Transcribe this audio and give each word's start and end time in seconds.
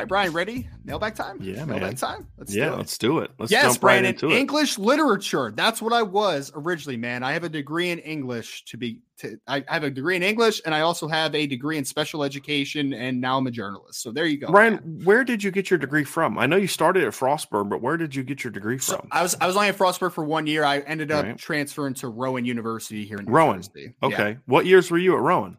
All 0.00 0.04
right, 0.04 0.08
Brian, 0.08 0.32
ready? 0.32 0.66
Mailbag 0.82 1.14
time? 1.14 1.36
Yeah, 1.42 1.62
Mailbag 1.66 1.82
man. 1.82 1.94
time? 1.96 2.26
Let's 2.38 2.54
yeah, 2.54 2.68
do 2.68 2.72
it. 2.72 2.76
let's 2.78 2.96
do 2.98 3.18
it. 3.18 3.30
Let's 3.38 3.52
yes, 3.52 3.64
jump 3.74 3.84
right 3.84 4.02
into 4.02 4.30
it. 4.30 4.38
English 4.38 4.78
literature. 4.78 5.52
That's 5.54 5.82
what 5.82 5.92
I 5.92 6.00
was 6.00 6.50
originally, 6.54 6.96
man. 6.96 7.22
I 7.22 7.32
have 7.32 7.44
a 7.44 7.50
degree 7.50 7.90
in 7.90 7.98
English 7.98 8.64
to 8.64 8.78
be. 8.78 9.00
To, 9.18 9.38
I 9.46 9.62
have 9.68 9.84
a 9.84 9.90
degree 9.90 10.16
in 10.16 10.22
English, 10.22 10.62
and 10.64 10.74
I 10.74 10.80
also 10.80 11.06
have 11.06 11.34
a 11.34 11.46
degree 11.46 11.76
in 11.76 11.84
special 11.84 12.24
education, 12.24 12.94
and 12.94 13.20
now 13.20 13.36
I'm 13.36 13.46
a 13.46 13.50
journalist. 13.50 14.00
So 14.00 14.10
there 14.10 14.24
you 14.24 14.38
go, 14.38 14.50
Brian, 14.50 14.76
man. 14.76 15.00
where 15.04 15.22
did 15.24 15.44
you 15.44 15.50
get 15.50 15.68
your 15.68 15.78
degree 15.78 16.04
from? 16.04 16.38
I 16.38 16.46
know 16.46 16.56
you 16.56 16.66
started 16.66 17.04
at 17.04 17.12
Frostburg, 17.12 17.68
but 17.68 17.82
where 17.82 17.98
did 17.98 18.14
you 18.14 18.22
get 18.22 18.42
your 18.42 18.50
degree 18.50 18.78
So 18.78 18.96
from? 18.96 19.08
I 19.12 19.20
was 19.22 19.36
I 19.38 19.46
was 19.46 19.56
only 19.56 19.68
at 19.68 19.76
Frostburg 19.76 20.12
for 20.12 20.24
one 20.24 20.46
year. 20.46 20.64
I 20.64 20.78
ended 20.78 21.12
up 21.12 21.26
Right. 21.26 21.36
transferring 21.36 21.92
to 21.96 22.08
Rowan 22.08 22.46
University 22.46 23.04
here 23.04 23.18
in 23.18 23.26
New 23.26 23.32
Rowan. 23.32 23.60
Jersey. 23.60 23.92
Yeah. 24.00 24.08
okay. 24.08 24.38
What 24.46 24.64
years 24.64 24.90
were 24.90 24.96
you 24.96 25.14
at 25.14 25.20
Rowan? 25.20 25.58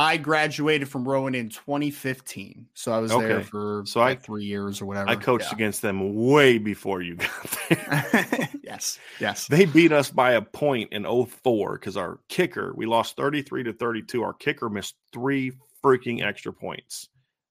I 0.00 0.16
graduated 0.16 0.88
from 0.88 1.08
Rowan 1.08 1.34
in 1.34 1.48
2015, 1.48 2.68
so 2.74 2.92
I 2.92 2.98
was 2.98 3.10
there 3.10 3.42
for 3.42 3.82
So 3.84 4.00
I- 4.00 4.14
three 4.14 4.44
years 4.44 4.80
or 4.80 4.86
whatever. 4.86 5.08
I 5.10 5.16
coached 5.16 5.46
Yeah. 5.50 5.54
against 5.56 5.82
them 5.82 6.14
way 6.14 6.58
before 6.58 7.02
you 7.02 7.16
got 7.16 7.58
there. 7.68 8.48
yes, 8.62 9.00
yes. 9.18 9.48
they 9.48 9.64
beat 9.64 9.90
us 9.90 10.08
by 10.10 10.32
a 10.32 10.42
point 10.42 10.92
in 10.92 11.04
04 11.04 11.78
because 11.78 11.96
our 11.96 12.20
kicker, 12.28 12.72
we 12.76 12.86
lost 12.86 13.16
33 13.16 13.64
to 13.64 13.72
32. 13.72 14.22
Our 14.22 14.34
kicker 14.34 14.68
missed 14.68 14.94
three 15.12 15.50
freaking 15.84 16.22
extra 16.24 16.52
points 16.52 17.08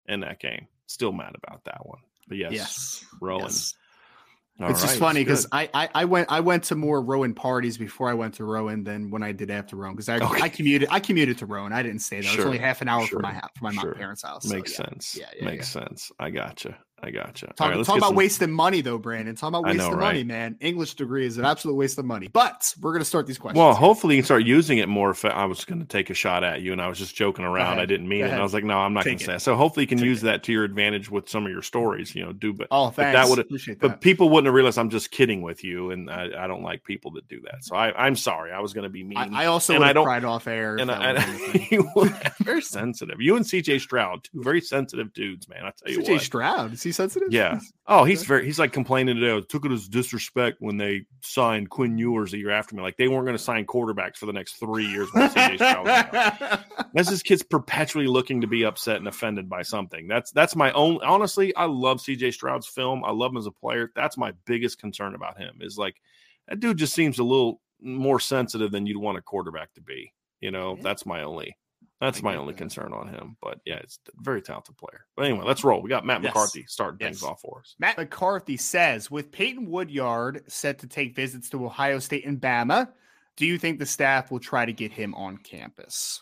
in 0.08 0.22
that 0.22 0.40
game. 0.40 0.68
Still 0.86 1.12
mad 1.12 1.36
about 1.36 1.66
that 1.66 1.86
one. 1.86 2.00
But 2.30 2.38
yes, 2.38 2.54
Yes, 2.54 3.06
Rowan. 3.20 3.44
yes. 3.44 3.74
All 4.60 4.72
it's 4.72 4.82
just 4.82 4.98
funny 4.98 5.24
because 5.24 5.46
I, 5.52 5.70
I 5.74 5.90
I 5.94 6.06
went 6.06 6.32
I 6.32 6.40
went 6.40 6.64
to 6.66 6.76
more 6.76 7.02
Rowan 7.02 7.34
parties 7.36 7.78
before 7.78 8.10
I 8.10 8.14
went 8.16 8.34
to 8.36 8.44
Rowan 8.44 8.84
than 8.84 9.12
when 9.12 9.22
I 9.22 9.32
did 9.32 9.52
after 9.52 9.76
Rowan 9.76 9.94
because 9.96 10.10
I, 10.10 10.18
Okay. 10.18 10.42
I 10.42 10.50
commuted 10.50 10.88
I 10.92 11.00
commuted 11.00 11.38
to 11.40 11.46
Rowan 11.46 11.74
I 11.74 11.84
didn't 11.84 12.00
stay 12.00 12.22
there 12.22 12.26
it's 12.26 12.36
Sure, 12.36 12.46
only 12.48 12.58
half 12.58 12.82
an 12.82 12.88
hour 12.88 13.06
sure, 13.06 13.20
from 13.20 13.22
my 13.22 13.40
from 13.56 13.76
my 13.76 13.82
sure. 13.82 13.94
parents' 13.94 14.24
house 14.24 14.48
so 14.48 14.56
makes 14.56 14.72
yeah. 14.72 14.78
sense. 14.78 15.16
Yeah, 15.20 15.30
yeah, 15.38 15.46
makes 15.46 15.68
sense. 15.70 16.12
I 16.20 16.32
gotcha. 16.32 16.78
I 17.00 17.12
gotcha. 17.12 17.46
Talk, 17.56 17.76
right, 17.76 17.86
talk 17.86 17.98
about 17.98 18.08
some- 18.08 18.16
wasting 18.16 18.52
money 18.52 18.82
though, 18.82 18.98
Brandon. 18.98 19.36
Talk 19.36 19.50
about 19.50 19.66
wasting 19.66 19.92
know, 19.92 19.98
money, 19.98 20.24
man. 20.24 20.58
English 20.60 20.96
degree 20.96 21.28
is 21.28 21.38
an 21.38 21.46
absolute 21.46 21.76
waste 21.76 22.00
of 22.00 22.06
money. 22.06 22.28
But 22.28 22.74
we're 22.82 22.92
gonna 22.92 23.06
start 23.06 23.28
these 23.28 23.38
questions. 23.38 23.60
Well, 23.60 23.76
hopefully 23.76 24.16
you 24.16 24.22
can 24.22 24.26
start 24.26 24.46
using 24.46 24.80
it 24.80 24.90
more. 24.90 25.12
If 25.12 25.24
I 25.24 25.46
was 25.46 25.64
going 25.64 25.80
to 25.80 25.86
take 25.86 26.10
a 26.10 26.16
shot 26.16 26.44
at 26.44 26.62
you, 26.62 26.72
and 26.72 26.82
I 26.82 26.88
was 26.88 26.98
just 26.98 27.16
joking 27.16 27.46
around. 27.46 27.80
I 27.80 27.86
didn't 27.86 28.08
mean 28.08 28.22
it. 28.26 28.32
And. 28.32 28.40
I 28.40 28.44
was 28.44 28.54
like, 28.54 28.64
no, 28.64 28.80
I'm 28.80 28.94
not 28.94 29.04
to 29.04 29.10
say. 29.10 29.24
it. 29.24 29.28
That. 29.28 29.42
So 29.44 29.56
hopefully 29.56 29.84
you 29.84 29.88
can 29.88 30.00
Take 30.00 30.08
use 30.08 30.24
it. 30.24 30.26
that 30.26 30.44
to 30.44 30.52
your 30.52 30.64
advantage 30.64 31.12
with 31.12 31.30
some 31.30 31.46
of 31.46 31.52
your 31.52 31.62
stories. 31.62 32.16
You 32.16 32.26
know, 32.26 32.34
do 32.34 32.52
but 32.52 32.68
oh, 32.72 32.88
but 32.96 33.12
that 33.12 33.30
would 33.30 33.38
appreciate 33.40 33.80
that. 33.80 33.88
but 33.90 34.02
people 34.02 34.30
wouldn't 34.30 34.48
have 34.48 34.56
realized 34.56 34.80
I'm 34.80 34.90
just 34.90 35.12
kidding 35.12 35.44
with 35.44 35.64
you, 35.64 35.92
and 35.92 36.10
I, 36.10 36.46
I 36.46 36.48
don't 36.48 36.64
like 36.64 36.84
people 36.84 37.12
that 37.12 37.28
do 37.28 37.40
that. 37.42 37.64
So 37.64 37.76
I, 37.76 37.94
I'm 38.08 38.16
sorry. 38.16 38.52
I 38.52 38.60
was 38.60 38.74
going 38.74 38.84
to 38.86 38.90
be 38.90 39.04
mean. 39.04 39.18
I, 39.20 39.44
I 39.44 39.46
also 39.46 39.76
and 39.76 39.84
I 39.86 39.94
don't- 39.94 40.04
cried 40.06 40.24
off 40.26 40.48
air. 40.48 40.78
and 40.78 40.90
I, 40.90 41.14
was 41.14 41.24
anything. 41.24 41.68
you 41.72 41.90
were 41.96 42.10
very 42.40 42.62
sensitive. 42.64 43.22
You 43.22 43.36
and 43.36 43.46
CJ 43.46 43.82
Stroud, 43.82 44.24
two 44.24 44.42
very 44.42 44.62
sensitive 44.62 45.14
dudes, 45.14 45.48
man. 45.48 45.64
I 45.64 45.72
tell 45.72 45.92
you 45.94 46.00
CJ 46.02 46.10
what. 46.14 46.22
Stroud 46.22 46.80
he 46.88 46.92
sensitive? 46.94 47.30
Yeah. 47.32 47.60
Oh, 47.86 48.04
he's 48.04 48.24
very. 48.24 48.46
He's 48.46 48.58
like 48.60 48.74
complaining 48.74 49.16
today. 49.16 49.36
I 49.36 49.42
took 49.48 49.66
it 49.66 49.72
as 49.72 49.88
disrespect 49.88 50.58
when 50.60 50.78
they 50.78 51.06
signed 51.22 51.70
Quinn 51.70 51.98
Ewers 51.98 52.34
a 52.34 52.38
year 52.38 52.50
after 52.50 52.76
me. 52.76 52.82
Like 52.82 52.98
they 52.98 53.08
weren't 53.08 53.26
going 53.26 53.38
to 53.38 53.44
sign 53.44 53.66
quarterbacks 53.66 54.18
for 54.18 54.26
the 54.26 54.34
next 54.34 54.54
three 54.54 54.86
years. 54.86 55.08
When 55.14 55.30
CJ 55.30 55.56
Stroud 55.56 55.86
was 55.86 56.22
out. 56.42 56.60
That's 56.94 57.10
this 57.10 57.22
kid's 57.22 57.44
perpetually 57.44 58.08
looking 58.08 58.42
to 58.42 58.48
be 58.48 58.66
upset 58.66 58.98
and 58.98 59.08
offended 59.08 59.48
by 59.48 59.62
something. 59.62 60.08
That's 60.08 60.32
that's 60.32 60.56
my 60.56 60.72
own. 60.72 61.00
Honestly, 61.04 61.56
I 61.56 61.66
love 61.66 62.00
CJ 62.00 62.34
Stroud's 62.34 62.68
film. 62.68 63.04
I 63.06 63.12
love 63.12 63.32
him 63.32 63.38
as 63.38 63.46
a 63.46 63.52
player. 63.52 63.92
That's 63.96 64.18
my 64.18 64.34
biggest 64.46 64.80
concern 64.80 65.14
about 65.16 65.38
him. 65.38 65.60
Is 65.62 65.78
like 65.78 65.96
that 66.48 66.60
dude 66.60 66.78
just 66.78 66.94
seems 66.94 67.20
a 67.20 67.24
little 67.24 67.62
more 67.82 68.20
sensitive 68.20 68.72
than 68.72 68.86
you'd 68.86 68.98
want 68.98 69.18
a 69.18 69.22
quarterback 69.22 69.74
to 69.76 69.82
be. 69.82 70.12
You 70.42 70.52
know, 70.52 70.76
Yeah. 70.76 70.84
that's 70.84 71.06
my 71.06 71.24
only. 71.24 71.56
That's 72.00 72.22
my 72.22 72.36
only 72.36 72.54
that. 72.54 72.60
concern 72.60 72.94
on 72.94 73.08
him. 73.08 73.38
But 73.42 73.60
yeah, 73.66 73.78
it's 73.78 74.00
a 74.08 74.12
very 74.22 74.42
talented 74.42 74.78
player. 74.78 75.06
But 75.16 75.26
anyway, 75.26 75.46
let's 75.46 75.64
roll. 75.64 75.82
We 75.82 75.90
got 75.90 76.06
Matt 76.06 76.22
Yes. 76.22 76.30
McCarthy 76.34 76.66
starting 76.68 77.00
things 77.00 77.24
off 77.24 77.42
for 77.42 77.60
us. 77.62 77.76
Matt 77.80 77.98
McCarthy 77.98 78.58
says, 78.58 79.10
with 79.10 79.32
Peyton 79.32 79.70
Woodyard 79.70 80.44
set 80.48 80.78
to 80.80 80.88
take 80.88 81.16
visits 81.16 81.50
to 81.50 81.66
Ohio 81.66 82.00
State 82.00 82.26
and 82.26 82.40
Bama, 82.40 82.90
do 83.36 83.46
you 83.46 83.58
think 83.58 83.80
the 83.80 83.86
staff 83.86 84.30
will 84.32 84.40
try 84.40 84.66
to 84.66 84.74
get 84.74 84.92
him 84.92 85.16
on 85.16 85.38
campus? 85.38 86.22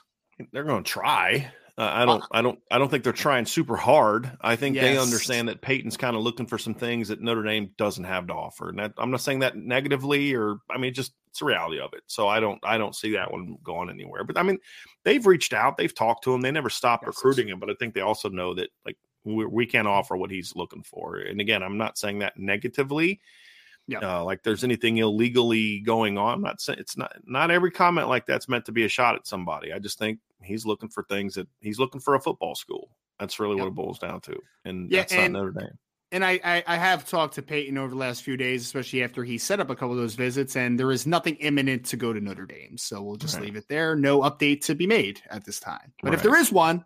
They're 0.52 0.64
going 0.64 0.84
to 0.84 0.90
try. 0.90 1.52
Uh, 1.78 1.92
I 1.94 2.06
don't. 2.06 2.24
I 2.32 2.42
don't. 2.42 2.60
I 2.72 2.78
don't 2.78 2.90
think 2.90 3.04
they're 3.04 3.12
trying 3.12 3.46
super 3.46 3.76
hard. 3.76 4.32
I 4.40 4.56
think 4.56 4.78
they 4.78 4.98
understand 4.98 5.50
that 5.50 5.62
Peyton's 5.62 5.98
kind 5.98 6.16
of 6.16 6.22
looking 6.22 6.46
for 6.46 6.58
some 6.58 6.74
things 6.74 7.10
that 7.10 7.20
Notre 7.22 7.44
Dame 7.44 7.72
doesn't 7.78 8.06
have 8.06 8.28
to 8.28 8.34
offer. 8.34 8.70
And 8.70 8.80
that, 8.80 8.94
I'm 8.98 9.12
not 9.12 9.20
saying 9.20 9.40
that 9.40 9.58
negatively, 9.58 10.34
or 10.34 10.60
I 10.70 10.78
mean, 10.78 10.94
just 10.94 11.14
it's 11.30 11.40
the 11.40 11.46
reality 11.46 11.82
of 11.82 11.92
it. 11.94 12.04
So 12.08 12.30
I 12.30 12.40
don't. 12.40 12.60
I 12.64 12.78
don't 12.78 12.96
see 12.96 13.12
that 13.14 13.30
one 13.30 13.58
going 13.62 13.90
anywhere. 13.90 14.24
But 14.24 14.38
I 14.38 14.44
mean, 14.44 14.58
they've 15.04 15.26
reached 15.26 15.52
out. 15.52 15.76
They've 15.76 15.94
talked 15.94 16.24
to 16.24 16.34
him. 16.34 16.40
They 16.40 16.52
never 16.52 16.70
stopped 16.70 17.04
Yes. 17.06 17.18
recruiting 17.18 17.50
him. 17.50 17.60
But 17.60 17.70
I 17.70 17.74
think 17.78 17.94
they 17.94 18.02
also 18.02 18.30
know 18.30 18.54
that 18.54 18.70
like 18.86 18.98
we, 19.26 19.46
we 19.46 19.66
can't 19.66 19.88
offer 19.88 20.16
what 20.16 20.32
he's 20.32 20.56
looking 20.56 20.84
for. 20.84 21.18
And 21.18 21.42
again, 21.42 21.62
I'm 21.62 21.78
not 21.78 21.98
saying 21.98 22.20
that 22.20 22.38
negatively. 22.38 23.20
Yeah. 23.88 24.00
Uh, 24.00 24.24
like 24.24 24.42
there's 24.44 24.64
anything 24.64 24.98
illegally 24.98 25.80
going 25.82 26.18
on. 26.18 26.34
I'm 26.36 26.42
not 26.42 26.60
saying 26.60 26.80
it's 26.80 26.98
not 26.98 27.16
not 27.26 27.52
every 27.52 27.70
comment 27.72 28.10
like 28.10 28.26
that's 28.26 28.50
meant 28.50 28.66
to 28.66 28.72
be 28.72 28.84
a 28.86 28.90
shot 28.90 29.16
at 29.16 29.28
somebody. 29.28 29.72
I 29.72 29.80
just 29.80 30.00
think 30.00 30.20
he's 30.42 30.66
looking 30.66 30.90
for 30.90 31.04
things 31.04 31.36
that 31.36 31.48
he's 31.60 31.78
looking 31.80 32.02
for 32.02 32.16
a 32.16 32.20
football 32.20 32.56
school. 32.56 32.90
That's 33.20 33.40
really 33.40 33.56
what 33.56 33.68
it 33.68 33.76
boils 33.76 34.00
down 34.00 34.22
to. 34.22 34.38
And 34.66 34.90
Yeah, 34.92 35.02
that's 35.02 35.14
and- 35.14 35.34
not 35.34 35.40
Notre 35.40 35.52
Dame. 35.60 35.78
And 36.12 36.24
I, 36.24 36.40
I, 36.44 36.64
I 36.68 36.76
have 36.78 37.10
talked 37.10 37.34
to 37.36 37.42
Peyton 37.42 37.78
over 37.78 37.90
the 37.90 37.96
last 37.98 38.22
few 38.24 38.38
days, 38.38 38.62
especially 38.62 39.04
after 39.04 39.24
he 39.24 39.38
set 39.38 39.60
up 39.60 39.70
a 39.70 39.76
couple 39.76 39.92
of 39.92 39.98
those 39.98 40.14
visits, 40.16 40.56
and 40.56 40.80
there 40.80 40.92
is 40.92 41.06
nothing 41.08 41.36
imminent 41.38 41.86
to 41.88 41.98
go 41.98 42.14
to 42.14 42.22
Notre 42.22 42.46
Dame. 42.46 42.78
So 42.78 43.02
we'll 43.02 43.16
just 43.18 43.36
Right. 43.36 43.46
leave 43.46 43.56
it 43.58 43.68
there. 43.68 43.96
No 43.96 44.22
update 44.22 44.62
to 44.66 44.76
be 44.76 44.88
made 44.88 45.20
at 45.30 45.44
this 45.44 45.60
time. 45.60 45.92
But 46.04 46.14
if 46.14 46.22
there 46.24 46.36
is 46.40 46.52
one, 46.52 46.86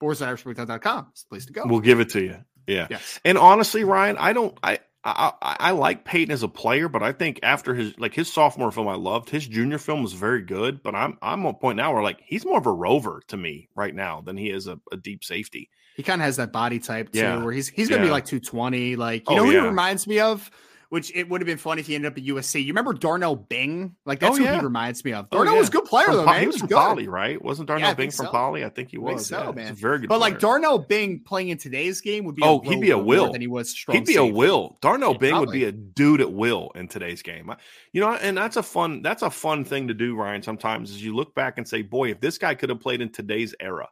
boards.irishbreakdown.com 0.00 1.12
is 1.14 1.22
the 1.22 1.28
place 1.28 1.46
to 1.46 1.52
go. 1.52 1.62
We'll 1.66 1.80
give 1.80 2.00
it 2.00 2.08
to 2.10 2.22
you. 2.22 2.36
Yeah. 2.66 2.86
yes. 2.90 3.20
And 3.24 3.36
honestly, 3.38 3.84
Ryan, 3.84 4.16
I 4.18 4.32
don't 4.32 4.56
I 4.62 4.78
I, 5.04 5.32
I 5.42 5.56
I 5.60 5.70
like 5.72 6.04
Peyton 6.04 6.32
as 6.32 6.42
a 6.42 6.48
player, 6.48 6.88
but 6.88 7.02
I 7.02 7.12
think 7.12 7.40
after 7.42 7.74
his 7.74 7.98
like 7.98 8.14
his 8.14 8.32
sophomore 8.32 8.72
film, 8.72 8.88
I 8.88 8.94
loved 8.94 9.28
his 9.30 9.46
junior 9.46 9.78
film 9.78 10.02
was 10.02 10.14
very 10.14 10.42
good. 10.42 10.82
But 10.82 10.94
I'm 10.94 11.18
I'm 11.20 11.44
on 11.44 11.54
a 11.54 11.58
point 11.58 11.76
now 11.76 11.92
where 11.92 12.02
like 12.02 12.20
he's 12.24 12.44
more 12.46 12.58
of 12.58 12.66
a 12.66 12.72
rover 12.72 13.22
to 13.28 13.36
me 13.36 13.68
right 13.76 13.94
now 13.94 14.22
than 14.22 14.36
he 14.36 14.50
is 14.50 14.66
a, 14.66 14.80
a 14.90 14.96
deep 14.96 15.22
safety. 15.22 15.68
He 15.96 16.02
kind 16.02 16.20
of 16.20 16.24
has 16.24 16.36
that 16.36 16.52
body 16.52 16.78
type 16.78 17.12
too, 17.12 17.18
Yeah. 17.20 17.42
where 17.42 17.52
he's 17.52 17.68
he's 17.68 17.88
gonna 17.88 18.02
Yeah. 18.02 18.08
be 18.08 18.12
like 18.12 18.24
220. 18.24 18.96
Like, 18.96 19.28
you 19.28 19.34
Oh, 19.34 19.38
know 19.38 19.44
who 19.44 19.52
yeah. 19.52 19.60
he 19.60 19.66
reminds 19.66 20.06
me 20.06 20.20
of? 20.20 20.50
Which 20.94 21.10
it 21.14 21.28
would 21.28 21.40
have 21.40 21.46
been 21.46 21.58
funny 21.58 21.80
if 21.80 21.88
he 21.88 21.96
ended 21.96 22.12
up 22.12 22.16
at 22.16 22.24
USC. 22.24 22.60
You 22.62 22.68
remember 22.68 22.92
Darnell 22.94 23.34
Bing? 23.34 23.96
Like 24.06 24.20
that's 24.20 24.38
Oh, 24.38 24.42
who 24.42 24.48
he 24.50 24.58
reminds 24.60 25.04
me 25.04 25.12
of. 25.12 25.26
Oh, 25.32 25.38
Darnell 25.38 25.54
yeah. 25.54 25.58
was 25.60 25.68
a 25.68 25.72
good 25.72 25.84
player 25.86 26.06
From 26.06 26.16
though, 26.16 26.24
man. 26.26 26.40
He 26.40 26.46
was 26.46 26.56
from 26.58 26.68
good. 26.68 26.76
Poly, 26.76 27.08
right? 27.08 27.42
Wasn't 27.42 27.66
Darnell 27.66 27.88
Yeah, 27.88 27.94
Bing 27.94 28.10
from 28.12 28.26
so. 28.26 28.30
Poly? 28.32 28.64
I 28.64 28.68
think 28.68 28.90
he 28.92 28.96
I 28.98 29.00
think 29.00 29.12
was. 29.14 29.26
so, 29.26 29.42
yeah. 29.42 29.50
Man. 29.52 29.72
a 29.72 29.74
very 29.74 29.98
good. 29.98 30.08
But 30.08 30.20
like. 30.20 30.38
Darnell 30.38 30.78
Bing 30.78 31.20
playing 31.20 31.48
in 31.48 31.58
today's 31.58 32.00
game 32.00 32.24
would 32.24 32.36
be 32.36 32.42
Oh, 32.44 32.60
a 32.60 32.64
he'd 32.64 32.80
be 32.80 32.90
a 32.90 32.96
little 32.96 33.02
bit 33.02 33.16
more 33.16 33.26
will. 33.26 33.32
than 33.32 33.40
he 33.40 33.46
was 33.48 33.70
strong. 33.70 33.96
He'd 33.96 34.06
be 34.06 34.16
a 34.16 34.24
will. 34.24 34.78
Darnell 34.80 35.12
Yeah, 35.12 35.18
Bing 35.18 35.38
would 35.40 35.50
be 35.50 35.64
a 35.64 35.72
dude 35.72 36.20
at 36.20 36.32
will 36.32 36.70
in 36.76 36.86
today's 36.88 37.22
game. 37.22 37.52
You 37.92 38.00
know, 38.00 38.12
and 38.14 38.36
that's 38.36 38.56
a 38.56 38.62
fun 38.62 39.02
that's 39.02 39.22
a 39.22 39.30
fun 39.30 39.64
thing 39.64 39.88
to 39.88 39.94
do, 39.94 40.14
Ryan. 40.14 40.42
Sometimes 40.42 40.90
is 40.92 41.02
you 41.04 41.14
look 41.16 41.34
back 41.34 41.58
and 41.58 41.66
say, 41.66 41.82
boy, 41.82 42.10
if 42.10 42.20
this 42.20 42.38
guy 42.38 42.54
could 42.54 42.68
have 42.70 42.80
played 42.80 43.00
in 43.00 43.10
today's 43.10 43.54
era, 43.58 43.88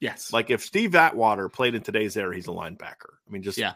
Yes. 0.00 0.32
like 0.32 0.50
if 0.50 0.62
Steve 0.62 0.94
Atwater 0.94 1.48
played 1.48 1.74
in 1.74 1.82
today's 1.82 2.16
era, 2.16 2.34
he's 2.34 2.46
a 2.46 2.50
linebacker. 2.50 3.14
I 3.26 3.30
mean, 3.32 3.42
just 3.42 3.58
Yeah. 3.58 3.74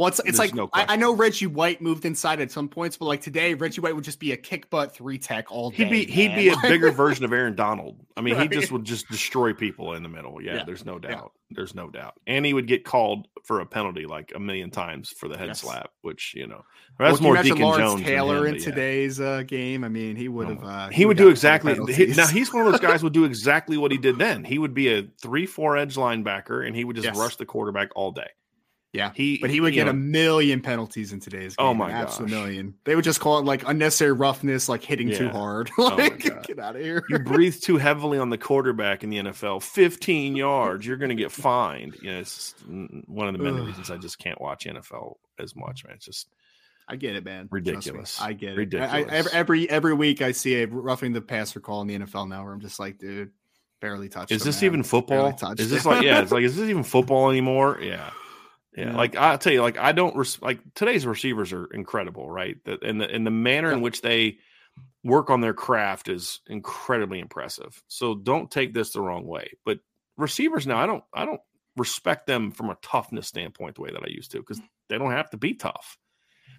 Well, 0.00 0.08
it's, 0.08 0.18
it's 0.20 0.38
There's 0.38 0.38
like 0.38 0.54
no 0.54 0.70
I, 0.72 0.94
I 0.94 0.96
know 0.96 1.14
Reggie 1.14 1.46
White 1.46 1.82
moved 1.82 2.06
inside 2.06 2.40
at 2.40 2.50
some 2.50 2.68
points, 2.68 2.96
but 2.96 3.04
like 3.04 3.20
today, 3.20 3.52
Reggie 3.52 3.82
White 3.82 3.94
would 3.94 4.02
just 4.04 4.18
be 4.18 4.32
a 4.32 4.36
kick 4.38 4.70
butt 4.70 4.94
three 4.94 5.18
tech 5.18 5.52
all 5.52 5.70
day. 5.70 5.76
He'd 5.84 5.90
be 5.90 6.04
he'd 6.06 6.28
man. 6.28 6.38
be 6.38 6.48
a 6.48 6.56
bigger 6.62 6.90
version 6.90 7.24
of 7.26 7.32
Aaron 7.34 7.54
Donald. 7.54 7.98
I 8.16 8.22
mean, 8.22 8.38
he 8.40 8.48
just 8.48 8.72
would 8.72 8.84
just 8.84 9.08
destroy 9.10 9.52
people 9.52 9.92
in 9.92 10.02
the 10.02 10.08
middle. 10.08 10.40
Yeah, 10.42 10.56
Yeah. 10.56 10.64
there's 10.64 10.86
no 10.86 10.98
Yeah. 11.02 11.10
doubt. 11.10 11.32
There's 11.50 11.74
no 11.74 11.90
doubt. 11.90 12.14
And 12.26 12.46
he 12.46 12.54
would 12.54 12.66
get 12.66 12.84
called 12.84 13.26
for 13.44 13.60
a 13.60 13.66
penalty 13.66 14.06
like 14.06 14.32
a 14.34 14.38
million 14.40 14.70
times 14.70 15.10
for 15.10 15.28
the 15.28 15.36
head 15.36 15.48
Yes. 15.48 15.60
slap, 15.60 15.90
which 16.00 16.32
you 16.34 16.46
know 16.46 16.64
Well, 16.98 17.10
that's 17.10 17.20
more 17.20 17.36
Deacon 17.42 17.58
Lawrence 17.60 17.92
Jones. 17.92 18.02
Taylor 18.06 18.46
him, 18.46 18.54
in 18.54 18.60
yeah. 18.60 18.64
today's 18.64 19.20
uh, 19.20 19.42
game. 19.46 19.84
I 19.84 19.88
mean, 19.90 20.16
he 20.16 20.28
would 20.28 20.46
Oh 20.48 20.54
have. 20.54 20.64
Uh, 20.64 20.88
he 20.88 21.04
would 21.04 21.18
do 21.18 21.28
exactly. 21.28 21.74
he- 21.92 22.06
now 22.06 22.26
he's 22.26 22.50
one 22.54 22.64
of 22.64 22.72
those 22.72 22.80
guys 22.80 23.02
would 23.04 23.12
do 23.12 23.24
exactly 23.24 23.76
what 23.76 23.92
he 23.92 23.98
did 23.98 24.18
then. 24.18 24.44
He 24.44 24.58
would 24.58 24.72
be 24.72 24.88
a 24.94 25.08
three-four 25.20 25.76
edge 25.76 25.96
linebacker, 25.96 26.66
and 26.66 26.74
he 26.74 26.84
would 26.84 26.96
just 26.96 27.04
Yes. 27.06 27.18
rush 27.18 27.36
the 27.36 27.44
quarterback 27.46 27.90
all 27.94 28.12
day. 28.12 28.28
Yeah. 28.92 29.12
He, 29.14 29.38
But 29.38 29.50
he 29.50 29.60
would 29.60 29.72
get 29.72 29.86
a 29.86 29.92
million 29.92 30.60
penalties 30.60 31.12
in 31.12 31.20
today's 31.20 31.54
oh 31.58 31.72
game. 31.72 31.80
Oh 31.80 31.84
my 31.84 31.90
an 31.90 32.08
a 32.08 32.22
million. 32.26 32.74
They 32.84 32.96
would 32.96 33.04
just 33.04 33.20
call 33.20 33.38
it 33.38 33.44
like 33.44 33.66
unnecessary 33.68 34.12
roughness, 34.12 34.68
like 34.68 34.82
hitting 34.82 35.10
too 35.10 35.28
hard. 35.28 35.70
Oh 35.78 35.96
like, 35.96 36.22
God. 36.24 36.46
get 36.46 36.58
out 36.58 36.76
of 36.76 36.82
here. 36.82 37.02
you 37.08 37.18
breathe 37.18 37.58
too 37.60 37.78
heavily 37.78 38.18
on 38.18 38.28
the 38.30 38.36
quarterback 38.36 39.02
in 39.02 39.10
the 39.10 39.18
NFL. 39.18 39.62
15 39.62 40.36
yards, 40.36 40.86
you're 40.86 40.96
going 40.96 41.10
to 41.10 41.14
get 41.14 41.32
fined. 41.32 41.96
You 42.02 42.12
know, 42.12 42.18
it's 42.18 42.54
one 43.06 43.28
of 43.28 43.32
the 43.32 43.42
many 43.42 43.60
reasons 43.60 43.90
I 43.90 43.96
just 43.96 44.18
can't 44.18 44.40
watch 44.40 44.66
NFL 44.66 45.16
as 45.38 45.56
much, 45.56 45.84
man. 45.84 45.94
It's 45.94 46.04
just 46.04 46.28
I 46.88 46.96
get 46.96 47.16
it, 47.16 47.24
man. 47.24 47.48
Ridiculous. 47.50 48.20
I 48.20 48.32
get 48.32 48.58
it. 48.58 48.74
I, 48.74 48.86
I, 48.86 48.98
Ridiculous. 49.00 49.28
every, 49.32 49.70
every 49.70 49.94
week 49.94 50.22
I 50.22 50.32
see 50.32 50.62
a 50.62 50.66
roughing 50.66 51.12
the 51.12 51.20
passer 51.20 51.60
call 51.60 51.82
in 51.82 51.86
the 51.86 51.98
NFL 51.98 52.28
now, 52.28 52.44
where 52.44 52.52
I'm 52.52 52.60
just 52.60 52.80
like, 52.80 52.98
dude, 52.98 53.30
barely 53.80 54.08
touched. 54.08 54.32
is 54.32 54.42
this 54.42 54.60
man. 54.60 54.66
even 54.66 54.82
football? 54.82 55.36
Is 55.58 55.70
this 55.70 55.86
like 55.86 56.02
yeah? 56.02 56.20
It's 56.22 56.32
like 56.32 56.42
is 56.42 56.56
this 56.56 56.68
even 56.68 56.82
football 56.82 57.30
anymore? 57.30 57.78
Yeah. 57.80 58.10
Yeah, 58.80 58.90
Yeah. 58.90 58.96
like 58.96 59.16
I'll 59.16 59.38
tell 59.38 59.52
you, 59.52 59.62
like 59.62 59.78
I 59.78 59.92
don't 59.92 60.16
res- 60.16 60.40
like 60.40 60.60
today's 60.74 61.06
receivers 61.06 61.52
are 61.52 61.66
incredible, 61.66 62.30
right? 62.30 62.56
That 62.64 62.82
and 62.82 63.00
the 63.00 63.10
and 63.10 63.26
the 63.26 63.30
manner 63.30 63.70
in 63.72 63.80
which 63.80 64.00
they 64.00 64.38
work 65.04 65.30
on 65.30 65.40
their 65.40 65.54
craft 65.54 66.08
is 66.08 66.40
incredibly 66.46 67.20
impressive. 67.20 67.82
So 67.88 68.14
don't 68.14 68.50
take 68.50 68.74
this 68.74 68.90
the 68.90 69.00
wrong 69.00 69.26
way. 69.26 69.52
But 69.64 69.80
receivers 70.16 70.66
now, 70.66 70.78
I 70.78 70.86
don't 70.86 71.04
I 71.12 71.24
don't 71.26 71.40
respect 71.76 72.26
them 72.26 72.52
from 72.52 72.70
a 72.70 72.78
toughness 72.82 73.28
standpoint 73.28 73.76
the 73.76 73.82
way 73.82 73.90
that 73.90 74.02
I 74.02 74.08
used 74.08 74.32
to 74.32 74.38
because 74.38 74.60
mm. 74.60 74.68
they 74.88 74.98
don't 74.98 75.12
have 75.12 75.30
to 75.30 75.36
be 75.36 75.54
tough. 75.54 75.98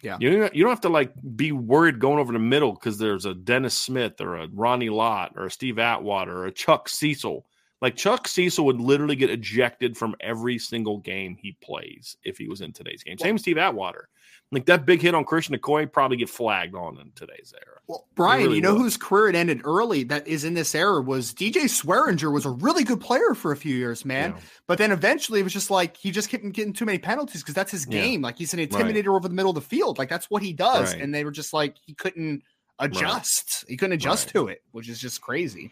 Yeah. 0.02 0.18
you 0.20 0.40
don't, 0.40 0.56
you 0.56 0.64
don't 0.64 0.72
have 0.72 0.82
to 0.82 0.90
like 0.90 1.14
be 1.36 1.52
worried 1.52 2.00
going 2.00 2.20
over 2.20 2.34
the 2.34 2.40
middle 2.40 2.74
because 2.74 2.98
there's 2.98 3.26
a 3.26 3.36
Dennis 3.36 3.78
Smith 3.78 4.20
or 4.20 4.36
a 4.36 4.48
Ronnie 4.48 4.90
Lott 4.90 5.34
or 5.36 5.46
a 5.46 5.52
Steve 5.52 5.78
Atwater 5.78 6.38
or 6.40 6.48
a 6.48 6.52
Chuck 6.52 6.90
Cecil. 6.90 7.46
Like 7.82 7.96
Chuck 7.96 8.28
Cecil 8.28 8.64
would 8.66 8.80
literally 8.80 9.16
get 9.16 9.30
ejected 9.32 9.98
from 9.98 10.16
every 10.20 10.60
single 10.60 11.00
game 11.00 11.36
he 11.40 11.58
plays 11.64 12.16
if 12.24 12.38
he 12.38 12.48
was 12.48 12.62
in 12.62 12.74
today's 12.74 13.04
game. 13.04 13.18
Same 13.18 13.34
with 13.36 13.42
Steve 13.42 13.58
Atwater. 13.58 14.08
Like 14.54 14.66
that 14.66 14.86
big 14.86 15.02
hit 15.02 15.16
on 15.16 15.24
Christian 15.24 15.56
Okoye 15.58 15.90
probably 15.92 16.18
get 16.18 16.30
flagged 16.30 16.76
on 16.76 17.00
in 17.00 17.12
today's 17.16 17.54
era. 17.56 17.78
Well, 17.88 18.06
Brian, 18.16 18.44
really 18.44 18.58
you 18.58 18.62
know 18.62 18.74
will. 18.74 18.82
whose 18.82 18.98
career 18.98 19.30
it 19.30 19.36
ended 19.36 19.62
early 19.64 20.04
that 20.04 20.28
is 20.28 20.44
in 20.44 20.54
this 20.54 20.76
era 20.76 21.02
was 21.02 21.34
DJ 21.34 21.64
Swearinger 21.64 22.32
was 22.34 22.46
a 22.46 22.50
really 22.50 22.84
good 22.84 23.00
player 23.00 23.34
for 23.34 23.54
a 23.54 23.58
few 23.58 23.74
years, 23.74 24.04
man. 24.04 24.32
Yeah. 24.36 24.42
But 24.68 24.78
then 24.78 24.92
eventually 24.92 25.40
it 25.40 25.44
was 25.44 25.54
just 25.54 25.72
like 25.72 25.96
he 25.96 26.12
just 26.12 26.30
kept 26.30 26.44
getting 26.52 26.74
too 26.74 26.86
many 26.86 26.98
penalties 27.00 27.42
because 27.42 27.56
that's 27.56 27.72
his 27.72 27.88
Yeah. 27.90 28.02
game. 28.02 28.22
Like 28.22 28.38
he's 28.38 28.54
an 28.54 28.60
intimidator 28.60 29.16
over 29.16 29.28
the 29.28 29.34
middle 29.34 29.52
of 29.52 29.56
the 29.56 29.62
field. 29.62 29.98
Like 29.98 30.10
that's 30.10 30.30
what 30.30 30.44
he 30.44 30.52
does. 30.54 30.94
Right. 30.94 31.02
And 31.02 31.16
they 31.16 31.24
were 31.24 31.32
just 31.32 31.54
like 31.54 31.78
he 31.86 31.94
couldn't 31.94 32.44
adjust. 32.78 33.64
He 33.68 33.78
couldn't 33.78 33.94
adjust 33.94 34.28
Right. 34.28 34.34
to 34.34 34.48
it, 34.50 34.64
which 34.72 34.90
is 34.90 35.00
just 35.00 35.22
crazy. 35.22 35.72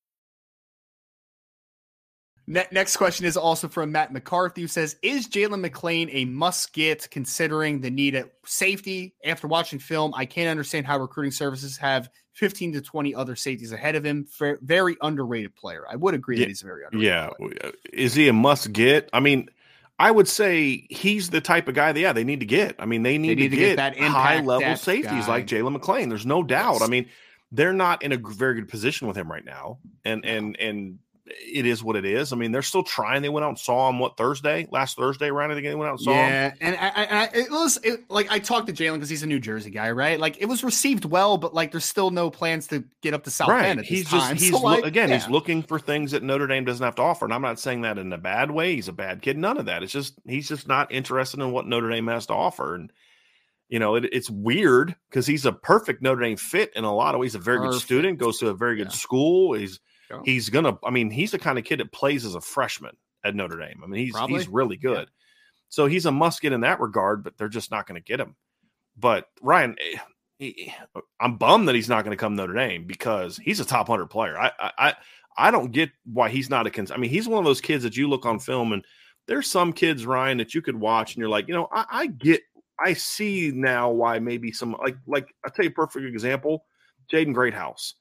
Ne- 2.51 2.67
next 2.69 2.97
question 2.97 3.25
is 3.25 3.37
also 3.37 3.69
from 3.69 3.93
Matt 3.93 4.11
McCarthy, 4.11 4.59
who 4.59 4.67
says, 4.67 4.97
"Is 5.01 5.29
Jalen 5.29 5.61
McLean 5.61 6.09
a 6.11 6.25
must-get 6.25 7.09
considering 7.09 7.79
the 7.79 7.89
need 7.89 8.13
at 8.13 8.29
safety? 8.45 9.15
After 9.23 9.47
watching 9.47 9.79
film, 9.79 10.13
I 10.13 10.25
can't 10.25 10.49
understand 10.49 10.85
how 10.85 10.99
recruiting 10.99 11.31
services 11.31 11.77
have 11.77 12.09
15 12.33 12.73
to 12.73 12.81
20 12.81 13.15
other 13.15 13.37
safeties 13.37 13.71
ahead 13.71 13.95
of 13.95 14.03
him. 14.03 14.27
Ver- 14.37 14.59
very 14.61 14.97
underrated 15.01 15.55
player. 15.55 15.85
I 15.89 15.95
would 15.95 16.13
agree 16.13 16.39
Yeah, 16.39 16.41
that 16.41 16.49
he's 16.49 16.61
a 16.61 16.65
very 16.65 16.83
underrated. 16.83 17.07
Yeah. 17.07 17.29
player. 17.37 17.53
Uh, 17.63 17.71
is 17.93 18.15
he 18.15 18.27
a 18.27 18.33
must 18.33 18.73
get? 18.73 19.09
I 19.13 19.21
mean, 19.21 19.49
I 19.97 20.11
would 20.11 20.27
say 20.27 20.85
he's 20.89 21.29
the 21.29 21.39
type 21.39 21.69
of 21.69 21.75
guy 21.75 21.93
that, 21.93 21.99
yeah, 22.01 22.11
they 22.11 22.25
need 22.25 22.41
to 22.41 22.45
get. 22.45 22.75
I 22.79 22.85
mean, 22.85 23.03
they 23.03 23.17
need, 23.17 23.37
need 23.37 23.43
to, 23.43 23.49
to 23.49 23.55
get 23.55 23.67
get, 23.69 23.75
that 23.77 23.97
high 23.97 24.41
level 24.41 24.75
safeties 24.75 25.25
guy. 25.25 25.27
like 25.27 25.47
Jalen 25.47 25.71
McLean. 25.71 26.09
There's 26.09 26.25
no 26.25 26.43
doubt. 26.43 26.79
Yes. 26.79 26.81
I 26.81 26.87
mean, 26.87 27.05
they're 27.53 27.71
not 27.71 28.03
in 28.03 28.11
a 28.11 28.17
very 28.17 28.55
good 28.55 28.67
position 28.67 29.07
with 29.07 29.15
him 29.15 29.31
right 29.31 29.45
now. 29.45 29.77
And, 30.03 30.25
and, 30.25 30.59
and, 30.59 30.99
it 31.39 31.65
is 31.65 31.83
what 31.83 31.95
it 31.95 32.05
is. 32.05 32.33
I 32.33 32.35
mean, 32.35 32.51
they're 32.51 32.61
still 32.61 32.83
trying. 32.83 33.21
They 33.21 33.29
went 33.29 33.43
out 33.43 33.49
and 33.49 33.59
saw 33.59 33.89
him 33.89 33.99
what 33.99 34.17
Thursday, 34.17 34.67
last 34.71 34.97
Thursday, 34.97 35.31
right? 35.31 35.49
I 35.49 35.53
think 35.53 35.65
they 35.65 35.75
went 35.75 35.89
out 35.89 35.93
and 35.93 36.01
saw 36.01 36.11
him. 36.11 36.29
Yeah, 36.29 36.53
and 36.61 36.75
I, 36.77 36.89
I, 36.95 37.29
it 37.33 37.51
was 37.51 37.77
it, 37.83 38.09
like 38.09 38.31
I 38.31 38.39
talked 38.39 38.67
to 38.67 38.73
Jalen 38.73 38.93
because 38.95 39.09
he's 39.09 39.23
a 39.23 39.27
New 39.27 39.39
Jersey 39.39 39.69
guy, 39.69 39.91
right? 39.91 40.19
Like 40.19 40.41
it 40.41 40.45
was 40.45 40.63
received 40.63 41.05
well, 41.05 41.37
but 41.37 41.53
like 41.53 41.71
there's 41.71 41.85
still 41.85 42.11
no 42.11 42.29
plans 42.29 42.67
to 42.67 42.83
get 43.01 43.13
up 43.13 43.23
to 43.25 43.31
South 43.31 43.49
Right. 43.49 43.63
Bend 43.63 43.79
at 43.79 43.85
He's 43.85 44.03
this 44.03 44.11
just 44.11 44.27
time. 44.27 44.35
he's 44.37 44.51
So, 44.51 44.59
like, 44.59 44.83
again, 44.85 45.09
he's 45.11 45.27
looking 45.29 45.63
for 45.63 45.79
things 45.79 46.11
that 46.11 46.23
Notre 46.23 46.47
Dame 46.47 46.65
doesn't 46.65 46.83
have 46.83 46.95
to 46.95 47.01
offer. 47.01 47.25
And 47.25 47.33
I'm 47.33 47.41
not 47.41 47.59
saying 47.59 47.81
that 47.81 47.97
in 47.97 48.11
a 48.13 48.17
bad 48.17 48.51
way. 48.51 48.75
He's 48.75 48.87
a 48.87 48.93
bad 48.93 49.21
kid. 49.21 49.37
None 49.37 49.57
of 49.57 49.65
that. 49.65 49.83
It's 49.83 49.91
just 49.93 50.15
he's 50.25 50.47
just 50.47 50.67
not 50.67 50.91
interested 50.91 51.39
in 51.39 51.51
what 51.51 51.67
Notre 51.67 51.89
Dame 51.89 52.07
has 52.07 52.25
to 52.27 52.33
offer. 52.33 52.75
And 52.75 52.91
You 53.69 53.79
know, 53.79 53.95
it, 53.95 54.05
it's 54.11 54.29
weird 54.29 54.95
because 55.09 55.25
he's 55.25 55.45
a 55.45 55.53
perfect 55.53 56.01
Notre 56.01 56.21
Dame 56.21 56.35
fit 56.37 56.71
in 56.75 56.83
a 56.83 56.93
lot 56.93 57.15
of 57.15 57.21
ways. 57.21 57.31
He's 57.33 57.41
a 57.41 57.43
very 57.43 57.57
Perfect. 57.59 57.73
good 57.73 57.81
student, 57.81 58.17
goes 58.19 58.37
to 58.39 58.49
a 58.49 58.53
very 58.53 58.75
good 58.75 58.87
Yeah. 58.87 58.93
school. 58.93 59.53
He's 59.53 59.79
Yeah. 60.11 60.21
he's 60.25 60.49
gonna. 60.49 60.77
I 60.83 60.89
mean, 60.89 61.09
he's 61.09 61.31
the 61.31 61.39
kind 61.39 61.57
of 61.57 61.63
kid 61.65 61.79
that 61.79 61.91
plays 61.91 62.25
as 62.25 62.35
a 62.35 62.41
freshman 62.41 62.95
at 63.23 63.35
Notre 63.35 63.57
Dame. 63.57 63.81
I 63.83 63.87
mean, 63.87 64.05
he's 64.05 64.13
Probably. 64.13 64.37
he's 64.37 64.47
really 64.47 64.77
good. 64.77 65.09
So 65.69 65.85
he's 65.85 66.05
a 66.05 66.11
must 66.11 66.41
get 66.41 66.53
in 66.53 66.61
that 66.61 66.79
regard, 66.79 67.23
but 67.23 67.37
they're 67.37 67.47
just 67.47 67.71
not 67.71 67.87
going 67.87 68.01
to 68.01 68.05
get 68.05 68.19
him. 68.19 68.35
But 68.97 69.27
Ryan, 69.41 69.77
eh, 69.79 69.97
he, 70.37 70.73
I'm 71.19 71.37
bummed 71.37 71.69
that 71.69 71.75
he's 71.75 71.87
not 71.87 72.03
going 72.03 72.15
to 72.15 72.19
come 72.19 72.35
Notre 72.35 72.53
Dame 72.53 72.85
because 72.85 73.37
he's 73.37 73.59
a 73.59 73.65
top 73.65 73.87
hundred 73.87 74.07
player. 74.07 74.37
I, 74.37 74.51
I 74.59 74.71
I 74.77 74.95
I 75.37 75.51
don't 75.51 75.71
get 75.71 75.91
why 76.05 76.29
he's 76.29 76.49
not 76.49 76.67
a. 76.67 76.71
Cons- 76.71 76.91
I 76.91 76.97
mean, 76.97 77.09
he's 77.09 77.27
one 77.27 77.39
of 77.39 77.45
those 77.45 77.61
kids 77.61 77.83
that 77.83 77.95
you 77.95 78.09
look 78.09 78.25
on 78.25 78.39
film 78.39 78.73
and 78.73 78.83
there's 79.27 79.49
some 79.49 79.71
kids 79.71 80.05
Ryan 80.05 80.37
that 80.39 80.53
you 80.53 80.61
could 80.61 80.79
watch 80.79 81.13
and 81.13 81.21
you're 81.21 81.29
like, 81.29 81.47
you 81.47 81.53
know, 81.53 81.67
I, 81.71 81.85
I 81.89 82.07
get, 82.07 82.41
I 82.83 82.93
see 82.93 83.51
now 83.53 83.91
why 83.91 84.19
maybe 84.19 84.51
some 84.51 84.75
like 84.83 84.97
like 85.07 85.33
I'll 85.45 85.51
tell 85.51 85.63
you 85.63 85.71
a 85.71 85.73
perfect 85.73 86.05
example, 86.05 86.65
Jaden 87.11 87.33
Greathouse. 87.33 87.95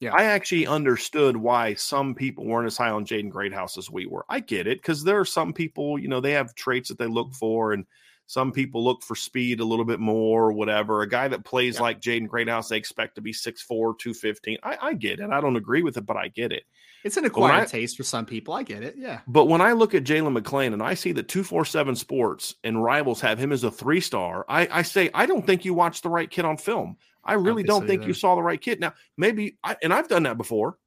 Yeah. 0.00 0.14
I 0.14 0.24
actually 0.24 0.66
understood 0.66 1.36
why 1.36 1.74
some 1.74 2.14
people 2.14 2.44
weren't 2.46 2.66
as 2.66 2.76
high 2.76 2.90
on 2.90 3.04
Jaden 3.04 3.30
Greathouse 3.30 3.76
as 3.78 3.90
we 3.90 4.06
were. 4.06 4.24
I 4.28 4.40
get 4.40 4.66
it 4.66 4.78
because 4.78 5.04
there 5.04 5.20
are 5.20 5.24
some 5.26 5.52
people, 5.52 5.98
you 5.98 6.08
know, 6.08 6.20
they 6.20 6.32
have 6.32 6.54
traits 6.54 6.88
that 6.88 6.98
they 6.98 7.06
look 7.06 7.34
for, 7.34 7.72
and 7.74 7.84
some 8.26 8.50
people 8.52 8.82
look 8.82 9.02
for 9.02 9.14
speed 9.14 9.60
a 9.60 9.64
little 9.64 9.84
bit 9.84 10.00
more 10.00 10.44
or 10.46 10.52
whatever. 10.52 11.02
A 11.02 11.08
guy 11.08 11.28
that 11.28 11.44
plays 11.44 11.76
Yeah. 11.76 11.82
like 11.82 12.00
Jaden 12.00 12.28
Greathouse, 12.28 12.68
they 12.70 12.76
expect 12.78 13.16
to 13.16 13.20
be 13.20 13.32
6'4, 13.32 13.94
215. 13.98 14.58
I, 14.62 14.78
I 14.80 14.94
get 14.94 15.20
it. 15.20 15.30
I 15.30 15.40
don't 15.40 15.56
agree 15.56 15.82
with 15.82 15.96
it, 15.96 16.06
but 16.06 16.16
I 16.16 16.28
get 16.28 16.50
it. 16.52 16.62
It's 17.02 17.16
an 17.16 17.24
acquired 17.24 17.62
I- 17.62 17.64
taste 17.66 17.96
for 17.96 18.02
some 18.04 18.26
people. 18.26 18.54
I 18.54 18.62
get 18.62 18.82
it. 18.82 18.94
Yeah. 18.96 19.20
But 19.26 19.46
when 19.46 19.60
I 19.60 19.72
look 19.72 19.94
at 19.94 20.04
Jalen 20.04 20.38
McClain 20.38 20.72
and 20.74 20.82
I 20.82 20.94
see 20.94 21.12
that 21.12 21.28
247 21.28 21.96
Sports 21.96 22.54
and 22.62 22.82
rivals 22.82 23.20
have 23.22 23.38
him 23.38 23.52
as 23.52 23.64
a 23.64 23.70
three 23.70 24.00
star, 24.00 24.44
I, 24.48 24.68
I 24.70 24.82
say, 24.82 25.10
I 25.12 25.26
don't 25.26 25.44
think 25.46 25.64
you 25.64 25.74
watched 25.74 26.02
the 26.02 26.10
right 26.10 26.30
kid 26.30 26.44
on 26.44 26.56
film. 26.56 26.96
I 27.24 27.34
really 27.34 27.62
think 27.62 27.68
don't 27.68 27.86
think 27.86 28.02
either. 28.02 28.08
you 28.08 28.14
saw 28.14 28.34
the 28.34 28.42
right 28.42 28.60
kid. 28.60 28.80
Now, 28.80 28.94
maybe, 29.16 29.58
I, 29.62 29.76
and 29.82 29.92
I've 29.92 30.08
done 30.08 30.22
that 30.24 30.38
before, 30.38 30.78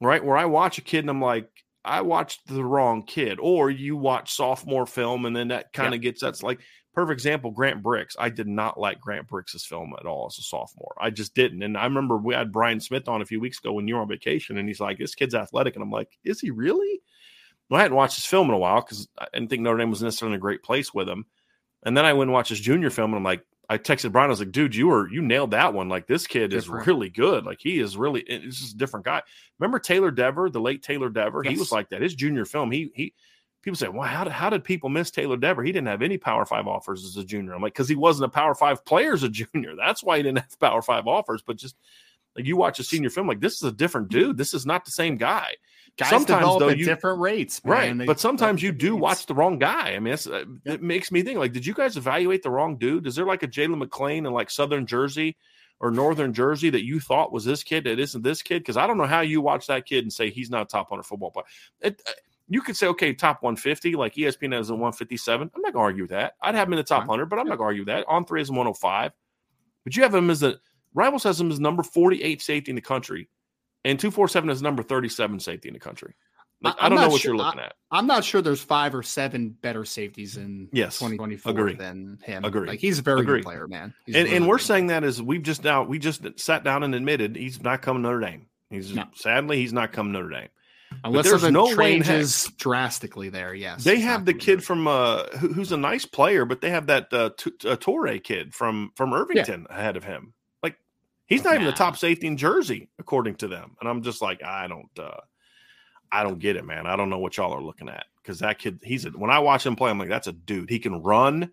right? 0.00 0.24
Where 0.24 0.36
I 0.36 0.46
watch 0.46 0.78
a 0.78 0.82
kid 0.82 1.00
and 1.00 1.10
I'm 1.10 1.20
like, 1.20 1.48
I 1.84 2.00
watched 2.00 2.46
the 2.46 2.64
wrong 2.64 3.02
kid, 3.04 3.38
or 3.40 3.70
you 3.70 3.96
watch 3.96 4.32
sophomore 4.32 4.86
film 4.86 5.26
and 5.26 5.36
then 5.36 5.48
that 5.48 5.72
kind 5.74 5.94
of 5.94 6.00
gets 6.00 6.22
that's 6.22 6.42
like 6.42 6.60
perfect 6.94 7.18
example. 7.18 7.50
Grant 7.50 7.82
Brix. 7.82 8.14
I 8.18 8.30
did 8.30 8.46
not 8.46 8.78
like 8.78 9.00
Grant 9.00 9.28
Brix's 9.28 9.66
film 9.66 9.92
at 9.98 10.06
all 10.06 10.26
as 10.26 10.38
a 10.38 10.42
sophomore. 10.42 10.94
I 10.98 11.10
just 11.10 11.34
didn't. 11.34 11.62
And 11.62 11.76
I 11.76 11.84
remember 11.84 12.16
we 12.16 12.34
had 12.34 12.52
Brian 12.52 12.80
Smith 12.80 13.08
on 13.08 13.20
a 13.20 13.26
few 13.26 13.40
weeks 13.40 13.58
ago 13.58 13.72
when 13.72 13.86
you 13.88 13.96
were 13.96 14.00
on 14.00 14.08
vacation, 14.08 14.56
and 14.56 14.68
he's 14.68 14.80
like, 14.80 14.98
"This 14.98 15.14
kid's 15.14 15.34
athletic," 15.34 15.74
and 15.74 15.82
I'm 15.82 15.90
like, 15.90 16.16
"Is 16.24 16.40
he 16.40 16.50
really?" 16.50 17.02
Well, 17.68 17.78
I 17.78 17.82
hadn't 17.82 17.96
watched 17.96 18.16
his 18.16 18.26
film 18.26 18.48
in 18.48 18.54
a 18.54 18.58
while 18.58 18.80
because 18.80 19.08
I 19.18 19.26
didn't 19.32 19.50
think 19.50 19.62
Notre 19.62 19.78
Dame 19.78 19.90
was 19.90 20.02
necessarily 20.02 20.34
in 20.34 20.38
a 20.38 20.40
great 20.40 20.62
place 20.62 20.94
with 20.94 21.08
him. 21.08 21.26
And 21.82 21.96
then 21.96 22.04
I 22.04 22.12
went 22.12 22.28
and 22.28 22.32
watched 22.32 22.50
his 22.50 22.60
junior 22.60 22.90
film, 22.90 23.10
and 23.10 23.18
I'm 23.18 23.24
like, 23.24 23.44
I 23.68 23.78
texted 23.78 24.12
Brian. 24.12 24.28
I 24.28 24.30
was 24.30 24.40
like, 24.40 24.52
"Dude, 24.52 24.74
you 24.74 24.88
were 24.88 25.08
you 25.10 25.22
nailed 25.22 25.52
that 25.52 25.74
one. 25.74 25.88
Like 25.88 26.06
this 26.06 26.26
kid 26.26 26.50
Different. 26.50 26.82
is 26.82 26.86
really 26.86 27.10
good. 27.10 27.44
Like 27.44 27.58
he 27.60 27.78
is 27.78 27.96
really. 27.96 28.20
It's 28.20 28.60
just 28.60 28.74
a 28.74 28.78
different 28.78 29.06
guy. 29.06 29.22
Remember 29.58 29.78
Taylor 29.78 30.10
Dever, 30.10 30.50
the 30.50 30.60
late 30.60 30.82
Taylor 30.82 31.08
Dever? 31.08 31.42
He 31.42 31.56
was 31.56 31.72
like 31.72 31.88
that. 31.90 32.02
His 32.02 32.14
junior 32.14 32.44
film, 32.44 32.70
he 32.70 32.90
he. 32.94 33.14
People 33.62 33.76
say, 33.76 33.88
"Well, 33.88 34.02
how 34.02 34.24
did, 34.24 34.32
how 34.32 34.50
did 34.50 34.62
people 34.62 34.90
miss 34.90 35.10
Taylor 35.10 35.36
Dever? 35.38 35.62
He 35.62 35.72
didn't 35.72 35.88
have 35.88 36.02
any 36.02 36.18
Power 36.18 36.44
Five 36.44 36.66
offers 36.66 37.04
as 37.04 37.16
a 37.16 37.24
junior." 37.24 37.54
I'm 37.54 37.62
like, 37.62 37.72
"Because 37.72 37.88
he 37.88 37.94
wasn't 37.94 38.26
a 38.26 38.28
Power 38.28 38.54
Five 38.54 38.84
player 38.84 39.14
as 39.14 39.22
a 39.22 39.28
junior. 39.30 39.74
That's 39.76 40.02
why 40.02 40.18
he 40.18 40.22
didn't 40.22 40.38
have 40.38 40.60
Power 40.60 40.82
Five 40.82 41.06
offers." 41.06 41.42
But 41.42 41.56
just 41.56 41.76
like 42.36 42.44
you 42.46 42.56
watch 42.56 42.78
a 42.78 42.84
senior 42.84 43.10
film, 43.10 43.26
like 43.26 43.40
this 43.40 43.54
is 43.54 43.62
a 43.62 43.72
different 43.72 44.08
dude. 44.08 44.36
This 44.36 44.52
is 44.52 44.66
not 44.66 44.84
the 44.84 44.90
same 44.90 45.16
guy. 45.16 45.54
Guys 45.96 46.10
Sometimes, 46.10 46.40
develop 46.40 46.58
though, 46.60 46.68
at 46.70 46.78
you- 46.78 46.84
different 46.84 47.20
rates, 47.20 47.64
man. 47.64 47.72
Right. 47.72 47.98
They 47.98 48.04
but 48.06 48.18
sometimes 48.18 48.62
you 48.62 48.72
do 48.72 48.96
watch 48.96 49.26
the 49.26 49.34
wrong 49.34 49.58
guy. 49.60 49.90
I 49.94 50.00
mean, 50.00 50.14
uh, 50.14 50.44
Yeah. 50.64 50.72
it 50.74 50.82
makes 50.82 51.12
me 51.12 51.22
think 51.22 51.38
like, 51.38 51.52
did 51.52 51.64
you 51.64 51.72
guys 51.72 51.96
evaluate 51.96 52.42
the 52.42 52.50
wrong 52.50 52.76
dude? 52.76 53.06
Is 53.06 53.14
there 53.14 53.26
like 53.26 53.44
a 53.44 53.48
Jalen 53.48 53.80
McClain 53.80 54.18
in 54.26 54.32
like 54.32 54.50
Southern 54.50 54.86
Jersey 54.86 55.36
or 55.78 55.92
Northern 55.92 56.32
Jersey 56.32 56.68
that 56.70 56.84
you 56.84 56.98
thought 56.98 57.32
was 57.32 57.44
this 57.44 57.62
kid 57.62 57.84
that 57.84 58.00
isn't 58.00 58.22
this 58.22 58.42
kid? 58.42 58.60
Because 58.60 58.76
I 58.76 58.88
don't 58.88 58.98
know 58.98 59.06
how 59.06 59.20
you 59.20 59.40
watch 59.40 59.68
that 59.68 59.86
kid 59.86 60.02
and 60.04 60.12
say 60.12 60.30
he's 60.30 60.50
not 60.50 60.62
a 60.62 60.64
top 60.66 60.90
100 60.90 61.04
football 61.04 61.30
player. 61.30 61.46
It, 61.80 62.02
uh, 62.08 62.12
you 62.48 62.60
could 62.60 62.76
say, 62.76 62.88
okay, 62.88 63.14
top 63.14 63.42
150, 63.42 63.94
like 63.94 64.16
ESPN 64.16 64.52
has 64.52 64.70
a 64.70 64.74
157. 64.74 65.48
I'm 65.54 65.62
not 65.62 65.72
going 65.72 65.80
to 65.82 65.86
argue 65.86 66.02
with 66.02 66.10
that. 66.10 66.34
I'd 66.42 66.56
have 66.56 66.66
him 66.68 66.74
in 66.74 66.78
the 66.78 66.82
top 66.82 67.06
100, 67.06 67.26
but 67.26 67.38
I'm 67.38 67.46
not 67.46 67.56
going 67.58 67.76
to 67.76 67.82
argue 67.82 67.84
that. 67.86 68.04
On 68.08 68.24
three 68.24 68.42
is 68.42 68.50
105. 68.50 69.12
But 69.84 69.96
you 69.96 70.02
have 70.02 70.14
him 70.14 70.28
as 70.28 70.42
a 70.42 70.56
Rivals 70.92 71.22
has 71.24 71.40
him 71.40 71.50
as 71.50 71.58
number 71.58 71.82
48 71.82 72.40
safety 72.42 72.70
in 72.70 72.76
the 72.76 72.80
country, 72.82 73.28
and 73.84 73.98
247 73.98 74.50
is 74.50 74.62
number 74.62 74.82
37 74.82 75.40
safety 75.40 75.68
in 75.68 75.74
the 75.74 75.80
country. 75.80 76.14
Like, 76.62 76.76
I- 76.80 76.88
don't 76.88 76.98
know 76.98 77.08
what 77.08 77.20
sure- 77.20 77.34
you're 77.34 77.36
looking 77.44 77.60
at. 77.60 77.74
I'm 77.90 78.06
not 78.06 78.24
sure 78.24 78.40
there's 78.40 78.62
five 78.62 78.94
or 78.94 79.02
seven 79.02 79.50
better 79.50 79.84
safeties 79.84 80.36
in 80.36 80.68
Yes. 80.72 80.98
2024 80.98 81.52
Agree. 81.52 81.74
than 81.74 82.18
him. 82.22 82.44
Agree. 82.44 82.66
Like 82.68 82.80
he's 82.80 82.98
a 83.00 83.02
very 83.02 83.20
Agree. 83.20 83.40
good 83.40 83.44
player, 83.44 83.68
man. 83.68 83.92
He's 84.06 84.14
and, 84.16 84.24
really, 84.24 84.36
and 84.36 84.48
we're 84.48 84.58
saying 84.58 84.86
that 84.86 85.04
as 85.04 85.20
we've 85.20 85.42
just 85.42 85.62
now 85.64 85.82
we 85.82 85.98
just 85.98 86.22
sat 86.40 86.64
down 86.64 86.82
and 86.82 86.94
admitted 86.94 87.36
he's 87.36 87.62
not 87.62 87.82
coming 87.82 88.02
Notre 88.02 88.20
Dame. 88.20 88.46
He's 88.70 88.94
No. 88.94 89.04
sadly 89.14 89.58
he's 89.58 89.72
not 89.72 89.92
coming 89.92 90.12
Notre 90.12 90.30
Dame. 90.30 90.48
unless 91.02 91.28
there's 91.28 91.50
no 91.50 91.74
changes 91.74 92.50
drastically 92.56 93.28
there. 93.28 93.52
Yes, 93.54 93.82
they 93.84 94.00
have 94.00 94.24
the 94.24 94.34
kid 94.34 94.62
from 94.64 94.86
uh 94.86 95.24
who, 95.38 95.52
who's 95.52 95.72
a 95.72 95.76
nice 95.76 96.04
player, 96.06 96.44
but 96.44 96.60
they 96.60 96.70
have 96.70 96.86
that 96.86 97.12
uh, 97.12 97.30
T- 97.36 97.52
uh 97.68 97.76
Torre 97.76 98.18
kid 98.20 98.54
from 98.54 98.90
from 98.96 99.12
Irvington 99.12 99.66
ahead 99.70 99.96
of 99.96 100.04
him. 100.04 100.33
He's 101.26 101.44
not 101.44 101.54
even 101.54 101.66
the 101.66 101.72
top 101.72 101.96
safety 101.96 102.26
in 102.26 102.36
Jersey 102.36 102.90
according 102.98 103.36
to 103.36 103.48
them. 103.48 103.76
And 103.80 103.88
I'm 103.88 104.02
just 104.02 104.20
like 104.22 104.42
I 104.42 104.66
don't 104.66 104.98
uh 104.98 105.20
I 106.12 106.22
don't 106.22 106.38
get 106.38 106.56
it, 106.56 106.64
man. 106.64 106.86
I 106.86 106.96
don't 106.96 107.10
know 107.10 107.18
what 107.18 107.36
y'all 107.36 107.52
are 107.52 107.62
looking 107.62 107.88
at 107.88 108.06
because 108.22 108.38
that 108.40 108.58
kid 108.58 108.80
he's 108.82 109.04
a, 109.04 109.10
when 109.10 109.30
I 109.30 109.38
watch 109.38 109.66
him 109.66 109.76
play, 109.76 109.90
I'm 109.90 109.98
like 109.98 110.08
that's 110.08 110.26
a 110.26 110.32
dude. 110.32 110.70
He 110.70 110.78
can 110.78 111.02
run. 111.02 111.50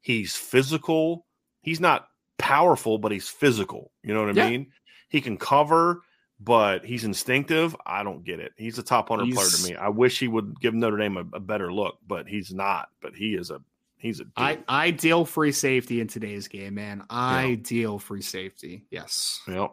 He's 0.00 0.34
physical. 0.36 1.26
He's 1.62 1.80
not 1.80 2.08
powerful, 2.38 2.98
but 2.98 3.12
he's 3.12 3.28
physical. 3.28 3.92
You 4.02 4.14
know 4.14 4.20
what 4.20 4.30
I 4.30 4.32
Yeah. 4.32 4.48
mean? 4.48 4.72
He 5.10 5.20
can 5.20 5.36
cover, 5.36 6.02
but 6.40 6.84
he's 6.84 7.04
instinctive. 7.04 7.76
I 7.84 8.02
don't 8.02 8.24
get 8.24 8.40
it. 8.40 8.52
He's 8.56 8.78
a 8.78 8.82
top 8.82 9.10
hundred 9.10 9.34
player 9.34 9.50
to 9.50 9.58
me. 9.58 9.76
I 9.76 9.88
wish 9.88 10.18
he 10.18 10.28
would 10.28 10.58
give 10.60 10.72
Notre 10.72 10.96
Dame 10.96 11.18
a, 11.18 11.36
a 11.36 11.40
better 11.40 11.72
look, 11.72 11.98
but 12.06 12.26
he's 12.26 12.54
not. 12.54 12.88
But 13.02 13.14
he 13.14 13.34
is 13.34 13.50
a 13.50 13.60
he's 14.00 14.20
a 14.20 14.24
dude. 14.24 14.32
I, 14.36 14.58
ideal 14.68 15.24
free 15.24 15.52
safety 15.52 16.00
in 16.00 16.08
today's 16.08 16.48
game, 16.48 16.74
man. 16.74 17.04
Ideal 17.10 17.98
free 17.98 18.22
safety. 18.22 18.86
Yes. 18.90 19.40
yep. 19.46 19.72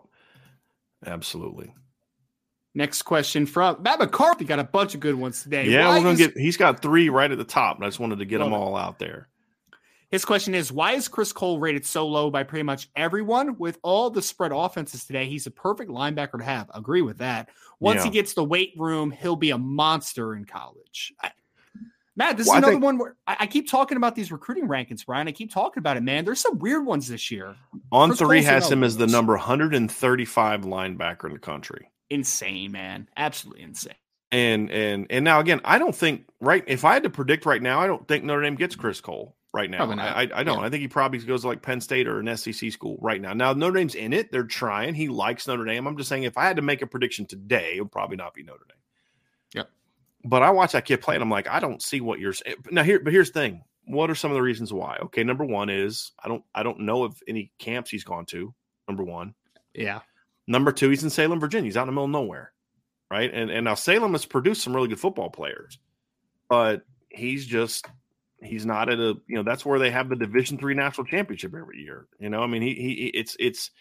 Absolutely. 1.05 1.73
Next 2.73 3.03
question 3.03 3.45
from 3.45 3.81
Matt 3.81 3.99
McCarthy 3.99 4.45
got 4.45 4.59
a 4.59 4.63
bunch 4.63 4.93
of 4.93 4.99
good 4.99 5.15
ones 5.15 5.41
today. 5.41 5.67
Yeah, 5.67 5.87
Why 5.87 5.97
we're 5.97 6.03
gonna 6.03 6.09
is- 6.11 6.27
get. 6.27 6.37
He's 6.37 6.57
got 6.57 6.81
three 6.81 7.09
right 7.09 7.31
at 7.31 7.37
the 7.37 7.43
top, 7.43 7.77
and 7.77 7.85
I 7.85 7.87
just 7.87 7.99
wanted 7.99 8.19
to 8.19 8.25
get 8.25 8.37
them 8.39 8.53
all 8.53 8.75
out 8.75 8.99
there. 8.99 9.29
His 10.09 10.23
question 10.23 10.55
is 10.55 10.71
why 10.71 10.93
is 10.93 11.07
Chris 11.07 11.33
Cole 11.33 11.59
rated 11.59 11.85
so 11.85 12.07
low 12.07 12.29
by 12.29 12.43
pretty 12.43 12.63
much 12.63 12.87
everyone 12.95 13.57
with 13.57 13.77
all 13.83 14.09
the 14.09 14.21
spread 14.21 14.51
offenses 14.53 15.05
today? 15.05 15.25
He's 15.27 15.47
a 15.47 15.51
perfect 15.51 15.89
linebacker 15.91 16.37
to 16.37 16.45
have. 16.45 16.69
Agree 16.73 17.01
with 17.01 17.17
that. 17.17 17.49
Once 17.79 18.03
he 18.03 18.09
gets 18.09 18.33
the 18.33 18.43
weight 18.43 18.73
room, 18.77 19.11
he'll 19.11 19.35
be 19.35 19.49
a 19.49 19.57
monster 19.57 20.35
in 20.35 20.45
college. 20.45 21.13
I- 21.21 21.31
Matt, 22.17 22.35
this 22.35 22.47
Well, 22.47 22.55
is 22.55 22.57
another 22.57 22.73
think- 22.73 22.83
one 22.83 22.97
where 22.97 23.15
I, 23.27 23.37
I 23.41 23.47
keep 23.47 23.69
talking 23.69 23.95
about 23.95 24.15
these 24.15 24.31
recruiting 24.31 24.67
rankings, 24.67 25.05
Brian. 25.05 25.27
I 25.27 25.31
keep 25.31 25.53
talking 25.53 25.79
about 25.79 25.95
it, 25.97 26.03
man. 26.03 26.25
There's 26.25 26.39
some 26.41 26.57
weird 26.59 26.85
ones 26.85 27.07
this 27.07 27.29
year. 27.31 27.55
On 27.91 28.09
Chris 28.09 28.19
three 28.19 28.37
Cole's 28.39 28.45
has 28.47 28.71
him 28.71 28.83
as 28.83 28.97
the 28.97 29.07
number 29.07 29.33
135 29.33 30.61
linebacker 30.61 31.25
in 31.25 31.33
the 31.33 31.39
country. 31.39 31.91
Insane, 32.09 32.71
man. 32.71 33.07
Absolutely 33.15 33.63
insane. 33.63 33.93
And 34.31 34.69
and 34.71 35.07
and 35.09 35.23
now 35.23 35.39
again, 35.39 35.61
I 35.63 35.79
don't 35.79 35.95
think 35.95 36.25
right. 36.41 36.63
If 36.67 36.83
I 36.83 36.93
had 36.93 37.03
to 37.03 37.09
predict 37.09 37.45
right 37.45 37.61
now, 37.61 37.79
I 37.79 37.87
don't 37.87 38.05
think 38.07 38.25
Notre 38.25 38.41
Dame 38.41 38.55
gets 38.55 38.75
Chris 38.75 38.99
Cole 38.99 39.37
right 39.53 39.69
now. 39.69 39.89
I. 39.89 40.23
I, 40.23 40.29
I 40.33 40.43
don't. 40.43 40.59
Yeah. 40.59 40.65
I 40.65 40.69
think 40.69 40.81
he 40.81 40.87
probably 40.89 41.19
goes 41.19 41.41
to 41.41 41.47
like 41.47 41.61
Penn 41.61 41.79
State 41.79 42.07
or 42.09 42.19
an 42.19 42.35
SEC 42.35 42.71
school 42.73 42.97
right 43.01 43.21
now. 43.21 43.33
Now 43.33 43.53
Notre 43.53 43.77
Dame's 43.77 43.95
in 43.95 44.11
it. 44.11 44.31
They're 44.31 44.43
trying. 44.43 44.95
He 44.95 45.07
likes 45.07 45.47
Notre 45.47 45.63
Dame. 45.63 45.87
I'm 45.87 45.95
just 45.95 46.09
saying, 46.09 46.23
if 46.23 46.37
I 46.37 46.43
had 46.45 46.57
to 46.57 46.61
make 46.61 46.81
a 46.81 46.87
prediction 46.87 47.25
today, 47.25 47.75
it 47.77 47.81
would 47.81 47.91
probably 47.91 48.17
not 48.17 48.33
be 48.33 48.43
Notre 48.43 48.65
Dame. 48.67 48.76
But 50.27 50.43
I 50.43 50.49
watch 50.51 50.73
that 50.73 50.83
kid 50.83 51.01
play, 51.01 51.15
and 51.15 51.23
I'm 51.23 51.29
like, 51.29 51.47
I 51.47 51.59
don't 51.61 51.81
see 51.81 52.01
what 52.01 52.19
you're. 52.19 52.33
Eh, 52.45 52.55
now 52.69 52.83
here, 52.83 52.99
but 52.99 53.13
here's 53.13 53.31
the 53.31 53.39
thing. 53.39 53.63
What 53.85 54.09
are 54.09 54.15
some 54.15 54.29
of 54.29 54.35
the 54.35 54.41
reasons 54.41 54.73
why? 54.73 54.97
Okay, 55.03 55.23
number 55.23 55.45
one 55.45 55.69
is 55.69 56.11
I 56.21 56.27
don't 56.27 56.43
I 56.53 56.63
don't 56.63 56.81
know 56.81 57.03
of 57.03 57.21
any 57.27 57.51
camps 57.59 57.89
he's 57.89 58.03
gone 58.03 58.25
to. 58.27 58.53
Number 58.89 59.03
one. 59.03 59.33
Yeah. 59.73 60.01
Number 60.45 60.73
two, 60.73 60.89
he's 60.89 61.03
in 61.03 61.09
Salem, 61.09 61.39
Virginia. 61.39 61.67
He's 61.67 61.77
out 61.77 61.83
in 61.83 61.87
the 61.87 61.91
middle 61.93 62.05
of 62.05 62.11
nowhere, 62.11 62.51
right? 63.09 63.33
And 63.33 63.49
and 63.49 63.63
now 63.63 63.75
Salem 63.75 64.11
has 64.11 64.25
produced 64.25 64.63
some 64.63 64.75
really 64.75 64.89
good 64.89 64.99
football 64.99 65.29
players, 65.29 65.79
but 66.49 66.81
he's 67.09 67.45
just 67.45 67.85
he's 68.41 68.65
not 68.65 68.89
at 68.89 68.99
a 68.99 69.15
you 69.27 69.35
know 69.35 69.43
that's 69.43 69.65
where 69.65 69.79
they 69.79 69.91
have 69.91 70.09
the 70.09 70.15
Division 70.17 70.57
three 70.57 70.73
national 70.73 71.07
championship 71.07 71.55
every 71.55 71.81
year. 71.81 72.07
You 72.19 72.29
know, 72.29 72.41
I 72.41 72.47
mean 72.47 72.61
he 72.61 72.73
he 72.73 73.11
it's 73.13 73.37
it's 73.39 73.71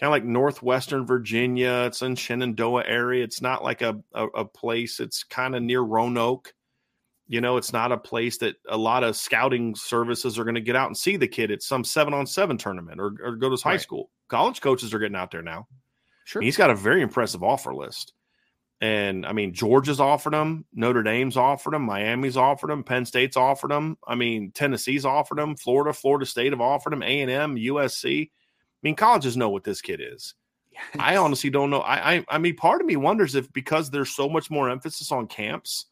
kind 0.00 0.08
of 0.08 0.12
like 0.12 0.24
northwestern 0.24 1.04
Virginia. 1.06 1.84
It's 1.86 2.00
in 2.02 2.16
Shenandoah 2.16 2.84
area. 2.86 3.22
It's 3.22 3.42
not 3.42 3.62
like 3.62 3.82
a 3.82 4.00
a, 4.14 4.26
a 4.28 4.44
place. 4.44 4.98
It's 4.98 5.22
kind 5.24 5.54
of 5.54 5.62
near 5.62 5.82
Roanoke. 5.82 6.52
You 7.28 7.40
know, 7.40 7.58
it's 7.58 7.72
not 7.72 7.92
a 7.92 7.96
place 7.96 8.38
that 8.38 8.56
a 8.68 8.76
lot 8.76 9.04
of 9.04 9.14
scouting 9.14 9.76
services 9.76 10.36
are 10.38 10.44
going 10.44 10.56
to 10.56 10.60
get 10.60 10.74
out 10.74 10.88
and 10.88 10.96
see 10.96 11.16
the 11.16 11.28
kid 11.28 11.52
at 11.52 11.62
some 11.62 11.84
seven 11.84 12.12
on 12.12 12.26
seven 12.26 12.58
tournament 12.58 13.00
or, 13.00 13.14
or 13.22 13.36
go 13.36 13.48
to 13.48 13.52
his 13.52 13.62
high 13.62 13.72
Right. 13.72 13.80
school. 13.80 14.10
College 14.28 14.60
coaches 14.60 14.92
are 14.92 14.98
getting 14.98 15.14
out 15.16 15.30
there 15.30 15.42
now. 15.42 15.68
Sure. 16.24 16.42
He's 16.42 16.56
got 16.56 16.70
a 16.70 16.74
very 16.74 17.02
impressive 17.02 17.44
offer 17.44 17.72
list. 17.72 18.14
And 18.80 19.26
I 19.26 19.32
mean, 19.32 19.52
Georgia's 19.52 20.00
offered 20.00 20.32
him, 20.34 20.64
Notre 20.72 21.02
Dame's 21.02 21.36
offered 21.36 21.74
him, 21.74 21.82
Miami's 21.82 22.36
offered 22.38 22.70
him, 22.70 22.82
Penn 22.82 23.04
State's 23.04 23.36
offered 23.36 23.70
him. 23.70 23.98
I 24.08 24.14
mean, 24.14 24.52
Tennessee's 24.52 25.04
offered 25.04 25.38
him, 25.38 25.54
Florida, 25.54 25.92
Florida 25.92 26.24
State 26.24 26.52
have 26.52 26.62
offered 26.62 26.94
him, 26.94 27.02
A 27.02 27.20
and 27.20 27.30
M, 27.30 27.56
USC. 27.56 28.30
I 28.82 28.88
mean, 28.88 28.96
colleges 28.96 29.36
know 29.36 29.50
what 29.50 29.64
this 29.64 29.80
kid 29.80 30.00
is. 30.02 30.34
I 30.98 31.16
honestly 31.16 31.50
don't 31.50 31.68
know. 31.68 31.80
I, 31.80 32.14
I 32.14 32.24
I 32.28 32.38
mean, 32.38 32.56
part 32.56 32.80
of 32.80 32.86
me 32.86 32.96
wonders 32.96 33.34
if 33.34 33.52
because 33.52 33.90
there's 33.90 34.10
so 34.10 34.28
much 34.28 34.50
more 34.50 34.70
emphasis 34.70 35.12
on 35.12 35.26
camps, 35.26 35.86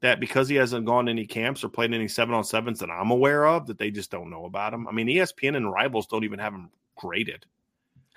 that 0.00 0.20
because 0.20 0.48
he 0.48 0.56
hasn't 0.56 0.86
gone 0.86 1.06
to 1.06 1.10
any 1.10 1.26
camps 1.26 1.64
or 1.64 1.68
played 1.68 1.92
any 1.92 2.08
seven 2.08 2.34
on 2.34 2.44
sevens 2.44 2.78
that 2.80 2.90
I'm 2.90 3.10
aware 3.10 3.46
of, 3.46 3.66
that 3.66 3.78
they 3.78 3.90
just 3.90 4.10
don't 4.10 4.30
know 4.30 4.46
about 4.46 4.72
him. 4.72 4.86
I 4.88 4.92
mean, 4.92 5.08
ESPN 5.08 5.56
and 5.56 5.70
rivals 5.70 6.06
don't 6.06 6.24
even 6.24 6.38
have 6.38 6.54
him 6.54 6.70
graded. 6.96 7.44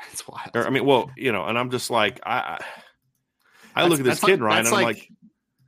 That's 0.06 0.28
wild. 0.28 0.52
Or, 0.56 0.66
I 0.66 0.70
mean, 0.70 0.86
well, 0.86 1.12
you 1.18 1.32
know, 1.32 1.46
and 1.46 1.58
I'm 1.58 1.72
just 1.72 1.90
like, 1.90 2.20
I, 2.26 2.60
I, 3.76 3.84
I 3.84 3.88
look 3.88 4.00
at 4.00 4.06
this 4.06 4.20
kid, 4.20 4.40
that's 4.40 4.42
Ryan, 4.42 4.60
and 4.60 4.68
I'm 4.68 4.74
like- 4.84 4.98
like, 4.98 5.10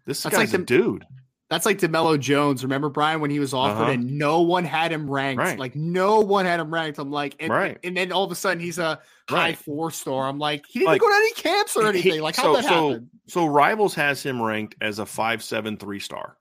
this 0.06 0.24
guy's 0.24 0.54
like 0.54 0.54
a 0.54 0.64
dude. 0.64 1.06
That's 1.56 1.66
like 1.66 1.80
DeMello 1.80 2.20
Jones. 2.20 2.64
Remember 2.64 2.90
Brian 2.90 3.22
when 3.22 3.32
he 3.32 3.40
was 3.40 3.54
offered 3.54 3.84
Uh-huh. 3.84 3.92
and 3.92 4.18
no 4.18 4.42
one 4.42 4.66
had 4.66 4.92
him 4.92 5.10
ranked. 5.10 5.40
Right. 5.40 5.58
Like 5.58 5.74
no 5.74 6.20
one 6.20 6.46
had 6.46 6.60
him 6.60 6.74
ranked. 6.74 7.00
I'm 7.00 7.12
like, 7.12 7.36
and, 7.40 7.50
Right. 7.52 7.78
and 7.82 7.96
then 7.96 8.12
all 8.12 8.26
of 8.26 8.32
a 8.32 8.36
sudden 8.36 8.62
he's 8.62 8.78
a 8.78 9.00
high 9.30 9.36
Right. 9.50 9.58
four 9.58 9.90
star. 9.92 10.28
I'm 10.28 10.38
like, 10.38 10.66
he 10.68 10.80
didn't 10.80 10.90
Like, 10.92 11.02
go 11.02 11.08
to 11.08 11.16
any 11.16 11.32
camps 11.34 11.78
or 11.78 11.84
He- 11.84 11.88
anything. 12.02 12.22
Like 12.22 12.36
how 12.36 12.44
so, 12.44 12.54
that 12.56 12.64
so, 12.66 12.90
happened? 12.90 13.10
so 13.28 13.46
Rivals 13.46 13.96
has 13.96 14.22
him 14.22 14.42
ranked 14.42 14.76
as 14.82 15.00
a 15.00 15.06
five 15.06 15.42
seven 15.42 15.78
three 15.78 16.00
star, 16.02 16.38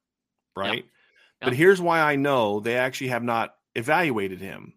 right? 0.56 0.84
But 1.40 1.50
Yep. 1.50 1.56
here's 1.56 1.80
why 1.80 2.00
I 2.00 2.16
know 2.16 2.58
they 2.58 2.76
actually 2.76 3.08
have 3.08 3.22
not 3.22 3.54
evaluated 3.76 4.40
him 4.40 4.74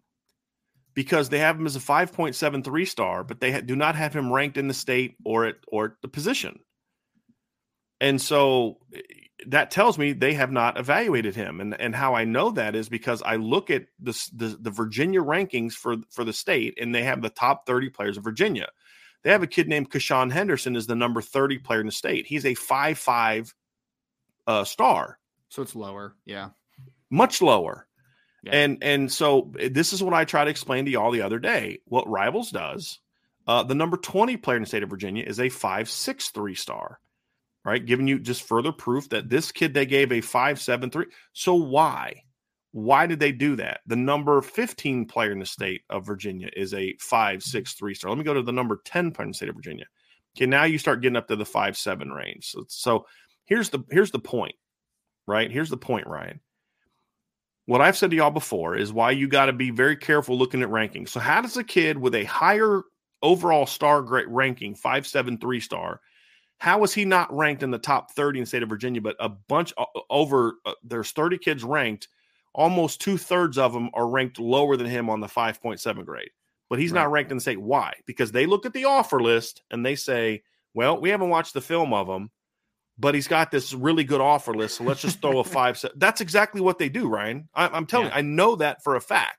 because 0.94 1.28
they 1.30 1.38
have 1.40 1.56
him 1.56 1.66
as 1.66 1.76
a 1.76 1.80
5.73 1.80 2.84
star, 2.84 3.24
but 3.24 3.40
they 3.40 3.52
ha- 3.52 3.60
do 3.60 3.74
not 3.76 3.94
have 3.96 4.14
him 4.14 4.32
ranked 4.32 4.56
in 4.56 4.68
the 4.68 4.74
state 4.74 5.16
or 5.24 5.46
at 5.46 5.56
or 5.68 5.84
at 5.86 5.90
the 6.02 6.08
position. 6.08 6.60
And 8.00 8.20
so 8.22 8.78
that 9.46 9.70
tells 9.70 9.98
me 9.98 10.12
they 10.12 10.34
have 10.34 10.50
not 10.50 10.78
evaluated 10.78 11.34
him. 11.36 11.60
And 11.60 11.80
and 11.80 11.94
how 11.94 12.14
I 12.14 12.24
know 12.24 12.50
that 12.52 12.74
is 12.74 12.88
because 12.88 13.22
I 13.22 13.36
look 13.36 13.70
at 13.70 13.86
the 14.00 14.12
the, 14.34 14.58
the 14.60 14.70
Virginia 14.70 15.20
rankings 15.20 15.72
for 15.74 15.96
for 16.10 16.24
the 16.24 16.32
state, 16.32 16.78
and 16.80 16.94
they 16.94 17.04
have 17.04 17.22
the 17.22 17.30
top 17.30 17.66
30 17.66 17.90
players 17.90 18.16
of 18.16 18.24
Virginia. 18.24 18.68
They 19.22 19.30
have 19.30 19.42
a 19.42 19.48
kid 19.48 19.68
named 19.68 19.90
Kashawn 19.90 20.30
Henderson 20.32 20.76
is 20.76 20.86
the 20.86 20.94
number 20.94 21.20
30 21.20 21.58
player 21.58 21.80
in 21.80 21.86
the 21.86 21.92
state. 21.92 22.26
He's 22.26 22.46
a 22.46 22.54
five 22.54 22.98
five 22.98 23.54
uh, 24.46 24.64
star 24.64 25.18
So 25.48 25.62
it's 25.62 25.74
lower. 25.74 26.14
Yeah. 26.24 26.50
much 27.10 27.42
lower. 27.42 27.86
Yeah. 28.44 28.52
And 28.52 28.78
and 28.82 29.12
so 29.12 29.52
eh, 29.58 29.68
this 29.72 29.92
is 29.92 30.02
what 30.02 30.14
I 30.14 30.24
try 30.24 30.44
to 30.44 30.50
explain 30.50 30.84
to 30.84 30.90
y'all 30.90 31.10
the 31.10 31.22
other 31.22 31.38
day. 31.38 31.80
What 31.86 32.08
Rivals 32.08 32.50
does, 32.50 33.00
uh, 33.46 33.64
the 33.64 33.74
number 33.74 33.96
20 33.96 34.36
player 34.36 34.56
in 34.56 34.62
the 34.62 34.68
state 34.68 34.82
of 34.84 34.90
Virginia 34.90 35.24
is 35.24 35.40
a 35.40 35.48
five 35.48 35.90
six 35.90 36.30
three 36.30 36.54
star, 36.54 37.00
right? 37.68 37.84
Giving 37.84 38.08
you 38.08 38.18
just 38.18 38.42
further 38.42 38.72
proof 38.72 39.08
that 39.10 39.28
this 39.28 39.52
kid 39.52 39.74
they 39.74 39.86
gave 39.86 40.10
a 40.10 40.20
five 40.20 40.60
seven 40.60 40.90
three. 40.90 41.06
So 41.32 41.54
why? 41.54 42.22
Why 42.72 43.06
did 43.06 43.20
they 43.20 43.32
do 43.32 43.56
that? 43.56 43.80
The 43.86 43.96
number 43.96 44.40
15 44.42 45.06
player 45.06 45.32
in 45.32 45.38
the 45.38 45.46
state 45.46 45.82
of 45.90 46.06
Virginia 46.06 46.48
is 46.54 46.74
a 46.74 46.96
five 46.98 47.40
mm-hmm. 47.40 47.50
six 47.50 47.74
three 47.74 47.94
star. 47.94 48.10
Let 48.10 48.18
me 48.18 48.24
go 48.24 48.34
to 48.34 48.42
the 48.42 48.52
number 48.52 48.80
10 48.84 49.12
player 49.12 49.26
in 49.26 49.30
the 49.32 49.36
state 49.36 49.50
of 49.50 49.54
Virginia. 49.54 49.86
Okay, 50.36 50.46
now 50.46 50.64
you 50.64 50.78
start 50.78 51.02
getting 51.02 51.16
up 51.16 51.28
to 51.28 51.36
the 51.36 51.44
five 51.44 51.76
seven 51.76 52.10
range. 52.10 52.50
So, 52.50 52.64
so 52.68 53.06
here's 53.44 53.70
the 53.70 53.84
here's 53.90 54.10
the 54.10 54.18
point, 54.18 54.54
right? 55.26 55.50
Here's 55.50 55.70
the 55.70 55.76
point, 55.76 56.06
Ryan 56.06 56.40
what 57.68 57.82
I've 57.82 57.98
said 57.98 58.12
to 58.12 58.16
y'all 58.16 58.30
before 58.30 58.76
is 58.76 58.94
why 58.94 59.10
you 59.10 59.28
got 59.28 59.46
to 59.46 59.52
be 59.52 59.68
very 59.68 59.94
careful 59.94 60.38
looking 60.38 60.62
at 60.62 60.70
rankings. 60.70 61.10
So, 61.10 61.20
how 61.20 61.42
does 61.42 61.58
a 61.58 61.62
kid 61.62 61.98
with 61.98 62.14
a 62.14 62.24
higher 62.24 62.80
overall 63.22 63.66
star 63.66 64.00
grade 64.00 64.24
ranking, 64.26 64.74
five 64.74 65.06
seven 65.06 65.36
three 65.36 65.60
star, 65.60 66.00
how 66.58 66.82
is 66.84 66.92
he 66.92 67.04
not 67.04 67.34
ranked 67.36 67.62
in 67.62 67.70
the 67.70 67.78
top 67.78 68.12
thirty 68.12 68.38
in 68.38 68.42
the 68.42 68.46
state 68.46 68.62
of 68.62 68.68
Virginia? 68.68 69.00
But 69.00 69.16
a 69.20 69.28
bunch 69.28 69.72
over 70.10 70.54
uh, 70.66 70.74
there's 70.82 71.12
thirty 71.12 71.38
kids 71.38 71.64
ranked, 71.64 72.08
almost 72.54 73.00
two 73.00 73.16
thirds 73.16 73.58
of 73.58 73.72
them 73.72 73.90
are 73.94 74.08
ranked 74.08 74.38
lower 74.38 74.76
than 74.76 74.86
him 74.86 75.08
on 75.10 75.20
the 75.20 75.28
five 75.28 75.60
point 75.62 75.80
seven 75.80 76.04
grade. 76.04 76.30
But 76.70 76.78
he's 76.78 76.92
not 76.92 77.10
ranked 77.10 77.30
in 77.30 77.38
the 77.38 77.40
state. 77.40 77.60
Why? 77.60 77.94
Because 78.06 78.32
they 78.32 78.44
look 78.46 78.66
at 78.66 78.72
the 78.74 78.84
offer 78.84 79.20
list 79.20 79.62
and 79.70 79.84
they 79.86 79.94
say, 79.94 80.42
"Well, 80.74 81.00
we 81.00 81.10
haven't 81.10 81.30
watched 81.30 81.54
the 81.54 81.60
film 81.60 81.92
of 81.94 82.08
him." 82.08 82.30
but 83.00 83.14
he's 83.14 83.28
got 83.28 83.52
this 83.52 83.72
really 83.72 84.02
good 84.02 84.20
offer 84.20 84.52
list. 84.52 84.78
So 84.78 84.82
let's 84.82 85.00
just 85.00 85.22
throw 85.22 85.38
a 85.38 85.44
five. 85.44 85.80
That's 85.94 86.20
exactly 86.20 86.60
what 86.60 86.80
they 86.80 86.88
do, 86.88 87.06
Ryan. 87.06 87.48
I, 87.54 87.68
I'm 87.68 87.86
telling 87.86 88.08
Yeah. 88.08 88.14
you, 88.14 88.18
I 88.18 88.22
know 88.22 88.56
that 88.56 88.82
for 88.82 88.96
a 88.96 89.00
fact. 89.00 89.37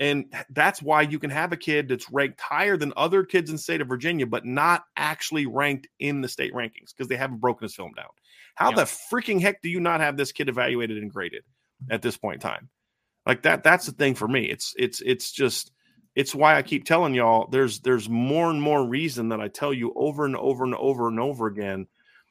And 0.00 0.32
that's 0.48 0.80
why 0.82 1.02
you 1.02 1.18
can 1.18 1.28
have 1.28 1.52
a 1.52 1.58
kid 1.58 1.88
that's 1.88 2.10
ranked 2.10 2.40
higher 2.40 2.78
than 2.78 2.92
other 2.96 3.22
kids 3.22 3.50
in 3.50 3.56
the 3.56 3.62
state 3.62 3.82
of 3.82 3.88
Virginia, 3.88 4.26
but 4.26 4.46
not 4.46 4.84
actually 4.96 5.44
ranked 5.44 5.88
in 5.98 6.22
the 6.22 6.28
state 6.28 6.54
rankings 6.54 6.94
because 6.96 7.06
they 7.06 7.16
haven't 7.16 7.38
broken 7.40 7.64
his 7.66 7.74
film 7.74 7.92
down. 7.94 8.08
How 8.54 8.70
Yeah. 8.70 8.76
the 8.76 8.82
freaking 8.82 9.40
heck 9.42 9.60
do 9.60 9.68
you 9.68 9.78
not 9.78 10.00
have 10.00 10.16
this 10.16 10.32
kid 10.32 10.48
evaluated 10.48 10.96
and 10.96 11.10
graded 11.12 11.44
at 11.90 12.00
this 12.00 12.16
point 12.16 12.36
in 12.36 12.40
time? 12.40 12.70
Like 13.26 13.42
that, 13.42 13.62
that's 13.62 13.84
the 13.84 13.92
thing 13.92 14.14
for 14.14 14.26
me. 14.26 14.46
It's 14.46 14.74
it's 14.78 15.02
it's 15.02 15.30
just 15.32 15.70
it's 16.16 16.34
why 16.34 16.56
I 16.56 16.62
keep 16.62 16.84
telling 16.86 17.14
y'all 17.14 17.46
there's 17.48 17.80
there's 17.80 18.08
more 18.08 18.50
and 18.50 18.60
more 18.60 18.84
reason 18.86 19.28
that 19.28 19.40
I 19.40 19.48
tell 19.48 19.74
you 19.74 19.92
over 19.94 20.24
and 20.24 20.34
over 20.34 20.64
and 20.64 20.74
over 20.74 21.08
and 21.08 21.20
over 21.20 21.46
again 21.46 21.86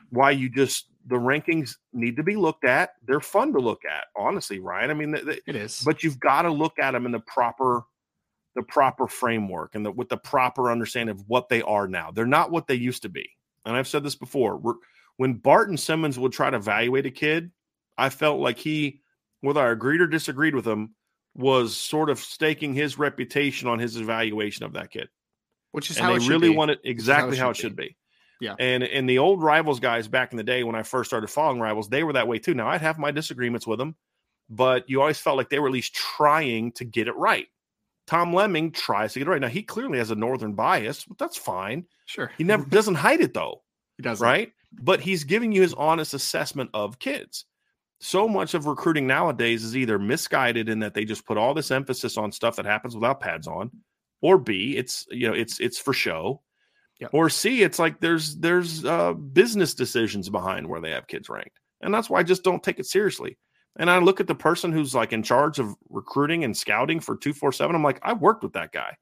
why 0.10 0.32
you 0.32 0.50
just 0.50 0.89
the 1.10 1.16
rankings 1.18 1.76
need 1.92 2.16
to 2.18 2.24
be 2.24 2.36
looked 2.36 2.64
at. 2.66 2.92
They're 3.06 3.20
fun 3.20 3.52
to 3.54 3.60
look 3.60 3.82
at, 3.86 4.06
honestly, 4.16 4.60
Ryan. 4.60 4.92
I 4.92 4.94
mean, 4.94 5.12
they, 5.12 5.22
they- 5.22 5.40
It 5.48 5.56
is. 5.56 5.82
but 5.86 6.04
you've 6.04 6.20
got 6.20 6.44
to 6.44 6.52
look 6.52 6.80
at 6.80 6.92
them 6.92 7.06
in 7.06 7.12
the 7.12 7.20
proper 7.20 7.84
the 8.56 8.64
proper 8.64 9.08
framework 9.08 9.76
and 9.76 9.86
the, 9.86 9.92
with 9.92 10.10
the 10.10 10.18
proper 10.18 10.72
understanding 10.72 11.16
of 11.16 11.24
what 11.28 11.50
they 11.50 11.62
are 11.62 11.88
now. 11.88 12.10
They're 12.12 12.26
not 12.26 12.50
what 12.52 12.68
they 12.68 12.74
used 12.76 13.04
to 13.04 13.10
be. 13.10 13.30
And 13.66 13.76
I've 13.78 13.88
said 13.88 14.04
this 14.04 14.16
before. 14.16 14.60
When 15.18 15.34
Barton 15.36 15.78
Simmons 15.78 16.18
would 16.18 16.32
try 16.34 16.50
to 16.50 16.58
evaluate 16.58 17.06
a 17.06 17.12
kid, 17.12 17.52
I 17.98 18.10
felt 18.10 18.40
like 18.40 18.58
he, 18.58 19.02
whether 19.42 19.62
I 19.62 19.70
agreed 19.72 20.02
or 20.02 20.08
disagreed 20.08 20.56
with 20.56 20.66
him, 20.68 20.96
was 21.36 21.78
sort 21.78 22.10
of 22.10 22.20
staking 22.20 22.74
his 22.74 22.98
reputation 22.98 23.68
on 23.68 23.78
his 23.78 23.98
evaluation 23.98 24.66
of 24.66 24.74
that 24.74 24.90
kid 24.92 25.10
which 25.72 25.92
is 25.92 25.98
and 25.98 26.06
how 26.08 26.12
they 26.18 26.24
it 26.24 26.28
really 26.28 26.50
be. 26.50 26.56
want 26.56 26.72
it 26.72 26.80
exactly 26.84 27.38
how 27.38 27.44
how 27.44 27.50
it 27.50 27.52
it 27.52 27.56
should 27.58 27.62
should 27.62 27.76
be. 27.76 27.96
Yeah. 28.40 28.56
And 28.60 28.84
and 28.84 29.10
the 29.10 29.18
old 29.20 29.44
rivals 29.44 29.80
guys 29.80 30.08
back 30.08 30.32
in 30.32 30.38
the 30.38 30.44
day 30.44 30.64
when 30.64 30.76
I 30.76 30.84
first 30.84 31.10
started 31.10 31.28
following 31.28 31.60
rivals, 31.60 31.90
they 31.90 32.04
were 32.04 32.14
that 32.14 32.28
way 32.28 32.40
too. 32.40 32.54
Now 32.54 32.68
I'd 32.70 32.82
have 32.82 32.98
my 32.98 33.12
disagreements 33.12 33.68
with 33.68 33.80
them, 33.80 33.96
but 34.50 34.90
you 34.90 35.02
always 35.02 35.20
felt 35.20 35.38
like 35.38 35.50
they 35.50 35.60
were 35.60 35.68
at 35.68 35.74
least 35.74 35.94
trying 35.96 36.72
to 36.74 36.86
get 36.86 37.08
it 37.08 37.16
right. 37.16 37.48
Tom 38.08 38.34
Lemming 38.34 38.72
tries 38.72 39.14
to 39.14 39.20
get 39.20 39.28
it 39.28 39.32
right. 39.32 39.42
Now 39.42 39.50
he 39.50 39.62
clearly 39.62 39.98
has 39.98 40.10
a 40.12 40.16
northern 40.16 40.54
bias, 40.54 41.04
but 41.06 41.18
that's 41.18 41.38
fine. 41.38 41.86
Sure. 42.06 42.32
He 42.38 42.44
never 42.44 42.66
doesn't 42.66 42.96
hide 42.96 43.22
it 43.22 43.34
though 43.34 43.62
He 43.98 44.04
doesn't. 44.04 44.26
right? 44.26 44.52
But 44.72 45.02
he's 45.02 45.24
giving 45.24 45.52
you 45.52 45.62
his 45.62 45.74
honest 45.74 46.14
assessment 46.14 46.70
of 46.74 47.00
kids. 47.00 47.46
So 48.00 48.30
much 48.30 48.54
of 48.54 48.66
recruiting 48.66 49.08
nowadays 49.08 49.64
is 49.66 49.76
either 49.76 50.00
misguided 50.00 50.70
in 50.70 50.80
that 50.80 50.94
they 50.94 51.04
just 51.04 51.26
put 51.26 51.38
all 51.38 51.54
this 51.54 51.70
emphasis 51.70 52.18
on 52.18 52.32
stuff 52.32 52.56
that 52.56 52.66
happens 52.66 52.96
without 52.96 53.20
pads 53.20 53.46
on, 53.46 53.72
or 54.22 54.38
B, 54.38 54.78
it's 54.78 55.06
you 55.12 55.28
know 55.28 55.34
it's 55.34 55.60
it's 55.60 55.78
for 55.78 55.92
show, 55.92 56.42
Yep. 57.00 57.12
or 57.14 57.30
C, 57.30 57.64
it's 57.64 57.80
like 57.80 58.02
there's 58.02 58.36
there's 58.38 58.84
uh, 58.84 59.14
business 59.14 59.74
decisions 59.74 60.30
behind 60.30 60.68
where 60.68 60.82
they 60.82 60.92
have 60.92 61.08
kids 61.08 61.30
ranked, 61.30 61.60
and 61.82 61.94
that's 61.94 62.10
why 62.10 62.20
I 62.20 62.24
just 62.24 62.44
don't 62.44 62.62
take 62.62 62.80
it 62.80 62.86
seriously. 62.86 63.38
And 63.78 63.90
I 63.90 64.00
look 64.00 64.20
at 64.20 64.28
the 64.28 64.36
person 64.36 64.74
who's 64.74 64.94
like 64.94 65.14
in 65.14 65.24
charge 65.24 65.60
of 65.60 65.76
recruiting 65.90 66.44
and 66.44 66.58
scouting 66.58 67.00
for 67.00 67.16
two 67.16 67.34
four 67.34 67.54
seven. 67.54 67.76
I'm 67.76 67.84
like, 67.84 68.00
I 68.02 68.14
worked 68.14 68.44
with 68.44 68.54
that 68.54 68.74
guy. 68.74 68.98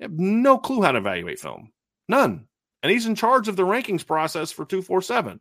I 0.00 0.04
have 0.04 0.12
no 0.12 0.56
clue 0.56 0.82
how 0.82 0.92
to 0.92 0.98
evaluate 0.98 1.38
film, 1.38 1.72
none 2.08 2.46
and 2.86 2.92
he's 2.92 3.06
in 3.06 3.16
charge 3.16 3.48
of 3.48 3.56
the 3.56 3.64
rankings 3.64 4.06
process 4.06 4.52
for 4.52 4.64
247 4.64 5.40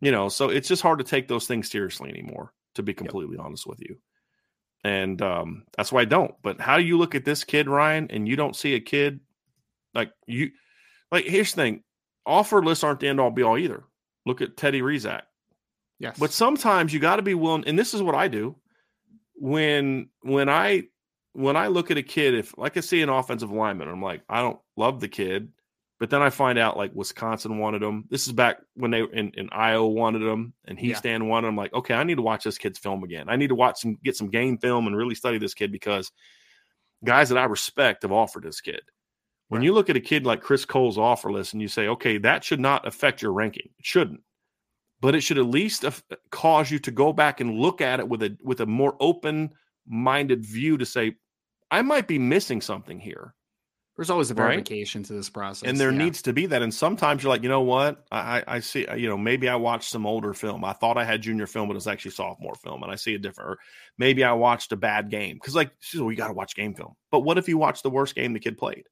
you 0.00 0.10
know 0.10 0.30
so 0.30 0.48
it's 0.48 0.68
just 0.68 0.80
hard 0.80 0.98
to 0.98 1.04
take 1.04 1.28
those 1.28 1.46
things 1.46 1.70
seriously 1.70 2.08
anymore 2.08 2.52
to 2.74 2.82
be 2.82 2.94
completely 2.94 3.36
honest 3.36 3.66
with 3.66 3.78
you 3.80 3.98
and 4.84 5.20
um, 5.20 5.64
that's 5.76 5.92
why 5.92 6.00
i 6.00 6.06
don't 6.06 6.34
but 6.42 6.58
how 6.60 6.78
do 6.78 6.82
you 6.82 6.96
look 6.96 7.14
at 7.14 7.26
this 7.26 7.44
kid 7.44 7.68
ryan 7.68 8.06
and 8.10 8.26
you 8.26 8.36
don't 8.36 8.56
see 8.56 8.74
a 8.74 8.80
kid 8.80 9.20
like 9.94 10.12
you 10.26 10.50
like 11.12 11.24
here's 11.24 11.52
the 11.54 11.62
thing 11.62 11.82
offer 12.26 12.62
lists 12.62 12.84
aren't 12.84 13.00
the 13.00 13.08
end 13.08 13.20
all 13.20 13.30
be 13.30 13.42
all 13.42 13.58
either 13.58 13.84
look 14.26 14.40
at 14.40 14.56
teddy 14.56 14.80
rezac 14.82 15.22
Yes. 15.98 16.18
but 16.18 16.32
sometimes 16.32 16.94
you 16.94 16.98
got 17.00 17.16
to 17.16 17.22
be 17.22 17.34
willing, 17.34 17.64
and 17.66 17.78
this 17.78 17.92
is 17.92 18.00
what 18.02 18.14
I 18.14 18.26
do 18.28 18.56
when 19.34 20.08
when 20.22 20.48
I 20.48 20.84
when 21.32 21.56
I 21.56 21.68
look 21.68 21.90
at 21.90 21.96
a 21.98 22.02
kid, 22.02 22.34
if 22.34 22.56
like 22.58 22.76
I 22.76 22.80
see 22.80 23.02
an 23.02 23.08
offensive 23.08 23.50
lineman, 23.52 23.88
I'm 23.88 24.02
like, 24.02 24.22
I 24.28 24.40
don't 24.40 24.58
love 24.76 25.00
the 25.00 25.08
kid, 25.08 25.52
but 25.98 26.10
then 26.10 26.22
I 26.22 26.30
find 26.30 26.58
out 26.58 26.76
like 26.78 26.92
Wisconsin 26.94 27.58
wanted 27.58 27.82
him. 27.82 28.04
This 28.10 28.26
is 28.26 28.32
back 28.32 28.58
when 28.74 28.90
they 28.90 29.00
in, 29.02 29.30
in 29.36 29.48
Iowa 29.52 29.88
wanted 29.88 30.22
him 30.22 30.54
and 30.64 30.78
Yeah. 30.78 30.86
Houston 30.86 31.28
wanted 31.28 31.48
him. 31.48 31.52
I'm 31.52 31.56
like, 31.56 31.72
okay, 31.74 31.94
I 31.94 32.02
need 32.04 32.16
to 32.16 32.22
watch 32.22 32.44
this 32.44 32.58
kid's 32.58 32.78
film 32.78 33.04
again. 33.04 33.26
I 33.28 33.36
need 33.36 33.48
to 33.48 33.54
watch 33.54 33.80
some 33.80 33.98
get 34.02 34.16
some 34.16 34.30
game 34.30 34.56
film 34.58 34.86
and 34.86 34.96
really 34.96 35.14
study 35.14 35.36
this 35.38 35.54
kid 35.54 35.70
because 35.70 36.10
guys 37.04 37.28
that 37.28 37.38
I 37.38 37.44
respect 37.44 38.02
have 38.02 38.12
offered 38.12 38.42
this 38.44 38.60
kid. 38.60 38.80
When 39.50 39.60
Right. 39.60 39.66
you 39.66 39.72
look 39.74 39.90
at 39.90 39.96
a 39.96 40.00
kid 40.00 40.24
like 40.26 40.40
Chris 40.40 40.64
Cole's 40.64 40.96
offer 40.98 41.30
list 41.30 41.52
and 41.52 41.60
you 41.62 41.68
say, 41.68 41.86
okay, 41.88 42.18
that 42.18 42.42
should 42.42 42.60
not 42.60 42.86
affect 42.86 43.20
your 43.22 43.32
ranking. 43.32 43.68
It 43.78 43.84
shouldn't 43.84 44.20
but 45.02 45.14
it 45.14 45.22
should 45.22 45.38
at 45.38 45.46
least 45.46 45.82
af- 45.84 46.02
cause 46.30 46.70
you 46.70 46.78
to 46.78 46.90
go 46.90 47.10
back 47.10 47.40
and 47.40 47.58
look 47.58 47.80
at 47.80 48.00
it 48.00 48.08
with 48.08 48.22
a 48.22 48.36
with 48.44 48.60
a 48.60 48.66
more 48.66 48.96
open 49.00 49.50
minded 49.86 50.44
view 50.44 50.76
to 50.76 50.84
say 50.84 51.14
i 51.70 51.80
might 51.80 52.06
be 52.06 52.18
missing 52.18 52.60
something 52.60 53.00
here 53.00 53.34
There's 53.96 54.10
always 54.10 54.30
a 54.30 54.34
Right? 54.34 54.48
verification 54.48 55.02
to 55.04 55.14
this 55.14 55.30
process. 55.30 55.66
and 55.68 55.78
there 55.80 55.90
yeah. 55.90 55.98
needs 56.04 56.20
to 56.22 56.32
be 56.34 56.44
that. 56.46 56.60
And 56.62 56.72
sometimes 56.72 57.22
you're 57.22 57.30
like, 57.30 57.42
you 57.42 57.48
know 57.48 57.62
what? 57.62 58.04
I, 58.12 58.42
I 58.46 58.60
see, 58.60 58.86
you 58.96 59.08
know, 59.08 59.16
maybe 59.18 59.48
I 59.48 59.56
watched 59.56 59.90
some 59.90 60.04
older 60.06 60.32
film. 60.34 60.64
I 60.66 60.72
thought 60.74 60.96
I 60.98 61.04
had 61.04 61.22
junior 61.22 61.46
film, 61.46 61.68
but 61.68 61.76
it's 61.76 61.86
actually 61.86 62.12
sophomore 62.12 62.54
film, 62.64 62.82
and 62.82 62.90
I 62.92 62.96
see 62.96 63.14
a 63.14 63.18
different. 63.18 63.50
Or 63.50 63.58
maybe 63.98 64.22
I 64.24 64.32
watched 64.32 64.72
a 64.72 64.76
bad 64.76 65.10
game 65.10 65.36
because, 65.36 65.54
like, 65.54 65.70
she's, 65.80 66.00
well, 66.00 66.10
you 66.10 66.16
got 66.16 66.28
to 66.28 66.34
watch 66.34 66.54
game 66.56 66.74
film. 66.74 66.94
But 67.10 67.20
what 67.20 67.36
if 67.38 67.46
you 67.48 67.58
watched 67.58 67.82
the 67.82 67.90
worst 67.90 68.14
game 68.14 68.32
the 68.32 68.38
kid 68.40 68.56
played? 68.58 68.84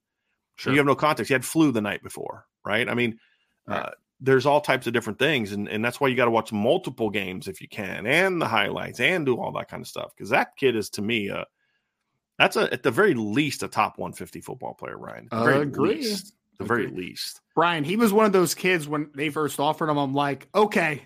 Sure. 0.59 0.73
You 0.73 0.79
have 0.79 0.85
no 0.85 0.95
context. 0.95 1.29
You 1.29 1.35
had 1.35 1.45
flu 1.45 1.71
the 1.71 1.79
night 1.81 2.03
before, 2.03 2.45
right? 2.65 2.87
I 2.89 2.93
mean, 2.93 3.17
Right. 3.65 3.79
uh, 3.85 3.91
there's 4.19 4.45
all 4.45 4.59
types 4.59 4.87
of 4.87 4.93
different 4.93 5.17
things, 5.17 5.53
and 5.53 5.69
and 5.69 5.83
that's 5.85 6.01
why 6.01 6.09
you 6.09 6.15
got 6.15 6.25
to 6.25 6.31
watch 6.31 6.51
multiple 6.51 7.09
games 7.09 7.47
if 7.47 7.61
you 7.61 7.69
can, 7.69 8.05
and 8.05 8.41
the 8.41 8.47
highlights, 8.47 8.99
and 8.99 9.25
do 9.25 9.39
all 9.39 9.53
that 9.53 9.69
kind 9.69 9.79
of 9.81 9.87
stuff. 9.87 10.11
Because 10.13 10.29
that 10.31 10.57
kid 10.57 10.75
is 10.75 10.89
to 10.91 11.01
me, 11.01 11.29
uh, 11.29 11.45
that's 12.37 12.57
a 12.57 12.71
at 12.73 12.83
the 12.83 12.91
very 12.91 13.13
least 13.13 13.63
a 13.63 13.69
top 13.69 13.97
150 13.97 14.41
football 14.41 14.73
player, 14.73 14.97
Ryan. 14.97 15.29
At 15.31 15.37
the 15.37 15.43
very 15.45 15.61
Agree. 15.61 15.95
least, 15.95 16.33
the 16.57 16.65
very 16.65 16.87
least. 16.87 17.39
Brian, 17.55 17.85
he 17.85 17.95
was 17.95 18.11
one 18.11 18.25
of 18.25 18.33
those 18.33 18.53
kids 18.53 18.85
when 18.87 19.09
they 19.15 19.29
first 19.29 19.59
offered 19.61 19.89
him. 19.89 19.97
I'm 19.97 20.13
like, 20.13 20.49
okay, 20.53 21.03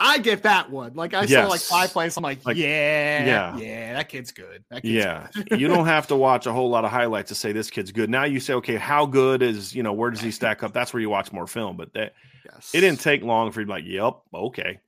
I 0.00 0.18
get 0.18 0.42
that 0.42 0.70
one. 0.70 0.94
Like 0.94 1.14
I 1.14 1.24
saw 1.26 1.46
like 1.46 1.60
five 1.60 1.90
plays. 1.90 2.16
I'm 2.16 2.22
like, 2.22 2.44
Like, 2.44 2.56
yeah, 2.56 3.24
yeah. 3.24 3.56
yeah, 3.56 3.92
that 3.94 4.08
kid's 4.08 4.32
good. 4.32 4.64
That 4.70 4.82
kid's 4.82 4.94
Yeah, 4.94 5.28
good. 5.32 5.60
you 5.60 5.68
don't 5.68 5.86
have 5.86 6.08
to 6.08 6.16
watch 6.16 6.46
a 6.46 6.52
whole 6.52 6.68
lot 6.68 6.84
of 6.84 6.90
highlights 6.90 7.28
to 7.28 7.34
say 7.34 7.52
this 7.52 7.70
kid's 7.70 7.92
good. 7.92 8.10
Now 8.10 8.24
you 8.24 8.40
say, 8.40 8.54
okay, 8.54 8.76
how 8.76 9.06
good 9.06 9.42
is 9.42 9.74
you 9.74 9.82
know 9.82 9.92
where 9.92 10.10
does 10.10 10.20
he 10.20 10.30
stack 10.30 10.62
up? 10.62 10.72
That's 10.72 10.92
where 10.92 11.00
you 11.00 11.10
watch 11.10 11.32
more 11.32 11.46
film. 11.46 11.76
But 11.76 11.92
that 11.94 12.14
yes. 12.44 12.70
it 12.74 12.80
didn't 12.80 13.00
take 13.00 13.22
long 13.22 13.52
for 13.52 13.60
you 13.60 13.66
to 13.66 13.68
be 13.68 13.72
like, 13.72 13.84
yep, 13.86 14.14
okay, 14.34 14.80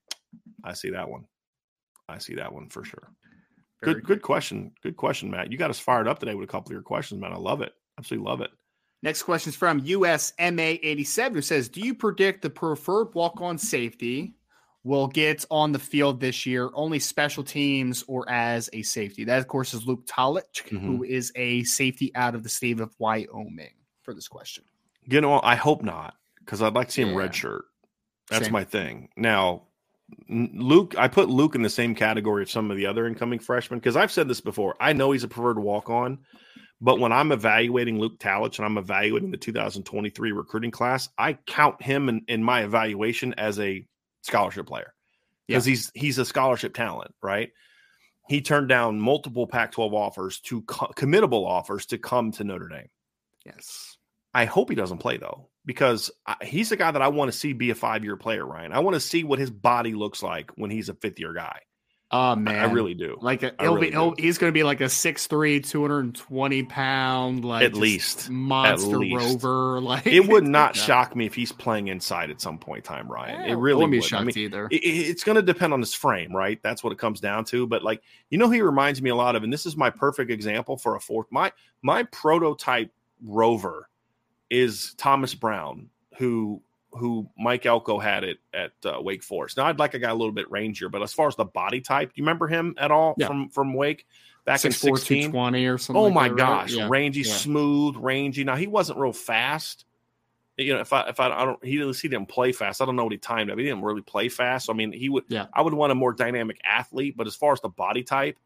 I 0.64 0.73
see 0.73 0.90
that 0.90 1.09
one. 1.09 1.25
I 2.09 2.19
see 2.19 2.35
that 2.35 2.53
one 2.53 2.69
for 2.69 2.85
sure. 2.85 3.11
Very 3.83 3.95
Good, 3.95 4.05
good 4.05 4.23
question. 4.23 4.73
Good 4.83 4.97
question, 4.97 5.31
Matt. 5.31 5.53
You 5.53 5.59
got 5.59 5.71
us 5.71 5.79
fired 5.79 6.09
up 6.09 6.19
today 6.19 6.35
with 6.35 6.49
a 6.49 6.53
couple 6.53 6.69
of 6.69 6.73
your 6.73 6.83
questions, 6.83 7.21
man. 7.21 7.33
I 7.33 7.37
love 7.37 7.61
it. 7.61 7.73
Absolutely 7.99 8.29
love 8.29 8.40
it. 8.40 8.51
Next 9.03 9.23
question 9.23 9.51
is 9.51 9.57
from 9.57 9.83
USMA87 9.83 11.35
who 11.35 11.42
says, 11.42 11.69
Do 11.69 11.81
you 11.81 11.95
predict 11.95 12.42
the 12.42 12.51
preferred 12.51 13.14
walk 13.14 13.40
on 13.40 13.59
safety 13.59 14.35
will 14.87 15.09
get 15.09 15.44
on 15.51 15.72
the 15.72 15.79
field 15.79 16.20
this 16.20 16.46
year, 16.46 16.70
only 16.72 17.01
special 17.01 17.42
teams 17.42 18.05
or 18.07 18.29
as 18.31 18.70
a 18.72 18.83
safety? 18.83 19.25
That, 19.25 19.38
of 19.38 19.49
course, 19.49 19.75
is 19.75 19.87
Luke 19.87 20.07
Talich, 20.07 20.68
who 20.68 20.79
mm-hmm. 20.79 21.05
is 21.05 21.33
a 21.35 21.64
safety 21.64 22.12
out 22.14 22.37
of 22.37 22.44
the 22.44 22.49
state 22.49 22.81
of 22.81 22.94
Wyoming 22.99 23.75
for 24.03 24.14
this 24.14 24.29
question. 24.29 24.64
You 25.05 25.20
know, 25.20 25.40
I 25.42 25.57
hope 25.57 25.83
not 25.83 26.14
because 26.38 26.62
I'd 26.62 26.75
like 26.75 26.88
to 26.88 26.92
see 26.92 27.03
him 27.03 27.11
Yeah. 27.11 27.16
red 27.16 27.35
shirt. 27.35 27.64
That's 28.31 28.44
Same. 28.44 28.53
my 28.53 28.64
thing. 28.64 29.09
Now, 29.16 29.62
Luke, 30.29 30.94
I 30.96 31.09
put 31.09 31.29
Luke 31.29 31.57
in 31.57 31.62
the 31.62 31.70
same 31.70 31.94
category 31.94 32.42
of 32.42 32.51
some 32.51 32.70
of 32.70 32.77
the 32.77 32.87
other 32.87 33.07
incoming 33.07 33.40
freshmen 33.40 33.81
because 33.81 33.96
I've 33.96 34.12
said 34.12 34.29
this 34.29 34.40
before. 34.40 34.77
I 34.81 34.92
know 34.92 35.11
he's 35.11 35.25
a 35.25 35.29
preferred 35.29 35.59
walk 35.59 35.90
on, 35.90 36.18
but 36.81 37.01
when 37.01 37.12
I'm 37.12 37.33
evaluating 37.33 37.99
Luke 37.99 38.18
Talich 38.18 38.59
and 38.59 38.66
I'm 38.66 38.79
evaluating 38.79 39.33
the 39.33 39.37
2023 39.37 40.33
recruiting 40.33 40.70
class, 40.70 41.09
I 41.18 41.35
count 41.46 41.83
him 41.83 42.09
in, 42.09 42.25
in 42.29 42.42
my 42.42 42.62
evaluation 42.62 43.35
as 43.35 43.59
a 43.59 43.85
scholarship 44.26 44.66
player 44.66 44.92
because 45.46 45.64
he's 45.64 45.90
he's 45.94 46.18
a 46.18 46.24
scholarship 46.24 46.74
talent, 46.74 47.14
right? 47.22 47.50
He 48.28 48.40
turned 48.40 48.68
down 48.68 48.98
multiple 48.98 49.46
Pac-12 49.46 49.92
offers 49.92 50.40
to 50.40 50.62
co- 50.62 50.92
committable 50.96 51.46
offers 51.46 51.86
to 51.86 51.98
come 51.98 52.32
to 52.32 52.44
Notre 52.44 52.68
Dame. 52.68 52.88
Yes. 53.44 53.96
I 54.34 54.44
hope 54.44 54.68
he 54.68 54.74
doesn't 54.74 54.98
play 54.98 55.16
though, 55.16 55.48
because 55.64 56.10
I, 56.26 56.36
he's 56.42 56.68
the 56.68 56.76
guy 56.76 56.90
that 56.90 57.00
I 57.02 57.08
want 57.08 57.32
to 57.32 57.38
see 57.38 57.52
be 57.52 57.70
a 57.70 57.74
five 57.74 58.04
year 58.04 58.16
player. 58.16 58.44
Ryan, 58.44 58.72
I 58.72 58.80
want 58.80 58.94
to 58.94 59.00
see 59.00 59.24
what 59.24 59.38
his 59.38 59.50
body 59.50 59.94
looks 59.94 60.22
like 60.22 60.50
when 60.56 60.70
he's 60.70 60.88
a 60.88 60.94
fifth 60.94 61.20
year 61.20 61.32
guy. 61.32 61.60
Oh, 62.12 62.37
man. 62.37 62.71
I 62.71 62.73
really 62.73 62.95
do. 62.95 63.19
Like 63.21 63.42
a, 63.42 63.61
I 63.61 63.64
he'll 63.64 63.75
really 63.75 63.88
be, 63.88 63.92
do. 63.97 64.14
he's 64.16 64.38
going 64.38 64.49
to 64.53 64.55
be 64.57 64.62
like 64.62 64.81
a 64.81 64.85
6'3", 64.85 65.64
220 65.69 66.62
pound, 66.62 67.45
like 67.45 67.64
At 67.64 67.75
least. 67.75 68.31
monster 68.31 68.99
least. 68.99 69.42
rover. 69.42 69.81
Like 69.87 70.07
it 70.07 70.29
would 70.29 70.45
not 70.45 70.77
Yeah. 70.77 70.83
shock 70.83 71.16
me 71.16 71.27
if 71.27 71.35
he's 71.35 71.51
playing 71.51 71.88
inside 71.88 72.31
at 72.31 72.40
some 72.40 72.59
point 72.59 72.79
in 72.79 72.95
time, 72.95 73.11
Ryan. 73.11 73.40
Yeah, 73.40 73.53
it 73.53 73.57
really 73.57 73.79
wouldn't 73.87 73.90
be 73.92 73.99
would. 73.99 74.05
I 74.05 74.09
shocked 74.09 74.27
mean, 74.37 74.38
either. 74.38 74.69
it- 74.71 74.77
it- 74.85 75.11
it's 75.11 75.25
going 75.25 75.37
to 75.37 75.42
depend 75.42 75.73
on 75.73 75.81
his 75.81 75.95
frame, 75.95 76.35
right? 76.35 76.61
That's 76.62 76.85
what 76.85 76.92
it 76.92 76.99
comes 76.99 77.21
down 77.21 77.45
to. 77.47 77.66
But 77.66 77.83
like, 77.83 78.03
you 78.31 78.38
know, 78.38 78.51
he 78.51 78.62
reminds 78.62 79.03
me 79.03 79.11
a 79.11 79.16
lot 79.16 79.35
of, 79.35 79.42
and 79.42 79.53
this 79.53 79.66
is 79.66 79.77
my 79.77 79.90
perfect 79.90 80.31
example 80.31 80.77
for 80.77 80.95
a 80.95 81.01
fourth. 81.01 81.27
My 81.33 81.51
my 81.83 82.05
prototype 82.05 82.92
rover 83.25 83.88
is 84.49 84.95
Thomas 84.97 85.35
Brown, 85.35 85.90
who 86.19 86.62
who 86.96 87.28
Mike 87.38 87.66
Elko 87.66 87.98
had 87.98 88.24
it 88.24 88.38
at 88.54 88.72
uh, 88.85 89.00
Wake 89.00 89.22
Forest. 89.22 89.56
Now 89.56 89.66
I'd 89.66 89.78
like 89.78 89.94
a 89.94 89.98
guy 89.98 90.11
a 90.11 90.14
little 90.14 90.32
bit 90.32 90.50
rangier, 90.50 90.90
but 90.90 91.02
as 91.02 91.12
far 91.12 91.28
as 91.28 91.37
the 91.37 91.44
body 91.44 91.80
type, 91.80 92.11
do 92.11 92.20
you 92.20 92.24
remember 92.24 92.46
him 92.48 92.74
at 92.78 92.90
all 92.90 93.14
Yeah. 93.18 93.26
from 93.28 93.48
from 93.50 93.74
Wake 93.74 94.06
back 94.44 94.64
in 94.64 94.70
6'4", 94.72 94.74
sixteen? 94.98 95.22
220 95.32 95.66
or 95.66 95.78
something. 95.78 96.00
Oh 96.00 96.04
like 96.04 96.14
my 96.14 96.28
that, 96.28 96.35
right? 96.35 96.38
gosh, 96.38 96.72
Yeah. 96.74 96.88
rangy, 96.90 97.20
yeah. 97.20 97.32
smooth, 97.32 97.96
rangy. 97.96 98.44
Now 98.44 98.56
he 98.56 98.66
wasn't 98.66 98.98
real 98.98 99.12
fast. 99.12 99.85
You 100.59 100.72
know, 100.72 100.80
if 100.80 100.92
I 100.92 101.09
if 101.09 101.20
I, 101.20 101.28
I 101.28 101.44
don't 101.44 101.62
he 101.62 101.76
didn't 101.76 101.96
he 101.98 102.09
didn't 102.09 102.28
play 102.28 102.50
fast. 102.52 102.80
I 102.80 102.87
don't 102.87 102.96
know 102.96 103.04
what 103.04 103.12
he 103.12 103.18
timed 103.18 103.50
up. 103.50 103.59
He 103.59 103.64
didn't 103.64 103.82
really 103.82 104.00
play 104.00 104.30
fast. 104.30 104.66
So, 104.66 104.72
I 104.72 104.76
mean, 104.76 104.90
he 104.90 105.11
would. 105.11 105.24
Yeah. 105.28 105.46
I 105.52 105.61
would 105.61 105.74
want 105.74 105.92
a 105.92 105.94
more 105.94 106.14
dynamic 106.14 106.59
athlete. 106.64 107.14
But 107.14 107.26
as 107.26 107.37
far 107.37 107.52
as 107.52 107.61
the 107.61 107.68
body 107.68 108.02
type, 108.02 108.38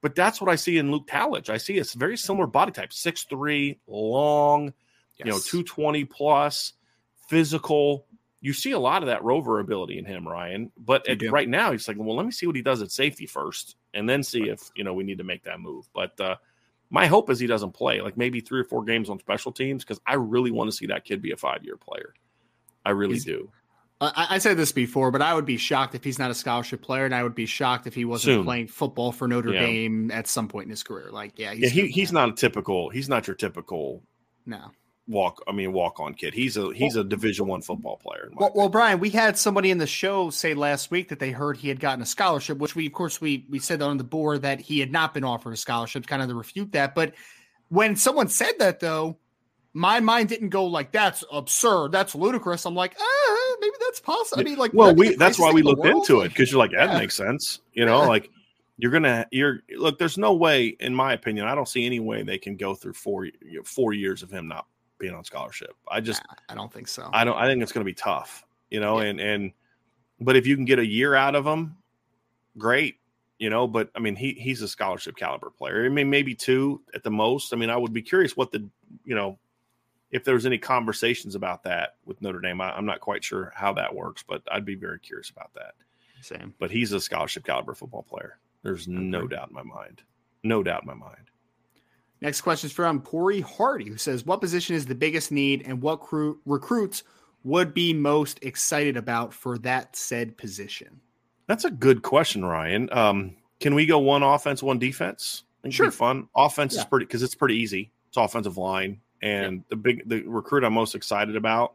but 0.00 0.14
that's 0.14 0.40
what 0.40 0.48
I 0.50 0.54
see 0.56 0.78
in 0.78 0.90
Luke 0.90 1.06
Talich. 1.06 1.50
I 1.50 1.58
see 1.58 1.78
a 1.78 1.84
very 1.98 2.16
similar 2.16 2.46
body 2.46 2.72
type: 2.72 2.94
six 2.94 3.24
three, 3.24 3.78
long, 3.86 4.72
you 5.18 5.26
know, 5.26 5.38
two 5.38 5.62
twenty 5.62 6.06
plus, 6.06 6.72
physical. 7.30 8.06
You 8.42 8.52
see 8.52 8.72
a 8.72 8.78
lot 8.78 9.02
of 9.02 9.06
that 9.08 9.22
rover 9.22 9.60
ability 9.60 9.98
in 9.98 10.04
him, 10.04 10.26
Ryan. 10.26 10.72
But 10.76 11.08
at, 11.08 11.22
right 11.30 11.48
now, 11.48 11.72
he's 11.72 11.86
like, 11.86 11.96
well, 11.98 12.16
let 12.16 12.26
me 12.26 12.32
see 12.32 12.46
what 12.46 12.56
he 12.56 12.62
does 12.62 12.82
at 12.82 12.90
safety 12.90 13.26
first, 13.26 13.76
and 13.94 14.08
then 14.08 14.22
see 14.22 14.48
if 14.48 14.60
you 14.74 14.82
know 14.84 14.94
we 14.94 15.04
need 15.04 15.18
to 15.18 15.24
make 15.24 15.44
that 15.44 15.60
move. 15.60 15.86
But 15.94 16.18
uh, 16.20 16.36
my 16.90 17.06
hope 17.06 17.30
is 17.30 17.38
he 17.38 17.46
doesn't 17.46 17.72
play 17.72 18.00
like 18.00 18.16
maybe 18.16 18.40
three 18.40 18.60
or 18.60 18.64
four 18.64 18.82
games 18.84 19.08
on 19.10 19.18
special 19.20 19.52
teams 19.52 19.84
because 19.84 20.00
I 20.06 20.14
really 20.14 20.50
want 20.50 20.70
to 20.70 20.76
see 20.76 20.86
that 20.86 21.04
kid 21.04 21.22
be 21.22 21.32
a 21.32 21.36
five 21.36 21.64
year 21.64 21.76
player. 21.76 22.14
I 22.84 22.90
really 22.90 23.14
He's- 23.14 23.24
do. 23.24 23.50
I, 24.02 24.28
I 24.30 24.38
said 24.38 24.56
this 24.56 24.72
before, 24.72 25.10
but 25.10 25.20
I 25.20 25.34
would 25.34 25.44
be 25.44 25.58
shocked 25.58 25.94
if 25.94 26.02
he's 26.02 26.18
not 26.18 26.30
a 26.30 26.34
scholarship 26.34 26.80
player, 26.80 27.04
and 27.04 27.14
I 27.14 27.22
would 27.22 27.34
be 27.34 27.44
shocked 27.44 27.86
if 27.86 27.94
he 27.94 28.06
wasn't 28.06 28.36
Soon. 28.36 28.44
playing 28.44 28.68
football 28.68 29.12
for 29.12 29.28
Notre 29.28 29.52
Yeah. 29.52 29.60
Dame 29.60 30.10
at 30.10 30.26
some 30.26 30.48
point 30.48 30.64
in 30.64 30.70
his 30.70 30.82
career. 30.82 31.10
Like, 31.12 31.38
yeah, 31.38 31.52
he's 31.52 31.74
yeah, 31.76 31.82
he, 31.82 31.88
he's 31.90 32.10
not 32.10 32.30
a 32.30 32.32
typical. 32.32 32.88
He's 32.88 33.10
not 33.10 33.26
your 33.26 33.36
typical 33.36 34.02
No. 34.46 34.70
Walk. 35.10 35.42
I 35.46 35.52
mean, 35.52 35.72
walk 35.72 36.00
on 36.00 36.14
kid. 36.14 36.32
He's 36.32 36.56
a 36.56 36.72
he's 36.72 36.96
a 36.96 37.04
Division 37.04 37.46
One 37.46 37.60
football 37.60 37.96
player. 37.96 38.30
Well, 38.34 38.52
well. 38.54 38.68
Brian, 38.68 39.00
we 39.00 39.10
had 39.10 39.36
somebody 39.36 39.70
in 39.70 39.78
the 39.78 39.86
show 39.86 40.30
say 40.30 40.54
last 40.54 40.90
week 40.90 41.08
that 41.08 41.18
they 41.18 41.30
heard 41.30 41.56
he 41.56 41.68
had 41.68 41.80
gotten 41.80 42.02
a 42.02 42.06
scholarship, 42.06 42.58
which 42.58 42.74
we, 42.76 42.86
of 42.86 42.92
course, 42.92 43.20
we 43.20 43.44
we 43.50 43.58
said 43.58 43.82
on 43.82 43.98
the 43.98 44.04
board 44.04 44.42
that 44.42 44.60
he 44.60 44.80
had 44.80 44.92
not 44.92 45.12
been 45.12 45.24
offered 45.24 45.52
a 45.52 45.56
scholarship, 45.56 46.06
kind 46.06 46.22
of 46.22 46.28
to 46.28 46.34
refute 46.34 46.72
that. 46.72 46.94
But 46.94 47.14
when 47.68 47.96
someone 47.96 48.28
said 48.28 48.52
that, 48.58 48.80
though, 48.80 49.16
my 49.74 50.00
mind 50.00 50.28
didn't 50.28 50.48
go 50.48 50.64
like 50.64 50.92
that's 50.92 51.24
absurd, 51.32 51.92
that's 51.92 52.14
ludicrous. 52.14 52.64
I'm 52.64 52.74
like, 52.74 52.96
ah, 53.00 53.56
maybe 53.60 53.74
that's 53.80 54.00
possible. 54.00 54.40
I 54.40 54.44
mean, 54.44 54.58
like, 54.58 54.72
well, 54.72 54.94
we 54.94 55.14
that's 55.16 55.38
why 55.38 55.52
we 55.52 55.62
looked 55.62 55.86
into 55.86 56.22
it 56.22 56.28
because 56.28 56.50
you're 56.50 56.58
like 56.58 56.72
that 56.72 56.92
Yeah. 56.92 56.98
makes 56.98 57.14
sense. 57.14 57.60
You 57.72 57.84
know, 57.84 58.00
Yeah. 58.02 58.08
like 58.08 58.30
you're 58.78 58.90
gonna 58.90 59.26
you're 59.30 59.60
look. 59.76 59.98
There's 59.98 60.16
no 60.16 60.32
way, 60.32 60.68
in 60.80 60.94
my 60.94 61.12
opinion, 61.12 61.46
I 61.46 61.54
don't 61.54 61.68
see 61.68 61.84
any 61.84 62.00
way 62.00 62.22
they 62.22 62.38
can 62.38 62.56
go 62.56 62.74
through 62.74 62.94
four 62.94 63.28
four 63.64 63.92
years 63.92 64.22
of 64.22 64.30
him 64.30 64.48
not 64.48 64.66
being 65.00 65.14
on 65.14 65.24
scholarship. 65.24 65.74
I 65.88 66.00
just 66.00 66.22
I 66.48 66.54
don't 66.54 66.72
think 66.72 66.86
so. 66.86 67.08
I 67.12 67.24
don't. 67.24 67.36
I 67.36 67.46
think 67.46 67.62
it's 67.62 67.72
going 67.72 67.84
to 67.84 67.90
be 67.90 67.94
tough, 67.94 68.44
you 68.70 68.78
know. 68.78 69.00
Yeah. 69.00 69.08
And 69.08 69.20
and 69.20 69.52
but 70.20 70.36
if 70.36 70.46
you 70.46 70.54
can 70.54 70.64
get 70.64 70.78
a 70.78 70.86
year 70.86 71.14
out 71.14 71.34
of 71.34 71.44
him, 71.44 71.76
great, 72.56 72.96
you 73.38 73.50
know. 73.50 73.66
But 73.66 73.90
I 73.96 73.98
mean, 73.98 74.14
he 74.14 74.34
he's 74.34 74.62
a 74.62 74.68
scholarship 74.68 75.16
caliber 75.16 75.50
player. 75.50 75.84
I 75.84 75.88
mean, 75.88 76.10
maybe 76.10 76.34
two 76.34 76.82
at 76.94 77.02
the 77.02 77.10
most. 77.10 77.52
I 77.52 77.56
mean, 77.56 77.70
I 77.70 77.76
would 77.76 77.92
be 77.92 78.02
curious 78.02 78.36
what 78.36 78.52
the 78.52 78.68
you 79.04 79.16
know 79.16 79.38
if 80.10 80.24
there 80.24 80.34
was 80.34 80.46
any 80.46 80.58
conversations 80.58 81.34
about 81.34 81.64
that 81.64 81.96
with 82.04 82.20
Notre 82.22 82.40
Dame. 82.40 82.60
I, 82.60 82.76
I'm 82.76 82.86
not 82.86 83.00
quite 83.00 83.24
sure 83.24 83.52
how 83.54 83.72
that 83.74 83.94
works, 83.94 84.22
but 84.26 84.42
I'd 84.52 84.64
be 84.64 84.74
very 84.74 84.98
curious 84.98 85.30
about 85.30 85.52
that. 85.54 85.74
Same. 86.20 86.54
But 86.58 86.70
he's 86.70 86.92
a 86.92 87.00
scholarship 87.00 87.44
caliber 87.44 87.74
football 87.74 88.02
player. 88.02 88.38
There's 88.62 88.86
no 88.86 89.26
doubt 89.26 89.48
in 89.48 89.54
my 89.54 89.62
mind. 89.62 90.02
No 90.42 90.62
doubt 90.62 90.82
in 90.82 90.88
my 90.88 90.94
mind. 90.94 91.30
Next 92.20 92.42
question 92.42 92.66
is 92.66 92.72
from 92.72 93.00
Corey 93.00 93.40
Hardy, 93.40 93.88
who 93.88 93.96
says, 93.96 94.26
"What 94.26 94.40
position 94.40 94.76
is 94.76 94.86
the 94.86 94.94
biggest 94.94 95.32
need, 95.32 95.62
and 95.64 95.80
what 95.80 96.00
crew 96.00 96.38
recruits 96.44 97.02
would 97.44 97.72
be 97.72 97.94
most 97.94 98.38
excited 98.42 98.96
about 98.96 99.32
for 99.32 99.58
that 99.58 99.96
said 99.96 100.36
position?" 100.36 101.00
That's 101.46 101.64
a 101.64 101.70
good 101.70 102.02
question, 102.02 102.44
Ryan. 102.44 102.88
Um, 102.92 103.36
can 103.58 103.74
we 103.74 103.86
go 103.86 103.98
one 103.98 104.22
offense, 104.22 104.62
one 104.62 104.78
defense? 104.78 105.44
Sure. 105.68 105.90
fun. 105.90 106.28
Offense 106.34 106.74
is 106.74 106.84
pretty 106.84 107.06
because 107.06 107.22
it's 107.22 107.34
pretty 107.34 107.56
easy. 107.56 107.90
It's 108.08 108.16
offensive 108.16 108.56
line, 108.56 109.00
and 109.20 109.62
the 109.68 109.76
big 109.76 110.08
the 110.08 110.22
recruit 110.22 110.64
I'm 110.64 110.72
most 110.72 110.94
excited 110.94 111.36
about. 111.36 111.74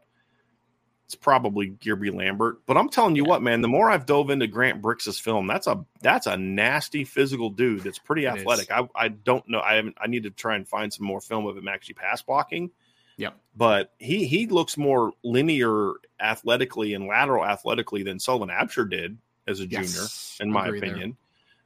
It's 1.05 1.15
probably 1.15 1.69
Guerby 1.69 2.11
Lambert, 2.13 2.65
but 2.65 2.77
I'm 2.77 2.89
telling 2.89 3.15
you 3.15 3.23
Yeah. 3.23 3.29
what, 3.29 3.43
man. 3.43 3.61
The 3.61 3.67
more 3.67 3.91
I've 3.91 4.07
dove 4.07 4.31
into 4.31 4.47
Grant 4.47 4.81
Brix's 4.81 5.19
film, 5.19 5.45
that's 5.45 5.67
a 5.67 5.85
that's 6.01 6.25
a 6.25 6.35
nasty 6.35 7.03
physical 7.03 7.51
dude. 7.51 7.81
That's 7.81 7.99
pretty 7.99 8.25
athletic. 8.25 8.71
I 8.71 8.89
I 8.95 9.09
don't 9.09 9.47
know. 9.47 9.61
I 9.61 9.75
haven't. 9.75 9.97
I 10.01 10.07
need 10.07 10.23
to 10.23 10.31
try 10.31 10.55
and 10.55 10.67
find 10.67 10.91
some 10.91 11.05
more 11.05 11.21
film 11.21 11.45
of 11.45 11.55
him 11.55 11.67
actually 11.67 11.93
pass 11.95 12.23
blocking. 12.23 12.71
Yeah. 13.17 13.29
But 13.55 13.93
he 13.99 14.25
he 14.25 14.47
looks 14.47 14.77
more 14.77 15.13
linear 15.23 15.93
athletically 16.19 16.95
and 16.95 17.05
lateral 17.05 17.45
athletically 17.45 18.01
than 18.01 18.19
Sullivan 18.19 18.49
Absher 18.49 18.89
did 18.89 19.17
as 19.47 19.59
a 19.59 19.67
junior 19.67 20.07
in 20.39 20.51
my 20.51 20.67
agree 20.67 20.79
there. 20.79 21.11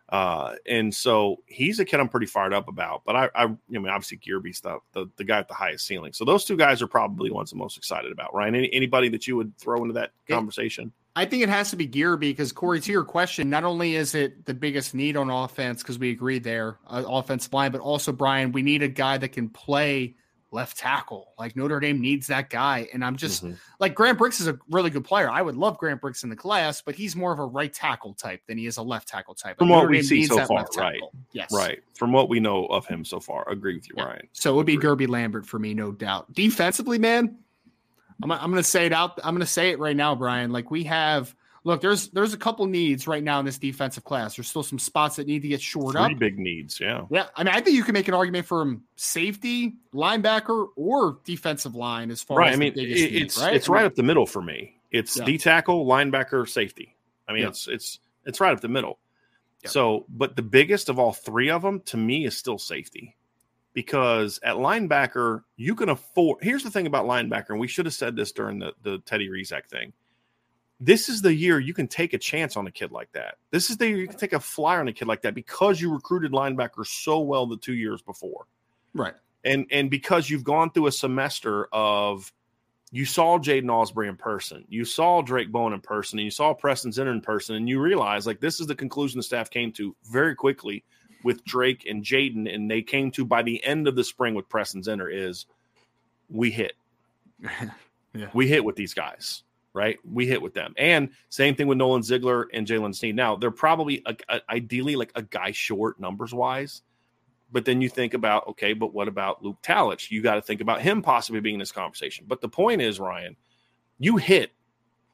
Uh, 0.10 0.56
and 0.65 0.93
so 0.93 1.38
he's 1.45 1.80
a 1.80 1.86
kid 1.86 2.00
I'm 2.00 2.10
pretty 2.10 2.26
fired 2.26 2.54
up 2.54 2.67
about. 2.67 3.04
But 3.06 3.15
I, 3.15 3.26
I, 3.36 3.43
I 3.43 3.48
mean, 3.69 3.88
obviously 3.88 4.17
Guerby 4.17 4.56
stuff, 4.56 4.82
the, 4.93 5.08
the 5.17 5.24
guy 5.24 5.38
at 5.38 5.48
the 5.48 5.54
highest 5.54 5.86
ceiling. 5.86 6.13
So 6.13 6.26
those 6.26 6.45
two 6.45 6.58
guys 6.58 6.82
are 6.82 6.88
probably 6.88 7.30
the 7.30 7.36
ones 7.36 7.52
I'm 7.52 7.60
most 7.60 7.78
excited 7.78 8.12
about. 8.12 8.34
Ryan, 8.34 8.56
any, 8.56 8.74
anybody 8.74 9.10
that 9.10 9.28
you 9.28 9.36
would 9.36 9.56
throw 9.58 9.78
into 9.82 9.93
that 9.93 10.12
conversation? 10.28 10.91
I 11.15 11.26
think 11.26 11.43
it 11.43 11.50
has 11.50 11.69
to 11.72 11.76
be 11.76 11.88
Guerby 11.88 12.19
because 12.22 12.52
Corey, 12.52 12.80
to 12.80 12.91
your 12.91 13.04
question, 13.04 13.50
not 13.50 13.63
only 13.63 13.95
is 13.95 14.15
it 14.15 14.45
the 14.45 14.54
biggest 14.54 14.95
need 14.95 15.17
on 15.17 15.30
offense 15.30 15.84
because 15.84 16.00
we 16.00 16.12
agreed 16.12 16.43
there, 16.43 16.78
uh, 16.88 17.04
offensive 17.06 17.54
line, 17.54 17.72
but 17.72 17.82
also 17.82 18.12
Brian, 18.12 18.52
we 18.52 18.62
need 18.62 18.82
a 18.84 18.88
guy 18.88 19.17
that 19.17 19.30
can 19.30 19.50
play 19.50 20.15
left 20.52 20.78
tackle. 20.78 21.34
Like 21.38 21.56
Notre 21.56 21.80
Dame 21.80 22.02
needs 22.02 22.28
that 22.28 22.50
guy. 22.50 22.88
And 22.94 23.04
I'm 23.04 23.16
just 23.16 23.44
mm-hmm. 23.44 23.56
like 23.80 23.96
Grant 23.96 24.18
Brooks 24.18 24.40
is 24.40 24.48
a 24.48 24.58
really 24.70 24.90
good 24.90 25.04
player. 25.04 25.30
I 25.30 25.42
would 25.42 25.56
love 25.56 25.78
Grant 25.78 26.02
Brooks 26.02 26.24
in 26.24 26.30
the 26.30 26.36
class, 26.36 26.82
but 26.82 26.96
he's 26.96 27.16
more 27.16 27.32
of 27.32 27.40
a 27.40 27.46
right 27.46 27.72
tackle 27.72 28.14
type 28.14 28.42
than 28.48 28.58
he 28.58 28.66
is 28.66 28.78
a 28.78 28.82
left 28.82 29.08
tackle 29.08 29.36
type. 29.36 29.58
From 29.58 29.70
what 29.70 29.90
we 29.90 30.02
see 30.02 30.26
so 30.26 30.46
far, 30.46 30.66
right? 30.78 31.00
Yes, 31.32 31.52
right. 31.54 31.80
From 31.96 32.12
what 32.12 32.30
we 32.30 32.40
know 32.40 32.66
of 32.68 32.86
him 32.88 33.06
so 33.06 33.20
far, 33.20 33.48
agree 33.50 33.76
with 33.76 33.88
you, 33.88 33.96
yeah. 33.98 34.06
Ryan. 34.06 34.28
So 34.34 34.54
it 34.54 34.56
would 34.56 34.66
be 34.66 34.78
Guerby 34.78 35.08
Lambert 35.08 35.46
for 35.46 35.60
me, 35.60 35.74
no 35.74 35.92
doubt. 35.92 36.34
Defensively, 36.34 36.98
man, 36.98 37.38
I'm, 38.24 38.32
I'm 38.32 38.52
going 38.52 38.56
to 38.56 38.64
say 38.64 38.86
it 38.86 38.94
out. 38.94 39.20
I'm 39.24 39.34
going 39.34 39.46
to 39.46 39.52
say 39.52 39.70
it 39.72 39.80
right 39.80 39.96
now, 39.96 40.16
Brian. 40.16 40.52
Like 40.52 40.72
we 40.72 40.84
have 40.86 41.36
look, 41.70 41.82
there's 41.82 42.10
there's 42.10 42.34
a 42.34 42.38
couple 42.38 42.66
needs 42.66 43.08
right 43.08 43.24
now 43.24 43.40
in 43.40 43.46
this 43.46 43.60
defensive 43.60 44.04
class. 44.04 44.36
There's 44.36 44.50
still 44.50 44.64
some 44.64 44.80
spots 44.80 45.18
that 45.18 45.28
need 45.28 45.44
to 45.44 45.48
get 45.48 45.62
shored 45.62 45.94
Three 45.94 46.02
up. 46.02 46.20
Big 46.20 46.40
needs, 46.40 46.80
yeah. 46.80 47.06
Yeah, 47.12 47.28
I 47.36 47.44
mean, 47.44 47.54
I 47.54 47.62
think 47.62 47.76
you 47.76 47.84
can 47.84 47.94
make 47.94 48.08
an 48.08 48.14
argument 48.14 48.48
for 48.48 48.78
safety, 48.96 49.76
linebacker, 49.94 50.68
or 50.76 51.20
defensive 51.24 51.76
line 51.76 52.10
as 52.12 52.24
far 52.24 52.40
right. 52.40 52.50
as 52.50 52.56
I 52.56 52.60
mean, 52.60 52.74
it's 52.76 53.12
needs, 53.12 53.38
right? 53.38 53.54
it's 53.54 53.70
right 53.70 53.86
up 53.86 53.96
the 53.96 54.04
middle 54.04 54.26
for 54.26 54.42
me. 54.42 54.76
It's 54.92 55.16
yeah. 55.16 55.26
D 55.26 55.38
tackle, 55.38 55.86
linebacker, 55.86 56.50
safety. 56.50 56.98
I 57.28 57.34
mean, 57.34 57.44
yeah. 57.44 57.50
it's 57.50 57.68
it's 57.68 58.00
it's 58.26 58.42
right 58.42 58.52
up 58.52 58.62
the 58.62 58.68
middle. 58.68 59.00
Yeah. 59.64 59.70
So, 59.70 60.06
but 60.10 60.36
the 60.36 60.42
biggest 60.42 60.90
of 60.90 60.98
all 60.98 61.14
three 61.14 61.52
of 61.52 61.62
them 61.62 61.82
to 61.82 61.98
me 61.98 62.26
is 62.26 62.36
still 62.36 62.58
safety. 62.58 63.16
Because 63.72 64.40
at 64.42 64.56
linebacker, 64.56 65.44
you 65.56 65.76
can 65.76 65.90
afford. 65.90 66.40
Here's 66.42 66.64
the 66.64 66.72
thing 66.72 66.88
about 66.88 67.06
linebacker, 67.06 67.52
and 67.52 67.60
we 67.60 67.68
should 67.68 67.86
have 67.86 67.94
said 67.94 68.16
this 68.16 68.32
during 68.32 68.58
the, 68.58 68.74
the 68.82 68.98
Teddy 69.06 69.30
Rezac 69.30 69.68
thing 69.68 69.94
this 70.80 71.10
is 71.10 71.22
the 71.22 71.34
year 71.34 71.60
you 71.60 71.74
can 71.74 71.88
take 71.88 72.13
a 72.13 72.18
chance 72.18 72.56
on 72.56 72.65
a 72.65 72.72
kid 72.72 72.92
like 72.92 73.12
that. 73.12 73.36
This 73.52 73.70
is 73.70 73.78
the 73.78 73.88
year 73.88 73.98
you 73.98 74.08
can 74.08 74.18
take 74.18 74.34
a 74.34 74.39
flyer 74.39 74.80
on 74.80 74.88
a 74.88 74.94
kid 74.94 75.08
like 75.08 75.22
that 75.24 75.36
because 75.36 75.82
you 75.82 75.92
recruited 75.92 76.32
linebackers 76.32 76.88
so 76.88 77.20
well 77.20 77.46
the 77.46 77.58
two 77.58 77.74
years 77.74 78.02
before. 78.02 78.46
Right. 78.94 79.13
And 79.44 79.68
and 79.72 79.89
because 79.89 80.30
you've 80.30 80.44
gone 80.44 80.72
through 80.72 80.88
a 80.88 80.92
semester 80.92 81.68
of 81.74 82.32
you 82.92 83.06
saw 83.06 83.38
Jaiden 83.38 83.65
Ausberry 83.65 84.10
in 84.10 84.15
person, 84.15 84.65
you 84.68 84.84
saw 84.84 85.22
Drayk 85.22 85.52
Bowen 85.52 85.74
in 85.74 85.82
person, 85.82 86.18
and 86.18 86.26
you 86.26 86.32
saw 86.32 86.54
Preston 86.54 86.92
Zinner 86.92 87.12
in 87.12 87.22
person, 87.22 87.56
and 87.56 87.70
you 87.70 87.80
realize 87.80 88.26
like 88.26 88.39
this 88.39 88.60
is 88.60 88.68
the 88.68 88.76
conclusion 88.76 89.20
the 89.20 89.24
staff 89.24 89.50
came 89.50 89.72
to 89.74 89.96
very 90.12 90.34
quickly 90.34 90.84
with 91.24 91.44
Drake 91.44 91.86
and 91.88 92.04
Jaden, 92.04 92.54
and 92.54 92.72
they 92.72 92.82
came 92.82 93.12
to 93.12 93.26
by 93.26 93.44
the 93.44 93.63
end 93.63 93.88
of 93.88 93.96
the 93.96 94.04
spring 94.04 94.34
with 94.34 94.48
Preston 94.48 94.82
Zinner 94.82 95.13
is 95.13 95.46
we 96.30 96.52
hit. 96.52 96.74
yeah. 98.13 98.30
We 98.34 98.48
hit 98.48 98.63
with 98.63 98.76
these 98.76 98.94
guys 98.94 99.44
right? 99.74 99.98
We 100.04 100.26
hit 100.26 100.42
with 100.42 100.54
them. 100.54 100.74
And 100.78 101.10
same 101.30 101.56
thing 101.56 101.68
with 101.68 101.78
Nolan 101.78 102.04
Ziegler 102.04 102.48
and 102.54 102.66
Jaylen 102.66 102.96
Sneed. 102.96 103.16
Now, 103.16 103.36
they're 103.36 103.52
probably 103.52 104.02
a, 104.06 104.16
a, 104.28 104.42
ideally 104.50 104.96
like 104.96 105.12
a 105.16 105.22
guy 105.22 105.52
short 105.52 106.00
numbers 106.00 106.34
wise. 106.34 106.82
But 107.52 107.66
then 107.66 107.82
you 107.82 107.90
think 107.90 108.14
about, 108.14 108.48
okay, 108.50 108.74
but 108.74 108.94
what 108.94 109.08
about 109.08 109.44
Luke 109.44 109.58
Talich? 109.64 110.12
You 110.12 110.22
got 110.22 110.36
to 110.36 110.42
think 110.42 110.62
about 110.62 110.82
him 110.82 111.02
possibly 111.02 111.42
being 111.42 111.56
in 111.56 111.60
this 111.60 111.72
conversation. 111.72 112.26
But 112.28 112.42
the 112.42 112.50
point 112.50 112.82
is, 112.82 113.00
Ryan, 113.00 113.36
you 113.98 114.18
hit 114.18 114.52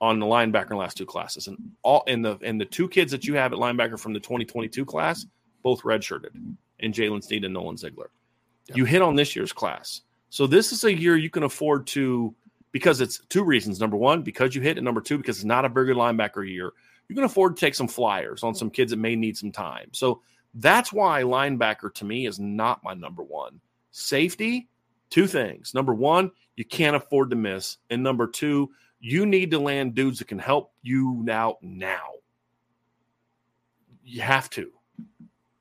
on 0.01 0.19
the 0.19 0.25
linebacker 0.25 0.63
in 0.63 0.69
the 0.69 0.75
last 0.75 0.97
two 0.97 1.05
classes. 1.05 1.47
And 1.47 1.57
all 1.81 2.03
in 2.07 2.21
the 2.21 2.37
and 2.41 2.59
the 2.59 2.65
two 2.65 2.89
kids 2.89 3.11
that 3.11 3.25
you 3.25 3.35
have 3.35 3.53
at 3.53 3.59
linebacker 3.59 3.99
from 3.99 4.13
the 4.13 4.19
2022 4.19 4.85
class, 4.85 5.25
both 5.63 5.81
redshirted, 5.83 6.35
and 6.79 6.93
Jaylen 6.93 7.23
Sneed 7.23 7.45
and 7.45 7.53
Nolan 7.53 7.77
Ziegler. 7.77 8.11
Yep. 8.67 8.77
You 8.77 8.85
hit 8.85 9.01
on 9.01 9.15
this 9.15 9.35
year's 9.35 9.53
class. 9.53 10.01
So 10.29 10.47
this 10.47 10.71
is 10.71 10.83
a 10.83 10.93
year 10.93 11.15
you 11.15 11.29
can 11.29 11.43
afford 11.43 11.87
to 11.87 12.35
because 12.75 12.99
it's 12.99 13.21
two 13.29 13.41
reasons. 13.41 13.79
Number 13.79 13.95
one, 13.95 14.21
because 14.21 14.53
you 14.53 14.61
hit, 14.61 14.77
and 14.77 14.83
number 14.83 14.99
two, 14.99 15.17
because 15.17 15.37
it's 15.37 15.45
not 15.45 15.63
a 15.63 15.69
very 15.69 15.85
good 15.85 15.95
linebacker 15.95 16.45
year. 16.45 16.73
You 17.07 17.15
can 17.15 17.23
afford 17.23 17.55
to 17.55 17.59
take 17.61 17.73
some 17.73 17.87
flyers 17.87 18.43
on 18.43 18.53
some 18.53 18.69
kids 18.69 18.91
that 18.91 18.97
may 18.97 19.15
need 19.15 19.37
some 19.37 19.53
time. 19.53 19.87
So 19.93 20.21
that's 20.55 20.91
why 20.91 21.21
linebacker 21.21 21.93
to 21.93 22.03
me 22.03 22.25
is 22.25 22.37
not 22.37 22.83
my 22.83 22.93
number 22.93 23.23
one. 23.23 23.61
Safety, 23.91 24.67
two 25.09 25.25
things. 25.25 25.73
Number 25.73 25.93
one, 25.93 26.31
you 26.57 26.65
can't 26.65 26.97
afford 26.97 27.29
to 27.29 27.37
miss. 27.37 27.77
And 27.89 28.03
number 28.03 28.27
two, 28.27 28.71
you 28.99 29.25
need 29.25 29.51
to 29.51 29.59
land 29.59 29.95
dudes 29.95 30.19
that 30.19 30.27
can 30.27 30.39
help 30.39 30.73
you 30.81 31.21
now. 31.23 31.57
now. 31.61 32.09
You 34.03 34.19
have 34.19 34.49
to. 34.49 34.69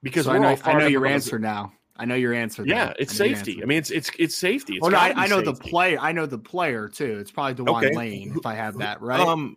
Because 0.03 0.25
so 0.25 0.33
I 0.33 0.39
know, 0.39 0.57
I 0.65 0.73
know 0.73 0.87
your 0.89 1.07
answer 1.07 1.39
now. 1.39 1.75
I 1.97 2.07
know 2.07 2.17
your 2.17 2.35
answer. 2.35 2.65
Yeah, 2.67 2.93
it's 2.99 3.15
safety. 3.15 3.63
I 3.63 3.67
mean, 3.67 3.79
it's 3.79 3.91
it's 3.91 4.11
it's 4.19 4.35
safety. 4.35 4.75
It's 4.75 4.83
well, 4.83 4.91
no, 4.91 4.99
I, 4.99 5.13
I, 5.17 5.27
know 5.29 5.43
safety. 5.43 5.53
the 5.53 5.55
player. 5.55 5.99
I 6.01 6.13
know 6.13 6.27
the 6.27 6.39
player 6.39 6.89
too. 6.89 7.19
It's 7.21 7.31
probably 7.31 7.55
Dewan 7.55 7.85
okay. 7.85 7.97
Lane 7.97 8.35
if 8.37 8.47
I 8.47 8.55
have 8.55 8.79
that 8.79 9.01
right. 9.01 9.21
Um, 9.21 9.57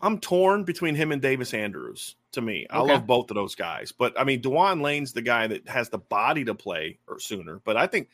I'm 0.00 0.18
torn 0.18 0.64
between 0.64 0.94
him 0.94 1.12
and 1.12 1.20
Davis 1.20 1.52
Andrews. 1.52 2.14
To 2.32 2.40
me, 2.42 2.66
I 2.68 2.80
love 2.80 3.06
both 3.06 3.30
of 3.30 3.34
those 3.34 3.54
guys, 3.54 3.90
but 3.90 4.18
I 4.20 4.24
mean, 4.24 4.42
Dewan 4.42 4.80
Lane's 4.80 5.14
the 5.14 5.22
guy 5.22 5.46
that 5.46 5.66
has 5.66 5.88
the 5.88 5.98
body 5.98 6.44
to 6.44 6.54
play 6.54 6.98
or 7.08 7.18
sooner. 7.18 7.60
But 7.64 7.78
I 7.78 7.86
think, 7.86 8.10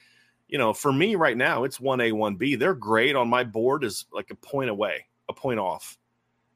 you 0.47 0.57
know, 0.57 0.73
for 0.73 0.93
me 0.93 1.17
right 1.17 1.37
now, 1.37 1.65
it's 1.65 1.81
one 1.81 2.01
A, 2.01 2.13
one 2.13 2.37
B. 2.37 2.55
Their 2.55 2.75
grade 2.75 3.17
on 3.17 3.29
my 3.29 3.43
board 3.43 3.83
is 3.83 4.05
like 4.13 4.31
a 4.31 4.37
point 4.37 4.71
away, 4.71 5.07
a 5.29 5.33
point 5.33 5.59
off, 5.59 5.99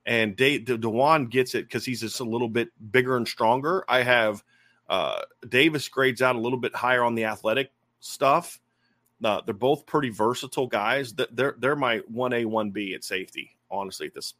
and 0.07 0.37
De- 0.37 0.61
De- 0.61 0.79
Dewan 0.79 1.27
gets 1.27 1.57
it 1.57 1.65
because 1.65 1.85
he's 1.85 2.01
just 2.01 2.21
a 2.21 2.25
little 2.25 2.49
bit 2.49 2.69
bigger 2.91 3.17
and 3.17 3.27
stronger. 3.27 3.85
I 3.89 4.03
have 4.03 4.45
uh, 4.89 5.21
Davis 5.49 5.89
grades 5.89 6.23
out 6.23 6.37
a 6.37 6.41
little 6.41 6.59
bit 6.59 6.75
higher 6.75 7.03
on 7.03 7.15
the 7.15 7.25
athletic 7.25 7.71
stuff. 8.01 8.61
Uh, 9.23 9.41
they're 9.45 9.55
both 9.55 9.87
pretty 9.87 10.11
versatile 10.11 10.67
guys. 10.67 11.15
They're 11.15 11.55
they're 11.59 11.77
my 11.77 11.99
one 12.09 12.33
A 12.33 12.45
one 12.45 12.71
B 12.71 12.95
at 12.95 13.05
safety. 13.05 13.57
Honestly, 13.71 14.07
at 14.07 14.15
this 14.15 14.35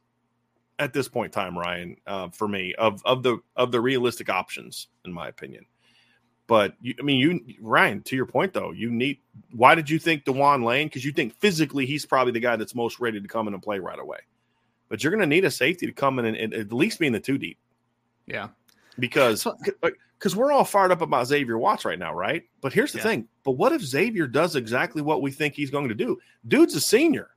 at 0.79 0.93
this 0.93 1.09
point 1.09 1.35
in 1.35 1.41
time, 1.41 1.57
Ryan, 1.57 1.97
uh, 2.07 2.29
for 2.29 2.47
me 2.47 2.73
of 2.75 3.01
of 3.05 3.23
the 3.23 3.39
of 3.55 3.71
the 3.71 3.81
realistic 3.81 4.29
options, 4.29 4.87
in 5.05 5.13
my 5.13 5.27
opinion. 5.27 5.65
But 6.47 6.73
you, 6.81 6.95
I 6.97 7.03
mean, 7.03 7.19
you 7.19 7.57
Ryan, 7.61 8.01
to 8.03 8.15
your 8.15 8.25
point 8.25 8.53
though, 8.53 8.71
you 8.71 8.89
need. 8.89 9.19
Why 9.51 9.75
did 9.75 9.89
you 9.89 9.99
think 9.99 10.23
Dewan 10.23 10.63
Lane? 10.63 10.87
Because 10.87 11.05
you 11.05 11.11
think 11.11 11.35
physically 11.39 11.85
he's 11.85 12.05
probably 12.05 12.31
the 12.31 12.39
guy 12.39 12.55
that's 12.55 12.73
most 12.73 12.99
ready 12.99 13.21
to 13.21 13.27
come 13.27 13.47
in 13.47 13.53
and 13.53 13.61
play 13.61 13.79
right 13.79 13.99
away. 13.99 14.19
But 14.87 15.03
you're 15.03 15.11
going 15.11 15.21
to 15.21 15.27
need 15.27 15.45
a 15.45 15.51
safety 15.51 15.85
to 15.85 15.91
come 15.91 16.17
in 16.17 16.25
and, 16.25 16.35
and 16.35 16.53
at 16.55 16.73
least 16.73 16.99
be 16.99 17.05
in 17.05 17.13
the 17.13 17.19
two 17.19 17.37
deep. 17.37 17.59
Yeah, 18.25 18.47
because 18.99 19.47
because 20.19 20.35
we're 20.35 20.51
all 20.51 20.65
fired 20.65 20.91
up 20.91 21.01
about 21.01 21.27
Xavier 21.27 21.57
Watts 21.57 21.85
right 21.85 21.97
now, 21.97 22.13
right? 22.13 22.43
But 22.61 22.73
here's 22.73 22.91
the 22.91 22.97
yeah. 22.97 23.03
thing. 23.03 23.27
But 23.43 23.51
what 23.53 23.71
if 23.71 23.81
Xavier 23.81 24.27
does 24.27 24.55
exactly 24.55 25.01
what 25.01 25.21
we 25.21 25.31
think 25.31 25.53
he's 25.53 25.71
going 25.71 25.87
to 25.87 25.95
do? 25.95 26.19
Dude's 26.47 26.75
a 26.75 26.81
senior. 26.81 27.29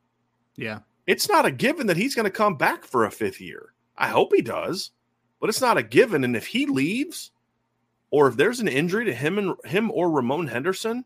Yeah. 0.57 0.81
It's 1.07 1.29
not 1.29 1.47
a 1.47 1.51
given 1.51 1.87
that 1.87 1.97
he's 1.97 2.15
going 2.15 2.25
to 2.25 2.31
come 2.31 2.57
back 2.57 2.85
for 2.85 3.05
a 3.05 3.11
fifth 3.11 3.41
year. 3.41 3.73
I 3.97 4.09
hope 4.09 4.33
he 4.35 4.43
does, 4.43 4.91
but 5.41 5.49
it's 5.49 5.61
not 5.61 5.79
a 5.79 5.83
given. 5.83 6.25
And 6.25 6.37
if 6.37 6.47
he 6.47 6.67
leaves, 6.67 7.31
or 8.11 8.27
if 8.27 8.37
there's 8.37 8.61
an 8.61 8.69
injury 8.69 9.05
to 9.05 9.15
him 9.15 9.39
and 9.39 9.55
him 9.65 9.91
or 9.91 10.11
Ramon 10.11 10.49
Henderson, 10.49 11.05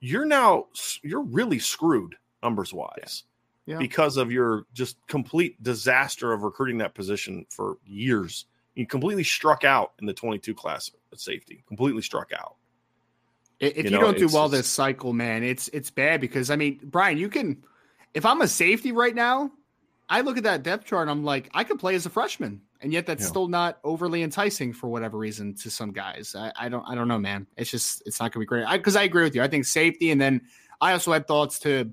you're 0.00 0.24
now 0.24 0.66
you're 1.02 1.22
really 1.22 1.58
screwed 1.58 2.14
numbers 2.42 2.72
wise. 2.72 3.24
Yeah. 3.66 3.74
Yeah. 3.74 3.78
Because 3.78 4.18
of 4.18 4.30
your 4.30 4.66
just 4.74 4.98
complete 5.06 5.60
disaster 5.62 6.32
of 6.32 6.42
recruiting 6.42 6.76
that 6.78 6.94
position 6.94 7.46
for 7.48 7.78
years 7.86 8.44
he 8.74 8.84
completely 8.84 9.24
struck 9.24 9.64
out 9.64 9.92
in 10.00 10.06
the 10.06 10.12
22 10.12 10.54
class 10.54 10.90
at 11.12 11.20
safety. 11.20 11.64
Completely 11.66 12.02
struck 12.02 12.32
out. 12.32 12.56
If 13.60 13.76
you, 13.76 13.84
you 13.84 13.90
know, 13.90 14.00
don't 14.00 14.18
do 14.18 14.28
well 14.28 14.48
this 14.48 14.66
cycle, 14.66 15.12
man, 15.12 15.42
it's 15.44 15.68
it's 15.68 15.90
bad 15.90 16.20
because 16.20 16.50
I 16.50 16.56
mean, 16.56 16.80
Brian, 16.82 17.16
you 17.18 17.28
can 17.28 17.62
if 18.12 18.26
I'm 18.26 18.40
a 18.40 18.48
safety 18.48 18.92
right 18.92 19.14
now, 19.14 19.50
I 20.08 20.20
look 20.20 20.36
at 20.36 20.44
that 20.44 20.62
depth 20.62 20.86
chart 20.86 21.02
and 21.02 21.10
I'm 21.10 21.24
like, 21.24 21.50
I 21.54 21.64
could 21.64 21.78
play 21.78 21.94
as 21.94 22.04
a 22.04 22.10
freshman, 22.10 22.60
and 22.80 22.92
yet 22.92 23.06
that's 23.06 23.22
yeah. 23.22 23.28
still 23.28 23.48
not 23.48 23.78
overly 23.84 24.22
enticing 24.22 24.72
for 24.72 24.88
whatever 24.88 25.18
reason 25.18 25.54
to 25.56 25.70
some 25.70 25.92
guys. 25.92 26.34
I, 26.36 26.52
I 26.56 26.68
don't 26.68 26.84
I 26.86 26.94
don't 26.94 27.08
know, 27.08 27.18
man. 27.18 27.46
It's 27.56 27.70
just 27.70 28.02
it's 28.06 28.20
not 28.20 28.32
gonna 28.32 28.42
be 28.42 28.46
great. 28.46 28.66
Because 28.70 28.96
I, 28.96 29.02
I 29.02 29.04
agree 29.04 29.22
with 29.22 29.34
you. 29.34 29.42
I 29.42 29.48
think 29.48 29.64
safety, 29.64 30.10
and 30.10 30.20
then 30.20 30.42
I 30.80 30.92
also 30.92 31.12
had 31.12 31.26
thoughts 31.26 31.58
to 31.60 31.90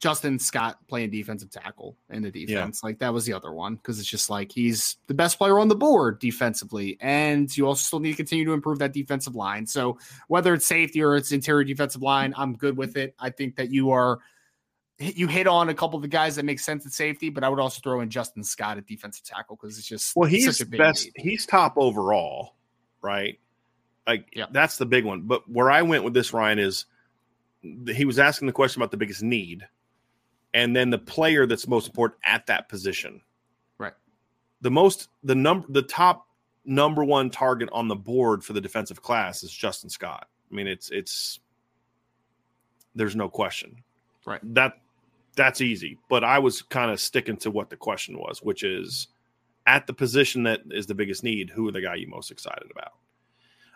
Justin 0.00 0.38
Scott 0.38 0.78
playing 0.88 1.10
defensive 1.10 1.50
tackle 1.50 1.94
in 2.08 2.22
the 2.22 2.30
defense. 2.30 2.80
Yeah. 2.82 2.88
Like 2.88 2.98
that 3.00 3.12
was 3.12 3.26
the 3.26 3.34
other 3.34 3.52
one 3.52 3.76
because 3.76 4.00
it's 4.00 4.08
just 4.08 4.30
like 4.30 4.50
he's 4.50 4.96
the 5.08 5.14
best 5.14 5.36
player 5.36 5.58
on 5.58 5.68
the 5.68 5.76
board 5.76 6.18
defensively. 6.18 6.96
And 7.02 7.54
you 7.54 7.66
also 7.66 7.82
still 7.82 8.00
need 8.00 8.12
to 8.12 8.16
continue 8.16 8.46
to 8.46 8.52
improve 8.52 8.78
that 8.78 8.94
defensive 8.94 9.36
line. 9.36 9.66
So 9.66 9.98
whether 10.26 10.54
it's 10.54 10.66
safety 10.66 11.02
or 11.02 11.16
it's 11.16 11.32
interior 11.32 11.64
defensive 11.64 12.00
line, 12.00 12.32
I'm 12.34 12.56
good 12.56 12.78
with 12.78 12.96
it. 12.96 13.14
I 13.18 13.28
think 13.28 13.56
that 13.56 13.70
you 13.70 13.90
are 13.90 14.20
you 14.98 15.28
hit 15.28 15.46
on 15.46 15.68
a 15.68 15.74
couple 15.74 15.96
of 15.96 16.02
the 16.02 16.08
guys 16.08 16.36
that 16.36 16.44
make 16.44 16.60
sense 16.60 16.86
at 16.86 16.92
safety, 16.92 17.28
but 17.28 17.44
I 17.44 17.50
would 17.50 17.60
also 17.60 17.80
throw 17.82 18.00
in 18.00 18.08
Justin 18.08 18.42
Scott 18.42 18.78
at 18.78 18.86
defensive 18.86 19.24
tackle 19.24 19.56
because 19.56 19.78
it's 19.78 19.86
just 19.86 20.16
well, 20.16 20.28
he's 20.28 20.62
best. 20.64 21.10
Need. 21.16 21.22
He's 21.30 21.44
top 21.44 21.74
overall, 21.76 22.54
right? 23.02 23.38
Like 24.06 24.30
yeah. 24.34 24.46
that's 24.50 24.78
the 24.78 24.86
big 24.86 25.04
one. 25.04 25.22
But 25.22 25.48
where 25.50 25.70
I 25.70 25.82
went 25.82 26.04
with 26.04 26.14
this, 26.14 26.32
Ryan, 26.32 26.58
is 26.58 26.86
he 27.62 28.06
was 28.06 28.18
asking 28.18 28.46
the 28.46 28.52
question 28.52 28.80
about 28.80 28.90
the 28.90 28.96
biggest 28.96 29.22
need 29.22 29.66
and 30.54 30.74
then 30.74 30.90
the 30.90 30.98
player 30.98 31.46
that's 31.46 31.68
most 31.68 31.86
important 31.88 32.20
at 32.24 32.46
that 32.46 32.68
position. 32.68 33.20
Right. 33.78 33.94
The 34.60 34.70
most 34.70 35.08
the 35.22 35.34
number 35.34 35.66
the 35.70 35.82
top 35.82 36.26
number 36.64 37.04
one 37.04 37.30
target 37.30 37.68
on 37.72 37.88
the 37.88 37.96
board 37.96 38.44
for 38.44 38.52
the 38.52 38.60
defensive 38.60 39.02
class 39.02 39.42
is 39.42 39.52
Justin 39.52 39.90
Scott. 39.90 40.28
I 40.50 40.54
mean, 40.54 40.66
it's 40.66 40.90
it's 40.90 41.40
there's 42.94 43.16
no 43.16 43.28
question. 43.28 43.82
Right. 44.26 44.40
That 44.54 44.80
that's 45.36 45.60
easy. 45.60 45.98
But 46.08 46.24
I 46.24 46.38
was 46.38 46.62
kind 46.62 46.90
of 46.90 47.00
sticking 47.00 47.36
to 47.38 47.50
what 47.50 47.70
the 47.70 47.76
question 47.76 48.18
was, 48.18 48.42
which 48.42 48.62
is 48.62 49.08
at 49.66 49.86
the 49.86 49.94
position 49.94 50.42
that 50.44 50.60
is 50.70 50.86
the 50.86 50.94
biggest 50.94 51.22
need, 51.22 51.50
who 51.50 51.68
are 51.68 51.72
the 51.72 51.80
guy 51.80 51.94
you 51.94 52.08
most 52.08 52.30
excited 52.30 52.70
about? 52.70 52.92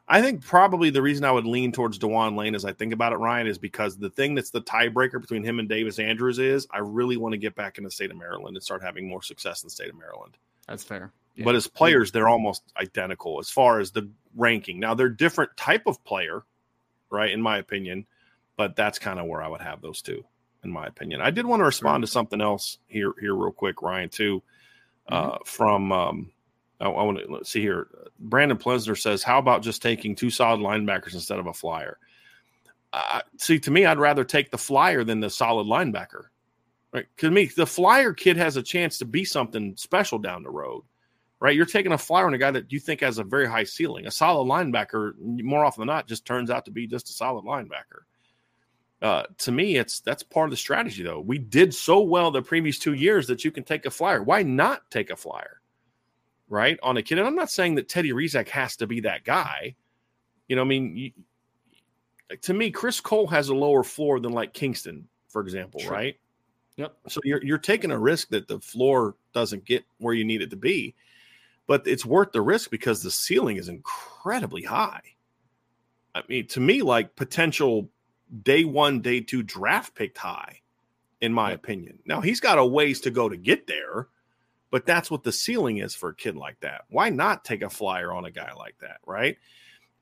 I 0.06 0.20
think 0.20 0.44
probably 0.44 0.90
the 0.90 1.00
reason 1.00 1.24
I 1.24 1.32
would 1.32 1.46
lean 1.46 1.72
towards 1.72 1.96
Dewan 1.96 2.36
Lane 2.36 2.54
as 2.54 2.64
I 2.64 2.72
think 2.72 2.92
about 2.92 3.12
it, 3.12 3.16
Ryan, 3.16 3.46
is 3.46 3.56
because 3.56 3.96
the 3.96 4.10
thing 4.10 4.34
that's 4.34 4.50
the 4.50 4.60
tiebreaker 4.60 5.20
between 5.20 5.42
him 5.42 5.58
and 5.58 5.68
Davis 5.68 5.98
Andrews 5.98 6.38
is 6.38 6.66
I 6.70 6.78
really 6.78 7.16
want 7.16 7.32
to 7.32 7.38
get 7.38 7.54
back 7.54 7.78
in 7.78 7.84
the 7.84 7.90
state 7.90 8.10
of 8.10 8.18
Maryland 8.18 8.56
and 8.56 8.62
start 8.62 8.82
having 8.82 9.08
more 9.08 9.22
success 9.22 9.62
in 9.62 9.68
the 9.68 9.70
state 9.70 9.88
of 9.88 9.98
Maryland. 9.98 10.36
That's 10.68 10.84
fair. 10.84 11.12
Yeah. 11.36 11.44
But 11.44 11.54
as 11.54 11.66
players, 11.66 12.12
they're 12.12 12.28
almost 12.28 12.62
identical 12.76 13.40
as 13.40 13.48
far 13.48 13.80
as 13.80 13.90
the 13.90 14.08
ranking. 14.36 14.78
Now 14.78 14.94
they're 14.94 15.08
different 15.08 15.56
type 15.56 15.86
of 15.86 16.02
player, 16.04 16.42
right? 17.10 17.30
In 17.30 17.40
my 17.40 17.58
opinion, 17.58 18.06
but 18.56 18.76
that's 18.76 18.98
kind 18.98 19.18
of 19.18 19.26
where 19.26 19.42
I 19.42 19.48
would 19.48 19.62
have 19.62 19.80
those 19.80 20.02
two, 20.02 20.22
in 20.62 20.70
my 20.70 20.86
opinion. 20.86 21.22
I 21.22 21.30
did 21.30 21.46
want 21.46 21.60
to 21.60 21.64
respond 21.64 22.02
to 22.02 22.06
something 22.06 22.40
else 22.40 22.78
here, 22.86 23.14
here 23.20 23.34
real 23.34 23.52
quick, 23.52 23.80
Ryan, 23.82 24.10
too, 24.10 24.42
uh, 25.08 25.32
mm-hmm. 25.32 25.44
from 25.44 25.92
um, 25.92 26.30
I, 26.84 26.88
I 26.88 27.02
want 27.02 27.18
to 27.18 27.44
see 27.44 27.60
here. 27.60 27.88
Brandon 28.18 28.58
Plesner 28.58 28.94
says, 28.94 29.22
"How 29.22 29.38
about 29.38 29.62
just 29.62 29.82
taking 29.82 30.14
two 30.14 30.30
solid 30.30 30.60
linebackers 30.60 31.14
instead 31.14 31.38
of 31.38 31.46
a 31.46 31.54
flyer?" 31.54 31.98
Uh, 32.92 33.20
see, 33.38 33.58
to 33.58 33.70
me, 33.70 33.84
I'd 33.84 33.98
rather 33.98 34.24
take 34.24 34.50
the 34.50 34.58
flyer 34.58 35.02
than 35.02 35.20
the 35.20 35.30
solid 35.30 35.66
linebacker. 35.66 36.26
Right? 36.92 37.06
Because 37.16 37.32
me, 37.32 37.46
the 37.46 37.66
flyer 37.66 38.12
kid 38.12 38.36
has 38.36 38.56
a 38.56 38.62
chance 38.62 38.98
to 38.98 39.04
be 39.04 39.24
something 39.24 39.74
special 39.76 40.18
down 40.18 40.44
the 40.44 40.50
road. 40.50 40.84
Right? 41.40 41.56
You're 41.56 41.66
taking 41.66 41.92
a 41.92 41.98
flyer 41.98 42.26
on 42.26 42.34
a 42.34 42.38
guy 42.38 42.52
that 42.52 42.72
you 42.72 42.78
think 42.78 43.00
has 43.00 43.18
a 43.18 43.24
very 43.24 43.46
high 43.46 43.64
ceiling. 43.64 44.06
A 44.06 44.12
solid 44.12 44.46
linebacker, 44.46 45.14
more 45.18 45.64
often 45.64 45.80
than 45.80 45.88
not, 45.88 46.06
just 46.06 46.24
turns 46.24 46.50
out 46.50 46.66
to 46.66 46.70
be 46.70 46.86
just 46.86 47.10
a 47.10 47.12
solid 47.12 47.44
linebacker. 47.44 48.04
Uh, 49.02 49.24
to 49.38 49.52
me, 49.52 49.76
it's 49.76 50.00
that's 50.00 50.22
part 50.22 50.46
of 50.46 50.50
the 50.52 50.56
strategy, 50.56 51.02
though. 51.02 51.20
We 51.20 51.38
did 51.38 51.74
so 51.74 52.00
well 52.00 52.30
the 52.30 52.42
previous 52.42 52.78
two 52.78 52.94
years 52.94 53.26
that 53.26 53.44
you 53.44 53.50
can 53.50 53.64
take 53.64 53.84
a 53.86 53.90
flyer. 53.90 54.22
Why 54.22 54.44
not 54.44 54.88
take 54.90 55.10
a 55.10 55.16
flyer? 55.16 55.60
Right, 56.54 56.78
on 56.82 56.96
a 56.96 57.02
kid. 57.02 57.18
And 57.18 57.26
I'm 57.26 57.34
not 57.34 57.50
saying 57.50 57.74
that 57.74 57.88
Teddy 57.88 58.12
Rezac 58.12 58.48
has 58.48 58.76
to 58.76 58.86
be 58.86 59.00
that 59.00 59.24
guy. 59.24 59.74
You 60.48 60.56
know, 60.56 60.62
I 60.62 60.66
mean, 60.66 60.96
you, 60.96 61.12
to 62.42 62.54
me, 62.54 62.70
Chris 62.70 63.00
Cole 63.00 63.26
has 63.26 63.48
a 63.48 63.54
lower 63.54 63.82
floor 63.82 64.20
than 64.20 64.32
like 64.32 64.54
Kingston, 64.54 65.08
for 65.28 65.42
example, 65.42 65.80
sure. 65.80 65.90
right? 65.90 66.16
Yep. 66.76 66.96
So 67.08 67.20
you're 67.24 67.44
you're 67.44 67.58
taking 67.58 67.90
a 67.90 67.98
risk 67.98 68.28
that 68.30 68.48
the 68.48 68.60
floor 68.60 69.14
doesn't 69.32 69.64
get 69.64 69.84
where 69.98 70.14
you 70.14 70.24
need 70.24 70.42
it 70.42 70.50
to 70.50 70.56
be, 70.56 70.94
but 71.66 71.86
it's 71.86 72.04
worth 72.04 72.32
the 72.32 72.40
risk 72.40 72.70
because 72.70 73.02
the 73.02 73.10
ceiling 73.10 73.56
is 73.56 73.68
incredibly 73.68 74.62
high. 74.62 75.02
I 76.14 76.22
mean, 76.28 76.46
to 76.48 76.60
me, 76.60 76.82
like 76.82 77.16
potential 77.16 77.90
day 78.42 78.64
one, 78.64 79.00
day 79.00 79.20
two 79.20 79.42
draft 79.42 79.94
picked 79.94 80.18
high, 80.18 80.60
in 81.20 81.32
my 81.32 81.50
yep. 81.50 81.60
opinion. 81.60 81.98
Now 82.06 82.20
he's 82.20 82.40
got 82.40 82.58
a 82.58 82.66
ways 82.66 83.00
to 83.02 83.10
go 83.10 83.28
to 83.28 83.36
get 83.36 83.66
there, 83.66 84.08
but 84.74 84.86
that's 84.86 85.08
what 85.08 85.22
the 85.22 85.30
ceiling 85.30 85.78
is 85.78 85.94
for 85.94 86.08
a 86.08 86.14
kid 86.16 86.34
like 86.34 86.58
that. 86.58 86.82
Why 86.88 87.08
not 87.08 87.44
take 87.44 87.62
a 87.62 87.70
flyer 87.70 88.12
on 88.12 88.24
a 88.24 88.32
guy 88.32 88.52
like 88.54 88.76
that, 88.80 88.96
right? 89.06 89.36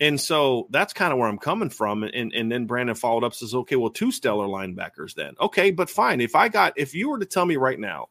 And 0.00 0.18
so 0.18 0.66
that's 0.70 0.94
kind 0.94 1.12
of 1.12 1.18
where 1.18 1.28
I'm 1.28 1.36
coming 1.36 1.68
from. 1.68 2.04
And, 2.04 2.32
and 2.32 2.50
then 2.50 2.64
Brandon 2.64 2.96
followed 2.96 3.22
up 3.22 3.34
says, 3.34 3.54
okay, 3.54 3.76
well, 3.76 3.90
two 3.90 4.10
stellar 4.10 4.46
linebackers 4.46 5.12
then. 5.12 5.34
Okay, 5.38 5.72
but 5.72 5.90
fine. 5.90 6.22
If 6.22 6.34
I 6.34 6.48
got, 6.48 6.72
if 6.76 6.94
you 6.94 7.10
were 7.10 7.18
to 7.18 7.26
tell 7.26 7.44
me 7.44 7.56
right 7.56 7.78
now 7.78 8.08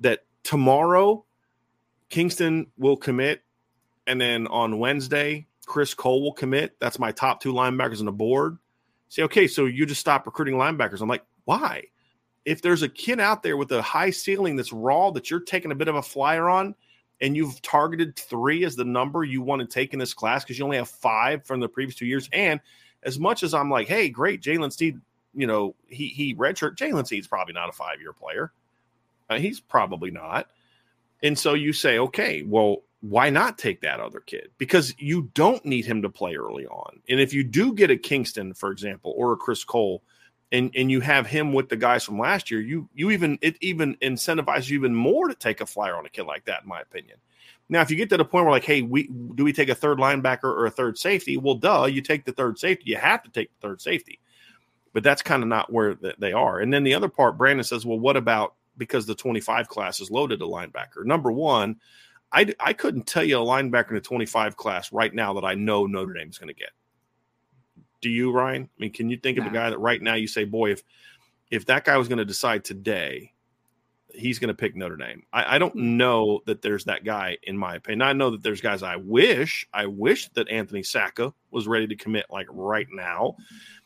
that 0.00 0.20
tomorrow 0.44 1.26
Kingston 2.08 2.68
will 2.78 2.96
commit 2.96 3.42
and 4.06 4.18
then 4.18 4.46
on 4.46 4.78
Wednesday, 4.78 5.46
Chris 5.66 5.92
Cole 5.92 6.22
will 6.22 6.32
commit, 6.32 6.74
that's 6.80 6.98
my 6.98 7.12
top 7.12 7.42
two 7.42 7.52
linebackers 7.52 8.00
on 8.00 8.06
the 8.06 8.12
board. 8.12 8.56
Say, 9.10 9.24
okay, 9.24 9.46
so 9.46 9.66
you 9.66 9.84
just 9.84 10.00
stop 10.00 10.24
recruiting 10.24 10.54
linebackers. 10.54 11.02
I'm 11.02 11.08
like, 11.10 11.26
why? 11.44 11.88
If 12.44 12.62
there's 12.62 12.82
a 12.82 12.88
kid 12.88 13.20
out 13.20 13.42
there 13.42 13.56
with 13.56 13.70
a 13.72 13.82
high 13.82 14.10
ceiling 14.10 14.56
that's 14.56 14.72
raw 14.72 15.10
that 15.12 15.30
you're 15.30 15.40
taking 15.40 15.70
a 15.70 15.76
bit 15.76 15.88
of 15.88 15.94
a 15.94 16.02
flyer 16.02 16.48
on 16.48 16.74
and 17.20 17.36
you've 17.36 17.62
targeted 17.62 18.16
three 18.16 18.64
as 18.64 18.74
the 18.74 18.84
number 18.84 19.22
you 19.22 19.42
want 19.42 19.60
to 19.60 19.66
take 19.66 19.92
in 19.92 19.98
this 19.98 20.12
class 20.12 20.42
because 20.42 20.58
you 20.58 20.64
only 20.64 20.76
have 20.76 20.88
five 20.88 21.44
from 21.46 21.60
the 21.60 21.68
previous 21.68 21.94
two 21.94 22.06
years. 22.06 22.28
And 22.32 22.60
as 23.04 23.18
much 23.18 23.42
as 23.42 23.54
I'm 23.54 23.70
like, 23.70 23.88
hey, 23.88 24.08
great, 24.08 24.42
Jaylen 24.42 24.72
Sneed, 24.72 25.00
you 25.34 25.46
know, 25.46 25.74
he 25.86 26.08
he 26.08 26.34
redshirt. 26.34 26.76
Jaylen 26.76 27.06
Sneed's 27.06 27.28
probably 27.28 27.54
not 27.54 27.68
a 27.68 27.72
five 27.72 28.00
year 28.00 28.12
player. 28.12 28.52
Uh, 29.30 29.38
he's 29.38 29.60
probably 29.60 30.10
not. 30.10 30.48
And 31.22 31.38
so 31.38 31.54
you 31.54 31.72
say, 31.72 31.98
okay, 31.98 32.42
well, 32.42 32.82
why 33.00 33.30
not 33.30 33.58
take 33.58 33.80
that 33.80 34.00
other 34.00 34.20
kid? 34.20 34.50
Because 34.58 34.94
you 34.98 35.30
don't 35.34 35.64
need 35.64 35.84
him 35.84 36.02
to 36.02 36.08
play 36.08 36.36
early 36.36 36.66
on. 36.66 37.00
And 37.08 37.20
if 37.20 37.32
you 37.32 37.44
do 37.44 37.72
get 37.74 37.90
a 37.90 37.96
Kingston, 37.96 38.54
for 38.54 38.70
example, 38.70 39.14
or 39.16 39.32
a 39.32 39.36
Chris 39.36 39.64
Cole, 39.64 40.02
and 40.52 40.70
and 40.76 40.90
you 40.90 41.00
have 41.00 41.26
him 41.26 41.52
with 41.52 41.70
the 41.70 41.76
guys 41.76 42.04
from 42.04 42.18
last 42.18 42.50
year, 42.50 42.60
you 42.60 42.88
you 42.94 43.10
even 43.10 43.38
it 43.40 43.56
even 43.60 43.96
incentivizes 43.96 44.68
you 44.68 44.78
even 44.78 44.94
more 44.94 45.28
to 45.28 45.34
take 45.34 45.60
a 45.60 45.66
flyer 45.66 45.96
on 45.96 46.06
a 46.06 46.10
kid 46.10 46.24
like 46.24 46.44
that, 46.44 46.62
in 46.62 46.68
my 46.68 46.80
opinion. 46.80 47.16
Now, 47.68 47.80
if 47.80 47.90
you 47.90 47.96
get 47.96 48.10
to 48.10 48.18
the 48.18 48.24
point 48.24 48.44
where 48.44 48.52
like, 48.52 48.64
hey, 48.64 48.82
we 48.82 49.08
do 49.34 49.44
we 49.44 49.52
take 49.52 49.70
a 49.70 49.74
third 49.74 49.98
linebacker 49.98 50.44
or 50.44 50.66
a 50.66 50.70
third 50.70 50.98
safety? 50.98 51.38
Well, 51.38 51.54
duh, 51.54 51.86
you 51.86 52.02
take 52.02 52.26
the 52.26 52.32
third 52.32 52.58
safety. 52.58 52.84
You 52.86 52.96
have 52.96 53.22
to 53.22 53.30
take 53.30 53.50
the 53.50 53.66
third 53.66 53.80
safety, 53.80 54.20
but 54.92 55.02
that's 55.02 55.22
kind 55.22 55.42
of 55.42 55.48
not 55.48 55.72
where 55.72 55.96
they 56.18 56.32
are. 56.32 56.60
And 56.60 56.72
then 56.72 56.84
the 56.84 56.94
other 56.94 57.08
part, 57.08 57.38
Brandon 57.38 57.64
says, 57.64 57.86
well, 57.86 57.98
what 57.98 58.18
about 58.18 58.54
because 58.76 59.06
the 59.06 59.14
25 59.14 59.68
class 59.68 60.00
is 60.00 60.10
loaded 60.10 60.42
a 60.42 60.44
linebacker? 60.44 61.04
Number 61.04 61.32
one, 61.32 61.76
I 62.30 62.54
I 62.60 62.74
couldn't 62.74 63.06
tell 63.06 63.24
you 63.24 63.38
a 63.38 63.44
linebacker 63.44 63.90
in 63.90 63.94
the 63.94 64.00
25 64.02 64.56
class 64.58 64.92
right 64.92 65.14
now 65.14 65.32
that 65.34 65.44
I 65.44 65.54
know 65.54 65.86
Notre 65.86 66.14
is 66.18 66.36
going 66.36 66.48
to 66.48 66.54
get. 66.54 66.72
Do 68.02 68.10
you, 68.10 68.32
Ryan? 68.32 68.64
I 68.64 68.80
mean, 68.80 68.92
can 68.92 69.08
you 69.08 69.16
think 69.16 69.38
of 69.38 69.46
a 69.46 69.50
guy 69.50 69.70
that 69.70 69.78
right 69.78 70.02
now 70.02 70.14
you 70.14 70.26
say, 70.26 70.44
boy, 70.44 70.72
if 70.72 70.82
if 71.50 71.66
that 71.66 71.84
guy 71.84 71.96
was 71.96 72.08
going 72.08 72.18
to 72.18 72.24
decide 72.24 72.64
today, 72.64 73.32
he's 74.14 74.38
going 74.38 74.48
to 74.48 74.54
pick 74.54 74.74
Notre 74.74 74.96
Dame. 74.96 75.22
I, 75.32 75.56
I, 75.56 75.58
don't 75.58 75.72
hmm. 75.72 75.96
know 75.96 76.40
that 76.46 76.62
there's 76.62 76.84
that 76.84 77.04
guy 77.04 77.38
in 77.42 77.56
my 77.56 77.76
opinion. 77.76 78.02
I 78.02 78.12
know 78.12 78.30
that 78.30 78.42
there's 78.42 78.60
guys 78.60 78.82
I 78.82 78.96
wish, 78.96 79.66
I 79.72 79.86
wish 79.86 80.28
that 80.30 80.48
Anthony 80.48 80.82
Sacca 80.82 81.32
was 81.50 81.68
ready 81.68 81.86
to 81.86 81.96
commit 81.96 82.26
like 82.30 82.46
right 82.50 82.88
now. 82.90 83.36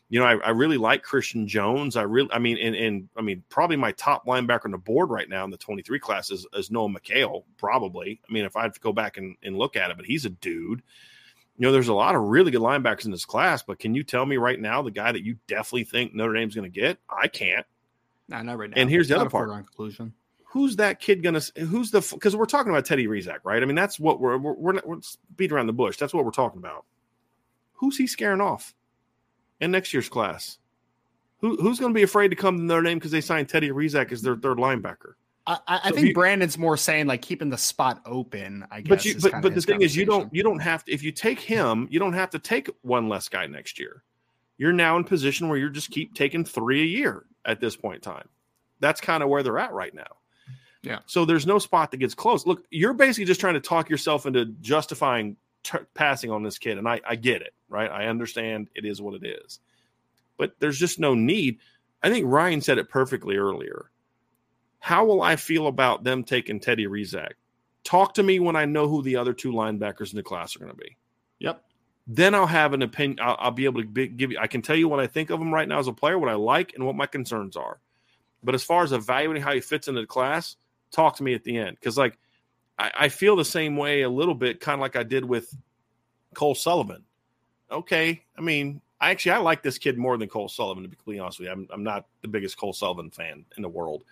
You 0.09 0.21
know, 0.21 0.27
I, 0.27 0.37
I 0.37 0.51
really 0.51 0.77
like 0.77 1.03
Christian 1.03 1.49
Jones. 1.49 1.97
I 1.97 2.03
really, 2.03 2.31
I 2.33 2.39
mean, 2.39 2.59
and, 2.59 2.77
and 2.77 3.09
I 3.17 3.23
mean, 3.23 3.43
probably 3.49 3.77
my 3.77 3.91
top 3.93 4.25
linebacker 4.25 4.67
on 4.67 4.71
the 4.71 4.79
board 4.79 5.11
right 5.11 5.29
now 5.29 5.45
in 5.45 5.51
the 5.51 5.57
23 5.57 5.99
class 5.99 6.31
is, 6.31 6.47
is 6.55 6.71
Noah 6.71 6.89
McHale, 6.89 7.43
probably. 7.59 8.21
I 8.29 8.33
mean, 8.33 8.45
if 8.45 8.57
I 8.57 8.63
have 8.63 8.75
to 8.75 8.81
go 8.81 8.93
back 8.93 9.17
and, 9.17 9.37
and 9.43 9.59
look 9.59 9.75
at 9.75 9.91
it, 9.91 9.97
but 9.97 10.07
he's 10.07 10.25
a 10.25 10.31
dude 10.31 10.83
you 11.59 11.67
know, 11.67 11.73
there's 11.73 11.89
a 11.89 11.95
lot 11.95 12.15
of 12.15 12.23
really 12.23 12.51
good 12.51 12.61
linebackers 12.61 13.07
in 13.07 13.11
this 13.11 13.25
class, 13.25 13.63
but 13.63 13.79
can 13.79 13.95
you 13.95 14.05
tell 14.05 14.27
me 14.27 14.37
right 14.37 14.61
now 14.61 14.83
the 14.83 14.91
guy 14.91 15.11
that 15.11 15.23
you 15.23 15.37
definitely 15.47 15.85
think 15.85 16.15
Notre 16.15 16.35
Dame's 16.35 16.55
going 16.55 16.71
to 16.71 16.81
get? 16.81 16.99
I 17.09 17.29
can't. 17.29 17.67
No, 18.29 18.43
not 18.43 18.59
right 18.59 18.71
now. 18.71 18.77
And 18.77 18.91
here's 18.91 19.09
the 19.09 19.19
other 19.19 19.31
part. 19.31 19.49
Conclusion. 19.49 20.13
Who's 20.45 20.77
that 20.77 21.01
kid 21.01 21.23
going 21.23 21.39
to? 21.41 21.65
Who's 21.65 21.91
the? 21.91 22.01
Because 22.01 22.37
we're 22.37 22.47
talking 22.47 22.71
about 22.71 22.85
Teddy 22.85 23.07
Rezac, 23.07 23.39
right? 23.45 23.63
I 23.63 23.67
mean, 23.67 23.75
that's 23.75 23.99
what 23.99 24.21
we're 24.21 24.37
we're 24.37 24.55
we're, 24.55 24.73
not, 24.73 24.87
we're 24.87 25.01
beat 25.37 25.53
around 25.53 25.67
the 25.67 25.73
bush. 25.73 25.97
That's 25.97 26.15
what 26.15 26.25
we're 26.25 26.31
talking 26.31 26.59
about. 26.59 26.85
Who's 27.75 27.97
he 27.97 28.07
scaring 28.07 28.41
off 28.41 28.75
in 29.61 29.71
next 29.71 29.93
year's 29.93 30.09
class? 30.09 30.59
Who 31.41 31.57
who's 31.57 31.79
going 31.79 31.93
to 31.93 31.99
be 31.99 32.03
afraid 32.03 32.29
to 32.29 32.37
come 32.37 32.57
to 32.57 32.63
Notre 32.63 32.83
Dame 32.83 32.99
because 32.99 33.11
they 33.11 33.21
signed 33.21 33.49
Teddy 33.49 33.71
Rezac 33.71 34.13
as 34.13 34.23
their 34.23 34.37
third 34.37 34.59
linebacker? 34.59 35.15
I, 35.47 35.59
I 35.69 35.89
so 35.91 35.95
think 35.95 36.09
you, 36.09 36.15
Brandon's 36.15 36.59
more 36.59 36.77
saying 36.77 37.07
like 37.07 37.23
keeping 37.23 37.51
the 37.51 37.59
spot 37.59 38.01
open. 38.05 38.67
I 38.71 38.81
guess. 38.81 38.89
But 38.89 39.05
you, 39.05 39.15
but, 39.21 39.43
but 39.43 39.55
the 39.55 39.63
thing 39.63 39.83
is, 39.83 39.95
you 39.95 40.05
don't 40.05 40.33
you 40.35 40.43
don't 40.43 40.59
have 40.59 40.85
to. 40.85 40.93
If 40.93 41.03
you 41.03 41.13
take 41.13 41.39
him, 41.39 41.87
you 41.91 41.99
don't 41.99 42.15
have 42.15 42.31
to 42.31 42.39
take 42.39 42.69
one 42.83 43.09
less 43.09 43.29
guy 43.29 43.47
next 43.47 43.79
year. 43.79 44.03
You're 44.59 44.73
now 44.73 44.97
in 44.97 45.05
position 45.05 45.49
where 45.49 45.59
you 45.59 45.71
just 45.71 45.91
keep 45.91 46.15
taking 46.15 46.45
three 46.45 46.83
a 46.83 46.87
year 46.87 47.27
at 47.45 47.61
this 47.61 47.77
point 47.77 47.97
in 47.97 48.01
time. 48.01 48.29
That's 48.81 49.01
kind 49.01 49.23
of 49.23 49.29
where 49.29 49.43
they're 49.43 49.59
at 49.59 49.73
right 49.73 49.95
now. 49.95 50.17
Yeah. 50.83 51.01
So 51.07 51.25
there's 51.25 51.47
no 51.47 51.59
spot 51.59 51.91
that 51.91 51.99
gets 51.99 52.15
close. 52.15 52.47
Look, 52.47 52.65
you're 52.71 52.95
basically 52.95 53.25
just 53.25 53.41
trying 53.41 53.55
to 53.55 53.61
talk 53.61 53.91
yourself 53.91 54.27
into 54.27 54.47
justifying 54.61 55.37
t- 55.63 55.79
passing 55.95 56.31
on 56.31 56.43
this 56.43 56.59
kid, 56.59 56.79
and 56.79 56.89
I, 56.89 57.01
I 57.07 57.17
get 57.17 57.43
it, 57.43 57.55
right? 57.69 57.91
I 57.91 58.07
understand 58.07 58.69
it 58.75 58.85
is 58.85 59.03
what 59.03 59.15
it 59.15 59.27
is, 59.27 59.61
but 60.37 60.55
there's 60.59 60.79
just 60.79 60.99
no 60.99 61.15
need. 61.15 61.59
I 62.03 62.11
think 62.11 62.25
Ryan 62.27 62.61
said 62.61 62.79
it 62.79 62.89
perfectly 62.89 63.37
earlier 63.37 63.91
how 64.87 65.05
will 65.05 65.21
I 65.21 65.35
feel 65.35 65.67
about 65.67 66.05
them 66.05 66.23
taking 66.23 66.61
Teddy 66.61 66.87
Rezac? 66.87 67.33
Talk 67.83 68.15
to 68.15 68.23
me 68.23 68.39
when 68.39 68.55
I 68.55 68.67
know 68.67 68.87
who 68.87 69.03
the 69.03 69.17
other 69.17 69.33
two 69.33 69.51
linebackers 69.51 70.13
in 70.13 70.17
the 70.17 70.23
class 70.23 70.55
are 70.55 70.61
going 70.61 70.71
to 70.71 70.77
be. 70.77 70.97
Yep. 71.41 71.61
Then 72.07 72.37
I'll 72.37 72.47
have 72.47 72.73
an 72.73 72.83
opinion. 72.83 73.19
I'll, 73.21 73.35
I'll 73.41 73.51
be 73.51 73.65
able 73.65 73.83
to 73.83 73.89
be, 73.89 74.07
give 74.07 74.31
you. 74.31 74.39
I 74.39 74.47
can 74.47 74.63
tell 74.63 74.77
you 74.77 74.87
what 74.87 75.01
I 75.01 75.09
think 75.09 75.31
of 75.31 75.41
him 75.41 75.53
right 75.53 75.67
now 75.67 75.81
as 75.81 75.89
a 75.89 75.93
player, 75.93 76.21
what 76.21 76.29
I 76.29 76.35
like, 76.35 76.75
and 76.75 76.87
what 76.87 76.95
my 76.95 77.07
concerns 77.07 77.57
are. 77.57 77.81
But 78.45 78.55
as 78.55 78.63
far 78.63 78.85
as 78.85 78.93
evaluating 78.93 79.43
how 79.43 79.55
he 79.55 79.61
fits 79.61 79.89
into 79.89 80.03
the 80.03 80.07
class, 80.07 80.55
talk 80.93 81.17
to 81.17 81.25
me 81.25 81.35
at 81.35 81.43
the 81.43 81.59
end 81.59 81.77
because, 81.81 81.99
like, 81.99 82.17
I, 82.79 82.93
I 82.97 83.09
feel 83.09 83.35
the 83.35 83.45
same 83.45 83.77
way 83.77 84.03
a 84.03 84.09
little 84.09 84.37
bit, 84.37 84.61
kind 84.61 84.79
of 84.79 84.83
like 84.83 84.95
I 84.95 85.03
did 85.03 85.25
with 85.25 85.53
Cole 86.35 86.55
Sullivan. 86.55 87.03
Okay, 87.73 88.23
I 88.39 88.41
mean, 88.41 88.81
I 89.01 89.11
actually 89.11 89.33
I 89.33 89.39
like 89.39 89.65
this 89.65 89.79
kid 89.79 89.99
more 89.99 90.17
than 90.17 90.29
Cole 90.29 90.49
Sullivan. 90.49 90.85
To 90.85 90.89
be 90.89 90.95
completely 90.95 91.19
honest 91.19 91.41
with 91.41 91.47
you, 91.47 91.53
I'm, 91.53 91.67
I'm 91.73 91.83
not 91.83 92.07
the 92.23 92.29
biggest 92.29 92.57
Cole 92.57 92.73
Sullivan 92.73 93.11
fan 93.11 93.45
in 93.57 93.65
the 93.65 93.69
world. 93.69 94.05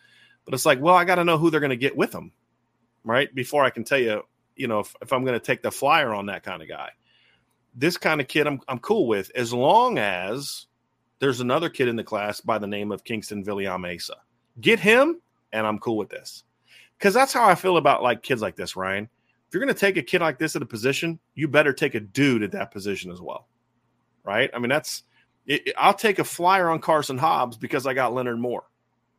But 0.44 0.54
it's 0.54 0.66
like, 0.66 0.80
well, 0.80 0.94
I 0.94 1.04
got 1.04 1.16
to 1.16 1.24
know 1.24 1.38
who 1.38 1.50
they're 1.50 1.60
going 1.60 1.70
to 1.70 1.76
get 1.76 1.96
with 1.96 2.12
them, 2.12 2.32
right? 3.02 3.34
Before 3.34 3.64
I 3.64 3.70
can 3.70 3.84
tell 3.84 3.98
you 3.98 4.22
you 4.56 4.68
know, 4.68 4.80
if, 4.80 4.94
if 5.02 5.12
I'm 5.12 5.24
going 5.24 5.38
to 5.38 5.44
take 5.44 5.62
the 5.62 5.70
flyer 5.70 6.12
on 6.14 6.26
that 6.26 6.42
kind 6.42 6.62
of 6.62 6.68
guy. 6.68 6.90
This 7.74 7.96
kind 7.96 8.20
of 8.20 8.28
kid, 8.28 8.46
I'm 8.46 8.60
I'm 8.68 8.78
cool 8.78 9.08
with 9.08 9.32
as 9.34 9.52
long 9.52 9.98
as 9.98 10.66
there's 11.18 11.40
another 11.40 11.68
kid 11.68 11.88
in 11.88 11.96
the 11.96 12.04
class 12.04 12.40
by 12.40 12.58
the 12.58 12.66
name 12.66 12.92
of 12.92 13.04
Kingston 13.04 13.44
Mesa. 13.44 14.16
Get 14.60 14.78
him, 14.78 15.20
and 15.52 15.66
I'm 15.66 15.78
cool 15.78 15.96
with 15.96 16.08
this. 16.08 16.44
Because 16.96 17.14
that's 17.14 17.32
how 17.32 17.48
I 17.48 17.56
feel 17.56 17.76
about 17.76 18.02
like 18.02 18.22
kids 18.22 18.40
like 18.40 18.54
this, 18.54 18.76
Ryan. 18.76 19.08
If 19.48 19.54
you're 19.54 19.62
going 19.62 19.74
to 19.74 19.78
take 19.78 19.96
a 19.96 20.02
kid 20.02 20.20
like 20.20 20.38
this 20.38 20.54
at 20.54 20.62
a 20.62 20.66
position, 20.66 21.18
you 21.34 21.48
better 21.48 21.72
take 21.72 21.96
a 21.96 22.00
dude 22.00 22.44
at 22.44 22.52
that 22.52 22.70
position 22.70 23.10
as 23.10 23.20
well, 23.20 23.48
right? 24.22 24.50
I 24.54 24.58
mean, 24.60 24.68
that's 24.68 25.02
it, 25.46 25.72
I'll 25.76 25.94
take 25.94 26.20
a 26.20 26.24
flyer 26.24 26.70
on 26.70 26.78
Carson 26.78 27.18
Hobbs 27.18 27.56
because 27.56 27.86
I 27.86 27.94
got 27.94 28.14
Leonard 28.14 28.38
Moore. 28.38 28.64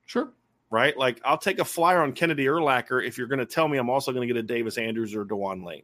Sure. 0.06 0.32
Right? 0.76 0.98
Like 0.98 1.22
I'll 1.24 1.38
take 1.38 1.60
a 1.60 1.66
flyer 1.66 2.02
on 2.02 2.12
Kennedy 2.12 2.46
Urlacher 2.46 3.06
if 3.06 3.18
you're 3.18 3.28
going 3.28 3.40
to 3.40 3.46
tell 3.46 3.68
me 3.68 3.78
I'm 3.78 3.90
also 3.90 4.12
going 4.12 4.28
to 4.28 4.34
get 4.34 4.40
a 4.40 4.44
Davis 4.44 4.78
Andrews 4.78 5.16
or 5.16 5.24
Dewan 5.24 5.64
Lane 5.64 5.84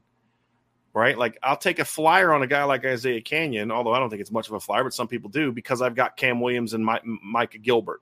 right? 0.94 1.18
Like 1.18 1.38
I'll 1.42 1.58
take 1.58 1.80
a 1.80 1.86
flyer 1.86 2.34
on 2.34 2.42
a 2.44 2.48
guy 2.48 2.64
like 2.64 2.86
Isaiah 2.86 3.22
Canyon, 3.22 3.72
although 3.72 3.94
I 3.94 4.00
don't 4.00 4.10
think 4.10 4.22
it's 4.22 4.32
much 4.32 4.48
of 4.48 4.54
a 4.54 4.60
flyer, 4.60 4.84
but 4.84 4.94
some 4.94 5.08
people 5.08 5.30
do 5.30 5.52
because 5.52 5.82
I've 5.82 5.96
got 5.96 6.18
Cam 6.18 6.42
Williams 6.42 6.74
and 6.74 6.86
Mike, 6.86 7.04
Micah 7.06 7.60
Gilbert, 7.60 8.02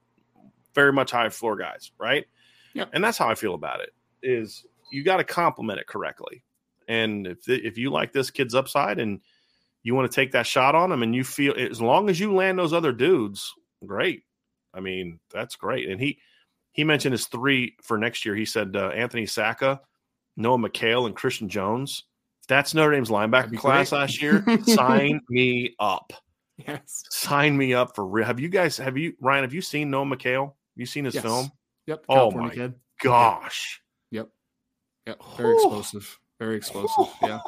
very 0.74 0.94
much 0.94 1.12
high 1.12 1.30
floor 1.30 1.56
guys, 1.56 1.92
right? 2.00 2.26
Yeah, 2.74 2.86
and 2.94 3.04
that's 3.04 3.18
how 3.18 3.30
I 3.30 3.36
feel 3.36 3.54
about 3.54 3.82
it. 3.82 3.94
Is 4.22 4.66
you 4.92 5.04
got 5.04 5.18
to 5.18 5.24
compliment 5.24 5.80
it 5.80 5.88
correctly, 5.88 6.44
and 6.88 7.28
if 7.28 7.48
if 7.48 7.78
you 7.78 7.92
like 7.92 8.14
this 8.14 8.32
kid's 8.32 8.56
upside 8.56 9.00
and 9.00 9.22
you 9.84 9.96
want 9.96 10.12
to 10.12 10.16
take 10.16 10.32
that 10.34 10.46
shot 10.46 10.76
on 10.76 10.92
him, 10.92 11.04
and 11.04 11.16
you 11.16 11.24
feel 11.24 11.54
as 11.58 11.82
long 11.82 12.10
as 12.10 12.20
you 12.20 12.34
land 12.34 12.60
those 12.60 12.74
other 12.74 12.92
dudes, 12.92 13.54
great. 13.86 14.24
I 14.74 14.82
mean, 14.82 15.20
that's 15.32 15.56
great. 15.56 15.90
And 15.90 16.00
he 16.00 16.20
he 16.80 16.84
mentioned 16.86 17.13
his 17.13 17.27
three 17.27 17.75
for 17.84 17.97
next 17.97 18.25
year. 18.25 18.36
He 18.36 18.45
said 18.45 18.75
uh, 18.75 18.89
Anthony 18.89 19.25
Sacca, 19.25 19.80
Noah 20.38 20.57
McHale, 20.57 21.05
and 21.05 21.15
Christian 21.15 21.49
Jones 21.49 22.03
that's 22.49 22.73
Notre 22.73 22.91
Dame's 22.91 23.09
linebacker 23.09 23.57
class 23.57 23.91
great. 23.91 23.99
last 23.99 24.21
year. 24.21 24.43
Sign 24.65 25.21
me 25.30 25.75
up. 25.80 26.11
Yes. 26.57 27.03
Sign 27.09 27.55
me 27.55 27.73
up 27.73 27.95
for 27.95 28.05
real. 28.05 28.25
Have 28.25 28.39
you 28.39 28.49
guys, 28.49 28.75
have 28.77 28.97
you, 28.97 29.13
Ryan, 29.21 29.43
have 29.43 29.53
you 29.53 29.61
seen 29.61 29.89
Noah 29.89 30.05
McHale? 30.05 30.47
Have 30.47 30.53
you 30.75 30.88
seen 30.88 31.05
his 31.05 31.13
yes. 31.13 31.23
film? 31.23 31.51
Yep. 31.86 32.05
Oh 32.09 32.15
California 32.15 32.51
oh 32.51 32.57
my 32.57 32.67
kid. 32.67 32.73
gosh. 33.01 33.82
Yep. 34.11 34.30
Yep. 35.05 35.21
Very 35.38 35.53
explosive. 35.53 36.19
Very 36.39 36.57
explosive. 36.57 37.13
Yeah. 37.21 37.39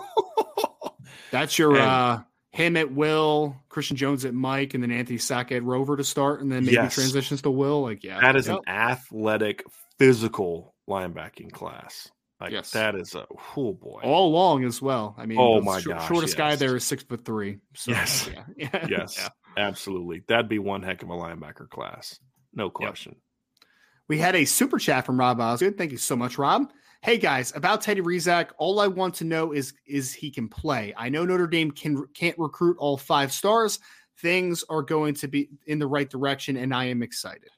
That's 1.32 1.58
your, 1.58 1.72
and, 1.72 1.82
uh, 1.82 2.20
him 2.52 2.76
at 2.78 2.92
Will, 2.92 3.56
Christian 3.70 3.98
Jones 3.98 4.26
at 4.26 4.34
Mike, 4.34 4.74
and 4.74 4.84
then 4.84 4.92
Anthony 4.92 5.18
Sacca 5.18 5.54
at 5.54 5.64
Rover 5.64 5.98
to 5.98 6.04
start, 6.04 6.42
and 6.42 6.52
then 6.52 6.66
maybe 6.66 6.76
yes. 6.76 6.94
transitions 6.94 7.42
to 7.44 7.52
Will. 7.52 7.82
Like, 7.82 8.04
yeah, 8.04 8.20
that 8.20 8.36
is 8.36 8.48
yep. 8.48 8.60
an 8.60 8.74
athletic, 8.74 9.64
physical 9.98 10.76
linebacking 10.90 11.52
class. 11.52 12.10
Like 12.42 12.52
yes. 12.52 12.72
that 12.72 12.96
is 12.96 13.14
a 13.14 13.26
oh 13.56 13.74
boy. 13.74 14.02
All 14.04 14.32
long 14.32 14.64
as 14.64 14.82
well. 14.82 15.16
I 15.16 15.28
mean, 15.28 15.38
oh 15.40 15.62
my 15.62 15.80
sh- 15.80 15.86
gosh, 15.86 16.08
shortest 16.08 16.34
yes. 16.34 16.38
guy 16.38 16.56
there 16.56 16.76
is 16.76 16.84
six 16.84 17.04
foot 17.04 17.24
three. 17.24 17.60
So, 17.76 17.92
yes, 17.92 18.28
yeah. 18.58 18.86
yes, 18.90 19.16
yeah. 19.20 19.30
absolutely. 19.58 20.24
That'd 20.28 20.50
be 20.50 20.58
one 20.58 20.82
heck 20.82 21.04
of 21.04 21.12
a 21.12 21.14
linebacker 21.14 21.70
class, 21.70 22.20
no 22.52 22.72
question. 22.72 23.12
Yep. 23.14 23.68
We 24.10 24.18
had 24.18 24.36
a 24.36 24.46
super 24.46 24.80
chat 24.80 25.06
from 25.06 25.20
Rob 25.20 25.40
Osgood. 25.40 25.78
Thank 25.78 25.92
you 25.92 26.00
so 26.00 26.16
much, 26.16 26.40
Rob. 26.40 26.64
Hey 27.04 27.18
guys, 27.18 27.52
about 27.56 27.82
Teddy 27.82 28.02
Rezac, 28.02 28.50
all 28.58 28.80
I 28.80 28.88
want 28.88 29.16
to 29.16 29.24
know 29.24 29.54
is 29.54 29.74
is 29.88 30.14
he 30.14 30.30
can 30.30 30.48
play. 30.48 30.94
I 30.96 31.10
know 31.10 31.26
Notre 31.26 31.48
Dame 31.48 31.72
can 31.72 32.06
can't 32.14 32.38
recruit 32.38 32.78
all 32.80 32.98
five 32.98 33.32
stars. 33.32 33.80
Things 34.20 34.64
are 34.70 34.84
going 34.84 35.16
to 35.16 35.28
be 35.28 35.50
in 35.66 35.80
the 35.80 35.88
right 35.88 36.10
direction, 36.10 36.58
and 36.58 36.74
I 36.74 36.86
am 36.86 37.02
excited 37.02 37.50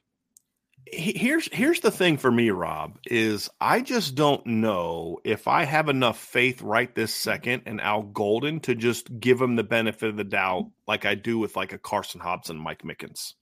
here's 0.86 1.48
here's 1.52 1.80
the 1.80 1.90
thing 1.90 2.16
for 2.16 2.30
me 2.30 2.50
rob 2.50 2.98
is 3.06 3.48
i 3.60 3.80
just 3.80 4.14
don't 4.14 4.44
know 4.46 5.18
if 5.24 5.48
i 5.48 5.64
have 5.64 5.88
enough 5.88 6.18
faith 6.18 6.60
right 6.60 6.94
this 6.94 7.14
second 7.14 7.62
and 7.64 7.80
al 7.80 8.02
golden 8.02 8.60
to 8.60 8.74
just 8.74 9.18
give 9.18 9.40
him 9.40 9.56
the 9.56 9.64
benefit 9.64 10.10
of 10.10 10.16
the 10.16 10.24
doubt 10.24 10.70
like 10.86 11.06
i 11.06 11.14
do 11.14 11.38
with 11.38 11.56
like 11.56 11.72
a 11.72 11.78
carson 11.78 12.20
hobson 12.20 12.58
mike 12.58 12.84
mickens 12.84 13.34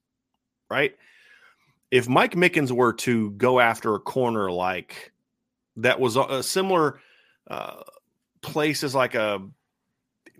right 0.70 0.94
if 1.90 2.08
mike 2.08 2.34
mickens 2.34 2.70
were 2.70 2.92
to 2.92 3.30
go 3.32 3.58
after 3.58 3.94
a 3.94 4.00
corner 4.00 4.50
like 4.50 5.11
that 5.76 5.98
was 5.98 6.16
a, 6.16 6.42
similar 6.42 7.00
uh, 7.50 7.82
place 8.42 8.82
as 8.82 8.94
like 8.94 9.14
a 9.14 9.40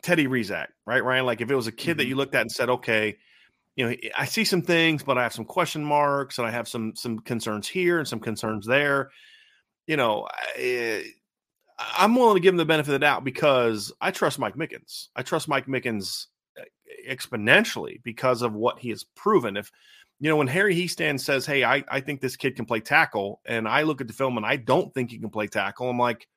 teddy 0.03 0.27
rezac 0.27 0.67
right 0.87 1.05
ryan 1.05 1.25
like 1.25 1.41
if 1.41 1.51
it 1.51 1.55
was 1.55 1.69
a 1.69 1.73
kid 1.73 1.93
mm-hmm. 1.93 1.99
that 1.99 2.07
you 2.07 2.17
looked 2.17 2.35
at 2.35 2.41
and 2.41 2.51
said 2.51 2.69
okay 2.69 3.17
you 3.77 3.89
know, 3.89 3.97
I 4.17 4.27
see 4.27 4.45
some 4.45 4.63
things, 4.63 5.03
but 5.03 5.17
I 5.17 5.23
have 5.23 5.33
some 5.33 5.45
question 5.45 5.83
marks 5.85 6.39
and 6.39 6.47
I 6.47 6.51
have 6.51 6.69
some 6.69 6.95
some 6.95 7.19
concerns 7.21 7.69
here 7.69 7.99
and 7.99 8.07
some 8.07 8.21
concerns 8.21 8.67
there. 8.67 9.11
You 9.87 9.97
know, 9.97 10.29
I, 10.31 11.05
I'm 11.79 12.15
willing 12.15 12.37
to 12.37 12.41
give 12.41 12.53
him 12.53 12.59
the 12.59 12.65
benefit 12.65 12.91
of 12.91 13.01
the 13.01 13.07
doubt 13.07 13.25
because 13.25 13.93
I 14.01 14.11
trust 14.11 14.39
Mike 14.39 14.57
Mickens. 14.57 15.09
I 15.17 15.23
trust 15.23 15.49
Mike 15.49 15.67
Mickens 15.67 16.27
uh, 16.59 16.65
exponentially 17.09 18.03
because 18.03 18.43
of 18.43 18.53
what 18.55 18.79
he 18.79 18.91
has 18.91 19.05
proven. 19.17 19.57
If 19.57 19.73
you 20.23 20.29
know, 20.29 20.37
when 20.37 20.47
Harry 20.47 20.73
Hiestand 20.73 21.19
says, 21.19 21.45
"Hey, 21.45 21.65
I, 21.65 21.83
I 21.89 22.01
think 22.01 22.21
this 22.21 22.37
kid 22.37 22.55
can 22.55 22.65
play 22.65 22.79
tackle," 22.79 23.41
and 23.45 23.67
I 23.67 23.83
look 23.83 24.01
at 24.01 24.07
the 24.07 24.13
film 24.13 24.37
and 24.37 24.47
I 24.47 24.55
don't 24.55 24.95
think 24.95 25.11
he 25.11 25.19
can 25.19 25.31
play 25.31 25.49
tackle, 25.49 25.91
I'm 25.91 25.99
like, 25.99 26.29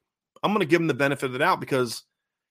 I'm 0.41 0.53
going 0.53 0.61
to 0.61 0.65
give 0.65 0.81
him 0.81 0.87
the 0.87 0.95
benefit 0.95 1.27
of 1.27 1.33
the 1.33 1.37
doubt 1.37 1.59
because 1.59 2.01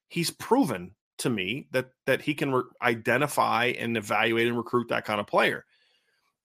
he's 0.06 0.30
proven 0.30 0.92
to 1.18 1.30
me 1.30 1.66
that 1.72 1.86
that 2.06 2.22
he 2.22 2.34
can 2.34 2.52
re- 2.52 2.62
identify 2.82 3.72
and 3.76 3.96
evaluate 3.96 4.46
and 4.46 4.56
recruit 4.56 4.86
that 4.90 5.04
kind 5.04 5.18
of 5.18 5.26
player. 5.26 5.64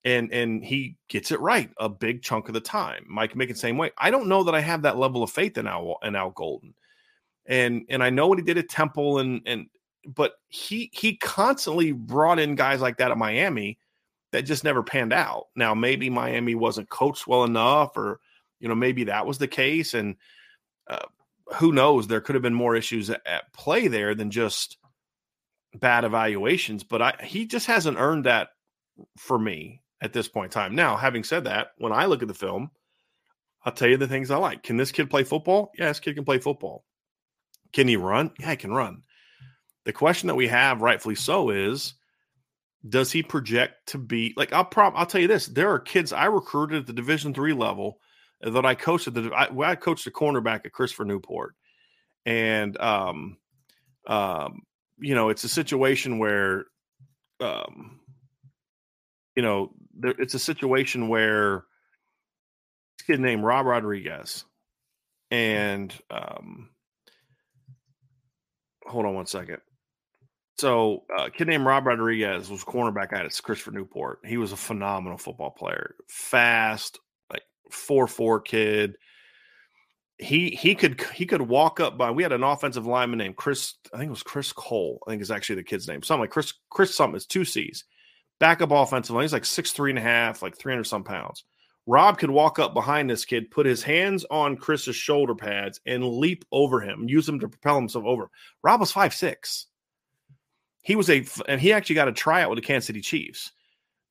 And 0.06 0.34
and 0.34 0.66
he 0.66 0.96
gets 1.08 1.30
it 1.30 1.40
right 1.40 1.70
a 1.78 1.88
big 1.88 2.24
chunk 2.24 2.48
of 2.48 2.56
the 2.56 2.60
time. 2.60 3.06
Mike 3.08 3.36
make 3.36 3.52
it 3.52 3.60
same 3.60 3.78
way. 3.78 3.92
I 3.96 4.10
don't 4.10 4.28
know 4.28 4.44
that 4.44 4.56
I 4.56 4.60
have 4.60 4.82
that 4.82 4.98
level 4.98 5.22
of 5.22 5.30
faith 5.30 5.60
in 5.60 5.68
Al 5.68 6.00
in 6.02 6.16
Al 6.16 6.32
Golden. 6.32 6.74
And 7.46 7.86
and 7.90 8.04
I 8.04 8.10
know 8.10 8.26
what 8.26 8.40
he 8.40 8.44
did 8.44 8.58
at 8.58 8.70
Temple 8.70 9.20
and 9.20 9.44
and 9.46 9.68
but 10.08 10.34
he 10.48 10.90
he 10.94 11.16
constantly 11.18 11.92
brought 11.92 12.40
in 12.40 12.56
guys 12.56 12.82
like 12.82 12.98
that 12.98 13.12
at 13.12 13.18
Miami 13.20 13.78
that 14.32 14.44
just 14.44 14.64
never 14.64 14.84
panned 14.84 15.14
out. 15.14 15.48
Now 15.56 15.74
maybe 15.74 16.10
Miami 16.10 16.56
wasn't 16.56 16.90
coached 16.90 17.28
well 17.28 17.44
enough 17.44 17.98
or 17.98 18.20
you 18.60 18.68
know 18.68 18.76
maybe 18.76 19.06
that 19.06 19.26
was 19.26 19.38
the 19.38 19.48
case 19.48 19.94
and 19.94 20.16
uh, 20.90 21.06
who 21.56 21.72
knows? 21.72 22.08
There 22.08 22.22
could 22.22 22.36
have 22.36 22.42
been 22.42 22.54
more 22.54 22.76
issues 22.76 23.10
at, 23.10 23.54
play 23.54 23.88
there 23.88 24.16
than 24.16 24.32
just 24.32 24.78
bad 25.74 26.04
evaluations, 26.04 26.84
but 26.84 27.02
I 27.02 27.14
he 27.24 27.46
just 27.46 27.68
hasn't 27.68 27.98
earned 27.98 28.26
that 28.26 28.50
for 29.18 29.38
me 29.38 29.82
at 30.02 30.14
this 30.14 30.28
point 30.28 30.56
in 30.56 30.62
time. 30.62 30.76
Now, 30.76 30.96
having 30.96 31.24
said 31.24 31.46
that, 31.46 31.70
when 31.78 31.92
I 31.92 32.06
look 32.06 32.22
at 32.22 32.28
the 32.28 32.34
film, 32.34 32.72
I'll 33.64 33.74
tell 33.74 33.90
you 33.90 33.98
the 33.98 34.08
things 34.08 34.32
I 34.32 34.38
like. 34.38 34.64
Can 34.64 34.78
this 34.78 34.92
kid 34.92 35.10
play 35.10 35.24
football? 35.24 35.72
Yeah, 35.78 35.88
this 35.88 36.00
kid 36.00 36.16
can 36.16 36.26
play 36.26 36.40
football. 36.40 36.86
Can 37.74 37.88
he 37.88 37.98
run? 37.98 38.32
Yeah, 38.40 38.52
he 38.52 38.56
can 38.56 38.74
run. 38.74 39.04
The 39.86 39.94
question 39.94 40.28
that 40.28 40.36
we 40.36 40.48
have, 40.48 40.82
rightfully 40.82 41.16
so, 41.16 41.50
is 41.50 41.94
does 42.88 43.12
he 43.12 43.24
project 43.24 43.88
to 43.88 43.98
be 43.98 44.34
like 44.38 44.54
I'll 44.54 44.66
prop 44.66 44.94
I'll 44.96 45.06
tell 45.06 45.22
you 45.22 45.28
this. 45.28 45.48
There 45.48 45.72
are 45.72 45.80
kids 45.80 46.14
I 46.14 46.26
recruited 46.26 46.82
at 46.82 46.88
the 46.88 46.94
division 46.94 47.34
three 47.34 47.54
level 47.54 48.00
that 48.42 48.66
I 48.66 48.76
coached 48.76 49.08
at 49.08 49.14
the 49.14 49.32
I, 49.36 49.72
I 49.72 49.76
coached 49.76 50.06
the 50.06 50.12
cornerback 50.12 50.66
at 50.66 50.72
Christopher 50.72 51.06
Newport, 51.06 51.56
and 52.26 52.80
um, 52.80 53.38
um, 54.08 54.64
you 54.98 55.16
know, 55.16 55.30
it's 55.30 55.44
a 55.44 55.50
situation 55.50 56.20
where, 56.20 56.66
um, 57.40 58.00
you 59.36 59.44
know, 59.44 59.72
there, 59.98 60.14
it's 60.18 60.34
a 60.34 60.40
situation 60.40 61.08
where 61.08 61.64
this 62.98 63.06
kid 63.08 63.20
named 63.20 63.44
Rob 63.44 63.66
Rodriguez, 63.66 64.46
and 65.32 65.94
um, 66.10 66.70
hold 68.86 69.06
on 69.06 69.16
one 69.16 69.28
second. 69.28 69.60
So, 70.60 71.06
uh, 71.18 71.30
kid 71.30 71.48
named 71.48 71.66
Rob 71.66 71.86
Rodriguez 71.86 72.50
was 72.50 72.66
cornerback 72.66 73.14
at 73.14 73.26
it. 73.26 73.40
Christopher 73.42 73.72
Newport. 73.72 74.20
He 74.26 74.36
was 74.36 74.52
a 74.52 74.58
phenomenal 74.58 75.18
football 75.18 75.52
player, 75.52 75.96
fast, 76.10 77.00
like 77.32 77.44
four 77.72 78.08
four 78.08 78.42
kid. 78.42 78.98
He 80.18 80.50
he 80.50 80.76
could 80.76 81.02
he 81.14 81.26
could 81.26 81.42
walk 81.42 81.80
up 81.80 81.98
by. 81.98 82.12
We 82.12 82.24
had 82.24 82.34
an 82.34 82.44
offensive 82.44 82.86
lineman 82.86 83.20
named 83.20 83.38
Chris. 83.38 83.76
I 83.94 84.00
think 84.00 84.10
it 84.10 84.12
was 84.12 84.22
Chris 84.22 84.52
Cole. 84.52 85.02
I 85.08 85.12
think 85.12 85.22
is 85.22 85.32
actually 85.32 85.56
the 85.56 85.64
kid's 85.64 85.88
name. 85.88 86.04
Something 86.04 86.24
like 86.24 86.32
Chris 86.32 86.54
Chris 86.70 86.94
something. 86.94 87.16
It's 87.16 87.26
two 87.26 87.46
C's. 87.46 87.86
Backup 88.42 88.72
offensive 88.72 89.16
line. 89.16 89.24
He's 89.24 89.32
like 89.32 89.46
six 89.46 89.72
three 89.72 89.92
and 89.92 90.00
a 90.00 90.02
half, 90.02 90.42
like 90.42 90.58
three 90.58 90.74
hundred 90.74 90.88
some 90.88 91.06
pounds. 91.06 91.46
Rob 91.88 92.18
could 92.18 92.32
walk 92.32 92.60
up 92.60 92.74
behind 92.74 93.10
this 93.10 93.24
kid, 93.24 93.50
put 93.50 93.66
his 93.66 93.82
hands 93.82 94.26
on 94.30 94.58
Chris's 94.58 94.98
shoulder 94.98 95.36
pads, 95.36 95.80
and 95.86 96.04
leap 96.04 96.44
over 96.52 96.82
him, 96.82 97.08
use 97.08 97.30
him 97.30 97.40
to 97.40 97.48
propel 97.48 97.76
himself 97.76 98.04
over. 98.04 98.30
Rob 98.62 98.82
was 98.82 98.92
five 98.92 99.14
six. 99.14 99.68
He 100.90 100.96
was 100.96 101.08
a, 101.08 101.24
and 101.48 101.62
he 101.62 101.72
actually 101.72 101.94
got 101.94 102.08
a 102.08 102.12
tryout 102.12 102.50
with 102.50 102.58
the 102.58 102.66
Kansas 102.66 102.88
City 102.88 103.02
Chiefs, 103.02 103.52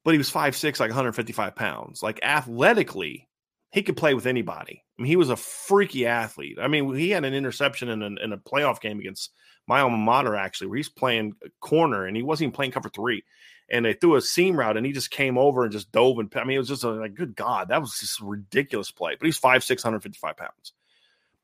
but 0.04 0.12
he 0.12 0.18
was 0.18 0.30
five 0.30 0.54
six, 0.54 0.78
like 0.78 0.90
155 0.90 1.56
pounds. 1.56 2.04
Like 2.04 2.20
athletically, 2.22 3.28
he 3.72 3.82
could 3.82 3.96
play 3.96 4.14
with 4.14 4.26
anybody. 4.26 4.84
I 4.96 5.02
mean, 5.02 5.08
he 5.08 5.16
was 5.16 5.28
a 5.28 5.34
freaky 5.34 6.06
athlete. 6.06 6.56
I 6.62 6.68
mean, 6.68 6.94
he 6.94 7.10
had 7.10 7.24
an 7.24 7.34
interception 7.34 7.88
in 7.88 8.02
a, 8.02 8.22
in 8.22 8.32
a 8.32 8.38
playoff 8.38 8.80
game 8.80 9.00
against 9.00 9.32
my 9.66 9.80
alma 9.80 9.96
mater, 9.96 10.36
actually, 10.36 10.68
where 10.68 10.76
he's 10.76 10.88
playing 10.88 11.34
corner 11.58 12.06
and 12.06 12.16
he 12.16 12.22
wasn't 12.22 12.42
even 12.44 12.52
playing 12.54 12.70
cover 12.70 12.90
three. 12.90 13.24
And 13.68 13.84
they 13.84 13.94
threw 13.94 14.14
a 14.14 14.20
seam 14.20 14.56
route 14.56 14.76
and 14.76 14.86
he 14.86 14.92
just 14.92 15.10
came 15.10 15.36
over 15.36 15.64
and 15.64 15.72
just 15.72 15.90
dove. 15.90 16.20
And 16.20 16.32
I 16.36 16.44
mean, 16.44 16.54
it 16.54 16.60
was 16.60 16.68
just 16.68 16.84
a, 16.84 16.90
like, 16.90 17.16
good 17.16 17.34
God, 17.34 17.70
that 17.70 17.80
was 17.80 17.98
just 17.98 18.20
a 18.20 18.24
ridiculous 18.24 18.92
play. 18.92 19.16
But 19.18 19.26
he's 19.26 19.36
five, 19.36 19.64
655 19.64 20.36
pounds. 20.36 20.74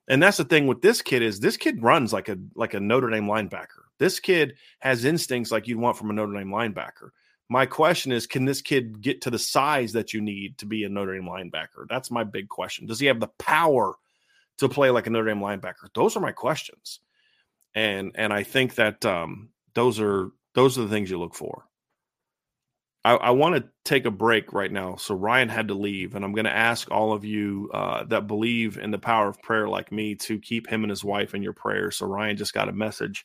And 0.07 0.23
that's 0.23 0.37
the 0.37 0.45
thing 0.45 0.69
with 0.69 0.81
this 0.81 1.03
kid 1.03 1.23
is 1.23 1.41
this 1.41 1.57
kid 1.57 1.83
runs 1.83 2.13
like 2.13 2.29
a 2.29 2.39
like 2.55 2.75
a 2.75 2.79
Notre 2.79 3.11
Dame 3.11 3.27
linebacker. 3.27 3.84
This 3.99 4.21
kid 4.21 4.55
has 4.81 5.05
instincts 5.05 5.51
like 5.51 5.69
you'd 5.69 5.79
want 5.79 5.97
from 5.97 6.11
a 6.11 6.13
Notre 6.13 6.33
Dame 6.33 6.51
linebacker. 6.51 7.11
My 7.49 7.67
question 7.67 8.11
is, 8.11 8.27
can 8.27 8.45
this 8.45 8.63
kid 8.63 9.01
get 9.01 9.21
to 9.23 9.31
the 9.31 9.39
size 9.39 9.93
that 9.93 10.13
you 10.13 10.21
need 10.21 10.59
to 10.59 10.67
be 10.67 10.85
a 10.85 10.89
Notre 10.89 11.15
Dame 11.15 11.29
linebacker? 11.29 11.87
That's 11.89 12.11
my 12.11 12.25
big 12.25 12.49
question. 12.49 12.87
Does 12.87 13.01
he 13.01 13.07
have 13.07 13.21
the 13.21 13.29
power 13.39 13.95
to 14.59 14.69
play 14.69 14.91
like 14.91 15.07
a 15.07 15.11
Notre 15.11 15.29
Dame 15.29 15.41
linebacker? 15.41 15.89
Those 15.95 16.17
are 16.17 16.21
my 16.21 16.33
questions. 16.33 17.01
And 17.75 18.13
and 18.15 18.33
I 18.33 18.45
think 18.45 18.77
that 18.77 19.05
um, 19.05 19.51
those 19.75 20.01
are 20.01 20.31
those 20.55 20.79
are 20.79 20.83
the 20.83 20.89
things 20.89 21.11
you 21.11 21.19
look 21.19 21.35
for. 21.35 21.65
I, 23.05 23.15
I 23.15 23.31
want 23.31 23.57
to 23.57 23.69
take 23.85 24.07
a 24.07 24.11
break 24.11 24.53
right 24.53 24.73
now. 24.73 24.97
So 24.97 25.15
Ryan 25.15 25.49
had 25.49 25.69
to 25.69 25.75
leave, 25.75 26.15
and 26.15 26.25
I'm 26.25 26.33
going 26.33 26.47
to 26.47 26.57
ask 26.57 26.91
all 26.91 27.13
of 27.13 27.25
you 27.25 27.71
uh, 27.75 28.05
that 28.05 28.27
believe 28.27 28.79
in 28.79 28.91
the 28.91 28.99
power 28.99 29.29
of 29.29 29.43
prayer, 29.43 29.69
like 29.69 29.93
me, 29.93 30.15
to 30.17 30.39
keep 30.39 30.67
him 30.67 30.85
and 30.85 30.91
his 30.91 31.05
wife 31.05 31.35
in 31.35 31.43
your 31.43 31.53
prayers. 31.53 31.97
So 31.97 32.07
Ryan 32.07 32.37
just 32.37 32.55
got 32.55 32.69
a 32.69 32.73
message. 32.73 33.25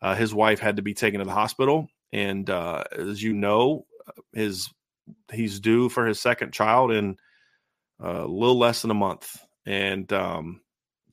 Uh, 0.00 0.14
his 0.14 0.32
wife 0.32 0.60
had 0.60 0.76
to 0.76 0.82
be 0.82 0.94
taken 0.94 1.18
to 1.18 1.24
the 1.24 1.32
hospital, 1.32 1.88
and 2.12 2.48
uh, 2.48 2.84
as 2.96 3.22
you 3.22 3.32
know, 3.32 3.86
his 4.32 4.70
he's 5.32 5.60
due 5.60 5.88
for 5.88 6.06
his 6.06 6.20
second 6.20 6.52
child 6.52 6.92
in 6.92 7.16
uh, 8.02 8.24
a 8.24 8.26
little 8.26 8.58
less 8.58 8.82
than 8.82 8.90
a 8.90 8.94
month, 8.94 9.36
and 9.66 10.12
um, 10.12 10.60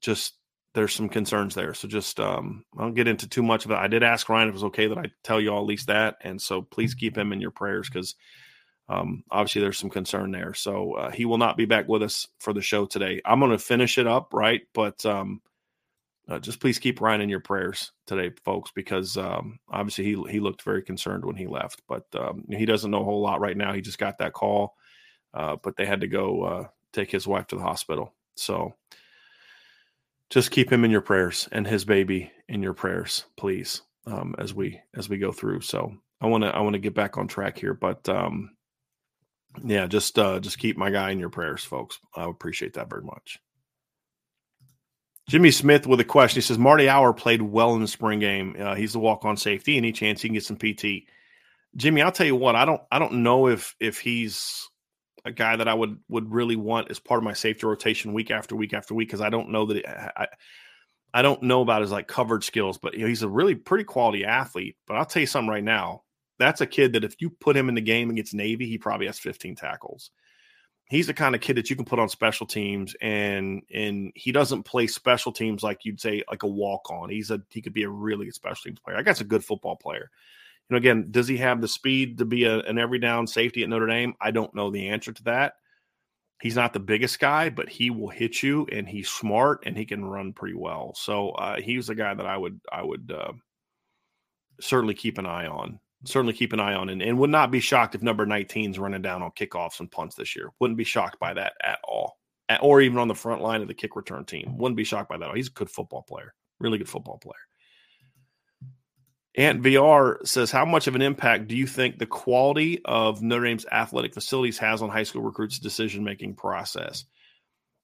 just 0.02 0.34
there's 0.74 0.94
some 0.94 1.10
concerns 1.10 1.56
there. 1.56 1.74
So 1.74 1.88
just 1.88 2.20
um, 2.20 2.66
I 2.78 2.82
don't 2.82 2.94
get 2.94 3.08
into 3.08 3.28
too 3.28 3.44
much 3.44 3.66
of 3.66 3.72
it. 3.72 3.78
I 3.78 3.88
did 3.88 4.04
ask 4.04 4.30
Ryan 4.30 4.50
if 4.50 4.54
it 4.54 4.54
was 4.54 4.64
okay 4.66 4.88
that 4.88 4.98
I 4.98 5.06
tell 5.24 5.40
you 5.42 5.50
all 5.50 5.62
at 5.62 5.68
least 5.68 5.88
that, 5.88 6.18
and 6.22 6.42
so 6.42 6.62
please 6.62 6.94
keep 6.94 7.18
him 7.18 7.34
in 7.34 7.42
your 7.42 7.52
prayers 7.52 7.90
because 7.90 8.16
um, 8.88 9.24
obviously 9.32 9.62
there's 9.62 9.80
some 9.80 9.90
concern 9.90 10.32
there. 10.32 10.54
So 10.54 10.94
uh, 10.94 11.12
he 11.12 11.26
will 11.26 11.38
not 11.38 11.58
be 11.58 11.66
back 11.66 11.88
with 11.88 12.04
us 12.04 12.28
for 12.40 12.54
the 12.54 12.62
show 12.62 12.86
today. 12.86 13.22
I'm 13.26 13.40
going 13.40 13.52
to 13.52 13.58
finish 13.58 13.98
it 13.98 14.06
up 14.06 14.34
right, 14.34 14.62
but 14.74 15.04
um, 15.06 15.42
uh, 16.28 16.40
just 16.40 16.60
please 16.60 16.80
keep 16.80 17.02
Ryan 17.02 17.22
in 17.22 17.30
your 17.30 17.40
prayers 17.40 17.92
today, 18.08 18.32
folks, 18.44 18.72
because 18.74 19.16
um, 19.18 19.60
obviously 19.70 20.06
he 20.06 20.24
he 20.32 20.40
looked 20.40 20.64
very 20.64 20.82
concerned 20.82 21.24
when 21.24 21.36
he 21.36 21.48
left, 21.48 21.84
but 21.88 22.06
um, 22.16 22.44
he 22.50 22.66
doesn't 22.66 22.92
know 22.92 23.02
a 23.02 23.06
whole 23.06 23.22
lot 23.22 23.40
right 23.40 23.58
now. 23.58 23.74
He 23.74 23.82
just 23.82 24.00
got 24.00 24.18
that 24.18 24.34
call, 24.34 24.76
uh, 25.34 25.58
but 25.62 25.76
they 25.76 25.86
had 25.86 26.02
to 26.02 26.08
go 26.08 26.44
uh, 26.44 26.68
take 26.94 27.12
his 27.12 27.28
wife 27.28 27.48
to 27.48 27.56
the 27.56 27.62
hospital. 27.62 28.14
So 28.36 28.74
just 30.30 30.52
keep 30.52 30.72
him 30.72 30.84
in 30.84 30.92
your 30.92 31.02
prayers 31.02 31.48
and 31.52 31.68
his 31.68 31.86
baby 31.86 32.32
in 32.50 32.64
your 32.64 32.74
prayers, 32.74 33.26
please, 33.38 33.84
um, 34.08 34.36
as 34.40 34.54
we 34.54 34.82
as 34.96 35.08
we 35.08 35.18
go 35.18 35.32
through. 35.32 35.62
So 35.62 35.94
I 36.22 36.28
want 36.28 36.44
to 36.44 36.50
I 36.50 36.62
want 36.62 36.74
to 36.74 36.80
get 36.80 36.96
back 36.96 37.18
on 37.18 37.28
track 37.28 37.58
here, 37.60 37.76
but 37.76 38.08
um, 38.10 38.56
yeah, 39.64 39.86
just 39.86 40.18
uh, 40.18 40.40
just 40.40 40.58
keep 40.58 40.76
my 40.76 40.90
guy 40.90 41.12
in 41.12 41.20
your 41.20 41.30
prayers, 41.30 41.64
folks. 41.64 42.00
I 42.16 42.28
appreciate 42.28 42.74
that 42.74 42.90
very 42.90 43.04
much. 43.04 43.40
Jimmy 45.28 45.52
Smith 45.52 45.88
with 45.88 46.00
a 46.00 46.06
question. 46.06 46.38
He 46.38 46.42
says 46.42 46.58
Marty 46.58 46.88
Hour 46.88 47.14
played 47.14 47.42
well 47.42 47.74
in 47.76 47.82
the 47.82 47.88
spring 47.88 48.20
game. 48.20 48.56
Uh, 48.60 48.76
he's 48.76 48.94
the 48.94 49.00
walk 49.00 49.26
on 49.26 49.38
safety. 49.38 49.78
Any 49.78 49.92
chance 49.92 50.22
he 50.22 50.28
can 50.28 50.36
get 50.36 50.44
some 50.44 50.58
PT? 50.58 51.08
Jimmy, 51.76 52.02
I'll 52.02 52.12
tell 52.12 52.28
you 52.28 52.36
what. 52.36 52.56
I 52.56 52.66
don't. 52.66 52.82
I 52.92 53.00
don't 53.00 53.24
know 53.24 53.48
if 53.48 53.76
if 53.80 54.00
he's 54.00 54.70
a 55.26 55.32
guy 55.32 55.56
that 55.56 55.68
I 55.68 55.74
would 55.74 55.98
would 56.10 56.32
really 56.32 56.56
want 56.56 56.92
as 56.92 57.00
part 57.00 57.18
of 57.18 57.24
my 57.24 57.34
safety 57.34 57.66
rotation 57.66 58.14
week 58.14 58.30
after 58.30 58.56
week 58.56 58.74
after 58.74 58.94
week 58.94 59.10
because 59.10 59.22
I 59.22 59.30
don't 59.30 59.50
know 59.50 59.66
that 59.66 59.78
it, 59.78 59.86
I 59.88 60.28
I 61.14 61.22
don't 61.22 61.44
know 61.44 61.62
about 61.62 61.82
his 61.82 61.92
like 61.92 62.08
coverage 62.08 62.46
skills, 62.46 62.78
but 62.78 62.94
you 62.94 63.02
know, 63.02 63.08
he's 63.08 63.24
a 63.24 63.30
really 63.30 63.56
pretty 63.56 63.86
quality 63.86 64.26
athlete. 64.26 64.76
But 64.86 64.98
I'll 64.98 65.06
tell 65.06 65.22
you 65.22 65.28
something 65.28 65.50
right 65.50 65.64
now. 65.64 66.04
That's 66.38 66.62
a 66.62 66.68
kid 66.68 66.94
that 66.94 67.06
if 67.06 67.16
you 67.20 67.30
put 67.30 67.56
him 67.56 67.70
in 67.70 67.76
the 67.76 67.82
game 67.82 68.10
against 68.10 68.34
Navy, 68.34 68.68
he 68.68 68.78
probably 68.78 69.08
has 69.08 69.18
15 69.18 69.56
tackles. 69.56 70.12
He's 70.88 71.08
the 71.08 71.14
kind 71.14 71.34
of 71.34 71.42
kid 71.42 71.58
that 71.58 71.70
you 71.70 71.76
can 71.76 71.86
put 71.86 72.00
on 72.00 72.10
special 72.10 72.46
teams, 72.46 72.96
and 73.02 73.64
and 73.74 74.12
he 74.16 74.32
doesn't 74.32 74.64
play 74.64 74.86
special 74.88 75.32
teams 75.32 75.64
like 75.64 75.84
you'd 75.84 76.00
say 76.00 76.24
like 76.30 76.44
a 76.44 76.48
walk 76.48 76.92
on. 76.92 77.10
He's 77.10 77.32
a 77.32 77.42
he 77.50 77.62
could 77.62 77.74
be 77.74 77.84
a 77.84 77.90
really 77.90 78.26
good 78.26 78.36
special 78.36 78.64
teams 78.66 78.80
player. 78.80 78.98
I 78.98 79.02
guess 79.02 79.22
a 79.22 79.26
good 79.26 79.44
football 79.44 79.76
player 79.76 80.12
you 80.70 80.74
know, 80.74 80.78
again, 80.78 81.08
does 81.12 81.28
he 81.28 81.38
have 81.38 81.62
the 81.62 81.68
speed 81.68 82.18
to 82.18 82.26
be 82.26 82.46
a, 82.46 82.60
an 82.62 82.80
every 82.80 83.00
down 83.00 83.28
safety 83.28 83.62
at 83.62 83.70
Notre 83.70 83.88
Dame? 83.88 84.16
I 84.20 84.32
don't 84.32 84.56
know 84.56 84.72
the 84.72 84.90
answer 84.90 85.12
to 85.12 85.24
that. 85.24 85.54
He's 86.42 86.56
not 86.56 86.74
the 86.74 86.80
biggest 86.80 87.20
guy, 87.20 87.50
but 87.50 87.70
he 87.70 87.92
will 87.92 88.10
hit 88.10 88.42
you, 88.42 88.68
and 88.72 88.88
he's 88.88 89.10
smart, 89.10 89.64
and 89.66 89.78
he 89.78 89.86
can 89.86 90.04
run 90.04 90.34
pretty 90.34 90.56
well. 90.56 90.94
So 90.96 91.30
uh, 91.32 91.62
he's 91.62 91.90
a 91.90 91.96
guy 91.96 92.14
that 92.14 92.26
I 92.26 92.36
would 92.36 92.60
I 92.72 92.84
would 92.84 93.14
uh, 93.16 93.34
certainly 94.60 94.96
keep 94.96 95.18
an 95.18 95.28
eye 95.28 95.48
on. 95.48 95.80
Certainly 96.06 96.34
keep 96.34 96.54
an 96.54 96.60
eye 96.60 96.76
on, 96.76 96.90
and, 96.90 97.02
and 97.02 97.18
would 97.20 97.30
not 97.30 97.52
be 97.52 97.60
shocked 97.60 97.96
if 97.96 98.02
number 98.02 98.26
19 98.26 98.72
is 98.72 98.80
running 98.80 99.02
down 99.02 99.24
on 99.24 99.32
kickoffs 99.32 99.80
and 99.80 99.92
punts 99.92 100.16
this 100.16 100.36
year. 100.36 100.50
Wouldn't 100.60 100.78
be 100.78 100.84
shocked 100.84 101.20
by 101.20 101.34
that 101.34 101.54
at 101.64 101.80
all, 101.84 102.18
at, 102.48 102.62
or 102.62 102.82
even 102.82 103.00
on 103.00 103.08
the 103.08 103.16
front 103.16 103.42
line 103.42 103.62
of 103.62 103.68
the 103.68 103.74
kick 103.74 103.96
return 103.96 104.26
team. 104.26 104.58
Wouldn't 104.58 104.78
be 104.78 104.84
shocked 104.84 105.10
by 105.10 105.18
that. 105.18 105.36
He's 105.36 105.48
a 105.48 105.52
good 105.52 105.70
football 105.70 106.04
player, 106.04 106.34
really 106.60 106.78
good 106.78 106.90
football 106.90 107.18
player. 107.18 107.34
Ant 109.38 109.62
VR 109.62 110.26
says, 110.26 110.52
How 110.52 110.66
much 110.66 110.88
of 110.88 110.96
an 110.96 111.02
impact 111.02 111.48
do 111.48 111.58
you 111.58 111.68
think 111.68 111.98
the 111.98 112.06
quality 112.06 112.82
of 112.86 113.22
Notre 113.22 113.46
Dame's 113.46 113.66
athletic 113.72 114.14
facilities 114.14 114.58
has 114.60 114.82
on 114.82 114.90
high 114.90 115.04
school 115.04 115.24
recruits' 115.24 115.60
decision 115.60 116.04
making 116.04 116.36
process? 116.36 117.04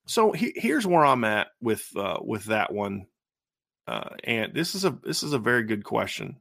So 0.07 0.31
he, 0.31 0.53
here's 0.55 0.87
where 0.87 1.05
I'm 1.05 1.23
at 1.23 1.47
with 1.61 1.85
uh, 1.95 2.19
with 2.21 2.45
that 2.45 2.71
one, 2.71 3.05
uh, 3.87 4.09
and 4.23 4.53
this 4.53 4.75
is 4.75 4.85
a 4.85 4.97
this 5.03 5.23
is 5.23 5.33
a 5.33 5.39
very 5.39 5.63
good 5.63 5.83
question. 5.83 6.37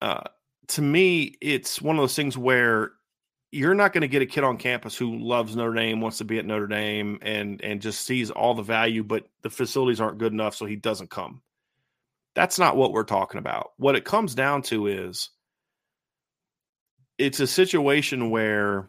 Uh, 0.00 0.22
to 0.68 0.82
me, 0.82 1.34
it's 1.40 1.82
one 1.82 1.96
of 1.96 2.02
those 2.02 2.16
things 2.16 2.38
where 2.38 2.92
you're 3.52 3.74
not 3.74 3.92
going 3.92 4.02
to 4.02 4.08
get 4.08 4.22
a 4.22 4.26
kid 4.26 4.44
on 4.44 4.56
campus 4.56 4.96
who 4.96 5.18
loves 5.18 5.56
Notre 5.56 5.74
Dame, 5.74 6.00
wants 6.00 6.18
to 6.18 6.24
be 6.24 6.38
at 6.38 6.46
Notre 6.46 6.68
Dame, 6.68 7.18
and 7.22 7.60
and 7.62 7.82
just 7.82 8.06
sees 8.06 8.30
all 8.30 8.54
the 8.54 8.62
value, 8.62 9.02
but 9.02 9.26
the 9.42 9.50
facilities 9.50 10.00
aren't 10.00 10.18
good 10.18 10.32
enough, 10.32 10.54
so 10.54 10.66
he 10.66 10.76
doesn't 10.76 11.10
come 11.10 11.42
that's 12.34 12.58
not 12.58 12.76
what 12.76 12.92
we're 12.92 13.04
talking 13.04 13.38
about. 13.38 13.72
What 13.76 13.96
it 13.96 14.04
comes 14.04 14.34
down 14.34 14.62
to 14.62 14.86
is 14.86 15.28
it's 17.18 17.40
a 17.40 17.46
situation 17.46 18.30
where 18.30 18.88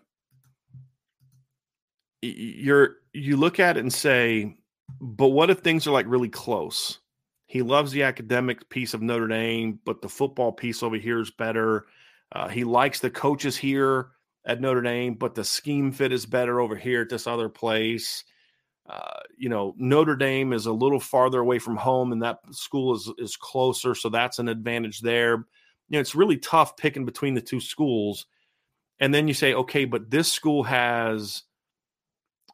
you're 2.21 2.97
you 3.13 3.35
look 3.35 3.59
at 3.59 3.77
it 3.77 3.81
and 3.81 3.91
say, 3.91 4.55
but 5.01 5.27
what 5.27 5.49
if 5.49 5.59
things 5.59 5.87
are 5.87 5.91
like 5.91 6.05
really 6.07 6.29
close? 6.29 6.99
He 7.51 7.61
loves 7.61 7.91
the 7.91 8.03
academic 8.03 8.69
piece 8.69 8.93
of 8.93 9.01
Notre 9.01 9.27
Dame, 9.27 9.77
but 9.83 10.01
the 10.01 10.07
football 10.07 10.53
piece 10.53 10.81
over 10.81 10.95
here 10.95 11.19
is 11.19 11.31
better. 11.31 11.85
Uh, 12.31 12.47
he 12.47 12.63
likes 12.63 13.01
the 13.01 13.09
coaches 13.09 13.57
here 13.57 14.11
at 14.45 14.61
Notre 14.61 14.81
Dame, 14.81 15.15
but 15.15 15.35
the 15.35 15.43
scheme 15.43 15.91
fit 15.91 16.13
is 16.13 16.25
better 16.25 16.61
over 16.61 16.77
here 16.77 17.01
at 17.01 17.09
this 17.09 17.27
other 17.27 17.49
place. 17.49 18.23
Uh, 18.89 19.19
you 19.37 19.49
know, 19.49 19.75
Notre 19.77 20.15
Dame 20.15 20.53
is 20.53 20.65
a 20.65 20.71
little 20.71 21.01
farther 21.01 21.41
away 21.41 21.59
from 21.59 21.75
home, 21.75 22.13
and 22.13 22.23
that 22.23 22.39
school 22.51 22.95
is 22.95 23.11
is 23.17 23.35
closer, 23.35 23.95
so 23.95 24.07
that's 24.07 24.39
an 24.39 24.47
advantage 24.47 25.01
there. 25.01 25.31
You 25.33 25.97
know, 25.97 25.99
it's 25.99 26.15
really 26.15 26.37
tough 26.37 26.77
picking 26.77 27.03
between 27.03 27.33
the 27.33 27.41
two 27.41 27.59
schools, 27.59 28.27
and 29.01 29.13
then 29.13 29.27
you 29.27 29.33
say, 29.33 29.55
okay, 29.55 29.83
but 29.83 30.09
this 30.09 30.31
school 30.31 30.63
has 30.63 31.43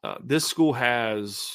uh, 0.04 0.16
this 0.24 0.46
school 0.46 0.74
has 0.74 1.54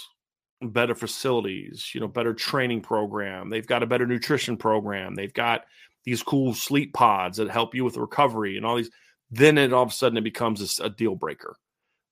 better 0.71 0.95
facilities, 0.95 1.91
you 1.95 2.01
know, 2.01 2.09
better 2.09 2.35
training 2.35 2.83
program. 2.83 3.51
They've 3.51 3.67
got 3.67 3.83
a 3.83 3.87
better 3.87 4.07
nutrition 4.07 4.57
program. 4.57 5.15
They've 5.15 5.33
got 5.33 5.65
these 6.05 6.23
cool 6.23 6.55
sleep 6.55 6.93
pods 6.95 7.39
that 7.39 7.51
help 7.51 7.75
you 7.75 7.85
with 7.85 7.97
recovery 7.97 8.57
and 8.57 8.67
all 8.67 8.77
these. 8.77 8.91
Then 9.31 9.59
it 9.59 9.73
all 9.73 9.83
of 9.83 9.91
a 9.91 9.93
sudden 9.93 10.19
it 10.19 10.25
becomes 10.25 10.81
a, 10.81 10.85
a 10.85 10.91
deal 10.91 11.15
breaker 11.15 11.57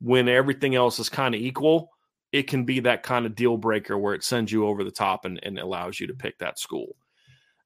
when 0.00 0.28
everything 0.28 0.74
else 0.74 0.98
is 0.98 1.08
kind 1.08 1.34
of 1.34 1.40
equal 1.40 1.90
it 2.32 2.46
can 2.46 2.64
be 2.64 2.80
that 2.80 3.02
kind 3.02 3.26
of 3.26 3.34
deal 3.34 3.56
breaker 3.56 3.98
where 3.98 4.14
it 4.14 4.24
sends 4.24 4.52
you 4.52 4.66
over 4.66 4.84
the 4.84 4.90
top 4.90 5.24
and, 5.24 5.40
and 5.42 5.58
allows 5.58 5.98
you 5.98 6.06
to 6.06 6.14
pick 6.14 6.38
that 6.38 6.58
school. 6.58 6.96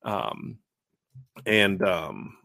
Um, 0.03 0.59
and 1.45 1.83
um, 1.83 2.37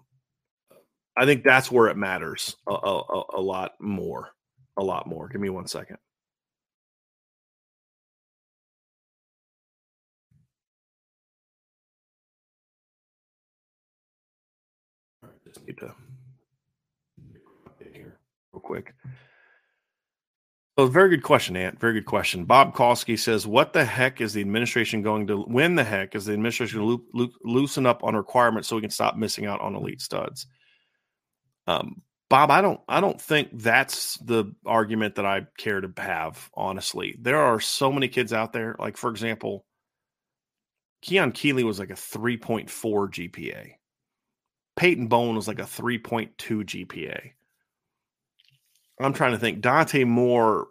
I 1.15 1.25
think 1.25 1.43
that's 1.43 1.71
where 1.71 1.87
it 1.87 1.97
matters 1.97 2.55
a, 2.67 2.73
a, 2.73 3.23
a 3.35 3.41
lot 3.41 3.73
more. 3.79 4.31
A 4.77 4.83
lot 4.83 5.07
more. 5.07 5.27
Give 5.27 5.41
me 5.41 5.49
one 5.49 5.67
second. 5.67 5.97
Need 15.69 15.77
to 15.77 15.93
here 17.93 18.19
real 18.51 18.61
quick. 18.61 18.93
So, 20.77 20.87
very 20.87 21.09
good 21.09 21.23
question, 21.23 21.57
Ant. 21.57 21.79
Very 21.79 21.93
good 21.93 22.05
question. 22.05 22.45
Bob 22.45 22.73
Kolsky 22.73 23.19
says, 23.19 23.45
"What 23.45 23.73
the 23.73 23.83
heck 23.83 24.21
is 24.21 24.33
the 24.33 24.41
administration 24.41 25.01
going 25.01 25.27
to? 25.27 25.41
When 25.41 25.75
the 25.75 25.83
heck 25.83 26.15
is 26.15 26.25
the 26.25 26.33
administration 26.33 26.79
to 26.79 27.33
loosen 27.43 27.85
up 27.85 28.03
on 28.03 28.15
requirements 28.15 28.69
so 28.69 28.75
we 28.75 28.81
can 28.81 28.89
stop 28.89 29.17
missing 29.17 29.45
out 29.45 29.59
on 29.61 29.75
elite 29.75 30.01
studs?" 30.01 30.47
Um, 31.67 32.01
Bob, 32.29 32.49
I 32.49 32.61
don't, 32.61 32.79
I 32.87 33.01
don't 33.01 33.19
think 33.19 33.49
that's 33.53 34.17
the 34.19 34.53
argument 34.65 35.15
that 35.15 35.25
I 35.25 35.47
care 35.57 35.81
to 35.81 35.91
have. 35.97 36.49
Honestly, 36.53 37.15
there 37.19 37.39
are 37.39 37.59
so 37.59 37.91
many 37.91 38.07
kids 38.07 38.31
out 38.31 38.53
there. 38.53 38.75
Like, 38.79 38.95
for 38.97 39.09
example, 39.09 39.65
Keon 41.01 41.33
Keeley 41.33 41.63
was 41.63 41.79
like 41.79 41.89
a 41.89 41.95
three 41.95 42.37
point 42.37 42.69
four 42.69 43.09
GPA. 43.09 43.78
Peyton 44.79 45.07
Bowen 45.07 45.35
was 45.35 45.45
like 45.45 45.59
a 45.59 45.67
three 45.67 45.97
point 45.97 46.37
two 46.37 46.59
GPA. 46.59 47.31
I'm 48.97 49.11
trying 49.11 49.33
to 49.33 49.37
think. 49.37 49.59
Dante 49.59 50.05
Moore 50.05 50.67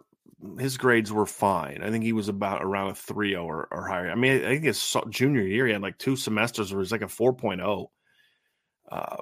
his 0.57 0.77
grades 0.77 1.11
were 1.11 1.27
fine. 1.27 1.81
I 1.83 1.91
think 1.91 2.03
he 2.03 2.13
was 2.13 2.27
about 2.27 2.63
around 2.63 2.89
a 2.89 2.93
3.0 2.93 3.43
or, 3.43 3.67
or 3.69 3.87
higher. 3.87 4.09
I 4.09 4.15
mean, 4.15 4.43
I 4.43 4.49
think 4.49 4.63
his 4.63 4.97
junior 5.09 5.41
year 5.41 5.67
he 5.67 5.73
had 5.73 5.81
like 5.81 5.97
two 5.99 6.15
semesters 6.15 6.71
where 6.71 6.79
he 6.79 6.81
was 6.81 6.91
like 6.91 7.01
a 7.01 7.05
4.0. 7.05 7.87
Uh, 8.91 9.17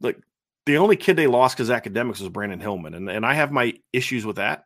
like 0.00 0.18
the 0.66 0.76
only 0.76 0.96
kid 0.96 1.16
they 1.16 1.26
lost 1.26 1.56
because 1.56 1.70
academics 1.70 2.20
was 2.20 2.28
Brandyn 2.28 2.60
Hillman, 2.60 2.92
and 2.92 3.08
and 3.08 3.24
I 3.24 3.32
have 3.32 3.50
my 3.50 3.72
issues 3.94 4.26
with 4.26 4.36
that. 4.36 4.64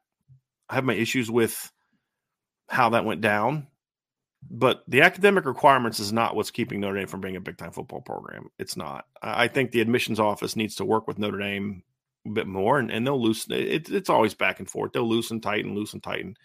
I 0.68 0.74
have 0.74 0.84
my 0.84 0.94
issues 0.94 1.30
with 1.30 1.70
how 2.68 2.90
that 2.90 3.04
went 3.04 3.20
down. 3.20 3.68
But 4.48 4.82
the 4.88 5.02
academic 5.02 5.44
requirements 5.44 6.00
is 6.00 6.12
not 6.12 6.34
what's 6.34 6.50
keeping 6.50 6.80
Notre 6.80 6.96
Dame 6.96 7.06
from 7.06 7.20
being 7.20 7.36
a 7.36 7.40
big 7.40 7.58
time 7.58 7.72
football 7.72 8.00
program. 8.00 8.48
It's 8.58 8.76
not. 8.76 9.06
I 9.22 9.48
think 9.48 9.70
the 9.70 9.80
admissions 9.80 10.18
office 10.18 10.56
needs 10.56 10.76
to 10.76 10.84
work 10.84 11.06
with 11.06 11.18
Notre 11.18 11.38
Dame 11.38 11.82
a 12.26 12.30
bit 12.30 12.46
more, 12.46 12.78
and, 12.78 12.90
and 12.90 13.06
they'll 13.06 13.20
loosen 13.20 13.52
it. 13.52 13.90
It's 13.90 14.10
always 14.10 14.34
back 14.34 14.58
and 14.58 14.68
forth. 14.68 14.92
They'll 14.92 15.08
loosen, 15.08 15.40
tighten, 15.40 15.74
loosen, 15.74 16.00
tighten. 16.00 16.36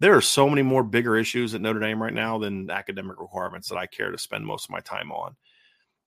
There 0.00 0.14
are 0.14 0.20
so 0.20 0.48
many 0.48 0.62
more 0.62 0.84
bigger 0.84 1.16
issues 1.16 1.54
at 1.54 1.60
Notre 1.60 1.80
Dame 1.80 2.02
right 2.02 2.14
now 2.14 2.38
than 2.38 2.70
academic 2.70 3.20
requirements 3.20 3.68
that 3.68 3.78
I 3.78 3.86
care 3.86 4.10
to 4.10 4.18
spend 4.18 4.46
most 4.46 4.66
of 4.66 4.70
my 4.70 4.80
time 4.80 5.10
on. 5.12 5.36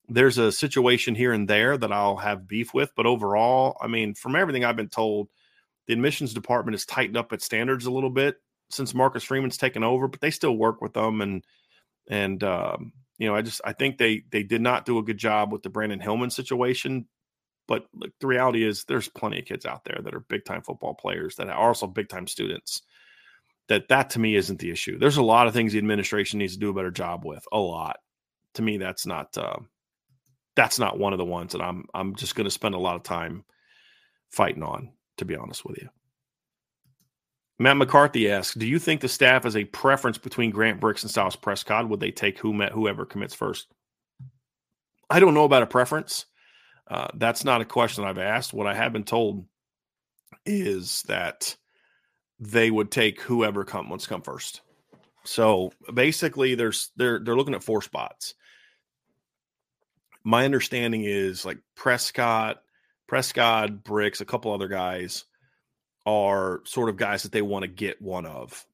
There's 0.10 0.38
a 0.38 0.52
situation 0.52 1.16
here 1.16 1.34
and 1.34 1.48
there 1.48 1.78
that 1.78 1.92
I'll 1.92 2.18
have 2.18 2.48
beef 2.48 2.74
with, 2.74 2.94
but 2.96 3.06
overall, 3.06 3.78
I 3.82 3.88
mean, 3.88 4.14
from 4.14 4.36
everything 4.36 4.64
I've 4.64 4.78
been 4.78 4.88
told, 4.88 5.30
the 5.88 5.94
admissions 5.94 6.34
department 6.34 6.74
has 6.74 6.86
tightened 6.86 7.18
up 7.18 7.34
its 7.34 7.46
standards 7.46 7.86
a 7.86 7.92
little 7.92 8.10
bit 8.10 8.38
since 8.70 8.94
Marcus 8.94 9.24
Freeman's 9.24 9.58
taken 9.58 9.84
over, 9.84 10.08
but 10.08 10.22
they 10.22 10.32
still 10.32 10.56
work 10.56 10.82
with 10.82 10.94
them 10.94 11.22
and 11.22 11.44
and 12.10 12.44
um, 12.44 12.94
you 13.18 13.28
know, 13.28 13.36
I 13.36 13.42
just 13.42 13.62
I 13.66 13.74
think 13.74 13.98
they 13.98 14.24
they 14.30 14.44
did 14.44 14.62
not 14.62 14.86
do 14.86 15.00
a 15.00 15.04
good 15.04 15.18
job 15.18 15.52
with 15.52 15.64
the 15.64 15.70
Brandyn 15.70 16.02
Hillman 16.02 16.30
situation. 16.30 17.08
But 17.68 17.86
look, 17.94 18.12
the 18.22 18.28
reality 18.28 18.66
is, 18.66 18.86
there's 18.86 19.10
plenty 19.10 19.40
of 19.40 19.46
kids 19.46 19.66
out 19.66 19.84
there 19.84 20.00
that 20.02 20.14
are 20.14 20.22
big 20.22 20.46
time 20.46 20.62
football 20.62 20.94
players 20.94 21.36
that 21.36 21.50
are 21.50 21.68
also 21.68 21.88
big 21.88 22.10
time 22.10 22.28
students. 22.28 22.82
That 23.68 23.90
that 23.90 24.12
to 24.12 24.20
me 24.20 24.36
isn't 24.36 24.60
the 24.60 24.72
issue. 24.72 24.98
There's 24.98 25.18
a 25.18 25.24
lot 25.24 25.48
of 25.48 25.54
things 25.54 25.74
the 25.74 25.80
administration 25.80 26.40
needs 26.40 26.54
to 26.54 26.60
do 26.60 26.70
a 26.70 26.74
better 26.74 26.92
job 26.92 27.26
with. 27.26 27.44
A 27.52 27.60
lot. 27.60 27.98
To 28.54 28.62
me, 28.62 28.78
that's 28.78 29.06
not 29.06 29.38
uh, 29.38 29.58
that's 30.56 30.80
not 30.80 31.00
one 31.00 31.14
of 31.14 31.20
the 31.20 31.26
ones 31.26 31.52
that 31.52 31.62
I'm 31.62 31.86
I'm 31.94 32.16
just 32.16 32.36
going 32.36 32.46
to 32.46 32.52
spend 32.52 32.76
a 32.76 32.80
lot 32.80 32.96
of 32.96 33.04
time 33.04 33.44
fighting 34.30 34.64
on. 34.64 34.94
To 35.18 35.26
be 35.26 35.36
honest 35.36 35.66
with 35.66 35.80
you. 35.80 35.90
Matt 37.60 37.78
McCarthy 37.78 38.30
asks, 38.30 38.56
"Do 38.56 38.68
you 38.68 38.78
think 38.78 39.02
the 39.02 39.10
staff 39.10 39.44
has 39.44 39.56
a 39.56 39.66
preference 39.66 40.18
between 40.18 40.52
Grant 40.52 40.80
Brix 40.80 41.02
and 41.02 41.10
Styles 41.10 41.36
Prescod? 41.36 41.90
Would 41.90 42.00
they 42.00 42.12
take 42.12 42.38
who 42.40 42.54
met 42.54 42.72
whoever 42.72 43.06
commits 43.06 43.34
first? 43.34 43.68
I 45.10 45.20
don't 45.20 45.34
know 45.34 45.46
about 45.46 45.64
a 45.64 45.68
preference. 45.68 46.26
Uh, 46.88 47.08
that's 47.16 47.44
not 47.44 47.62
a 47.62 47.66
question 47.66 48.04
I've 48.04 48.18
asked. 48.18 48.54
What 48.54 48.68
I 48.68 48.74
have 48.74 48.94
been 48.94 49.04
told 49.04 49.46
is 50.46 51.02
that 51.04 51.56
they 52.40 52.70
would 52.70 52.92
take 52.92 53.22
whoever 53.22 53.66
come 53.66 53.90
wants 53.90 54.08
come 54.08 54.22
first. 54.22 54.62
So 55.24 55.72
basically, 55.94 56.56
there's 56.56 56.92
they're 56.96 57.20
they're 57.20 57.36
looking 57.36 57.56
at 57.56 57.64
four 57.64 57.82
spots. 57.82 58.36
My 60.24 60.46
understanding 60.46 61.04
is 61.04 61.46
like 61.46 61.58
Prescod, 61.76 62.56
Prescod, 63.10 63.84
Bricks, 63.84 64.22
a 64.22 64.26
couple 64.26 64.54
other 64.54 64.68
guys 64.68 65.26
are 66.08 66.62
sort 66.64 66.88
of 66.90 66.96
guys 66.96 67.24
that 67.24 67.34
they 67.34 67.42
want 67.42 67.64
to 67.64 67.68
get 67.68 68.02
one 68.02 68.26
of. 68.26 68.66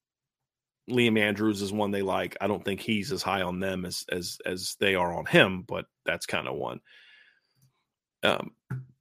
Liam 0.90 1.20
Andrews 1.20 1.62
is 1.62 1.74
one 1.74 1.92
they 1.92 2.04
like. 2.04 2.38
I 2.40 2.48
don't 2.48 2.64
think 2.64 2.80
he's 2.80 3.12
as 3.12 3.24
high 3.24 3.42
on 3.42 3.60
them 3.60 3.86
as 3.86 4.06
as 4.10 4.38
as 4.46 4.76
they 4.80 4.96
are 4.96 5.14
on 5.14 5.26
him, 5.26 5.64
but 5.68 5.86
that's 6.06 6.28
kind 6.28 6.48
of 6.48 6.56
one. 6.56 6.82
Um, 8.22 8.52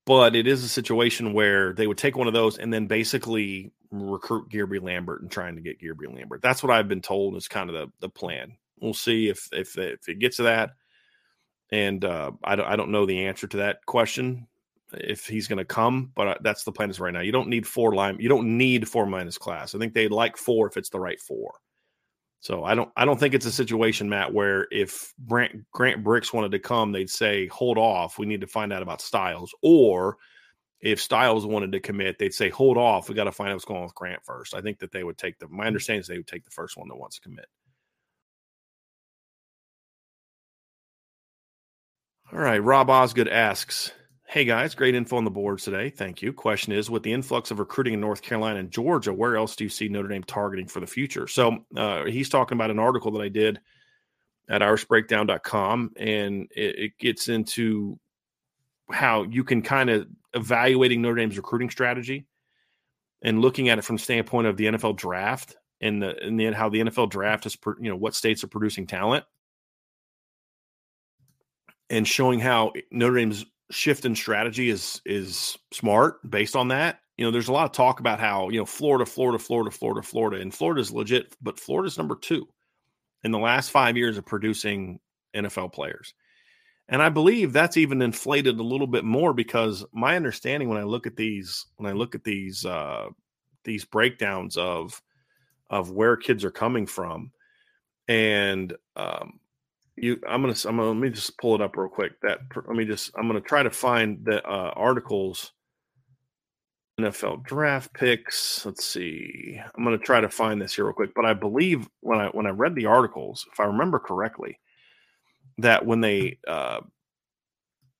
but 0.06 0.34
it 0.34 0.46
is 0.46 0.64
a 0.64 0.68
situation 0.68 1.34
where 1.34 1.74
they 1.74 1.86
would 1.86 1.98
take 1.98 2.16
one 2.16 2.26
of 2.26 2.32
those 2.32 2.56
and 2.58 2.72
then 2.72 2.86
basically 2.86 3.72
recruit 3.90 4.48
Guerby 4.48 4.82
Lambert 4.82 5.22
and 5.22 5.30
trying 5.30 5.56
to 5.56 5.60
get 5.62 5.80
Guerby 5.80 6.12
Lambert. 6.12 6.40
That's 6.40 6.62
what 6.62 6.72
I've 6.72 6.88
been 6.88 7.02
told 7.02 7.36
is 7.36 7.48
kind 7.48 7.68
of 7.68 7.74
the 7.74 7.92
the 8.00 8.08
plan. 8.08 8.56
We'll 8.80 8.94
see 8.94 9.28
if 9.28 9.48
if 9.52 9.76
if 9.76 10.08
it 10.08 10.20
gets 10.20 10.38
to 10.38 10.44
that. 10.44 10.70
And 11.70 12.04
uh, 12.04 12.32
I 12.42 12.56
don't 12.56 12.66
I 12.66 12.76
don't 12.76 12.92
know 12.92 13.04
the 13.04 13.26
answer 13.26 13.46
to 13.48 13.56
that 13.58 13.84
question 13.84 14.46
if 14.94 15.26
he's 15.26 15.48
going 15.48 15.58
to 15.58 15.64
come, 15.64 16.12
but 16.14 16.28
uh, 16.28 16.34
that's 16.42 16.64
the 16.64 16.72
plan 16.72 16.90
is 16.90 17.00
right 17.00 17.12
now. 17.12 17.20
You 17.20 17.32
don't 17.32 17.48
need 17.48 17.66
four 17.66 17.94
line. 17.94 18.16
You 18.20 18.28
don't 18.28 18.56
need 18.56 18.88
four 18.88 19.06
minus 19.06 19.38
class. 19.38 19.74
I 19.74 19.78
think 19.78 19.94
they'd 19.94 20.10
like 20.10 20.36
four 20.36 20.68
if 20.68 20.76
it's 20.76 20.90
the 20.90 21.00
right 21.00 21.20
four. 21.20 21.54
So 22.40 22.64
I 22.64 22.74
don't 22.74 22.90
I 22.96 23.04
don't 23.04 23.20
think 23.20 23.34
it's 23.34 23.46
a 23.46 23.52
situation, 23.52 24.08
Matt, 24.08 24.34
where 24.34 24.66
if 24.72 25.14
Grant 25.26 25.64
Grant 25.72 26.02
Brix 26.02 26.32
wanted 26.32 26.50
to 26.52 26.58
come, 26.58 26.90
they'd 26.90 27.08
say 27.08 27.46
hold 27.46 27.78
off. 27.78 28.18
We 28.18 28.26
need 28.26 28.40
to 28.40 28.48
find 28.48 28.72
out 28.72 28.82
about 28.82 29.00
Styles. 29.00 29.54
Or 29.62 30.16
if 30.80 31.00
Styles 31.00 31.46
wanted 31.46 31.70
to 31.72 31.80
commit, 31.80 32.18
they'd 32.18 32.34
say 32.34 32.50
hold 32.50 32.76
off. 32.76 33.08
We 33.08 33.14
got 33.14 33.24
to 33.24 33.32
find 33.32 33.50
out 33.50 33.54
what's 33.54 33.64
going 33.64 33.78
on 33.78 33.84
with 33.84 33.94
Grant 33.94 34.24
first. 34.24 34.54
I 34.54 34.60
think 34.60 34.80
that 34.80 34.90
they 34.90 35.04
would 35.04 35.18
take 35.18 35.38
the. 35.38 35.46
My 35.48 35.66
understanding 35.66 36.00
is 36.00 36.08
they 36.08 36.16
would 36.16 36.26
take 36.26 36.44
the 36.44 36.50
first 36.50 36.76
one 36.76 36.88
that 36.88 36.96
wants 36.96 37.16
to 37.16 37.22
commit. 37.22 37.46
All 42.32 42.38
right, 42.40 42.62
Rob 42.62 42.88
Osgood 42.88 43.28
asks, 43.28 43.92
Hey 44.32 44.46
guys, 44.46 44.74
great 44.74 44.94
info 44.94 45.18
on 45.18 45.24
the 45.24 45.30
boards 45.30 45.62
today. 45.62 45.90
Thank 45.90 46.22
you. 46.22 46.32
Question 46.32 46.72
is 46.72 46.88
with 46.88 47.02
the 47.02 47.12
influx 47.12 47.50
of 47.50 47.58
recruiting 47.58 47.92
in 47.92 48.00
North 48.00 48.22
Carolina 48.22 48.60
and 48.60 48.70
Georgia, 48.70 49.12
where 49.12 49.36
else 49.36 49.54
do 49.54 49.64
you 49.64 49.68
see 49.68 49.90
Notre 49.90 50.08
Dame 50.08 50.24
targeting 50.24 50.68
for 50.68 50.80
the 50.80 50.86
future? 50.86 51.28
So 51.28 51.66
uh, 51.76 52.06
he's 52.06 52.30
talking 52.30 52.56
about 52.56 52.70
an 52.70 52.78
article 52.78 53.10
that 53.10 53.20
I 53.20 53.28
did 53.28 53.60
at 54.48 54.62
irishbreakdown.com, 54.62 55.90
and 55.98 56.48
it, 56.56 56.78
it 56.78 56.98
gets 56.98 57.28
into 57.28 58.00
how 58.90 59.24
you 59.24 59.44
can 59.44 59.60
kind 59.60 59.90
of 59.90 60.06
evaluating 60.32 61.02
Notre 61.02 61.16
Dame's 61.16 61.36
recruiting 61.36 61.68
strategy 61.68 62.24
and 63.20 63.42
looking 63.42 63.68
at 63.68 63.78
it 63.78 63.84
from 63.84 63.96
the 63.96 64.02
standpoint 64.02 64.46
of 64.46 64.56
the 64.56 64.64
NFL 64.64 64.96
draft 64.96 65.56
and 65.82 66.02
the 66.02 66.18
and 66.24 66.40
the, 66.40 66.52
how 66.52 66.70
the 66.70 66.80
NFL 66.80 67.10
draft 67.10 67.44
is, 67.44 67.58
you 67.78 67.90
know, 67.90 67.96
what 67.96 68.14
states 68.14 68.42
are 68.42 68.48
producing 68.48 68.86
talent 68.86 69.26
and 71.90 72.08
showing 72.08 72.40
how 72.40 72.72
Notre 72.90 73.16
Dame's 73.16 73.44
shift 73.72 74.04
in 74.04 74.14
strategy 74.14 74.70
is 74.70 75.00
is 75.04 75.58
smart 75.72 76.28
based 76.28 76.54
on 76.54 76.68
that. 76.68 77.00
You 77.16 77.24
know, 77.24 77.30
there's 77.30 77.48
a 77.48 77.52
lot 77.52 77.66
of 77.66 77.72
talk 77.72 78.00
about 78.00 78.20
how, 78.20 78.48
you 78.48 78.58
know, 78.58 78.64
Florida, 78.64 79.04
Florida, 79.06 79.38
Florida, 79.38 79.70
Florida, 79.70 80.02
Florida, 80.02 80.40
and 80.40 80.54
Florida's 80.54 80.90
legit, 80.90 81.36
but 81.42 81.60
Florida's 81.60 81.98
number 81.98 82.16
two 82.16 82.48
in 83.22 83.30
the 83.30 83.38
last 83.38 83.70
five 83.70 83.96
years 83.96 84.16
of 84.16 84.26
producing 84.26 84.98
NFL 85.34 85.72
players. 85.72 86.14
And 86.88 87.02
I 87.02 87.08
believe 87.08 87.52
that's 87.52 87.76
even 87.76 88.02
inflated 88.02 88.58
a 88.58 88.62
little 88.62 88.86
bit 88.86 89.04
more 89.04 89.32
because 89.32 89.84
my 89.92 90.16
understanding 90.16 90.68
when 90.68 90.78
I 90.78 90.82
look 90.82 91.06
at 91.06 91.16
these, 91.16 91.66
when 91.76 91.90
I 91.90 91.94
look 91.94 92.14
at 92.14 92.24
these 92.24 92.64
uh 92.64 93.08
these 93.64 93.84
breakdowns 93.84 94.56
of 94.56 95.00
of 95.70 95.90
where 95.90 96.16
kids 96.16 96.44
are 96.44 96.50
coming 96.50 96.86
from 96.86 97.30
and 98.08 98.74
um 98.96 99.38
you 99.96 100.18
i'm 100.28 100.40
gonna 100.40 100.54
i'm 100.66 100.76
gonna 100.76 100.88
let 100.88 100.96
me 100.96 101.10
just 101.10 101.38
pull 101.38 101.54
it 101.54 101.60
up 101.60 101.76
real 101.76 101.88
quick. 101.88 102.20
That 102.22 102.40
let 102.54 102.76
me 102.76 102.84
just 102.84 103.10
i'm 103.16 103.26
gonna 103.26 103.40
try 103.40 103.62
to 103.62 103.70
find 103.70 104.24
the 104.24 104.44
uh, 104.46 104.72
articles. 104.74 105.52
Nfl 107.00 107.42
draft 107.44 107.92
picks 107.94 108.64
let's 108.66 108.84
see. 108.84 109.60
I'm 109.74 109.82
gonna 109.82 109.98
try 109.98 110.20
to 110.20 110.28
find 110.28 110.60
this 110.60 110.74
here 110.74 110.84
real 110.84 110.94
quick 110.94 111.14
but 111.14 111.24
i 111.24 111.32
believe 111.32 111.88
when 112.00 112.20
i 112.20 112.26
when 112.28 112.46
i 112.46 112.50
read 112.50 112.74
the 112.74 112.86
articles 112.86 113.46
if 113.50 113.58
i 113.58 113.64
remember 113.64 113.98
correctly 113.98 114.60
that 115.58 115.84
when 115.86 116.00
they 116.00 116.38
uh 116.46 116.80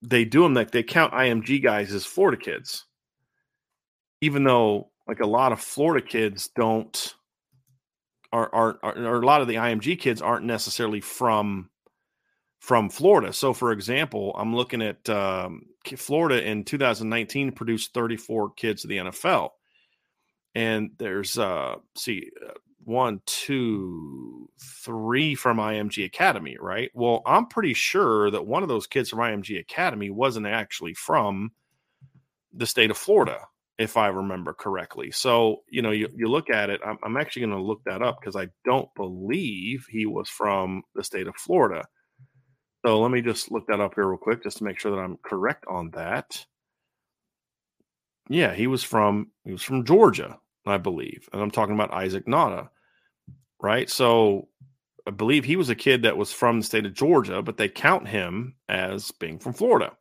they 0.03 0.25
do 0.25 0.43
them 0.43 0.55
like 0.55 0.71
they 0.71 0.83
count 0.83 1.15
img 1.15 1.63
guys 1.63 1.93
as 1.93 2.05
florida 2.05 2.37
kids. 2.37 2.85
Even 4.21 4.45
though 4.45 4.91
like 5.09 5.21
a 5.21 5.27
lot 5.27 5.53
of 5.53 5.61
florida 5.61 6.07
kids 6.07 6.51
don't 6.55 7.15
are, 8.33 8.55
are, 8.55 8.79
are, 8.83 8.99
or 8.99 9.23
a 9.23 9.27
lot 9.27 9.43
of 9.43 9.49
the 9.49 9.57
IMG 9.57 9.99
kids 9.99 10.23
aren't 10.23 10.47
necessarily 10.47 11.01
from 11.01 11.69
from 12.63 12.89
Florida. 12.89 13.33
So, 13.33 13.53
for 13.53 13.73
example, 13.73 14.33
I'm 14.39 14.55
looking 14.55 14.83
at 14.83 15.09
um, 15.09 15.63
Florida 15.97 16.49
in 16.49 16.63
2019 16.63 17.51
produced 17.51 17.93
34 17.93 18.53
kids 18.53 18.83
to 18.83 18.89
the 18.89 18.99
NFL, 18.99 19.51
and 20.55 20.93
there's 20.97 21.37
uh, 21.37 21.75
see 21.97 22.31
uh, 22.41 22.53
one, 22.85 23.21
two, 23.27 24.49
three 24.85 25.35
from 25.35 25.57
IMG 25.57 26.05
Academy, 26.05 26.57
right? 26.61 26.93
Well, 26.95 27.23
I'm 27.27 27.47
pretty 27.47 27.75
sure 27.75 28.31
that 28.31 28.47
one 28.47 28.63
of 28.63 28.69
those 28.69 28.87
kids 28.87 29.11
from 29.11 29.19
IMG 29.19 29.59
Academy 29.59 30.11
wasn't 30.11 30.47
actually 30.47 30.95
from 30.95 31.51
the 32.53 32.67
state 32.67 32.93
of 32.93 32.97
Florida, 32.97 33.41
if 33.77 33.97
I 33.97 34.07
remember 34.07 34.53
correctly. 34.53 35.11
So, 35.11 35.65
you 35.69 35.83
know, 35.83 35.91
you, 35.91 36.09
you 36.15 36.29
look 36.29 36.49
at 36.49 36.71
it, 36.71 36.81
I'm, 36.87 36.99
I'm 37.03 37.17
actually 37.17 37.47
going 37.47 37.59
to 37.59 37.67
look 37.67 37.83
that 37.87 38.03
up 38.03 38.21
because 38.21 38.37
I 38.37 38.51
don't 38.65 38.89
believe 38.95 39.87
he 39.91 40.07
was 40.07 40.29
from 40.29 40.85
the 40.95 41.03
state 41.03 41.27
of 41.27 41.35
Florida. 41.35 41.87
So 42.85 43.01
let 43.01 43.11
me 43.11 43.23
just 43.23 43.51
look 43.51 43.67
that 43.69 43.81
up 43.81 43.95
here 43.95 44.07
real 44.07 44.19
quick 44.19 44.43
just 44.43 44.59
to 44.59 44.65
make 44.65 44.79
sure 44.79 44.91
that 44.93 45.03
I'm 45.03 45.19
correct 45.23 45.65
on 45.69 45.91
that. 45.91 46.45
Yeah, 48.29 48.55
he 48.55 48.67
was 48.67 48.83
from 48.83 49.31
he 49.45 49.53
was 49.53 49.63
from 49.63 49.85
Georgia, 49.85 50.39
I 50.67 50.79
believe. 50.79 51.29
And 51.33 51.41
I'm 51.41 51.51
talking 51.51 51.75
about 51.75 51.93
Isaac 51.93 52.27
Nauta. 52.27 52.69
Right? 53.61 53.89
So 53.89 54.49
I 55.07 55.11
believe 55.11 55.45
he 55.45 55.57
was 55.57 55.69
a 55.69 55.77
kid 55.77 56.03
that 56.03 56.17
was 56.17 56.33
from 56.33 56.61
the 56.61 56.67
state 56.67 56.87
of 56.87 56.95
Georgia, 56.95 57.43
but 57.43 57.57
they 57.57 57.69
count 57.69 58.09
him 58.09 58.55
as 58.69 59.11
being 59.13 59.39
from 59.39 59.53
Florida. 59.53 59.93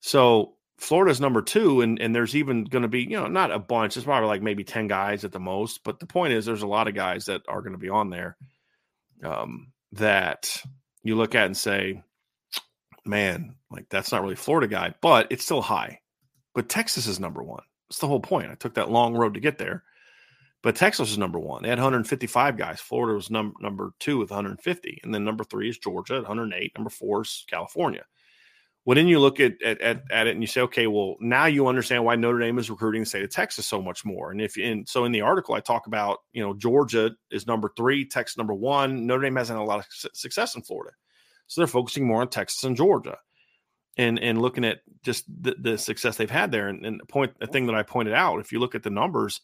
So 0.00 0.54
Florida's 0.78 1.20
number 1.20 1.42
two, 1.42 1.82
and 1.82 2.00
and 2.00 2.14
there's 2.14 2.34
even 2.34 2.64
going 2.64 2.82
to 2.82 2.88
be 2.88 3.02
you 3.02 3.16
know 3.16 3.26
not 3.26 3.50
a 3.50 3.58
bunch. 3.58 3.96
It's 3.96 4.04
probably 4.04 4.28
like 4.28 4.42
maybe 4.42 4.64
ten 4.64 4.88
guys 4.88 5.24
at 5.24 5.32
the 5.32 5.40
most. 5.40 5.84
But 5.84 6.00
the 6.00 6.06
point 6.06 6.32
is, 6.32 6.46
there's 6.46 6.62
a 6.62 6.68
lot 6.68 6.88
of 6.88 6.94
guys 6.94 7.26
that 7.26 7.42
are 7.48 7.60
going 7.60 7.72
to 7.72 7.78
be 7.78 7.90
on 7.90 8.10
there 8.10 8.36
um, 9.22 9.72
that 9.92 10.62
you 11.02 11.16
look 11.16 11.34
at 11.34 11.46
and 11.46 11.56
say, 11.56 12.02
man, 13.04 13.54
like 13.70 13.86
that's 13.88 14.12
not 14.12 14.22
really 14.22 14.36
Florida 14.36 14.68
guy, 14.68 14.94
but 15.00 15.26
it's 15.30 15.44
still 15.44 15.62
high. 15.62 16.00
But 16.54 16.68
Texas 16.68 17.06
is 17.06 17.20
number 17.20 17.42
one. 17.42 17.62
That's 17.88 18.00
the 18.00 18.08
whole 18.08 18.20
point. 18.20 18.50
I 18.50 18.54
took 18.54 18.74
that 18.74 18.90
long 18.90 19.14
road 19.14 19.34
to 19.34 19.40
get 19.40 19.58
there. 19.58 19.84
But 20.62 20.76
Texas 20.76 21.10
is 21.10 21.18
number 21.18 21.38
one. 21.38 21.62
They 21.62 21.70
had 21.70 21.78
155 21.78 22.56
guys. 22.56 22.80
Florida 22.80 23.14
was 23.14 23.30
num- 23.30 23.54
number 23.60 23.94
two 23.98 24.18
with 24.18 24.30
150. 24.30 25.00
And 25.02 25.14
then 25.14 25.24
number 25.24 25.42
three 25.42 25.70
is 25.70 25.78
Georgia 25.78 26.16
at 26.16 26.22
108. 26.22 26.72
Number 26.76 26.90
four 26.90 27.22
is 27.22 27.44
California. 27.48 28.04
Well, 28.84 28.94
then 28.94 29.08
you 29.08 29.18
look 29.20 29.40
at, 29.40 29.60
at, 29.62 29.80
at, 29.82 30.02
at, 30.10 30.26
it 30.26 30.30
and 30.30 30.42
you 30.42 30.46
say, 30.46 30.62
okay, 30.62 30.86
well, 30.86 31.16
now 31.20 31.44
you 31.44 31.66
understand 31.66 32.04
why 32.04 32.16
Notre 32.16 32.38
Dame 32.38 32.58
is 32.58 32.70
recruiting 32.70 33.02
the 33.02 33.06
state 33.06 33.22
of 33.22 33.30
Texas 33.30 33.66
so 33.66 33.82
much 33.82 34.04
more. 34.04 34.30
And 34.30 34.40
if 34.40 34.56
and 34.56 34.88
so 34.88 35.04
in 35.04 35.12
the 35.12 35.20
article, 35.20 35.54
I 35.54 35.60
talk 35.60 35.86
about, 35.86 36.20
you 36.32 36.42
know, 36.42 36.54
Georgia 36.54 37.10
is 37.30 37.46
number 37.46 37.70
three, 37.76 38.06
Texas 38.06 38.38
number 38.38 38.54
one. 38.54 39.06
Notre 39.06 39.22
Dame 39.22 39.36
hasn't 39.36 39.58
had 39.58 39.62
a 39.62 39.66
lot 39.66 39.80
of 39.80 39.86
success 40.14 40.54
in 40.54 40.62
Florida. 40.62 40.92
So 41.46 41.60
they're 41.60 41.68
focusing 41.68 42.06
more 42.06 42.22
on 42.22 42.28
Texas 42.28 42.64
and 42.64 42.76
Georgia 42.76 43.18
and 43.96 44.18
and 44.18 44.40
looking 44.40 44.64
at 44.64 44.78
just 45.02 45.24
the, 45.42 45.54
the 45.58 45.76
success 45.76 46.16
they've 46.16 46.30
had 46.30 46.50
there. 46.50 46.68
And, 46.68 46.86
and 46.86 47.00
the 47.00 47.06
point, 47.06 47.38
the 47.38 47.46
thing 47.46 47.66
that 47.66 47.74
I 47.74 47.82
pointed 47.82 48.14
out, 48.14 48.40
if 48.40 48.50
you 48.50 48.60
look 48.60 48.74
at 48.74 48.82
the 48.82 48.90
numbers 48.90 49.40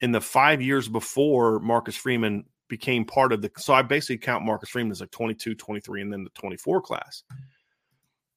in 0.00 0.12
the 0.12 0.20
five 0.20 0.62
years 0.62 0.88
before 0.88 1.60
Marcus 1.60 1.96
Freeman 1.96 2.44
became 2.68 3.04
part 3.04 3.32
of 3.32 3.42
the, 3.42 3.50
so 3.58 3.74
I 3.74 3.82
basically 3.82 4.18
count 4.18 4.44
Marcus 4.44 4.70
Freeman 4.70 4.92
as 4.92 5.00
like 5.00 5.10
22, 5.10 5.54
23, 5.54 6.02
and 6.02 6.12
then 6.12 6.24
the 6.24 6.30
24 6.30 6.80
class. 6.80 7.24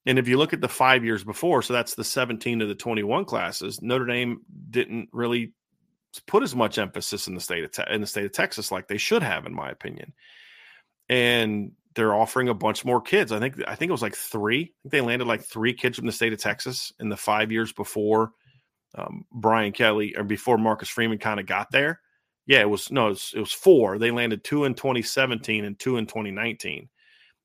And 0.05 0.19
if 0.19 0.27
you 0.27 0.37
look 0.37 0.53
at 0.53 0.61
the 0.61 0.69
five 0.69 1.05
years 1.05 1.23
before, 1.23 1.61
so 1.61 1.73
that's 1.73 1.95
the 1.95 2.03
17 2.03 2.59
to 2.59 2.65
the 2.65 2.75
21 2.75 3.25
classes, 3.25 3.81
Notre 3.81 4.05
Dame 4.05 4.41
didn't 4.69 5.09
really 5.13 5.53
put 6.27 6.43
as 6.43 6.55
much 6.55 6.77
emphasis 6.77 7.27
in 7.27 7.35
the 7.35 7.41
state 7.41 7.63
of 7.63 7.71
te- 7.71 7.83
in 7.89 8.01
the 8.01 8.07
state 8.07 8.25
of 8.25 8.33
Texas 8.33 8.71
like 8.71 8.87
they 8.87 8.97
should 8.97 9.23
have, 9.23 9.45
in 9.45 9.53
my 9.53 9.69
opinion. 9.69 10.13
And 11.09 11.71
they're 11.95 12.13
offering 12.13 12.49
a 12.49 12.53
bunch 12.53 12.83
more 12.85 13.01
kids. 13.01 13.31
I 13.31 13.39
think 13.39 13.55
I 13.67 13.75
think 13.75 13.89
it 13.89 13.93
was 13.93 14.01
like 14.01 14.15
three. 14.15 14.73
they 14.85 15.01
landed 15.01 15.27
like 15.27 15.43
three 15.43 15.73
kids 15.73 15.97
from 15.97 16.05
the 16.05 16.11
state 16.11 16.33
of 16.33 16.39
Texas 16.39 16.91
in 16.99 17.09
the 17.09 17.17
five 17.17 17.51
years 17.51 17.71
before 17.71 18.31
um, 18.95 19.25
Brian 19.31 19.71
Kelly 19.71 20.15
or 20.15 20.23
before 20.23 20.57
Marcus 20.57 20.89
Freeman 20.89 21.17
kind 21.17 21.39
of 21.39 21.45
got 21.45 21.71
there. 21.71 21.99
Yeah, 22.45 22.59
it 22.59 22.69
was 22.69 22.91
no, 22.91 23.07
it 23.07 23.11
was, 23.11 23.31
it 23.35 23.39
was 23.39 23.53
four. 23.53 23.97
They 23.97 24.11
landed 24.11 24.43
two 24.43 24.65
in 24.65 24.73
2017 24.73 25.65
and 25.65 25.79
two 25.79 25.97
in 25.97 26.05
2019. 26.05 26.89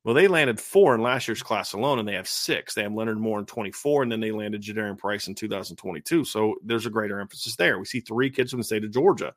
Well, 0.09 0.15
they 0.15 0.27
landed 0.27 0.59
four 0.59 0.95
in 0.95 1.03
last 1.03 1.29
year's 1.29 1.43
class 1.43 1.75
alone, 1.75 1.99
and 1.99 2.09
they 2.09 2.15
have 2.15 2.27
six. 2.27 2.73
They 2.73 2.83
have 2.83 2.95
Leonard 2.95 3.19
Moore 3.19 3.41
in 3.41 3.45
24, 3.45 4.05
and 4.05 4.11
then 4.11 4.21
they 4.21 4.31
landed 4.31 4.63
Jadarian 4.63 4.97
Price 4.97 5.29
in 5.29 5.35
2022. 5.35 6.25
So 6.25 6.55
there's 6.65 6.87
a 6.87 6.91
greater 6.91 7.21
emphasis 7.21 7.57
there. 7.57 7.79
We 7.79 7.85
see 7.85 8.01
three 8.01 8.31
kids 8.31 8.51
from 8.51 8.61
the 8.61 8.65
state 8.65 8.85
of 8.85 8.91
Georgia 8.91 9.35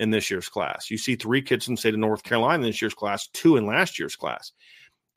in 0.00 0.10
this 0.10 0.28
year's 0.28 0.48
class. 0.48 0.90
You 0.90 0.98
see 0.98 1.14
three 1.14 1.40
kids 1.40 1.66
from 1.66 1.76
the 1.76 1.78
state 1.78 1.94
of 1.94 2.00
North 2.00 2.24
Carolina 2.24 2.64
in 2.64 2.68
this 2.68 2.82
year's 2.82 2.94
class, 2.94 3.28
two 3.28 3.58
in 3.58 3.64
last 3.64 3.96
year's 3.96 4.16
class. 4.16 4.50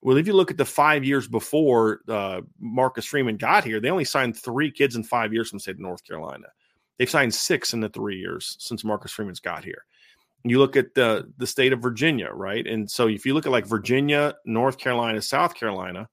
Well, 0.02 0.18
if 0.18 0.28
you 0.28 0.34
look 0.34 0.52
at 0.52 0.58
the 0.58 0.66
five 0.66 1.04
years 1.04 1.28
before 1.28 2.02
uh, 2.08 2.41
Marcus 2.60 3.08
Freeman 3.08 3.38
got 3.38 3.64
here, 3.64 3.80
they 3.80 3.89
only 3.89 4.06
signed 4.06 4.38
three 4.38 4.70
kids 4.70 4.95
in 4.95 5.04
five 5.04 5.34
years 5.34 5.49
from 5.49 5.58
the 5.58 5.62
state 5.62 5.78
of 5.78 5.80
North 5.80 6.04
Carolina. 6.04 6.45
They've 6.99 7.10
signed 7.10 7.34
six 7.34 7.74
in 7.74 7.80
the 7.80 7.89
three 7.89 8.20
years 8.20 8.56
since 8.60 8.84
Marcus 8.84 9.12
Freeman's 9.12 9.39
got 9.39 9.64
here 9.64 9.84
you 10.44 10.60
look 10.60 10.76
at 10.76 10.94
the 10.96 11.32
the 11.38 11.48
state 11.48 11.74
of 11.74 11.82
Virginia, 11.82 12.30
right? 12.32 12.66
And 12.66 12.89
so 12.89 13.08
if 13.08 13.26
you 13.26 13.34
look 13.34 13.46
at 13.46 13.52
like 13.52 13.66
Virginia, 13.66 14.36
North 14.46 14.78
Carolina, 14.78 15.22
South 15.22 15.56
Carolina, 15.56 16.10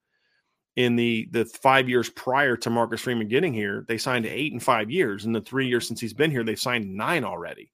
in 0.76 0.96
the 0.96 1.28
the 1.32 1.44
five 1.44 1.88
years 1.88 2.08
prior 2.10 2.56
to 2.56 2.70
Marcus 2.70 3.00
Freeman 3.00 3.28
getting 3.28 3.52
here, 3.52 3.84
they 3.88 3.98
signed 3.98 4.26
eight 4.26 4.52
in 4.52 4.60
five 4.60 4.90
years. 4.90 5.24
In 5.24 5.32
the 5.32 5.40
three 5.40 5.66
years 5.66 5.88
since 5.88 6.00
he's 6.00 6.14
been 6.14 6.30
here, 6.30 6.44
they've 6.44 6.58
signed 6.58 6.94
nine 6.94 7.24
already. 7.24 7.72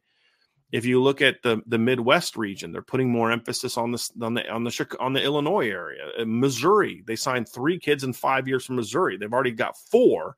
If 0.72 0.84
you 0.84 1.02
look 1.02 1.20
at 1.20 1.42
the 1.42 1.60
the 1.66 1.78
Midwest 1.78 2.36
region, 2.36 2.72
they're 2.72 2.82
putting 2.82 3.10
more 3.10 3.30
emphasis 3.30 3.76
on 3.76 3.92
this 3.92 4.10
on 4.22 4.34
the 4.34 4.48
on 4.48 4.64
the 4.64 4.96
on 5.00 5.12
the 5.12 5.22
Illinois 5.22 5.68
area. 5.68 6.12
In 6.18 6.40
Missouri, 6.40 7.02
they 7.06 7.16
signed 7.16 7.48
three 7.48 7.78
kids 7.78 8.04
in 8.04 8.12
five 8.12 8.48
years 8.48 8.64
from 8.64 8.76
Missouri. 8.76 9.16
They've 9.16 9.32
already 9.32 9.52
got 9.52 9.76
four 9.90 10.36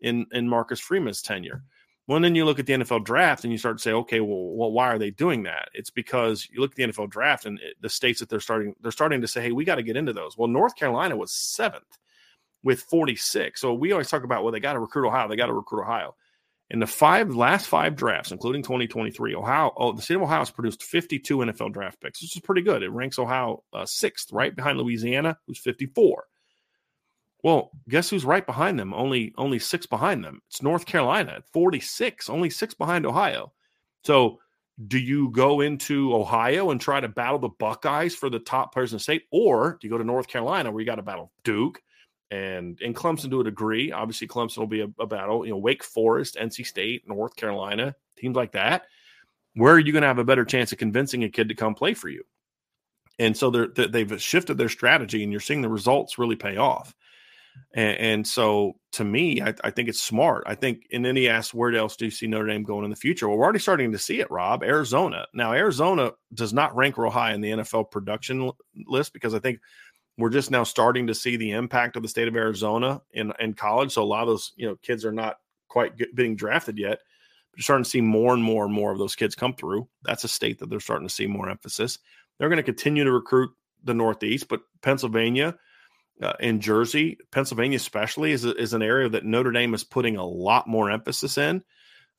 in 0.00 0.26
in 0.32 0.48
Marcus 0.48 0.80
Freeman's 0.80 1.22
tenure. 1.22 1.62
Well, 2.08 2.18
then 2.20 2.34
you 2.34 2.46
look 2.46 2.58
at 2.58 2.64
the 2.64 2.72
NFL 2.72 3.04
draft 3.04 3.44
and 3.44 3.52
you 3.52 3.58
start 3.58 3.76
to 3.76 3.82
say, 3.82 3.92
okay, 3.92 4.20
well, 4.20 4.54
well, 4.54 4.72
why 4.72 4.88
are 4.88 4.98
they 4.98 5.10
doing 5.10 5.42
that? 5.42 5.68
It's 5.74 5.90
because 5.90 6.48
you 6.50 6.58
look 6.58 6.70
at 6.70 6.76
the 6.76 6.84
NFL 6.84 7.10
draft 7.10 7.44
and 7.44 7.60
it, 7.60 7.76
the 7.82 7.90
states 7.90 8.20
that 8.20 8.30
they're 8.30 8.40
starting, 8.40 8.74
they're 8.80 8.90
starting 8.90 9.20
to 9.20 9.28
say, 9.28 9.42
hey, 9.42 9.52
we 9.52 9.66
got 9.66 9.74
to 9.74 9.82
get 9.82 9.98
into 9.98 10.14
those. 10.14 10.36
Well, 10.36 10.48
North 10.48 10.74
Carolina 10.74 11.18
was 11.18 11.30
seventh 11.32 11.98
with 12.64 12.80
46. 12.80 13.60
So 13.60 13.74
we 13.74 13.92
always 13.92 14.08
talk 14.08 14.24
about, 14.24 14.42
well, 14.42 14.52
they 14.52 14.58
got 14.58 14.72
to 14.72 14.80
recruit 14.80 15.06
Ohio, 15.06 15.28
they 15.28 15.36
got 15.36 15.46
to 15.46 15.52
recruit 15.52 15.82
Ohio. 15.82 16.16
In 16.70 16.80
the 16.80 16.86
five 16.86 17.34
last 17.34 17.66
five 17.66 17.94
drafts, 17.94 18.32
including 18.32 18.62
2023, 18.62 19.34
Ohio, 19.34 19.72
oh, 19.76 19.92
the 19.92 20.00
state 20.00 20.16
of 20.16 20.22
Ohio 20.22 20.38
has 20.38 20.50
produced 20.50 20.82
52 20.82 21.38
NFL 21.38 21.74
draft 21.74 22.00
picks, 22.00 22.22
which 22.22 22.36
is 22.36 22.42
pretty 22.42 22.62
good. 22.62 22.82
It 22.82 22.90
ranks 22.90 23.18
Ohio 23.18 23.64
uh, 23.74 23.84
sixth, 23.84 24.32
right 24.32 24.56
behind 24.56 24.78
Louisiana, 24.78 25.36
who's 25.46 25.58
54. 25.58 26.24
Well, 27.44 27.70
guess 27.88 28.10
who's 28.10 28.24
right 28.24 28.44
behind 28.44 28.78
them? 28.78 28.92
Only 28.92 29.32
only 29.38 29.58
six 29.58 29.86
behind 29.86 30.24
them. 30.24 30.42
It's 30.48 30.62
North 30.62 30.86
Carolina 30.86 31.34
at 31.36 31.48
46, 31.52 32.28
only 32.28 32.50
six 32.50 32.74
behind 32.74 33.06
Ohio. 33.06 33.52
So 34.04 34.38
do 34.86 34.98
you 34.98 35.30
go 35.30 35.60
into 35.60 36.14
Ohio 36.14 36.70
and 36.70 36.80
try 36.80 37.00
to 37.00 37.08
battle 37.08 37.38
the 37.38 37.48
Buckeyes 37.48 38.14
for 38.14 38.30
the 38.30 38.38
top 38.38 38.72
players 38.72 38.92
in 38.92 38.96
the 38.96 39.02
state, 39.02 39.24
or 39.32 39.78
do 39.80 39.86
you 39.86 39.90
go 39.90 39.98
to 39.98 40.04
North 40.04 40.28
Carolina 40.28 40.70
where 40.70 40.80
you 40.80 40.86
got 40.86 40.96
to 40.96 41.02
battle 41.02 41.32
Duke 41.42 41.80
and 42.30 42.78
and 42.82 42.94
Clemson 42.94 43.30
to 43.30 43.40
a 43.40 43.44
degree? 43.44 43.92
Obviously, 43.92 44.28
Clemson 44.28 44.58
will 44.58 44.66
be 44.66 44.82
a, 44.82 44.88
a, 45.00 45.06
battle. 45.06 45.44
You 45.44 45.52
know, 45.52 45.58
Wake 45.58 45.82
Forest, 45.82 46.36
NC 46.40 46.66
State, 46.66 47.08
North 47.08 47.34
Carolina, 47.36 47.94
teams 48.16 48.36
like 48.36 48.52
that. 48.52 48.86
Where 49.54 49.74
are 49.74 49.80
you 49.80 49.92
going 49.92 50.02
to 50.02 50.08
have 50.08 50.18
a 50.18 50.24
better 50.24 50.44
chance 50.44 50.70
of 50.70 50.78
convincing 50.78 51.24
a 51.24 51.28
kid 51.28 51.48
to 51.48 51.54
come 51.54 51.74
play 51.74 51.94
for 51.94 52.08
you? 52.08 52.22
And 53.18 53.36
so 53.36 53.50
they're, 53.50 53.66
they've 53.66 54.22
shifted 54.22 54.58
their 54.58 54.68
strategy, 54.68 55.24
and 55.24 55.32
you're 55.32 55.40
seeing 55.40 55.62
the 55.62 55.68
results 55.68 56.18
really 56.18 56.36
pay 56.36 56.56
off. 56.56 56.94
And, 57.74 57.98
and 57.98 58.26
so 58.26 58.76
to 58.92 59.04
me, 59.04 59.40
I, 59.40 59.54
I, 59.62 59.70
think 59.70 59.88
it's 59.88 60.00
smart. 60.00 60.44
I 60.46 60.54
think, 60.54 60.86
and 60.92 61.04
then 61.04 61.16
he 61.16 61.28
asked, 61.28 61.54
where 61.54 61.74
else 61.74 61.96
do 61.96 62.06
you 62.06 62.10
see 62.10 62.26
Notre 62.26 62.46
Dame 62.46 62.62
going 62.62 62.84
in 62.84 62.90
the 62.90 62.96
future? 62.96 63.28
Well, 63.28 63.36
we're 63.36 63.44
already 63.44 63.58
starting 63.58 63.92
to 63.92 63.98
see 63.98 64.20
it, 64.20 64.30
Rob. 64.30 64.62
Arizona. 64.62 65.26
Now, 65.34 65.52
Arizona 65.52 66.12
does 66.34 66.52
not 66.52 66.74
rank 66.74 66.96
real 66.98 67.10
high 67.10 67.32
in 67.34 67.40
the 67.40 67.50
NFL 67.50 67.90
production 67.90 68.50
list 68.86 69.12
because 69.12 69.34
I 69.34 69.38
think 69.38 69.60
we're 70.16 70.30
just 70.30 70.50
now 70.50 70.64
starting 70.64 71.06
to 71.06 71.14
see 71.14 71.36
the 71.36 71.52
impact 71.52 71.96
of 71.96 72.02
the 72.02 72.08
state 72.08 72.28
of 72.28 72.36
Arizona 72.36 73.00
in, 73.12 73.32
in 73.38 73.54
college. 73.54 73.92
So 73.92 74.02
a 74.02 74.04
lot 74.04 74.22
of 74.22 74.28
those, 74.28 74.52
you 74.56 74.66
know, 74.66 74.76
kids 74.82 75.04
are 75.04 75.12
not 75.12 75.36
quite 75.68 75.96
get, 75.96 76.14
being 76.14 76.34
drafted 76.34 76.78
yet. 76.78 76.98
But 77.50 77.58
you're 77.58 77.64
starting 77.64 77.84
to 77.84 77.90
see 77.90 78.00
more 78.00 78.34
and 78.34 78.42
more 78.42 78.64
and 78.64 78.74
more 78.74 78.92
of 78.92 78.98
those 78.98 79.14
kids 79.14 79.34
come 79.34 79.54
through. 79.54 79.88
That's 80.02 80.24
a 80.24 80.28
state 80.28 80.58
that 80.58 80.70
they're 80.70 80.80
starting 80.80 81.06
to 81.06 81.14
see 81.14 81.26
more 81.26 81.48
emphasis. 81.48 81.98
They're 82.38 82.48
going 82.48 82.56
to 82.56 82.62
continue 82.62 83.04
to 83.04 83.12
recruit 83.12 83.50
the 83.84 83.94
Northeast, 83.94 84.48
but 84.48 84.62
Pennsylvania– 84.80 85.54
uh, 86.22 86.32
in 86.40 86.60
Jersey, 86.60 87.18
Pennsylvania, 87.30 87.76
especially, 87.76 88.32
is, 88.32 88.44
is 88.44 88.72
an 88.72 88.82
area 88.82 89.08
that 89.08 89.24
Notre 89.24 89.52
Dame 89.52 89.74
is 89.74 89.84
putting 89.84 90.16
a 90.16 90.26
lot 90.26 90.66
more 90.66 90.90
emphasis 90.90 91.38
in 91.38 91.62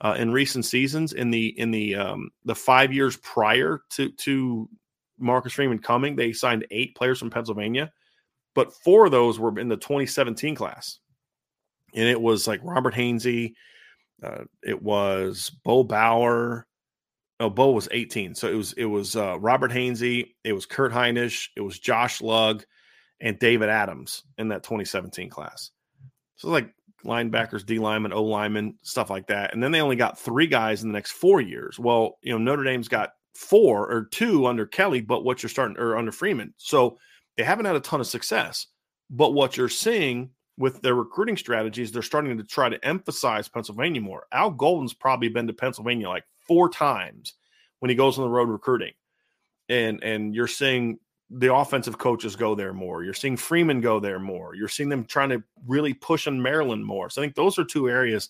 uh, 0.02 0.16
in 0.18 0.32
recent 0.32 0.66
seasons. 0.66 1.14
In 1.14 1.32
the 1.32 1.48
in 1.60 1.72
the 1.72 1.96
um, 1.96 2.30
the 2.46 2.56
five 2.56 2.94
years 2.94 3.18
prior 3.18 3.82
to 3.92 4.12
to 4.12 4.70
Marcus 5.18 5.54
Freeman 5.54 5.80
coming, 5.80 6.16
they 6.16 6.32
signed 6.32 6.68
eight 6.72 6.96
players 6.96 7.20
from 7.20 7.30
Pennsylvania, 7.30 7.92
but 8.56 8.74
four 8.74 9.06
of 9.06 9.12
those 9.12 9.40
were 9.40 9.58
in 9.60 9.68
the 9.68 9.78
2017 9.78 10.56
class, 10.56 11.00
and 11.94 12.08
it 12.08 12.22
was 12.22 12.48
like 12.48 12.62
Robert 12.64 12.94
Hainsey, 12.94 13.54
uh, 14.24 14.44
it 14.64 14.82
was 14.82 15.52
Bo 15.64 15.84
Bauer. 15.84 16.66
No, 17.42 17.50
Bo 17.50 17.72
was 17.72 17.88
18, 17.92 18.36
so 18.36 18.50
it 18.50 18.56
was 18.56 18.74
it 18.74 18.86
was 18.86 19.16
uh, 19.16 19.40
Robert 19.40 19.72
Hainsey, 19.72 20.36
it 20.44 20.52
was 20.52 20.66
Kurt 20.66 20.92
Hinish, 20.92 21.50
it 21.56 21.62
was 21.62 21.80
Josh 21.80 22.22
Lugg 22.22 22.64
and 23.22 23.40
David 23.40 23.70
Adams 23.70 24.24
in 24.38 24.50
that 24.50 24.64
2017 24.64 25.30
class. 25.30 25.72
So 26.36 26.50
like 26.50 26.74
linebackers, 27.06 27.66
D 27.66 27.80
lineman, 27.80 28.14
O 28.14 28.24
lineman, 28.24 28.78
stuff 28.82 29.10
like 29.10 29.28
that. 29.28 29.54
And 29.54 29.62
then 29.62 29.72
they 29.72 29.82
only 29.82 29.96
got 29.96 30.20
three 30.20 30.48
guys 30.48 30.84
in 30.84 30.90
the 30.90 30.94
next 30.94 31.12
four 31.12 31.42
years. 31.42 31.80
Well, 31.80 32.18
you 32.22 32.32
know, 32.32 32.38
Notre 32.38 32.64
Dame's 32.64 32.88
got 32.88 33.14
four 33.36 33.90
or 33.90 34.06
two 34.06 34.46
under 34.46 34.66
Kelly, 34.66 35.02
but 35.02 35.24
what 35.24 35.42
you're 35.42 35.50
starting 35.50 35.78
or 35.78 35.98
under 35.98 36.12
Freeman. 36.12 36.54
So 36.58 36.98
they 37.38 37.44
haven't 37.44 37.66
had 37.66 37.76
a 37.76 37.82
ton 37.82 38.02
of 38.02 38.08
success. 38.08 38.68
But 39.10 39.34
what 39.34 39.58
you're 39.58 39.70
seeing 39.70 40.32
with 40.58 40.82
their 40.82 40.94
recruiting 40.94 41.38
strategies, 41.38 41.92
they're 41.92 42.02
starting 42.02 42.38
to 42.38 42.44
try 42.44 42.70
to 42.70 42.86
emphasize 42.86 43.48
Pennsylvania 43.48 44.02
more. 44.02 44.26
Al 44.32 44.52
Golden's 44.52 44.94
probably 44.94 45.30
been 45.30 45.48
to 45.48 45.54
Pennsylvania 45.54 46.10
like 46.10 46.26
four 46.48 46.70
times 46.70 47.34
when 47.80 47.90
he 47.90 47.96
goes 47.96 48.18
on 48.18 48.26
the 48.26 48.30
road 48.30 48.50
recruiting. 48.50 48.94
And 49.70 50.04
and 50.04 50.36
you're 50.36 50.48
seeing 50.48 51.00
the 51.30 51.54
offensive 51.54 51.98
coaches 51.98 52.36
go 52.36 52.56
there 52.56 52.74
more. 52.74 53.04
You're 53.04 53.14
seeing 53.14 53.38
Freeman 53.38 53.82
go 53.82 54.00
there 54.00 54.20
more. 54.20 54.56
You're 54.56 54.68
seeing 54.68 54.90
them 54.90 55.06
trying 55.06 55.30
to 55.30 55.44
really 55.68 55.94
push 55.94 56.28
on 56.28 56.42
Maryland 56.42 56.86
more. 56.86 57.10
So 57.10 57.22
I 57.22 57.26
think 57.26 57.36
those 57.36 57.60
are 57.60 57.66
two 57.66 57.88
areas, 57.88 58.30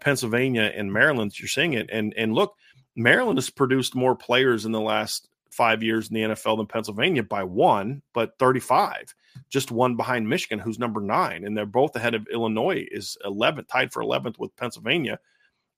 Pennsylvania 0.00 0.72
and 0.74 0.92
Maryland. 0.92 1.38
You're 1.38 1.48
seeing 1.48 1.72
it, 1.72 1.90
and 1.92 2.14
and 2.16 2.34
look, 2.34 2.54
Maryland 2.94 3.38
has 3.38 3.50
produced 3.50 3.94
more 3.94 4.14
players 4.14 4.64
in 4.64 4.72
the 4.72 4.80
last 4.80 5.28
five 5.50 5.82
years 5.82 6.08
in 6.08 6.14
the 6.14 6.34
NFL 6.34 6.58
than 6.58 6.66
Pennsylvania 6.66 7.22
by 7.22 7.42
one, 7.42 8.02
but 8.12 8.38
35, 8.38 9.14
just 9.48 9.70
one 9.70 9.96
behind 9.96 10.28
Michigan, 10.28 10.58
who's 10.58 10.78
number 10.78 11.00
nine. 11.00 11.44
And 11.44 11.56
they're 11.56 11.66
both 11.66 11.96
ahead 11.96 12.14
of 12.14 12.26
Illinois, 12.32 12.86
is 12.90 13.16
11th, 13.24 13.68
tied 13.68 13.92
for 13.92 14.02
11th 14.02 14.38
with 14.38 14.54
Pennsylvania 14.56 15.18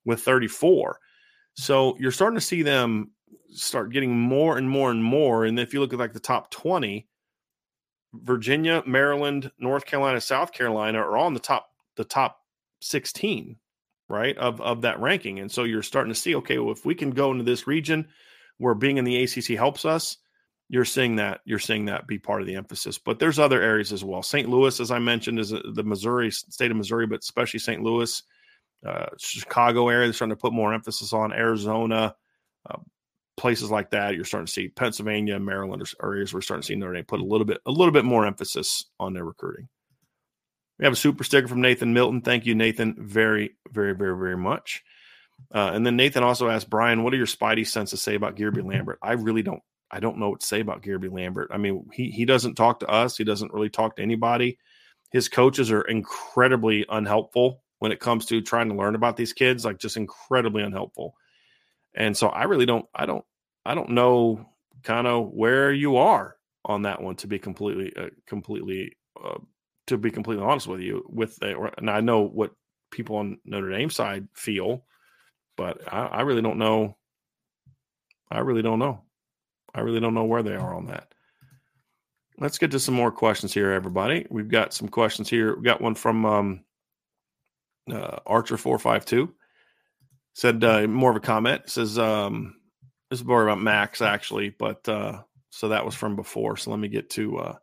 with 0.05 0.21
34. 0.21 0.99
So 1.55 1.97
you're 1.99 2.13
starting 2.13 2.39
to 2.39 2.45
see 2.45 2.63
them 2.63 3.13
start 3.51 3.93
getting 3.93 4.17
more 4.17 4.57
and 4.59 4.69
more 4.69 4.91
and 4.91 5.03
more. 5.03 5.45
And 5.45 5.59
if 5.59 5.75
you 5.75 5.81
look 5.81 5.93
at 5.93 5.99
like 5.99 6.13
the 6.13 6.21
top 6.21 6.51
20, 6.51 7.07
Virginia, 8.15 8.83
Maryland, 8.87 9.51
North 9.59 9.87
Carolina, 9.87 10.21
South 10.21 10.53
Carolina 10.53 10.99
are 10.99 11.17
on 11.17 11.35
the 11.35 11.41
top 11.41 11.69
the 11.97 12.05
top 12.05 12.41
16, 12.81 13.57
right? 14.09 14.37
Of 14.39 14.61
of 14.61 14.83
that 14.83 15.01
ranking. 15.01 15.39
And 15.39 15.51
so 15.51 15.65
you're 15.65 15.83
starting 15.83 16.13
to 16.13 16.19
see, 16.19 16.35
okay, 16.37 16.59
well, 16.59 16.73
if 16.73 16.85
we 16.85 16.95
can 16.95 17.11
go 17.11 17.31
into 17.31 17.45
this 17.45 17.67
region 17.67 18.09
where 18.59 18.75
being 18.75 18.99
in 18.99 19.05
the 19.05 19.23
ACC 19.23 19.57
helps 19.57 19.85
us, 19.85 20.17
you're 20.69 20.85
seeing 20.85 21.17
that 21.17 21.41
you're 21.45 21.59
seeing 21.59 21.85
that 21.87 22.07
be 22.07 22.19
part 22.19 22.41
of 22.41 22.47
the 22.47 22.55
emphasis. 22.55 22.97
But 22.97 23.19
there's 23.19 23.39
other 23.39 23.61
areas 23.61 23.93
as 23.93 24.05
well. 24.05 24.23
St. 24.23 24.49
Louis, 24.49 24.79
as 24.79 24.91
I 24.91 24.99
mentioned, 24.99 25.39
is 25.39 25.51
the 25.51 25.83
Missouri 25.85 26.31
state 26.31 26.71
of 26.71 26.77
Missouri, 26.77 27.07
but 27.07 27.21
especially 27.21 27.59
St. 27.59 27.83
Louis, 27.83 28.23
uh, 28.87 29.07
Chicago 29.19 29.89
area. 29.89 30.07
They're 30.07 30.13
starting 30.13 30.37
to 30.37 30.41
put 30.41 30.53
more 30.53 30.73
emphasis 30.73 31.13
on 31.13 31.33
Arizona, 31.33 32.15
uh, 32.71 32.79
places 33.41 33.71
like 33.71 33.91
that. 33.91 34.15
You're 34.15 34.25
starting 34.25 34.47
to 34.47 34.53
see 34.53 34.69
Pennsylvania, 34.69 35.41
Maryland 35.41 35.83
areas. 36.03 36.33
We're 36.33 36.43
starting 36.43 36.63
to 36.63 36.67
see 36.67 36.75
Notre 36.77 36.95
Dame 36.95 37.05
put 37.05 37.21
a 37.21 37.25
little 37.25 37.47
bit 37.47 37.59
a 37.67 37.71
little 37.71 37.93
bit 37.93 38.05
more 38.05 38.27
emphasis 38.27 38.85
on 39.01 39.15
their 39.15 39.25
recruiting. 39.25 39.69
We 40.79 40.85
have 40.85 40.93
a 40.93 40.97
super 40.97 41.25
sticker 41.25 41.49
from 41.49 41.63
Nathan 41.63 41.93
Milton. 41.93 42.21
Thank 42.21 42.47
you, 42.47 42.55
Nathan, 42.55 42.97
very, 42.99 43.57
very, 43.71 43.95
very, 43.95 44.17
very 44.17 44.37
much. 44.37 44.83
Uh, 45.55 45.71
and 45.75 45.85
then 45.85 45.97
Nathan 45.97 46.23
also 46.23 46.49
asked 46.49 46.71
Brian, 46.71 47.03
"What 47.03 47.15
are 47.15 47.17
your 47.17 47.27
Spidey 47.27 47.67
senses 47.67 48.03
say 48.03 48.15
about 48.15 48.37
Guerby 48.37 48.65
Lambert?" 48.65 48.99
I 49.03 49.13
really 49.13 49.43
don't. 49.43 49.63
I 49.91 50.01
don't 50.01 50.19
know 50.19 50.31
what 50.31 50.41
to 50.41 50.47
say 50.47 50.61
about 50.61 50.83
Guerby 50.83 51.11
Lambert. 51.11 51.51
I 51.51 51.57
mean, 51.57 51.89
he 51.93 52.11
he 52.11 52.27
doesn't 52.27 52.55
talk 52.55 52.81
to 52.81 52.89
us. 52.89 53.17
He 53.17 53.25
doesn't 53.25 53.53
really 53.53 53.71
talk 53.71 53.97
to 53.97 54.03
anybody. 54.03 54.59
His 55.11 55.29
coaches 55.29 55.73
are 55.73 55.83
incredibly 55.83 56.85
unhelpful 56.89 57.63
when 57.79 57.91
it 57.91 58.01
comes 58.01 58.27
to 58.27 58.43
trying 58.43 58.69
to 58.69 58.77
learn 58.77 58.95
about 58.95 59.17
these 59.17 59.33
kids. 59.33 59.65
Like 59.65 59.79
just 59.79 59.97
incredibly 59.97 60.63
unhelpful. 60.63 61.15
And 61.95 62.17
so 62.17 62.29
I 62.29 62.45
really 62.45 62.67
don't. 62.67 62.87
I 62.95 63.07
don't. 63.07 63.25
I 63.71 63.75
don't 63.77 63.91
know 63.91 64.47
kind 64.83 65.07
of 65.07 65.31
where 65.31 65.71
you 65.73 65.97
are 65.97 66.37
on 66.65 66.83
that 66.83 67.01
one. 67.01 67.15
To 67.17 67.29
be 67.29 67.39
completely, 67.39 67.95
uh, 67.97 68.09
completely 68.27 68.97
uh, 69.23 69.39
to 69.87 69.97
be 69.97 70.11
completely 70.11 70.45
honest 70.45 70.67
with 70.67 70.81
you, 70.81 71.05
with 71.09 71.37
the, 71.37 71.71
and 71.79 71.89
I 71.89 72.01
know 72.01 72.23
what 72.23 72.51
people 72.91 73.17
on 73.17 73.39
Notre 73.45 73.71
Dame 73.71 73.91
side 73.91 74.27
feel, 74.35 74.85
but 75.57 75.81
I, 75.87 76.07
I 76.07 76.21
really 76.23 76.43
don't 76.43 76.59
know. 76.59 76.97
I 78.29 78.41
really 78.41 78.63
don't 78.63 78.81
know. 78.81 79.03
I 79.73 79.83
really 79.83 80.01
don't 80.01 80.15
know 80.15 80.25
where 80.25 80.43
they 80.43 80.57
are 80.57 80.75
on 80.75 80.87
that. 80.87 81.15
Let's 82.39 82.59
get 82.59 82.73
to 82.73 82.81
some 82.81 82.95
more 82.95 83.13
questions 83.13 83.55
here, 83.55 83.71
everybody. 83.71 84.27
We've 84.31 84.49
got 84.49 84.75
some 84.75 84.89
questions 84.89 85.31
here. 85.31 85.55
We 85.55 85.63
got 85.63 85.81
one 85.81 85.95
from 85.95 86.27
um, 86.27 86.65
uh, 87.89 88.19
Archer 88.27 88.57
four 88.57 88.81
five 88.81 89.05
two. 89.05 89.33
Said 90.35 90.65
uh, 90.65 90.89
more 90.89 91.11
of 91.11 91.17
a 91.17 91.21
comment. 91.21 91.63
Says 91.67 91.99
um, 92.01 92.60
this 93.11 93.21
is 93.21 93.27
more 93.27 93.43
about 93.43 93.61
Max 93.61 94.01
actually, 94.01 94.51
but 94.51 94.89
uh, 94.89 95.23
so 95.51 95.69
that 95.69 95.85
was 95.85 95.95
from 95.95 96.17
before. 96.17 96.57
So 96.57 96.71
let 96.71 96.79
me 96.79 96.89
get 96.89 97.11
to 97.11 97.39
uh, 97.39 97.57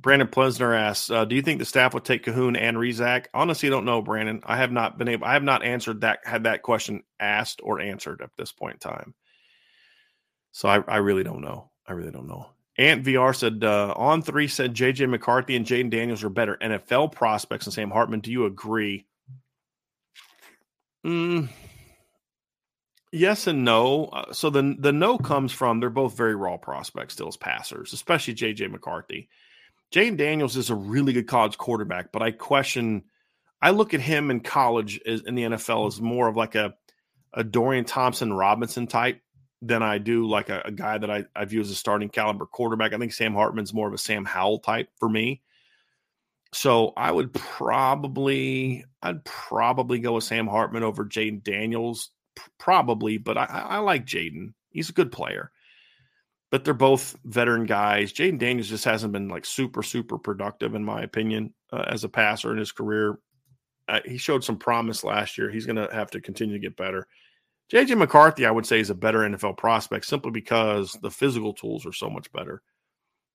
Brandon 0.00 0.28
Plesner 0.28 0.74
asks, 0.74 1.10
uh, 1.10 1.24
"Do 1.24 1.36
you 1.36 1.42
think 1.42 1.58
the 1.58 1.64
staff 1.64 1.94
would 1.94 2.04
take 2.04 2.24
Cahoon 2.24 2.56
and 2.60 2.76
Rezac?" 2.76 3.26
Honestly, 3.32 3.68
I 3.68 3.70
don't 3.70 3.84
know, 3.84 4.02
Brandon. 4.02 4.42
I 4.44 4.56
have 4.58 4.72
not 4.72 4.98
been 4.98 5.08
able. 5.08 5.26
I 5.26 5.34
have 5.34 5.42
not 5.42 5.64
answered 5.64 6.02
that. 6.02 6.20
Had 6.24 6.44
that 6.44 6.62
question 6.62 7.02
asked 7.20 7.60
or 7.62 7.80
answered 7.80 8.20
at 8.20 8.30
this 8.36 8.52
point 8.52 8.74
in 8.74 8.90
time. 8.90 9.14
So 10.52 10.68
I, 10.68 10.82
I 10.86 10.96
really 10.96 11.22
don't 11.22 11.42
know. 11.42 11.70
I 11.86 11.92
really 11.92 12.10
don't 12.10 12.28
know. 12.28 12.48
Ant 12.78 13.04
VR 13.04 13.34
said 13.34 13.64
uh, 13.64 13.94
on 13.96 14.22
three 14.22 14.48
said 14.48 14.74
JJ 14.74 15.08
McCarthy 15.08 15.56
and 15.56 15.64
Jayden 15.64 15.90
Daniels 15.90 16.24
are 16.24 16.28
better 16.28 16.58
NFL 16.60 17.12
prospects 17.12 17.64
than 17.64 17.72
Sam 17.72 17.90
Hartman. 17.90 18.20
Do 18.20 18.30
you 18.30 18.44
agree? 18.44 19.06
Mm, 21.06 21.48
yes 23.16 23.46
and 23.46 23.64
no. 23.64 24.06
Uh, 24.06 24.32
so 24.32 24.50
the 24.50 24.76
the 24.78 24.92
no 24.92 25.18
comes 25.18 25.52
from 25.52 25.80
they're 25.80 25.90
both 25.90 26.16
very 26.16 26.34
raw 26.34 26.56
prospects 26.56 27.14
still 27.14 27.28
as 27.28 27.36
passers, 27.36 27.92
especially 27.92 28.34
JJ 28.34 28.70
McCarthy. 28.70 29.28
Jayden 29.92 30.16
Daniels 30.16 30.56
is 30.56 30.70
a 30.70 30.74
really 30.74 31.12
good 31.12 31.28
college 31.28 31.58
quarterback, 31.58 32.12
but 32.12 32.22
I 32.22 32.30
question. 32.30 33.04
I 33.62 33.70
look 33.70 33.94
at 33.94 34.00
him 34.00 34.30
in 34.30 34.40
college 34.40 35.00
as, 35.06 35.22
in 35.22 35.34
the 35.34 35.42
NFL 35.44 35.88
as 35.88 36.00
more 36.00 36.28
of 36.28 36.36
like 36.36 36.54
a 36.54 36.74
a 37.32 37.44
Dorian 37.44 37.84
Thompson 37.84 38.32
Robinson 38.32 38.86
type 38.86 39.20
than 39.62 39.82
I 39.82 39.98
do 39.98 40.26
like 40.26 40.48
a, 40.48 40.62
a 40.66 40.72
guy 40.72 40.98
that 40.98 41.10
I, 41.10 41.24
I 41.34 41.44
view 41.44 41.60
as 41.60 41.70
a 41.70 41.74
starting 41.74 42.08
caliber 42.08 42.46
quarterback. 42.46 42.92
I 42.92 42.98
think 42.98 43.12
Sam 43.12 43.34
Hartman's 43.34 43.74
more 43.74 43.88
of 43.88 43.94
a 43.94 43.98
Sam 43.98 44.24
Howell 44.24 44.60
type 44.60 44.88
for 44.98 45.08
me. 45.08 45.42
So 46.52 46.92
I 46.96 47.10
would 47.10 47.32
probably 47.32 48.84
I'd 49.02 49.24
probably 49.24 49.98
go 49.98 50.14
with 50.14 50.24
Sam 50.24 50.46
Hartman 50.46 50.82
over 50.82 51.04
Jayden 51.04 51.42
Daniels, 51.42 52.10
probably, 52.58 53.18
but 53.18 53.36
I, 53.38 53.44
I 53.44 53.78
like 53.78 54.06
Jaden. 54.06 54.54
He's 54.70 54.90
a 54.90 54.94
good 54.94 55.12
player 55.12 55.50
but 56.50 56.64
they're 56.64 56.74
both 56.74 57.16
veteran 57.24 57.66
guys. 57.66 58.12
Jaden 58.12 58.38
Daniels 58.38 58.68
just 58.68 58.84
hasn't 58.84 59.12
been 59.12 59.28
like 59.28 59.44
super, 59.44 59.82
super 59.82 60.18
productive, 60.18 60.74
in 60.74 60.84
my 60.84 61.02
opinion, 61.02 61.52
uh, 61.72 61.84
as 61.88 62.04
a 62.04 62.08
passer 62.08 62.52
in 62.52 62.58
his 62.58 62.72
career. 62.72 63.18
Uh, 63.88 64.00
he 64.04 64.16
showed 64.16 64.44
some 64.44 64.56
promise 64.58 65.04
last 65.04 65.38
year. 65.38 65.50
He's 65.50 65.66
going 65.66 65.76
to 65.76 65.88
have 65.92 66.10
to 66.12 66.20
continue 66.20 66.54
to 66.54 66.60
get 66.60 66.76
better. 66.76 67.06
JJ 67.72 67.98
McCarthy, 67.98 68.46
I 68.46 68.52
would 68.52 68.66
say, 68.66 68.78
is 68.78 68.90
a 68.90 68.94
better 68.94 69.20
NFL 69.20 69.56
prospect 69.58 70.06
simply 70.06 70.30
because 70.30 70.92
the 71.02 71.10
physical 71.10 71.52
tools 71.52 71.84
are 71.84 71.92
so 71.92 72.08
much 72.08 72.30
better. 72.32 72.62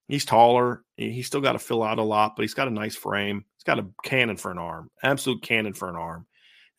He's 0.08 0.26
taller. 0.26 0.84
He's 0.95 1.28
still 1.28 1.41
got 1.41 1.54
to 1.54 1.60
fill 1.60 1.84
out 1.84 1.99
a 1.99 2.04
lot, 2.04 2.36
but 2.36 2.43
he's 2.43 2.54
got 2.54 2.68
a 2.68 2.72
nice 2.72 2.95
frame. 2.95 3.45
He's 3.58 3.64
got 3.64 3.80
a 3.80 3.88
cannon 4.04 4.38
for 4.38 4.52
an 4.52 4.58
arm, 4.58 4.89
absolute 5.04 5.41
cannon 5.41 5.74
for 5.74 5.89
an 5.89 5.95
arm, 5.95 6.26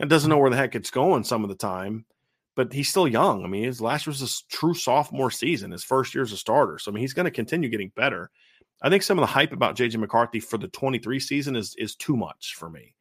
and 0.02 0.10
doesn't 0.10 0.28
know 0.28 0.36
where 0.36 0.50
the 0.50 0.56
heck 0.56 0.74
it's 0.74 0.90
going 0.90 1.24
some 1.24 1.42
of 1.42 1.48
the 1.48 1.56
time 1.56 2.04
but 2.54 2.72
he's 2.72 2.88
still 2.88 3.08
young. 3.08 3.44
I 3.44 3.48
mean, 3.48 3.64
his 3.64 3.80
last 3.80 4.06
year 4.06 4.10
was 4.10 4.20
his 4.20 4.42
true 4.50 4.74
sophomore 4.74 5.30
season, 5.30 5.70
his 5.70 5.84
first 5.84 6.14
year 6.14 6.22
as 6.22 6.32
a 6.32 6.36
starter. 6.36 6.78
So 6.78 6.90
I 6.90 6.94
mean, 6.94 7.00
he's 7.00 7.14
going 7.14 7.24
to 7.24 7.30
continue 7.30 7.68
getting 7.68 7.92
better. 7.94 8.30
I 8.82 8.90
think 8.90 9.02
some 9.02 9.18
of 9.18 9.22
the 9.22 9.32
hype 9.32 9.52
about 9.52 9.76
JJ 9.76 9.96
McCarthy 9.96 10.40
for 10.40 10.58
the 10.58 10.68
23 10.68 11.20
season 11.20 11.56
is 11.56 11.74
is 11.78 11.94
too 11.94 12.16
much 12.16 12.54
for 12.56 12.68
me. 12.68 12.94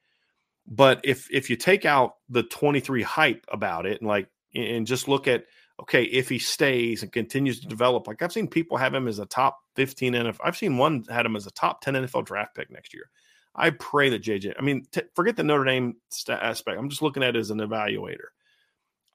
But 0.68 1.02
if 1.04 1.28
if 1.32 1.50
you 1.50 1.56
take 1.56 1.86
out 1.86 2.16
the 2.30 2.44
23 2.44 3.02
hype 3.02 3.46
about 3.52 3.86
it 3.86 4.00
and 4.00 4.08
like 4.08 4.30
and 4.54 4.86
just 4.86 5.08
look 5.08 5.28
at 5.28 5.46
okay, 5.82 6.04
if 6.04 6.30
he 6.30 6.38
stays 6.38 7.02
and 7.02 7.12
continues 7.12 7.60
to 7.60 7.68
develop, 7.68 8.08
like 8.08 8.22
I've 8.22 8.32
seen 8.32 8.48
people 8.48 8.78
have 8.78 8.94
him 8.94 9.08
as 9.08 9.18
a 9.18 9.26
top 9.26 9.60
15 9.76 10.14
NFL. 10.14 10.38
I've 10.44 10.58
seen 10.58 10.78
one 10.78 11.04
had 11.10 11.26
him 11.26 11.36
as 11.36 11.48
a 11.48 11.52
top 11.52 11.82
10 11.82 11.96
NFL 11.96 12.26
draft 12.26 12.56
pick 12.56 12.70
next 12.70 12.94
year. 12.94 13.10
I 13.56 13.72
pray 13.72 14.10
that 14.10 14.24
JJ, 14.24 14.54
I 14.58 14.62
mean, 14.62 14.86
t- 14.92 15.02
forget 15.14 15.36
the 15.36 15.44
Notre 15.44 15.66
Dame 15.66 15.96
st- 16.10 16.40
aspect. 16.40 16.78
I'm 16.80 16.90
just 16.90 17.02
looking 17.02 17.24
at 17.24 17.36
it 17.36 17.40
as 17.40 17.52
an 17.52 17.60
evaluator. 17.60 18.30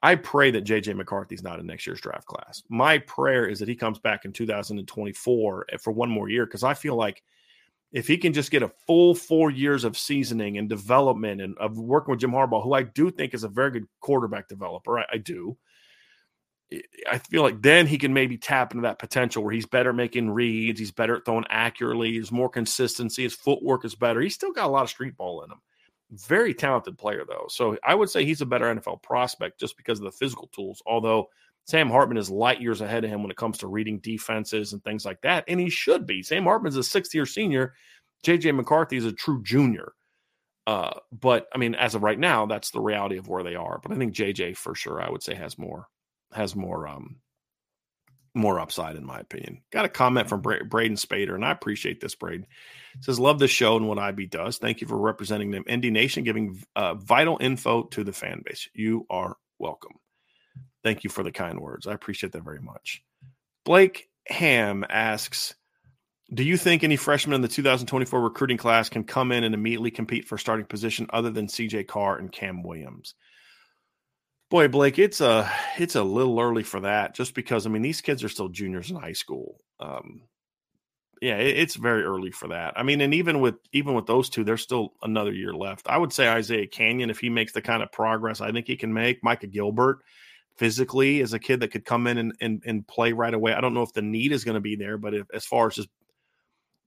I 0.03 0.15
pray 0.15 0.51
that 0.51 0.63
JJ 0.63 0.95
McCarthy's 0.95 1.41
not 1.41 1.59
in 1.59 1.65
next 1.65 1.87
year's 1.87 2.01
draft 2.01 2.27
class. 2.27 2.61
My 2.69 2.99
prayer 2.99 3.47
is 3.47 3.59
that 3.59 3.67
he 3.67 3.75
comes 3.75 3.97
back 3.97 4.25
in 4.25 4.33
2024 4.33 5.65
eh, 5.69 5.77
for 5.77 5.91
one 5.91 6.09
more 6.09 6.29
year 6.29 6.45
because 6.45 6.63
I 6.63 6.75
feel 6.75 6.95
like 6.95 7.23
if 7.91 8.07
he 8.07 8.17
can 8.17 8.33
just 8.33 8.51
get 8.51 8.63
a 8.63 8.71
full 8.85 9.15
four 9.15 9.49
years 9.49 9.83
of 9.83 9.97
seasoning 9.97 10.57
and 10.57 10.69
development 10.69 11.41
and 11.41 11.57
of 11.57 11.79
working 11.79 12.11
with 12.11 12.19
Jim 12.19 12.31
Harbaugh, 12.31 12.63
who 12.63 12.73
I 12.73 12.83
do 12.83 13.09
think 13.09 13.33
is 13.33 13.43
a 13.43 13.49
very 13.49 13.71
good 13.71 13.87
quarterback 14.01 14.47
developer, 14.47 14.99
I, 14.99 15.05
I 15.13 15.17
do. 15.17 15.57
I 17.09 17.17
feel 17.19 17.43
like 17.43 17.61
then 17.61 17.87
he 17.87 17.97
can 17.97 18.13
maybe 18.13 18.37
tap 18.37 18.73
into 18.73 18.81
that 18.83 18.99
potential 18.99 19.43
where 19.43 19.53
he's 19.53 19.65
better 19.65 19.93
making 19.93 20.31
reads, 20.31 20.79
he's 20.79 20.91
better 20.91 21.15
at 21.15 21.25
throwing 21.25 21.45
accurately, 21.49 22.13
there's 22.13 22.31
more 22.31 22.49
consistency, 22.49 23.23
his 23.23 23.35
footwork 23.35 23.85
is 23.85 23.95
better. 23.95 24.19
He's 24.19 24.35
still 24.35 24.51
got 24.51 24.65
a 24.65 24.71
lot 24.71 24.83
of 24.83 24.89
street 24.89 25.15
ball 25.15 25.43
in 25.43 25.51
him. 25.51 25.61
Very 26.11 26.53
talented 26.53 26.97
player, 26.97 27.23
though. 27.27 27.47
So 27.49 27.77
I 27.83 27.95
would 27.95 28.09
say 28.09 28.25
he's 28.25 28.41
a 28.41 28.45
better 28.45 28.73
NFL 28.73 29.01
prospect 29.01 29.59
just 29.59 29.77
because 29.77 29.99
of 29.99 30.05
the 30.05 30.11
physical 30.11 30.49
tools. 30.53 30.81
Although 30.85 31.29
Sam 31.65 31.89
Hartman 31.89 32.17
is 32.17 32.29
light 32.29 32.61
years 32.61 32.79
ahead 32.79 33.03
of 33.03 33.09
him 33.09 33.21
when 33.21 33.31
it 33.31 33.37
comes 33.37 33.57
to 33.59 33.67
reading 33.67 33.99
defenses 33.99 34.71
and 34.71 34.81
things 34.83 35.05
like 35.05 35.21
that. 35.21 35.43
And 35.49 35.59
he 35.59 35.69
should 35.69 36.05
be. 36.05 36.23
Sam 36.23 36.43
Hartman's 36.43 36.77
a 36.77 36.83
sixth 36.83 37.13
year 37.13 37.25
senior. 37.25 37.73
JJ 38.25 38.55
McCarthy 38.55 38.97
is 38.97 39.05
a 39.05 39.11
true 39.11 39.43
junior. 39.43 39.93
Uh, 40.65 40.91
but 41.11 41.47
I 41.53 41.57
mean, 41.57 41.75
as 41.75 41.93
of 41.95 42.03
right 42.03 42.19
now, 42.19 42.45
that's 42.45 42.71
the 42.71 42.81
reality 42.81 43.17
of 43.17 43.27
where 43.27 43.43
they 43.43 43.55
are. 43.55 43.79
But 43.81 43.91
I 43.91 43.95
think 43.95 44.13
JJ 44.13 44.55
for 44.55 44.75
sure, 44.75 45.01
I 45.01 45.09
would 45.09 45.23
say 45.23 45.35
has 45.35 45.57
more 45.57 45.87
has 46.33 46.55
more 46.55 46.87
um 46.87 47.17
more 48.33 48.59
upside 48.59 48.95
in 48.95 49.05
my 49.05 49.19
opinion. 49.19 49.61
Got 49.71 49.85
a 49.85 49.89
comment 49.89 50.29
from 50.29 50.41
Bra- 50.41 50.63
Braden 50.63 50.97
Spader, 50.97 51.33
and 51.33 51.43
I 51.43 51.51
appreciate 51.51 51.99
this, 51.99 52.15
Braden 52.15 52.45
says, 53.01 53.19
Love 53.19 53.39
the 53.39 53.47
show 53.47 53.77
and 53.77 53.87
what 53.87 53.99
IB 53.99 54.27
does. 54.27 54.57
Thank 54.57 54.81
you 54.81 54.87
for 54.87 54.97
representing 54.97 55.51
them. 55.51 55.65
ND 55.71 55.85
Nation, 55.91 56.23
giving 56.23 56.61
uh, 56.75 56.95
vital 56.95 57.37
info 57.39 57.83
to 57.83 58.03
the 58.03 58.13
fan 58.13 58.41
base. 58.45 58.69
You 58.73 59.05
are 59.09 59.37
welcome. 59.59 59.93
Thank 60.83 61.03
you 61.03 61.09
for 61.09 61.23
the 61.23 61.31
kind 61.31 61.59
words. 61.59 61.87
I 61.87 61.93
appreciate 61.93 62.31
that 62.33 62.43
very 62.43 62.61
much. 62.61 63.03
Blake 63.65 64.09
Ham 64.27 64.85
asks, 64.89 65.55
do 66.33 66.43
you 66.43 66.57
think 66.57 66.83
any 66.83 66.97
freshmen 66.97 67.35
in 67.35 67.41
the 67.41 67.47
2024 67.47 68.21
recruiting 68.21 68.57
class 68.57 68.89
can 68.89 69.03
come 69.03 69.31
in 69.31 69.43
and 69.43 69.55
immediately 69.55 69.91
compete 69.91 70.27
for 70.27 70.37
starting 70.37 70.65
position 70.65 71.07
other 71.11 71.29
than 71.29 71.47
CJ 71.47 71.87
Carr 71.87 72.17
and 72.17 72.31
Cam 72.31 72.63
Williams? 72.63 73.15
Boy, 74.49 74.69
Blake, 74.69 74.97
it's 74.97 75.19
a 75.19 75.51
it's 75.77 75.95
a 75.95 76.03
little 76.03 76.39
early 76.39 76.63
for 76.63 76.79
that. 76.81 77.13
Just 77.13 77.33
because 77.33 77.65
I 77.65 77.69
mean 77.69 77.81
these 77.81 78.01
kids 78.01 78.23
are 78.23 78.29
still 78.29 78.49
juniors 78.49 78.89
in 78.89 78.95
high 78.95 79.13
school. 79.13 79.59
Um, 79.79 80.21
yeah, 81.21 81.37
it, 81.37 81.57
it's 81.57 81.75
very 81.75 82.03
early 82.03 82.31
for 82.31 82.47
that. 82.49 82.73
I 82.77 82.83
mean, 82.83 83.01
and 83.01 83.13
even 83.13 83.41
with 83.41 83.55
even 83.73 83.93
with 83.93 84.05
those 84.05 84.29
two, 84.29 84.43
there's 84.43 84.61
still 84.61 84.93
another 85.03 85.33
year 85.33 85.53
left. 85.53 85.87
I 85.89 85.97
would 85.97 86.13
say 86.13 86.29
Isaiah 86.29 86.67
Canyon, 86.67 87.09
if 87.09 87.19
he 87.19 87.29
makes 87.29 87.51
the 87.51 87.61
kind 87.61 87.83
of 87.83 87.91
progress 87.91 88.39
I 88.39 88.51
think 88.51 88.67
he 88.67 88.77
can 88.77 88.93
make, 88.93 89.23
Micah 89.23 89.47
Gilbert 89.47 89.99
physically 90.57 91.21
is 91.21 91.33
a 91.33 91.39
kid 91.39 91.59
that 91.59 91.71
could 91.71 91.85
come 91.85 92.07
in 92.07 92.17
and, 92.17 92.33
and, 92.41 92.63
and 92.65 92.87
play 92.87 93.13
right 93.13 93.33
away. 93.33 93.53
I 93.53 93.61
don't 93.61 93.73
know 93.73 93.83
if 93.83 93.93
the 93.93 94.01
need 94.01 94.31
is 94.31 94.43
going 94.43 94.55
to 94.55 94.61
be 94.61 94.75
there, 94.75 94.97
but 94.97 95.13
if, 95.13 95.27
as 95.33 95.45
far 95.45 95.67
as 95.67 95.75
just 95.75 95.89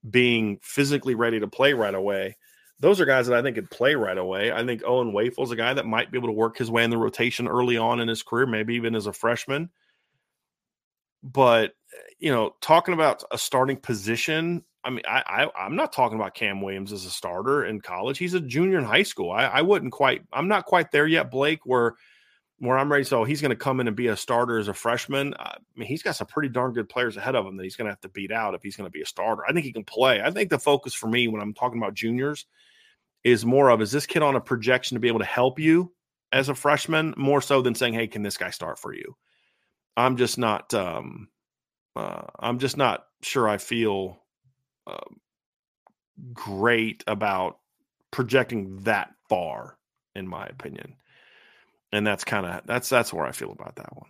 being 0.09 0.59
physically 0.61 1.15
ready 1.15 1.39
to 1.39 1.47
play 1.47 1.73
right 1.73 1.95
away, 1.95 2.37
those 2.81 2.99
are 2.99 3.05
guys 3.05 3.27
that 3.27 3.37
I 3.37 3.43
think 3.43 3.55
could 3.55 3.69
play 3.69 3.93
right 3.93 4.17
away. 4.17 4.51
I 4.51 4.65
think 4.65 4.81
Owen 4.85 5.15
is 5.15 5.51
a 5.51 5.55
guy 5.55 5.73
that 5.73 5.85
might 5.85 6.11
be 6.11 6.17
able 6.17 6.29
to 6.29 6.33
work 6.33 6.57
his 6.57 6.71
way 6.71 6.83
in 6.83 6.89
the 6.89 6.97
rotation 6.97 7.47
early 7.47 7.77
on 7.77 7.99
in 7.99 8.07
his 8.07 8.23
career, 8.23 8.47
maybe 8.47 8.73
even 8.73 8.95
as 8.95 9.05
a 9.05 9.13
freshman. 9.13 9.69
But 11.23 11.73
you 12.19 12.31
know, 12.31 12.55
talking 12.59 12.95
about 12.95 13.23
a 13.31 13.37
starting 13.37 13.77
position, 13.77 14.63
I 14.83 14.89
mean, 14.89 15.03
I, 15.07 15.47
I 15.55 15.65
am 15.65 15.75
not 15.75 15.93
talking 15.93 16.17
about 16.17 16.33
Cam 16.33 16.59
Williams 16.61 16.91
as 16.91 17.05
a 17.05 17.11
starter 17.11 17.65
in 17.65 17.81
college. 17.81 18.17
He's 18.17 18.33
a 18.33 18.39
junior 18.39 18.79
in 18.79 18.83
high 18.83 19.03
school. 19.03 19.31
I, 19.31 19.45
I 19.45 19.61
wouldn't 19.61 19.91
quite. 19.91 20.23
I'm 20.33 20.47
not 20.47 20.65
quite 20.65 20.91
there 20.91 21.05
yet, 21.05 21.29
Blake. 21.29 21.59
Where 21.63 21.93
where 22.57 22.79
I'm 22.79 22.91
ready. 22.91 23.03
So 23.03 23.21
oh, 23.21 23.23
he's 23.23 23.41
going 23.41 23.51
to 23.51 23.55
come 23.55 23.79
in 23.79 23.87
and 23.87 23.95
be 23.95 24.07
a 24.07 24.17
starter 24.17 24.57
as 24.57 24.67
a 24.67 24.73
freshman. 24.73 25.35
I 25.39 25.57
mean, 25.75 25.87
he's 25.87 26.01
got 26.01 26.15
some 26.15 26.27
pretty 26.27 26.49
darn 26.49 26.73
good 26.73 26.89
players 26.89 27.15
ahead 27.15 27.35
of 27.35 27.45
him 27.45 27.57
that 27.57 27.63
he's 27.63 27.75
going 27.75 27.85
to 27.85 27.91
have 27.91 28.01
to 28.01 28.09
beat 28.09 28.31
out 28.31 28.55
if 28.55 28.63
he's 28.63 28.75
going 28.75 28.87
to 28.87 28.91
be 28.91 29.01
a 29.01 29.05
starter. 29.05 29.43
I 29.47 29.53
think 29.53 29.65
he 29.65 29.73
can 29.73 29.83
play. 29.83 30.21
I 30.21 30.31
think 30.31 30.49
the 30.49 30.59
focus 30.59 30.95
for 30.95 31.07
me 31.07 31.27
when 31.27 31.41
I'm 31.41 31.53
talking 31.53 31.79
about 31.79 31.93
juniors 31.93 32.47
is 33.23 33.45
more 33.45 33.69
of 33.69 33.81
is 33.81 33.91
this 33.91 34.05
kid 34.05 34.21
on 34.21 34.35
a 34.35 34.41
projection 34.41 34.95
to 34.95 34.99
be 34.99 35.07
able 35.07 35.19
to 35.19 35.25
help 35.25 35.59
you 35.59 35.91
as 36.31 36.49
a 36.49 36.55
freshman 36.55 37.13
more 37.17 37.41
so 37.41 37.61
than 37.61 37.75
saying, 37.75 37.93
hey, 37.93 38.07
can 38.07 38.23
this 38.23 38.37
guy 38.37 38.49
start 38.49 38.79
for 38.79 38.93
you? 38.93 39.15
I'm 39.97 40.17
just 40.17 40.37
not. 40.37 40.73
Um, 40.73 41.27
uh, 41.95 42.23
I'm 42.39 42.59
just 42.59 42.77
not 42.77 43.05
sure. 43.21 43.49
I 43.49 43.57
feel 43.57 44.17
uh, 44.87 44.97
great 46.33 47.03
about 47.07 47.59
projecting 48.11 48.77
that 48.83 49.11
far, 49.29 49.77
in 50.15 50.27
my 50.27 50.45
opinion 50.45 50.95
and 51.91 52.05
that's 52.05 52.23
kind 52.23 52.45
of 52.45 52.61
that's 52.65 52.89
that's 52.89 53.13
where 53.13 53.25
I 53.25 53.31
feel 53.31 53.51
about 53.51 53.75
that 53.75 53.95
one. 53.95 54.09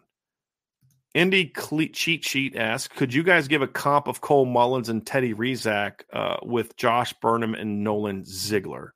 Indy 1.14 1.52
cheat 1.94 2.24
sheet 2.24 2.56
asks, 2.56 2.96
could 2.96 3.14
you 3.14 3.22
guys 3.22 3.50
give 3.50 3.62
a 3.62 3.68
comp 3.68 4.08
of 4.08 4.22
Cole 4.22 4.46
Mullins 4.46 4.88
and 4.88 5.06
Teddy 5.06 5.34
Rezac 5.34 6.04
uh, 6.14 6.38
with 6.42 6.78
Josh 6.78 7.12
Burnham 7.14 7.54
and 7.54 7.84
Nolan 7.84 8.24
Ziegler? 8.24 8.94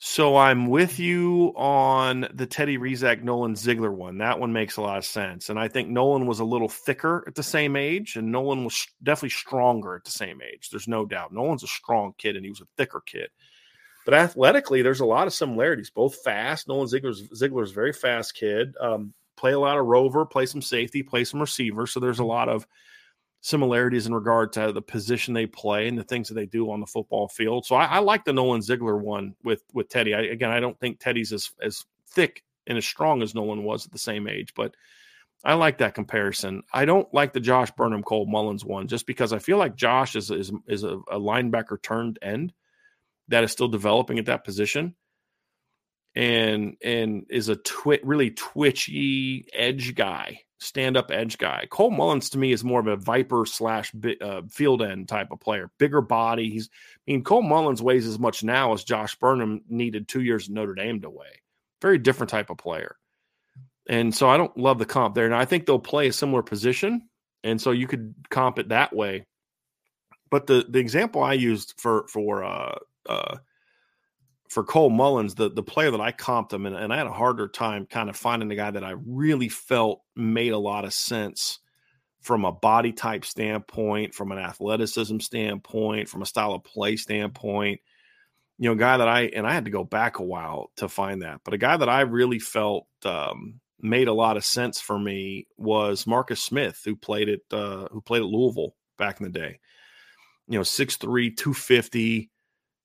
So 0.00 0.36
I'm 0.36 0.68
with 0.68 1.00
you 1.00 1.52
on 1.56 2.28
the 2.32 2.46
Teddy 2.46 2.78
Rezac 2.78 3.24
Nolan 3.24 3.56
Ziegler 3.56 3.90
one. 3.90 4.18
That 4.18 4.38
one 4.38 4.52
makes 4.52 4.76
a 4.76 4.80
lot 4.80 4.98
of 4.98 5.04
sense, 5.04 5.48
and 5.48 5.58
I 5.58 5.66
think 5.66 5.88
Nolan 5.88 6.26
was 6.26 6.38
a 6.38 6.44
little 6.44 6.68
thicker 6.68 7.24
at 7.26 7.34
the 7.34 7.42
same 7.42 7.74
age, 7.74 8.14
and 8.14 8.30
Nolan 8.30 8.62
was 8.62 8.86
definitely 9.02 9.30
stronger 9.30 9.96
at 9.96 10.04
the 10.04 10.12
same 10.12 10.40
age. 10.40 10.70
There's 10.70 10.86
no 10.86 11.04
doubt. 11.04 11.32
Nolan's 11.32 11.64
a 11.64 11.68
strong 11.68 12.14
kid, 12.16 12.36
and 12.36 12.44
he 12.44 12.50
was 12.50 12.60
a 12.60 12.68
thicker 12.76 13.02
kid. 13.04 13.30
But 14.04 14.14
athletically, 14.14 14.82
there's 14.82 15.00
a 15.00 15.04
lot 15.04 15.26
of 15.26 15.34
similarities. 15.34 15.90
Both 15.90 16.22
fast. 16.22 16.68
Nolan 16.68 16.86
Ziegler's 16.86 17.24
Ziegler's 17.34 17.72
very 17.72 17.92
fast 17.92 18.36
kid. 18.36 18.74
Um, 18.80 19.14
play 19.36 19.52
a 19.52 19.58
lot 19.58 19.78
of 19.78 19.86
rover, 19.86 20.24
play 20.24 20.46
some 20.46 20.62
safety, 20.62 21.02
play 21.02 21.24
some 21.24 21.40
receiver. 21.40 21.88
So 21.88 21.98
there's 21.98 22.20
a 22.20 22.24
lot 22.24 22.48
of 22.48 22.68
similarities 23.40 24.06
in 24.06 24.14
regard 24.14 24.52
to 24.52 24.72
the 24.72 24.82
position 24.82 25.34
they 25.34 25.46
play 25.46 25.88
and 25.88 25.98
the 25.98 26.04
things 26.04 26.28
that 26.28 26.34
they 26.34 26.46
do 26.46 26.70
on 26.70 26.80
the 26.80 26.86
football 26.86 27.28
field. 27.28 27.64
So 27.66 27.76
I, 27.76 27.84
I 27.84 27.98
like 28.00 28.24
the 28.24 28.32
Nolan 28.32 28.62
Ziegler 28.62 28.96
one 28.96 29.34
with 29.44 29.62
with 29.72 29.88
Teddy. 29.88 30.14
I, 30.14 30.22
again, 30.22 30.50
I 30.50 30.60
don't 30.60 30.78
think 30.78 30.98
Teddy's 30.98 31.32
as 31.32 31.50
as 31.62 31.84
thick 32.10 32.42
and 32.66 32.76
as 32.76 32.84
strong 32.84 33.22
as 33.22 33.34
Nolan 33.34 33.64
was 33.64 33.86
at 33.86 33.92
the 33.92 33.98
same 33.98 34.28
age, 34.28 34.54
but 34.54 34.74
I 35.44 35.54
like 35.54 35.78
that 35.78 35.94
comparison. 35.94 36.62
I 36.72 36.84
don't 36.84 37.12
like 37.14 37.32
the 37.32 37.40
Josh 37.40 37.70
Burnham 37.70 38.02
Cole 38.02 38.26
Mullins 38.26 38.64
one 38.64 38.88
just 38.88 39.06
because 39.06 39.32
I 39.32 39.38
feel 39.38 39.56
like 39.56 39.76
Josh 39.76 40.16
is 40.16 40.30
is 40.30 40.52
is 40.66 40.84
a, 40.84 40.98
a 41.10 41.20
linebacker 41.20 41.80
turned 41.80 42.18
end 42.20 42.52
that 43.28 43.44
is 43.44 43.52
still 43.52 43.68
developing 43.68 44.18
at 44.18 44.26
that 44.26 44.44
position 44.44 44.96
and 46.14 46.76
and 46.82 47.26
is 47.30 47.48
a 47.48 47.56
twi- 47.56 48.00
really 48.02 48.30
twitchy 48.30 49.46
edge 49.52 49.94
guy, 49.94 50.40
stand 50.58 50.96
up 50.96 51.10
edge 51.10 51.38
guy. 51.38 51.66
Cole 51.70 51.90
Mullins 51.90 52.30
to 52.30 52.38
me 52.38 52.52
is 52.52 52.64
more 52.64 52.80
of 52.80 52.86
a 52.86 52.96
viper 52.96 53.46
slash 53.46 53.92
uh, 54.20 54.42
field 54.48 54.82
end 54.82 55.08
type 55.08 55.30
of 55.30 55.40
player, 55.40 55.70
bigger 55.78 56.00
body. 56.00 56.50
He's 56.50 56.68
I 56.72 57.12
mean 57.12 57.24
Cole 57.24 57.42
Mullins 57.42 57.82
weighs 57.82 58.06
as 58.06 58.18
much 58.18 58.42
now 58.42 58.72
as 58.72 58.84
Josh 58.84 59.14
Burnham 59.16 59.62
needed 59.68 60.08
two 60.08 60.22
years 60.22 60.48
in 60.48 60.54
Notre 60.54 60.74
Dame 60.74 61.00
to 61.02 61.10
weigh. 61.10 61.42
Very 61.80 61.98
different 61.98 62.30
type 62.30 62.50
of 62.50 62.58
player, 62.58 62.96
and 63.88 64.14
so 64.14 64.28
I 64.28 64.36
don't 64.36 64.56
love 64.56 64.78
the 64.78 64.86
comp 64.86 65.14
there. 65.14 65.26
And 65.26 65.34
I 65.34 65.44
think 65.44 65.64
they'll 65.64 65.78
play 65.78 66.08
a 66.08 66.12
similar 66.12 66.42
position, 66.42 67.08
and 67.44 67.60
so 67.60 67.70
you 67.70 67.86
could 67.86 68.14
comp 68.30 68.58
it 68.58 68.70
that 68.70 68.94
way. 68.94 69.26
But 70.30 70.46
the 70.46 70.66
the 70.68 70.80
example 70.80 71.22
I 71.22 71.34
used 71.34 71.74
for 71.78 72.06
for 72.08 72.42
uh, 72.42 72.78
uh, 73.08 73.36
for 74.48 74.64
Cole 74.64 74.90
Mullins, 74.90 75.34
the 75.34 75.50
the 75.50 75.62
player 75.62 75.90
that 75.90 76.00
I 76.00 76.12
comped 76.12 76.52
him, 76.52 76.66
and, 76.66 76.74
and 76.74 76.92
I 76.92 76.96
had 76.96 77.06
a 77.06 77.12
harder 77.12 77.48
time 77.48 77.86
kind 77.86 78.08
of 78.08 78.16
finding 78.16 78.48
the 78.48 78.56
guy 78.56 78.70
that 78.70 78.84
I 78.84 78.94
really 79.06 79.48
felt 79.48 80.02
made 80.16 80.52
a 80.52 80.58
lot 80.58 80.84
of 80.84 80.94
sense 80.94 81.60
from 82.20 82.44
a 82.44 82.52
body 82.52 82.92
type 82.92 83.24
standpoint, 83.24 84.14
from 84.14 84.32
an 84.32 84.38
athleticism 84.38 85.18
standpoint, 85.20 86.08
from 86.08 86.22
a 86.22 86.26
style 86.26 86.54
of 86.54 86.64
play 86.64 86.96
standpoint. 86.96 87.80
You 88.58 88.70
know, 88.70 88.74
guy 88.74 88.96
that 88.96 89.08
I 89.08 89.22
and 89.22 89.46
I 89.46 89.52
had 89.52 89.66
to 89.66 89.70
go 89.70 89.84
back 89.84 90.18
a 90.18 90.24
while 90.24 90.70
to 90.76 90.88
find 90.88 91.22
that, 91.22 91.42
but 91.44 91.54
a 91.54 91.58
guy 91.58 91.76
that 91.76 91.88
I 91.88 92.00
really 92.00 92.38
felt 92.38 92.86
um, 93.04 93.60
made 93.80 94.08
a 94.08 94.14
lot 94.14 94.36
of 94.36 94.44
sense 94.44 94.80
for 94.80 94.98
me 94.98 95.46
was 95.56 96.06
Marcus 96.06 96.42
Smith, 96.42 96.80
who 96.84 96.96
played 96.96 97.28
at 97.28 97.40
uh, 97.52 97.88
who 97.92 98.00
played 98.00 98.22
at 98.22 98.28
Louisville 98.28 98.74
back 98.96 99.20
in 99.20 99.24
the 99.24 99.38
day. 99.38 99.60
You 100.48 100.58
know, 100.58 100.64
6'3", 100.64 101.36
250 101.36 102.30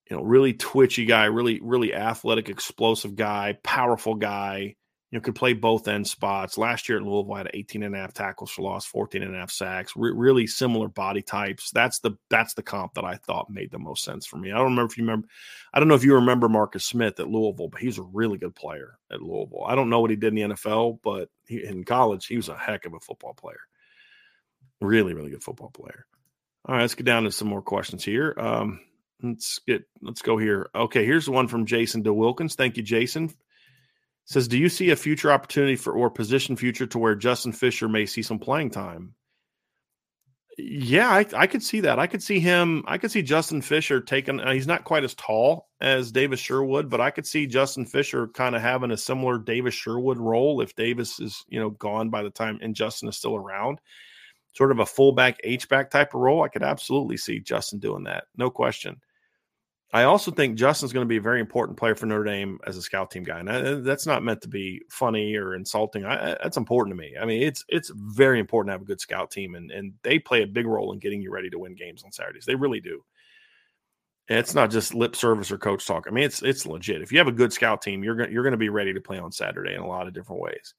you 0.10 0.18
know, 0.18 0.24
really 0.24 0.54
twitchy 0.54 1.06
guy, 1.06 1.26
really, 1.26 1.60
really 1.62 1.94
athletic, 1.94 2.50
explosive 2.50 3.16
guy, 3.16 3.58
powerful 3.64 4.16
guy. 4.16 4.76
You 5.12 5.20
know, 5.20 5.22
could 5.22 5.36
play 5.36 5.54
both 5.54 5.88
end 5.88 6.08
spots. 6.08 6.58
Last 6.58 6.90
year 6.90 6.98
at 6.98 7.04
Louisville, 7.04 7.36
had 7.36 7.52
18 7.54 7.84
and 7.84 7.94
a 7.94 8.00
half 8.00 8.16
tackles 8.16 8.50
for 8.50 8.64
loss, 8.64 8.88
14 8.88 9.22
and 9.22 9.36
a 9.36 9.38
half 9.38 9.52
sacks. 9.52 9.94
Re- 9.96 10.12
really 10.12 10.48
similar 10.48 10.88
body 10.88 11.22
types. 11.22 11.70
That's 11.70 12.00
the 12.00 12.18
that's 12.32 12.56
the 12.56 12.64
comp 12.64 12.96
that 12.96 13.06
I 13.06 13.18
thought 13.18 13.48
made 13.48 13.70
the 13.70 13.78
most 13.78 14.04
sense 14.04 14.26
for 14.26 14.38
me. 14.38 14.52
I 14.52 14.56
don't 14.56 14.72
remember 14.72 14.92
if 14.92 14.98
you 14.98 15.04
remember. 15.04 15.28
I 15.72 15.78
don't 15.78 15.88
know 15.88 15.94
if 15.94 16.04
you 16.04 16.16
remember 16.16 16.50
Marcus 16.50 16.84
Smith 16.84 17.20
at 17.20 17.30
Louisville, 17.30 17.68
but 17.68 17.80
he's 17.80 18.00
a 18.00 18.04
really 18.04 18.40
good 18.40 18.56
player 18.56 18.98
at 19.12 19.22
Louisville. 19.22 19.66
I 19.68 19.76
don't 19.76 19.92
know 19.92 20.00
what 20.02 20.10
he 20.10 20.16
did 20.16 20.36
in 20.36 20.50
the 20.50 20.56
NFL, 20.56 20.98
but 21.04 21.30
he, 21.48 21.64
in 21.64 21.84
college, 21.84 22.26
he 22.26 22.36
was 22.36 22.50
a 22.50 22.58
heck 22.58 22.86
of 22.86 22.96
a 22.96 23.00
football 23.00 23.36
player. 23.36 23.62
Really, 24.82 25.14
really 25.14 25.30
good 25.30 25.44
football 25.44 25.70
player. 25.70 26.08
All 26.66 26.74
right, 26.74 26.82
let's 26.82 26.96
get 26.96 27.06
down 27.06 27.26
to 27.26 27.32
some 27.32 27.50
more 27.50 27.62
questions 27.62 28.04
here. 28.04 28.34
Um, 28.36 28.80
Let's 29.24 29.60
get 29.60 29.84
let's 30.02 30.22
go 30.22 30.38
here. 30.38 30.70
Okay, 30.76 31.06
here's 31.06 31.30
one 31.30 31.48
from 31.48 31.66
Jason 31.66 32.04
DeWilkins. 32.04 32.56
Thank 32.56 32.76
you, 32.76 32.84
Jason. 32.84 33.34
says, 34.26 34.50
do 34.50 34.58
you 34.58 34.68
see 34.68 34.90
a 34.90 34.96
future 34.98 35.32
opportunity 35.32 35.78
for 35.78 35.94
or 35.94 36.10
position 36.10 36.58
future 36.58 36.86
to 36.88 37.00
where 37.00 37.16
Justin 37.16 37.54
Fisher 37.54 37.88
may 37.88 38.06
see 38.06 38.22
some 38.22 38.40
playing 38.40 38.72
time? 38.72 39.16
Yeah, 40.58 41.10
I, 41.10 41.26
I 41.36 41.48
could 41.48 41.64
see 41.64 41.80
that. 41.80 41.98
I 41.98 42.06
could 42.06 42.22
see 42.22 42.40
him. 42.40 42.84
I 42.86 42.98
could 42.98 43.12
see 43.12 43.24
Justin 43.24 43.62
Fisher 43.62 44.02
taking. 44.02 44.40
Uh, 44.40 44.52
he's 44.52 44.68
not 44.68 44.84
quite 44.84 45.04
as 45.04 45.16
tall 45.16 45.70
as 45.82 46.12
Davis 46.12 46.40
Sherwood, 46.40 46.90
but 46.90 47.02
I 47.02 47.10
could 47.10 47.26
see 47.26 47.48
Justin 47.48 47.86
Fisher 47.86 48.28
kind 48.28 48.56
of 48.56 48.62
having 48.62 48.92
a 48.92 48.98
similar 48.98 49.40
Davis 49.40 49.74
Sherwood 49.74 50.18
role 50.18 50.62
if 50.62 50.76
Davis 50.76 51.20
is 51.20 51.44
you 51.48 51.60
know 51.60 51.72
gone 51.72 52.10
by 52.10 52.22
the 52.22 52.30
time 52.30 52.60
and 52.62 52.76
Justin 52.76 53.10
is 53.10 53.18
still 53.18 53.36
around. 53.36 53.80
Sort 54.56 54.72
of 54.72 54.80
a 54.80 54.86
fullback 54.86 55.40
H 55.44 55.68
back 55.68 55.90
type 55.90 56.14
of 56.14 56.22
role. 56.22 56.44
I 56.44 56.50
could 56.50 56.62
absolutely 56.62 57.18
see 57.18 57.40
Justin 57.40 57.80
doing 57.80 58.04
that. 58.04 58.26
No 58.38 58.52
question. 58.52 59.02
I 59.94 60.06
also 60.06 60.32
think 60.32 60.58
Justin's 60.58 60.92
going 60.92 61.06
to 61.06 61.10
be 61.10 61.18
a 61.18 61.22
very 61.22 61.40
important 61.40 61.78
player 61.78 61.94
for 61.94 62.08
Notre 62.08 62.24
Dame 62.24 62.60
as 62.66 62.78
a 62.78 62.82
scout 62.82 63.12
team 63.12 63.24
guy, 63.24 63.40
and 63.40 63.50
I, 63.50 63.74
that's 63.76 64.08
not 64.08 64.24
meant 64.24 64.42
to 64.42 64.48
be 64.48 64.82
funny 64.90 65.36
or 65.36 65.54
insulting. 65.54 66.04
I, 66.04 66.36
that's 66.42 66.58
important 66.58 66.98
to 66.98 67.00
me. 67.00 67.14
I 67.22 67.26
mean, 67.26 67.44
it's 67.44 67.64
it's 67.70 67.92
very 67.94 68.40
important 68.40 68.70
to 68.70 68.72
have 68.74 68.82
a 68.82 68.86
good 68.86 69.00
scout 69.00 69.30
team, 69.30 69.54
and 69.54 69.70
and 69.70 69.94
they 70.02 70.18
play 70.18 70.42
a 70.42 70.48
big 70.48 70.66
role 70.66 70.94
in 70.94 71.00
getting 71.00 71.22
you 71.22 71.32
ready 71.32 71.52
to 71.52 71.60
win 71.60 71.76
games 71.76 72.04
on 72.04 72.12
Saturdays. 72.12 72.46
They 72.46 72.56
really 72.56 72.82
do. 72.82 73.06
And 74.30 74.40
it's 74.40 74.56
not 74.56 74.72
just 74.72 74.96
lip 74.96 75.16
service 75.16 75.52
or 75.52 75.60
coach 75.60 75.86
talk. 75.86 76.06
I 76.08 76.12
mean, 76.12 76.24
it's 76.24 76.42
it's 76.42 76.66
legit. 76.66 77.04
If 77.04 77.12
you 77.12 77.20
have 77.20 77.28
a 77.28 77.32
good 77.32 77.54
scout 77.54 77.84
team, 77.84 78.04
you're 78.04 78.16
going 78.16 78.32
you're 78.32 78.44
going 78.44 78.54
to 78.54 78.58
be 78.58 78.70
ready 78.70 78.96
to 78.96 79.02
play 79.02 79.20
on 79.20 79.32
Saturday 79.32 79.76
in 79.76 79.82
a 79.82 79.88
lot 79.88 80.08
of 80.08 80.14
different 80.14 80.42
ways. 80.42 80.74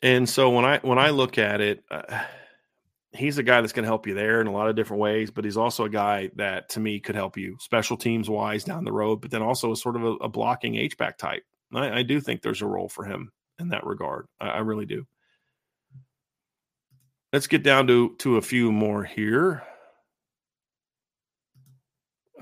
And 0.00 0.26
so 0.26 0.48
when 0.48 0.64
I 0.64 0.78
when 0.78 0.98
I 0.98 1.10
look 1.10 1.36
at 1.36 1.60
it. 1.60 1.84
Uh, 1.90 2.22
he's 3.12 3.38
a 3.38 3.42
guy 3.42 3.60
that's 3.60 3.72
going 3.72 3.84
to 3.84 3.88
help 3.88 4.06
you 4.06 4.14
there 4.14 4.40
in 4.40 4.46
a 4.46 4.52
lot 4.52 4.68
of 4.68 4.76
different 4.76 5.00
ways, 5.00 5.30
but 5.30 5.44
he's 5.44 5.56
also 5.56 5.84
a 5.84 5.90
guy 5.90 6.30
that 6.36 6.68
to 6.70 6.80
me 6.80 7.00
could 7.00 7.14
help 7.14 7.36
you 7.36 7.56
special 7.60 7.96
teams 7.96 8.30
wise 8.30 8.64
down 8.64 8.84
the 8.84 8.92
road, 8.92 9.20
but 9.20 9.30
then 9.30 9.42
also 9.42 9.72
a 9.72 9.76
sort 9.76 9.96
of 9.96 10.04
a, 10.04 10.12
a 10.14 10.28
blocking 10.28 10.76
H 10.76 10.96
back 10.96 11.18
type. 11.18 11.42
I, 11.74 11.98
I, 11.98 12.02
do 12.02 12.20
think 12.20 12.42
there's 12.42 12.62
a 12.62 12.66
role 12.66 12.88
for 12.88 13.04
him 13.04 13.30
in 13.58 13.68
that 13.68 13.86
regard. 13.86 14.26
I, 14.40 14.48
I 14.48 14.58
really 14.58 14.86
do. 14.86 15.06
Let's 17.32 17.46
get 17.46 17.62
down 17.62 17.86
to 17.86 18.16
to 18.18 18.36
a 18.36 18.42
few 18.42 18.72
more 18.72 19.04
here. 19.04 19.62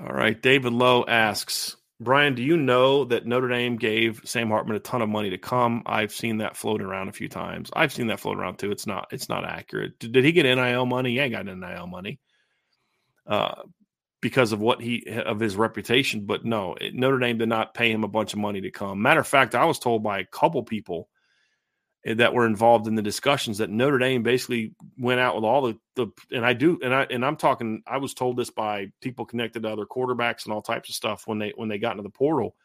All 0.01 0.13
right, 0.15 0.39
David 0.39 0.73
Lowe 0.73 1.03
asks, 1.07 1.75
Brian, 2.01 2.33
do 2.33 2.41
you 2.41 2.55
know 2.55 3.03
that 3.05 3.25
Notre 3.25 3.49
Dame 3.49 3.75
gave 3.75 4.21
Sam 4.23 4.49
Hartman 4.49 4.77
a 4.77 4.79
ton 4.79 5.01
of 5.01 5.09
money 5.09 5.29
to 5.31 5.37
come? 5.37 5.83
I've 5.85 6.13
seen 6.13 6.37
that 6.37 6.55
floated 6.55 6.85
around 6.85 7.09
a 7.09 7.13
few 7.13 7.27
times. 7.27 7.69
I've 7.73 7.91
seen 7.91 8.07
that 8.07 8.21
float 8.21 8.37
around 8.37 8.57
too. 8.57 8.71
It's 8.71 8.87
not 8.87 9.07
it's 9.11 9.27
not 9.27 9.43
accurate. 9.43 9.99
Did, 9.99 10.13
did 10.13 10.23
he 10.23 10.31
get 10.31 10.43
NIL 10.43 10.85
money? 10.85 11.11
He 11.11 11.19
ain't 11.19 11.33
got 11.33 11.45
NIL 11.45 11.87
money. 11.87 12.19
Uh, 13.27 13.63
because 14.21 14.51
of 14.51 14.59
what 14.59 14.81
he 14.81 15.05
of 15.25 15.39
his 15.39 15.55
reputation, 15.55 16.25
but 16.25 16.45
no, 16.45 16.75
Notre 16.93 17.19
Dame 17.19 17.37
did 17.37 17.49
not 17.49 17.73
pay 17.73 17.91
him 17.91 18.03
a 18.03 18.07
bunch 18.07 18.33
of 18.33 18.39
money 18.39 18.61
to 18.61 18.71
come. 18.71 19.01
Matter 19.01 19.21
of 19.21 19.27
fact, 19.27 19.55
I 19.55 19.65
was 19.65 19.79
told 19.79 20.03
by 20.03 20.19
a 20.19 20.25
couple 20.25 20.63
people 20.63 21.09
Eh, 22.05 22.13
that 22.13 22.33
were 22.33 22.45
involved 22.45 22.87
in 22.87 22.95
the 22.95 23.01
discussions 23.01 23.57
that 23.57 23.69
Notre 23.69 23.97
Dame 23.97 24.23
basically 24.23 24.73
went 24.97 25.19
out 25.19 25.35
with 25.35 25.43
all 25.43 25.61
the 25.61 25.77
the 25.95 26.07
and 26.31 26.45
I 26.45 26.53
do 26.53 26.79
and 26.81 26.93
I 26.93 27.03
and 27.09 27.25
I'm 27.25 27.35
talking 27.35 27.83
I 27.85 27.97
was 27.97 28.13
told 28.13 28.37
this 28.37 28.49
by 28.49 28.91
people 29.01 29.25
connected 29.25 29.63
to 29.63 29.69
other 29.69 29.85
quarterbacks 29.85 30.45
and 30.45 30.53
all 30.53 30.61
types 30.61 30.89
of 30.89 30.95
stuff 30.95 31.23
when 31.25 31.39
they 31.39 31.51
when 31.55 31.67
they 31.67 31.77
got 31.77 31.91
into 31.91 32.03
the 32.03 32.09
portal 32.09 32.55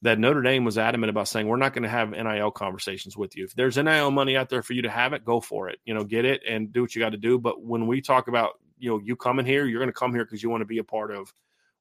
that 0.00 0.18
Notre 0.18 0.42
Dame 0.42 0.64
was 0.64 0.78
adamant 0.78 1.10
about 1.10 1.28
saying 1.28 1.46
we're 1.46 1.56
not 1.56 1.74
going 1.74 1.84
to 1.84 1.88
have 1.88 2.10
NIL 2.10 2.50
conversations 2.50 3.16
with 3.16 3.36
you. 3.36 3.44
If 3.44 3.54
there's 3.54 3.76
NIL 3.76 4.10
money 4.10 4.36
out 4.36 4.48
there 4.48 4.62
for 4.62 4.72
you 4.72 4.82
to 4.82 4.90
have 4.90 5.12
it, 5.12 5.24
go 5.24 5.40
for 5.40 5.68
it. 5.68 5.78
You 5.84 5.94
know, 5.94 6.02
get 6.02 6.24
it 6.24 6.42
and 6.48 6.72
do 6.72 6.80
what 6.82 6.94
you 6.94 7.00
got 7.00 7.10
to 7.10 7.18
do. 7.18 7.38
But 7.38 7.62
when 7.62 7.86
we 7.86 8.00
talk 8.00 8.26
about 8.26 8.54
you 8.78 8.90
know 8.90 9.00
you 9.04 9.16
coming 9.16 9.44
here, 9.44 9.66
you're 9.66 9.80
going 9.80 9.88
to 9.88 9.92
come 9.92 10.14
here 10.14 10.24
because 10.24 10.42
you 10.42 10.48
want 10.48 10.62
to 10.62 10.66
be 10.66 10.78
a 10.78 10.84
part 10.84 11.10
of 11.10 11.32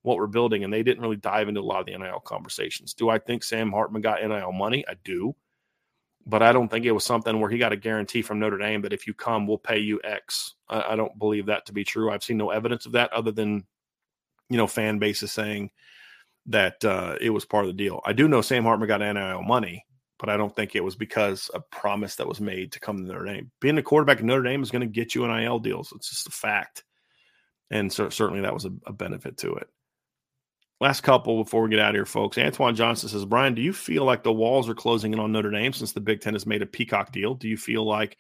what 0.01 0.17
we're 0.17 0.27
building. 0.27 0.65
And 0.65 0.73
they 0.73 0.83
didn't 0.83 1.01
really 1.01 1.15
dive 1.15 1.47
into 1.47 1.61
a 1.61 1.63
lot 1.63 1.79
of 1.79 1.85
the 1.85 1.97
NIL 1.97 2.19
conversations. 2.19 2.93
Do 2.93 3.09
I 3.09 3.17
think 3.17 3.43
Sam 3.43 3.71
Hartman 3.71 4.01
got 4.01 4.21
NIL 4.21 4.51
money? 4.51 4.83
I 4.87 4.95
do 5.05 5.35
but 6.26 6.43
I 6.43 6.51
don't 6.51 6.69
think 6.69 6.86
it 6.86 6.91
was 6.91 7.03
something 7.03 7.39
where 7.39 7.49
he 7.49 7.57
got 7.57 7.74
a 7.74 7.78
guarantee 7.78 8.22
from 8.22 8.39
Notre 8.39 8.57
Dame 8.57 8.82
that 8.82 8.93
if 8.93 9.07
you 9.07 9.13
come, 9.13 9.47
we'll 9.47 9.57
pay 9.57 9.80
you 9.80 9.99
X. 10.03 10.55
I, 10.69 10.93
I 10.93 10.95
don't 10.95 11.17
believe 11.17 11.47
that 11.47 11.65
to 11.65 11.74
be 11.74 11.84
true. 11.84 12.11
I've 12.11 12.24
seen 12.24 12.38
no 12.38 12.51
evidence 12.51 12.86
of 12.86 12.93
that 12.93 13.11
other 13.13 13.32
than, 13.32 13.65
you 14.49 14.57
know, 14.57 14.67
fan 14.67 14.99
bases 14.99 15.32
saying 15.32 15.72
that 16.47 16.84
uh, 16.84 17.15
it 17.22 17.30
was 17.30 17.45
part 17.45 17.65
of 17.65 17.69
the 17.69 17.84
deal. 17.84 18.01
I 18.05 18.13
do 18.13 18.28
know 18.28 18.41
Sam 18.41 18.63
Hartman 18.63 18.88
got 18.88 19.01
NIL 19.01 19.43
money, 19.43 19.86
but 20.19 20.30
I 20.30 20.38
don't 20.38 20.55
think 20.55 20.76
it 20.76 20.84
was 20.84 20.95
because 20.95 21.49
a 21.53 21.59
promise 21.59 22.15
that 22.15 22.28
was 22.28 22.41
made 22.41 22.72
to 22.74 22.80
come 22.80 22.97
to 22.97 23.03
Notre 23.03 23.26
Dame. 23.26 23.51
Being 23.59 23.78
a 23.78 23.84
quarterback 23.84 24.19
at 24.19 24.24
Notre 24.24 24.43
Dame 24.43 24.63
is 24.63 24.72
going 24.72 24.82
to 24.82 24.88
get 24.88 25.15
you 25.15 25.28
NIL 25.28 25.59
deals. 25.59 25.93
It's 25.95 26.09
just 26.09 26.28
a 26.28 26.32
fact. 26.32 26.84
And 27.72 27.91
so 27.91 28.09
certainly 28.09 28.41
that 28.41 28.53
was 28.53 28.65
a, 28.65 28.72
a 28.86 28.93
benefit 28.93 29.38
to 29.38 29.53
it. 29.53 29.67
Last 30.82 31.01
couple 31.01 31.43
before 31.43 31.61
we 31.61 31.69
get 31.69 31.77
out 31.77 31.89
of 31.89 31.95
here, 31.95 32.07
folks. 32.07 32.39
Antoine 32.39 32.75
Johnson 32.75 33.07
says, 33.07 33.23
Brian, 33.23 33.53
do 33.53 33.61
you 33.61 33.71
feel 33.71 34.03
like 34.03 34.23
the 34.23 34.34
walls 34.34 34.67
are 34.67 34.73
closing 34.73 35.13
in 35.13 35.19
on 35.19 35.32
Notre 35.32 35.51
Dame 35.51 35.73
since 35.73 35.91
the 35.91 36.01
Big 36.01 36.21
Ten 36.21 36.34
has 36.34 36.47
made 36.47 36.63
a 36.63 36.65
peacock 36.65 37.11
deal? 37.11 37.36
Do 37.36 37.47
you 37.47 37.55
feel 37.55 37.86
like 37.86 38.17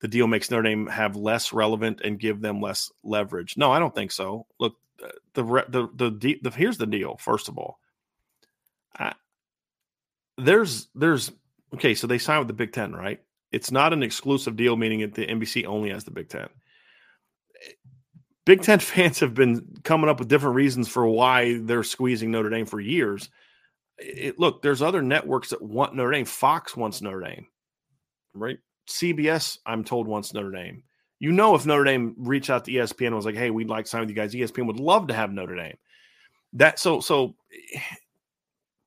the 0.00 0.08
deal 0.08 0.26
makes 0.26 0.50
Notre 0.50 0.62
Dame 0.62 0.86
have 0.86 1.16
less 1.16 1.52
relevant 1.52 2.00
and 2.02 2.18
give 2.18 2.40
them 2.40 2.62
less 2.62 2.90
leverage? 3.04 3.58
No, 3.58 3.70
I 3.70 3.78
don't 3.78 3.94
think 3.94 4.10
so. 4.10 4.46
Look, 4.58 4.76
uh, 5.04 5.08
the 5.34 5.42
the 5.68 5.88
the, 5.94 6.10
the, 6.10 6.38
the 6.44 6.50
here's 6.50 6.78
the 6.78 6.86
deal. 6.86 7.18
First 7.18 7.50
of 7.50 7.58
all, 7.58 7.78
I, 8.98 9.12
there's 10.38 10.88
there's 10.94 11.30
okay. 11.74 11.94
So 11.94 12.06
they 12.06 12.16
signed 12.16 12.38
with 12.38 12.48
the 12.48 12.54
Big 12.54 12.72
Ten, 12.72 12.94
right? 12.94 13.20
It's 13.52 13.70
not 13.70 13.92
an 13.92 14.02
exclusive 14.02 14.56
deal, 14.56 14.78
meaning 14.78 15.00
that 15.00 15.12
the 15.12 15.26
NBC 15.26 15.66
only 15.66 15.90
has 15.90 16.04
the 16.04 16.10
Big 16.10 16.30
Ten. 16.30 16.48
Big 18.48 18.62
Ten 18.62 18.78
fans 18.78 19.20
have 19.20 19.34
been 19.34 19.62
coming 19.84 20.08
up 20.08 20.18
with 20.18 20.28
different 20.28 20.56
reasons 20.56 20.88
for 20.88 21.06
why 21.06 21.58
they're 21.58 21.84
squeezing 21.84 22.30
Notre 22.30 22.48
Dame 22.48 22.64
for 22.64 22.80
years. 22.80 23.28
It, 23.98 24.38
look, 24.38 24.62
there's 24.62 24.80
other 24.80 25.02
networks 25.02 25.50
that 25.50 25.60
want 25.60 25.94
Notre 25.94 26.12
Dame. 26.12 26.24
Fox 26.24 26.74
wants 26.74 27.02
Notre 27.02 27.20
Dame, 27.20 27.46
right? 28.32 28.56
CBS, 28.88 29.58
I'm 29.66 29.84
told, 29.84 30.08
wants 30.08 30.32
Notre 30.32 30.50
Dame. 30.50 30.82
You 31.18 31.30
know, 31.30 31.56
if 31.56 31.66
Notre 31.66 31.84
Dame 31.84 32.14
reached 32.16 32.48
out 32.48 32.64
to 32.64 32.72
ESPN 32.72 33.08
and 33.08 33.16
was 33.16 33.26
like, 33.26 33.34
"Hey, 33.34 33.50
we'd 33.50 33.68
like 33.68 33.84
to 33.84 33.90
sign 33.90 34.00
with 34.00 34.08
you 34.08 34.16
guys," 34.16 34.32
ESPN 34.32 34.66
would 34.66 34.80
love 34.80 35.08
to 35.08 35.14
have 35.14 35.30
Notre 35.30 35.54
Dame. 35.54 35.76
That 36.54 36.78
so 36.78 37.00
so. 37.00 37.36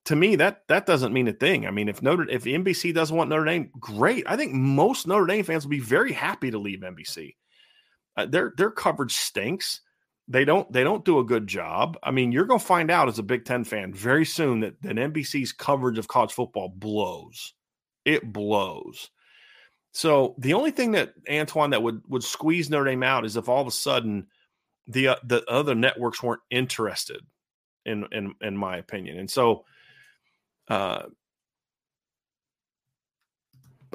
To 0.06 0.16
me, 0.16 0.36
that 0.38 0.68
that 0.68 0.88
doesn't 0.88 1.14
mean 1.14 1.28
a 1.28 1.32
thing. 1.32 1.68
I 1.68 1.72
mean, 1.72 1.88
if 1.88 2.02
Notre 2.02 2.28
if 2.28 2.46
NBC 2.46 2.92
doesn't 2.92 3.16
want 3.16 3.30
Notre 3.30 3.46
Dame, 3.46 3.70
great. 3.80 4.24
I 4.26 4.36
think 4.36 4.52
most 4.52 5.06
Notre 5.06 5.28
Dame 5.28 5.46
fans 5.46 5.64
will 5.64 5.70
be 5.70 5.80
very 5.80 6.12
happy 6.12 6.50
to 6.50 6.58
leave 6.58 6.80
NBC. 6.80 7.36
Uh, 8.18 8.26
their 8.26 8.54
their 8.58 8.72
coverage 8.72 9.14
stinks. 9.14 9.82
They 10.28 10.46
don't 10.46 10.72
they 10.72 10.84
don't 10.84 11.06
do 11.06 11.20
a 11.20 11.26
good 11.26 11.48
job. 11.48 11.98
I 12.04 12.12
mean, 12.12 12.32
you're 12.32 12.46
going 12.46 12.60
to 12.60 12.66
find 12.66 12.92
out 12.92 13.10
as 13.10 13.20
a 13.20 13.24
Big 13.24 13.46
Ten 13.46 13.64
fan 13.64 13.94
very 13.94 14.26
soon 14.26 14.62
that 14.62 14.82
that 14.82 14.96
NBC's 14.96 15.54
coverage 15.54 15.98
of 15.98 16.08
college 16.08 16.32
football 16.32 16.70
blows. 16.70 17.54
It 18.06 18.32
blows. 18.32 19.10
So 19.94 20.36
the 20.38 20.54
only 20.54 20.72
thing 20.72 20.92
that 20.92 21.14
Antoine 21.30 21.72
that 21.72 21.84
would 21.84 22.02
would 22.08 22.24
squeeze 22.24 22.70
Notre 22.70 22.86
Dame 22.86 23.04
out 23.04 23.26
is 23.26 23.36
if 23.36 23.50
all 23.50 23.62
of 23.62 23.68
a 23.68 23.72
sudden 23.72 24.28
the 24.88 25.10
uh, 25.10 25.16
the 25.24 25.44
other 25.50 25.76
networks 25.76 26.24
weren't 26.24 26.42
interested 26.50 27.22
in 27.86 28.06
in 28.12 28.34
in 28.42 28.56
my 28.56 28.78
opinion. 28.78 29.18
And 29.18 29.30
so 29.30 29.66
uh 30.70 31.04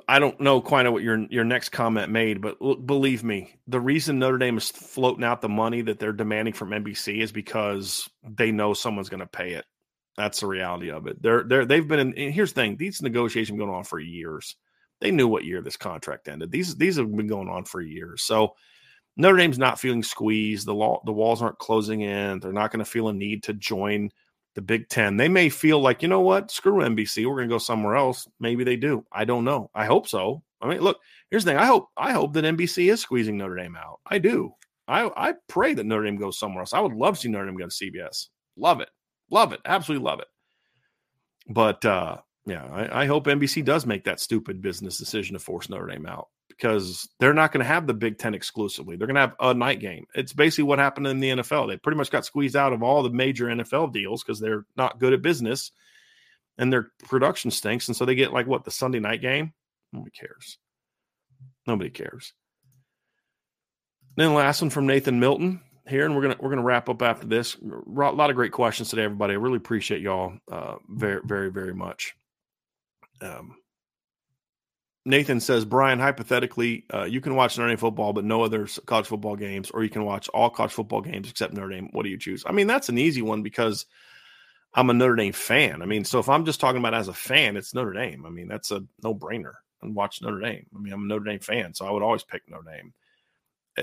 I 0.08 0.18
don't 0.18 0.40
know 0.40 0.60
quite 0.60 0.88
what 0.88 1.02
your 1.02 1.26
your 1.30 1.44
next 1.44 1.70
comment 1.70 2.10
made, 2.10 2.40
but 2.40 2.58
believe 2.86 3.24
me, 3.24 3.54
the 3.66 3.80
reason 3.80 4.18
Notre 4.18 4.38
Dame 4.38 4.58
is 4.58 4.70
floating 4.70 5.24
out 5.24 5.40
the 5.40 5.48
money 5.48 5.82
that 5.82 5.98
they're 5.98 6.12
demanding 6.12 6.54
from 6.54 6.70
NBC 6.70 7.22
is 7.22 7.32
because 7.32 8.08
they 8.22 8.52
know 8.52 8.74
someone's 8.74 9.08
going 9.08 9.20
to 9.20 9.26
pay 9.26 9.52
it. 9.52 9.64
That's 10.16 10.40
the 10.40 10.46
reality 10.46 10.90
of 10.90 11.06
it. 11.06 11.20
They're 11.22 11.44
they're 11.44 11.64
they've 11.64 11.86
been 11.86 12.14
in. 12.14 12.32
here's 12.32 12.52
the 12.52 12.62
thing: 12.62 12.76
these 12.76 13.02
negotiations 13.02 13.58
going 13.58 13.70
on 13.70 13.84
for 13.84 13.98
years. 13.98 14.56
They 15.00 15.10
knew 15.10 15.28
what 15.28 15.44
year 15.44 15.60
this 15.60 15.76
contract 15.76 16.28
ended. 16.28 16.50
These 16.50 16.76
these 16.76 16.96
have 16.96 17.14
been 17.14 17.26
going 17.26 17.48
on 17.48 17.64
for 17.64 17.80
years. 17.80 18.22
So 18.22 18.54
Notre 19.16 19.36
Dame's 19.36 19.58
not 19.58 19.80
feeling 19.80 20.02
squeezed. 20.02 20.66
The 20.66 20.74
law 20.74 21.02
the 21.04 21.12
walls 21.12 21.42
aren't 21.42 21.58
closing 21.58 22.02
in. 22.02 22.40
They're 22.40 22.52
not 22.52 22.70
going 22.70 22.84
to 22.84 22.90
feel 22.90 23.08
a 23.08 23.12
need 23.12 23.44
to 23.44 23.54
join 23.54 24.10
the 24.56 24.62
Big 24.62 24.88
Ten. 24.88 25.16
They 25.16 25.28
may 25.28 25.48
feel 25.48 25.80
like, 25.80 26.02
you 26.02 26.08
know 26.08 26.22
what, 26.22 26.50
screw 26.50 26.82
NBC, 26.82 27.26
we're 27.26 27.36
going 27.36 27.48
to 27.48 27.54
go 27.54 27.58
somewhere 27.58 27.94
else. 27.94 28.26
Maybe 28.40 28.64
they 28.64 28.76
do. 28.76 29.04
I 29.12 29.24
don't 29.24 29.44
know. 29.44 29.70
I 29.74 29.84
hope 29.84 30.08
so. 30.08 30.42
I 30.60 30.68
mean, 30.68 30.80
look, 30.80 30.98
here's 31.30 31.44
the 31.44 31.52
thing. 31.52 31.58
I 31.58 31.66
hope 31.66 31.88
I 31.96 32.12
hope 32.12 32.32
that 32.32 32.44
NBC 32.44 32.90
is 32.90 33.00
squeezing 33.00 33.36
Notre 33.36 33.54
Dame 33.54 33.76
out. 33.76 34.00
I 34.06 34.18
do. 34.18 34.52
I 34.88 35.10
I 35.14 35.34
pray 35.48 35.74
that 35.74 35.84
Notre 35.84 36.04
Dame 36.04 36.16
goes 36.16 36.38
somewhere 36.38 36.62
else. 36.62 36.72
I 36.72 36.80
would 36.80 36.94
love 36.94 37.14
to 37.14 37.20
see 37.20 37.28
Notre 37.28 37.46
Dame 37.46 37.58
go 37.58 37.68
to 37.68 37.70
CBS. 37.70 38.28
Love 38.56 38.80
it. 38.80 38.88
Love 39.30 39.52
it. 39.52 39.60
Absolutely 39.66 40.04
love 40.04 40.20
it. 40.20 40.28
But 41.48 41.84
uh 41.84 42.16
yeah, 42.46 42.64
I, 42.64 43.02
I 43.02 43.06
hope 43.06 43.26
NBC 43.26 43.64
does 43.64 43.84
make 43.84 44.04
that 44.04 44.20
stupid 44.20 44.62
business 44.62 44.96
decision 44.96 45.34
to 45.34 45.38
force 45.38 45.68
Notre 45.68 45.88
Dame 45.88 46.06
out 46.06 46.28
because 46.56 47.08
they're 47.20 47.34
not 47.34 47.52
going 47.52 47.62
to 47.64 47.68
have 47.68 47.86
the 47.86 47.94
Big 47.94 48.18
Ten 48.18 48.34
exclusively. 48.34 48.96
They're 48.96 49.06
going 49.06 49.16
to 49.16 49.20
have 49.20 49.36
a 49.40 49.54
night 49.54 49.80
game. 49.80 50.06
It's 50.14 50.32
basically 50.32 50.64
what 50.64 50.78
happened 50.78 51.06
in 51.06 51.20
the 51.20 51.30
NFL. 51.30 51.68
They 51.68 51.76
pretty 51.76 51.98
much 51.98 52.10
got 52.10 52.24
squeezed 52.24 52.56
out 52.56 52.72
of 52.72 52.82
all 52.82 53.02
the 53.02 53.10
major 53.10 53.46
NFL 53.46 53.92
deals 53.92 54.22
because 54.22 54.40
they're 54.40 54.64
not 54.76 54.98
good 54.98 55.12
at 55.12 55.22
business 55.22 55.70
and 56.58 56.72
their 56.72 56.90
production 57.04 57.50
stinks. 57.50 57.88
And 57.88 57.96
so 57.96 58.04
they 58.04 58.14
get 58.14 58.32
like 58.32 58.46
what 58.46 58.64
the 58.64 58.70
Sunday 58.70 59.00
night 59.00 59.20
game. 59.20 59.52
Nobody 59.92 60.12
cares. 60.12 60.58
Nobody 61.66 61.90
cares. 61.90 62.32
Then 64.16 64.34
last 64.34 64.62
one 64.62 64.70
from 64.70 64.86
Nathan 64.86 65.20
Milton 65.20 65.60
here, 65.86 66.06
and 66.06 66.16
we're 66.16 66.22
gonna 66.22 66.36
we're 66.40 66.50
gonna 66.50 66.62
wrap 66.62 66.88
up 66.88 67.02
after 67.02 67.26
this. 67.26 67.54
A 67.56 67.90
lot 67.90 68.30
of 68.30 68.36
great 68.36 68.52
questions 68.52 68.88
today, 68.88 69.02
everybody. 69.02 69.34
I 69.34 69.36
really 69.36 69.58
appreciate 69.58 70.00
y'all 70.00 70.32
uh, 70.50 70.76
very 70.88 71.20
very 71.24 71.50
very 71.50 71.74
much. 71.74 72.14
Um, 73.20 73.56
Nathan 75.06 75.38
says, 75.38 75.64
Brian, 75.64 76.00
hypothetically, 76.00 76.84
uh, 76.92 77.04
you 77.04 77.20
can 77.20 77.36
watch 77.36 77.56
Notre 77.56 77.70
Dame 77.70 77.78
football, 77.78 78.12
but 78.12 78.24
no 78.24 78.42
other 78.42 78.66
college 78.86 79.06
football 79.06 79.36
games, 79.36 79.70
or 79.70 79.84
you 79.84 79.88
can 79.88 80.04
watch 80.04 80.28
all 80.30 80.50
college 80.50 80.72
football 80.72 81.00
games 81.00 81.30
except 81.30 81.52
Notre 81.54 81.68
Dame. 81.68 81.88
What 81.92 82.02
do 82.02 82.08
you 82.08 82.18
choose? 82.18 82.42
I 82.44 82.50
mean, 82.50 82.66
that's 82.66 82.88
an 82.88 82.98
easy 82.98 83.22
one 83.22 83.44
because 83.44 83.86
I'm 84.74 84.90
a 84.90 84.94
Notre 84.94 85.14
Dame 85.14 85.32
fan. 85.32 85.80
I 85.80 85.86
mean, 85.86 86.04
so 86.04 86.18
if 86.18 86.28
I'm 86.28 86.44
just 86.44 86.60
talking 86.60 86.80
about 86.80 86.92
as 86.92 87.06
a 87.06 87.14
fan, 87.14 87.56
it's 87.56 87.72
Notre 87.72 87.92
Dame. 87.92 88.26
I 88.26 88.30
mean, 88.30 88.48
that's 88.48 88.72
a 88.72 88.82
no 89.04 89.14
brainer. 89.14 89.54
And 89.80 89.94
watch 89.94 90.20
Notre 90.22 90.40
Dame. 90.40 90.66
I 90.74 90.78
mean, 90.80 90.92
I'm 90.92 91.04
a 91.04 91.06
Notre 91.06 91.24
Dame 91.24 91.38
fan, 91.38 91.72
so 91.72 91.86
I 91.86 91.92
would 91.92 92.02
always 92.02 92.24
pick 92.24 92.42
Notre 92.48 92.64
Dame. 92.64 92.92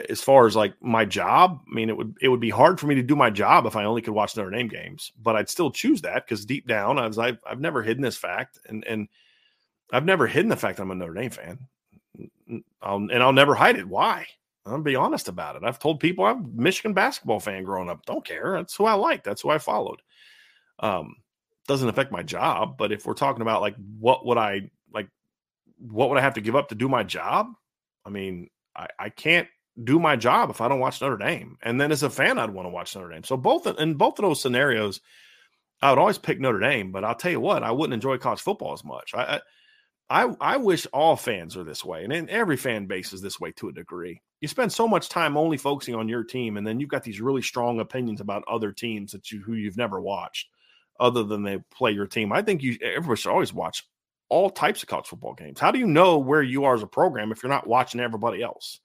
As 0.09 0.21
far 0.21 0.45
as 0.45 0.57
like 0.57 0.73
my 0.81 1.05
job, 1.05 1.61
I 1.71 1.73
mean, 1.73 1.87
it 1.87 1.95
would 1.95 2.17
it 2.19 2.27
would 2.27 2.41
be 2.41 2.49
hard 2.49 2.81
for 2.81 2.87
me 2.87 2.95
to 2.95 3.03
do 3.03 3.15
my 3.15 3.29
job 3.29 3.65
if 3.65 3.77
I 3.77 3.85
only 3.85 4.01
could 4.01 4.13
watch 4.13 4.35
Notre 4.35 4.51
Dame 4.51 4.67
games, 4.67 5.13
but 5.21 5.37
I'd 5.37 5.49
still 5.49 5.71
choose 5.71 6.01
that 6.01 6.25
because 6.25 6.45
deep 6.45 6.67
down, 6.67 6.99
as 6.99 7.17
I've 7.17 7.37
I've 7.47 7.61
never 7.61 7.81
hidden 7.81 8.03
this 8.03 8.17
fact, 8.17 8.59
and 8.67 8.83
and 8.85 9.07
I've 9.93 10.05
never 10.05 10.27
hidden 10.27 10.49
the 10.49 10.57
fact 10.57 10.77
that 10.77 10.83
I'm 10.83 10.91
a 10.91 10.95
Notre 10.95 11.13
Dame 11.13 11.29
fan, 11.29 11.59
I'll, 12.81 12.97
and 12.97 13.23
I'll 13.23 13.33
never 13.33 13.55
hide 13.55 13.77
it. 13.77 13.87
Why? 13.87 14.25
I'll 14.65 14.81
be 14.81 14.95
honest 14.95 15.27
about 15.27 15.55
it. 15.55 15.63
I've 15.63 15.79
told 15.79 15.99
people 15.99 16.25
I'm 16.25 16.45
a 16.45 16.61
Michigan 16.61 16.93
basketball 16.93 17.39
fan 17.39 17.63
growing 17.63 17.89
up. 17.89 18.05
Don't 18.05 18.25
care. 18.25 18.53
That's 18.57 18.75
who 18.75 18.85
I 18.85 18.93
like. 18.93 19.23
That's 19.23 19.41
who 19.41 19.49
I 19.49 19.57
followed. 19.57 20.01
Um, 20.79 21.15
doesn't 21.67 21.89
affect 21.89 22.11
my 22.11 22.23
job, 22.23 22.77
but 22.77 22.91
if 22.91 23.05
we're 23.05 23.13
talking 23.13 23.41
about 23.41 23.61
like 23.61 23.75
what 23.99 24.25
would 24.25 24.37
I 24.37 24.69
like, 24.93 25.09
what 25.77 26.09
would 26.09 26.17
I 26.17 26.21
have 26.21 26.33
to 26.35 26.41
give 26.41 26.55
up 26.55 26.69
to 26.69 26.75
do 26.75 26.89
my 26.89 27.03
job? 27.03 27.47
I 28.05 28.09
mean, 28.09 28.49
I, 28.75 28.87
I 28.99 29.09
can't 29.09 29.47
do 29.83 29.99
my 29.99 30.15
job 30.15 30.49
if 30.49 30.61
I 30.61 30.67
don't 30.67 30.79
watch 30.79 31.01
Notre 31.01 31.17
Dame. 31.17 31.57
And 31.61 31.79
then 31.79 31.91
as 31.91 32.03
a 32.03 32.09
fan, 32.09 32.39
I'd 32.39 32.49
want 32.49 32.65
to 32.65 32.71
watch 32.71 32.95
Notre 32.95 33.11
Dame. 33.11 33.23
So 33.23 33.37
both 33.37 33.67
in 33.67 33.95
both 33.95 34.19
of 34.19 34.23
those 34.23 34.41
scenarios, 34.41 35.01
I 35.81 35.89
would 35.89 35.99
always 35.99 36.17
pick 36.17 36.39
Notre 36.39 36.59
Dame. 36.59 36.91
But 36.91 37.03
I'll 37.03 37.15
tell 37.15 37.31
you 37.31 37.39
what, 37.39 37.63
I 37.63 37.71
wouldn't 37.71 37.93
enjoy 37.93 38.17
college 38.17 38.41
football 38.41 38.73
as 38.73 38.83
much. 38.83 39.13
I, 39.13 39.23
I 39.23 39.41
I, 40.09 40.35
I 40.39 40.57
wish 40.57 40.85
all 40.93 41.15
fans 41.15 41.57
are 41.57 41.63
this 41.63 41.83
way, 41.83 42.03
and 42.03 42.29
every 42.29 42.57
fan 42.57 42.85
base 42.85 43.13
is 43.13 43.21
this 43.21 43.39
way 43.39 43.51
to 43.53 43.69
a 43.69 43.73
degree. 43.73 44.21
You 44.41 44.47
spend 44.47 44.71
so 44.71 44.87
much 44.87 45.09
time 45.09 45.37
only 45.37 45.57
focusing 45.57 45.95
on 45.95 46.09
your 46.09 46.23
team, 46.23 46.57
and 46.57 46.67
then 46.67 46.79
you've 46.79 46.89
got 46.89 47.03
these 47.03 47.21
really 47.21 47.41
strong 47.41 47.79
opinions 47.79 48.21
about 48.21 48.43
other 48.47 48.71
teams 48.71 49.11
that 49.13 49.31
you 49.31 49.41
who 49.41 49.53
you've 49.53 49.77
never 49.77 50.01
watched. 50.01 50.49
other 50.99 51.23
than 51.23 51.43
they 51.43 51.57
play 51.73 51.91
your 51.91 52.07
team. 52.07 52.31
I 52.31 52.41
think 52.41 52.61
you 52.63 52.77
everybody 52.81 53.19
should 53.19 53.31
always 53.31 53.53
watch 53.53 53.87
all 54.29 54.49
types 54.49 54.83
of 54.83 54.89
college 54.89 55.07
football 55.07 55.33
games. 55.33 55.59
How 55.59 55.71
do 55.71 55.79
you 55.79 55.87
know 55.87 56.17
where 56.17 56.41
you 56.41 56.65
are 56.65 56.75
as 56.75 56.83
a 56.83 56.87
program 56.87 57.31
if 57.31 57.43
you're 57.43 57.49
not 57.51 57.67
watching 57.67 57.99
everybody 58.01 58.41
else? 58.41 58.79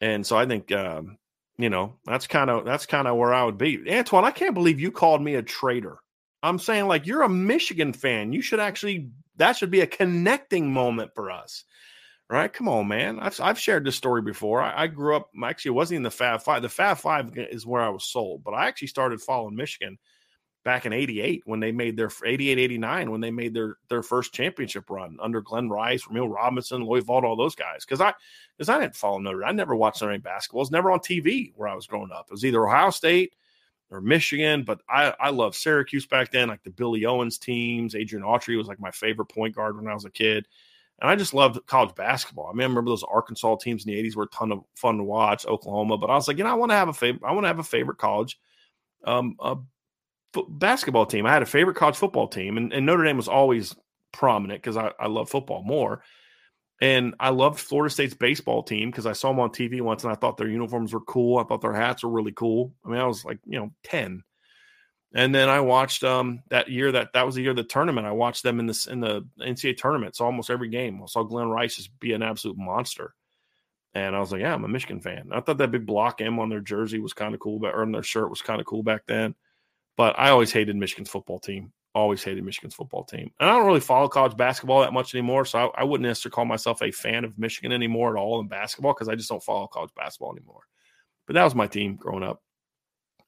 And 0.00 0.26
so 0.26 0.36
I 0.36 0.46
think 0.46 0.70
um, 0.72 1.18
you 1.56 1.70
know 1.70 1.94
that's 2.04 2.26
kind 2.26 2.50
of 2.50 2.64
that's 2.64 2.86
kind 2.86 3.08
of 3.08 3.16
where 3.16 3.32
I 3.34 3.44
would 3.44 3.58
be. 3.58 3.90
Antoine, 3.90 4.24
I 4.24 4.30
can't 4.30 4.54
believe 4.54 4.80
you 4.80 4.90
called 4.90 5.22
me 5.22 5.34
a 5.34 5.42
traitor. 5.42 5.98
I'm 6.42 6.58
saying 6.58 6.86
like 6.86 7.06
you're 7.06 7.22
a 7.22 7.28
Michigan 7.28 7.92
fan. 7.92 8.32
You 8.32 8.42
should 8.42 8.60
actually 8.60 9.10
that 9.38 9.56
should 9.56 9.70
be 9.70 9.80
a 9.80 9.86
connecting 9.86 10.72
moment 10.72 11.12
for 11.14 11.30
us. 11.30 11.64
Right? 12.30 12.52
Come 12.52 12.68
on, 12.68 12.88
man. 12.88 13.18
I've, 13.20 13.40
I've 13.40 13.58
shared 13.58 13.86
this 13.86 13.96
story 13.96 14.20
before. 14.20 14.60
I, 14.60 14.82
I 14.82 14.86
grew 14.86 15.16
up, 15.16 15.30
actually, 15.42 15.70
it 15.70 15.76
wasn't 15.76 15.96
in 15.96 16.02
the 16.02 16.10
Fab 16.10 16.42
Five. 16.42 16.60
The 16.60 16.68
Fab 16.68 16.98
Five 16.98 17.32
is 17.38 17.64
where 17.64 17.80
I 17.80 17.88
was 17.88 18.04
sold, 18.04 18.44
but 18.44 18.52
I 18.52 18.66
actually 18.66 18.88
started 18.88 19.22
following 19.22 19.56
Michigan 19.56 19.98
back 20.68 20.84
in 20.84 20.92
88 20.92 21.42
when 21.46 21.60
they 21.60 21.72
made 21.72 21.96
their 21.96 22.10
88 22.22 22.58
89 22.58 23.10
when 23.10 23.22
they 23.22 23.30
made 23.30 23.54
their 23.54 23.76
their 23.88 24.02
first 24.02 24.34
championship 24.34 24.90
run 24.90 25.16
under 25.22 25.40
Glenn 25.40 25.70
Rice, 25.70 26.04
Rumeal 26.04 26.30
Robinson, 26.30 26.82
Loy 26.82 27.00
Vaught, 27.00 27.24
all 27.24 27.36
those 27.36 27.54
guys. 27.54 27.86
Because 27.86 28.02
I 28.02 28.12
because 28.56 28.68
I 28.68 28.78
didn't 28.78 28.94
follow 28.94 29.18
Notre 29.18 29.46
I 29.46 29.52
never 29.52 29.74
watched 29.74 30.02
Notre 30.02 30.18
basketball. 30.18 30.60
It 30.60 30.68
was 30.68 30.70
never 30.70 30.90
on 30.90 30.98
TV 30.98 31.52
where 31.56 31.68
I 31.68 31.74
was 31.74 31.86
growing 31.86 32.10
up. 32.12 32.26
It 32.28 32.32
was 32.32 32.44
either 32.44 32.66
Ohio 32.66 32.90
State 32.90 33.32
or 33.90 34.00
Michigan, 34.00 34.64
but 34.64 34.80
I 34.88 35.14
I 35.20 35.30
loved 35.30 35.54
Syracuse 35.56 36.06
back 36.06 36.30
then, 36.30 36.48
like 36.48 36.62
the 36.62 36.70
Billy 36.70 37.06
Owens 37.06 37.38
teams. 37.38 37.94
Adrian 37.94 38.24
Autry 38.24 38.56
was 38.56 38.68
like 38.68 38.80
my 38.80 38.90
favorite 38.90 39.26
point 39.26 39.54
guard 39.54 39.76
when 39.76 39.88
I 39.88 39.94
was 39.94 40.04
a 40.04 40.10
kid. 40.10 40.46
And 41.00 41.08
I 41.08 41.14
just 41.14 41.32
loved 41.32 41.64
college 41.66 41.94
basketball. 41.94 42.48
I 42.48 42.52
mean, 42.52 42.62
I 42.62 42.66
remember 42.66 42.90
those 42.90 43.04
Arkansas 43.04 43.56
teams 43.56 43.86
in 43.86 43.92
the 43.92 44.02
80s 44.02 44.16
were 44.16 44.24
a 44.24 44.28
ton 44.28 44.50
of 44.50 44.64
fun 44.74 44.96
to 44.96 45.04
watch, 45.04 45.46
Oklahoma. 45.46 45.96
But 45.96 46.10
I 46.10 46.14
was 46.14 46.26
like, 46.26 46.38
you 46.38 46.44
know, 46.44 46.50
I 46.50 46.54
want 46.54 46.72
to 46.72 46.76
have 46.76 46.88
a 46.88 46.92
favorite, 46.92 47.22
I 47.24 47.32
want 47.32 47.44
to 47.44 47.48
have 47.48 47.60
a 47.60 47.64
favorite 47.64 47.98
college 47.98 48.36
um, 49.04 49.36
uh, 49.38 49.54
basketball 50.48 51.06
team. 51.06 51.24
I 51.24 51.32
had 51.32 51.42
a 51.42 51.46
favorite 51.46 51.76
college 51.76 51.96
football 51.96 52.26
team, 52.26 52.56
and, 52.56 52.72
and 52.72 52.84
Notre 52.84 53.04
Dame 53.04 53.16
was 53.16 53.28
always 53.28 53.76
prominent 54.12 54.60
because 54.60 54.76
I, 54.76 54.90
I 54.98 55.06
love 55.06 55.30
football 55.30 55.62
more. 55.62 56.02
And 56.80 57.14
I 57.18 57.30
loved 57.30 57.58
Florida 57.58 57.92
State's 57.92 58.14
baseball 58.14 58.62
team 58.62 58.90
because 58.90 59.06
I 59.06 59.12
saw 59.12 59.30
them 59.30 59.40
on 59.40 59.50
TV 59.50 59.80
once 59.80 60.04
and 60.04 60.12
I 60.12 60.16
thought 60.16 60.36
their 60.36 60.48
uniforms 60.48 60.92
were 60.92 61.00
cool. 61.00 61.38
I 61.38 61.44
thought 61.44 61.60
their 61.60 61.72
hats 61.72 62.04
were 62.04 62.10
really 62.10 62.32
cool. 62.32 62.72
I 62.84 62.88
mean, 62.88 63.00
I 63.00 63.06
was 63.06 63.24
like, 63.24 63.38
you 63.46 63.58
know, 63.58 63.72
10. 63.84 64.22
And 65.14 65.34
then 65.34 65.48
I 65.48 65.60
watched 65.60 66.04
um 66.04 66.42
that 66.50 66.68
year 66.68 66.92
that 66.92 67.14
that 67.14 67.24
was 67.26 67.34
the 67.34 67.42
year 67.42 67.50
of 67.50 67.56
the 67.56 67.64
tournament. 67.64 68.06
I 68.06 68.12
watched 68.12 68.42
them 68.42 68.60
in 68.60 68.66
this 68.66 68.86
in 68.86 69.00
the 69.00 69.26
NCAA 69.40 69.76
tournament. 69.76 70.14
So 70.14 70.24
almost 70.24 70.50
every 70.50 70.68
game. 70.68 71.02
I 71.02 71.06
saw 71.06 71.22
Glenn 71.22 71.48
Rice 71.48 71.76
just 71.76 71.98
be 71.98 72.12
an 72.12 72.22
absolute 72.22 72.58
monster. 72.58 73.14
And 73.94 74.14
I 74.14 74.20
was 74.20 74.30
like, 74.30 74.42
yeah, 74.42 74.54
I'm 74.54 74.64
a 74.64 74.68
Michigan 74.68 75.00
fan. 75.00 75.30
I 75.32 75.40
thought 75.40 75.58
that 75.58 75.70
big 75.70 75.86
block 75.86 76.20
M 76.20 76.38
on 76.38 76.50
their 76.50 76.60
jersey 76.60 77.00
was 77.00 77.14
kind 77.14 77.34
of 77.34 77.40
cool, 77.40 77.58
but 77.58 77.74
or 77.74 77.82
on 77.82 77.92
their 77.92 78.02
shirt 78.02 78.30
was 78.30 78.42
kind 78.42 78.60
of 78.60 78.66
cool 78.66 78.82
back 78.82 79.02
then. 79.06 79.34
But 79.96 80.16
I 80.18 80.28
always 80.28 80.52
hated 80.52 80.76
Michigan's 80.76 81.10
football 81.10 81.40
team. 81.40 81.72
Always 81.98 82.22
hated 82.22 82.44
Michigan's 82.44 82.74
football 82.74 83.04
team. 83.04 83.30
And 83.40 83.50
I 83.50 83.52
don't 83.52 83.66
really 83.66 83.80
follow 83.80 84.08
college 84.08 84.36
basketball 84.36 84.80
that 84.80 84.92
much 84.92 85.14
anymore. 85.14 85.44
So 85.44 85.58
I, 85.58 85.80
I 85.80 85.84
wouldn't 85.84 86.06
necessarily 86.06 86.34
call 86.34 86.44
myself 86.44 86.80
a 86.82 86.90
fan 86.90 87.24
of 87.24 87.38
Michigan 87.38 87.72
anymore 87.72 88.16
at 88.16 88.20
all 88.20 88.40
in 88.40 88.48
basketball 88.48 88.94
because 88.94 89.08
I 89.08 89.14
just 89.14 89.28
don't 89.28 89.42
follow 89.42 89.66
college 89.66 89.90
basketball 89.96 90.32
anymore. 90.36 90.62
But 91.26 91.34
that 91.34 91.44
was 91.44 91.54
my 91.54 91.66
team 91.66 91.96
growing 91.96 92.22
up. 92.22 92.42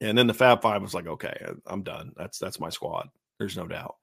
And 0.00 0.16
then 0.16 0.26
the 0.26 0.34
Fab 0.34 0.62
Five 0.62 0.80
was 0.82 0.94
like, 0.94 1.06
okay, 1.06 1.36
I'm 1.66 1.82
done. 1.82 2.12
That's 2.16 2.38
that's 2.38 2.60
my 2.60 2.70
squad. 2.70 3.08
There's 3.38 3.56
no 3.56 3.66
doubt. 3.66 3.96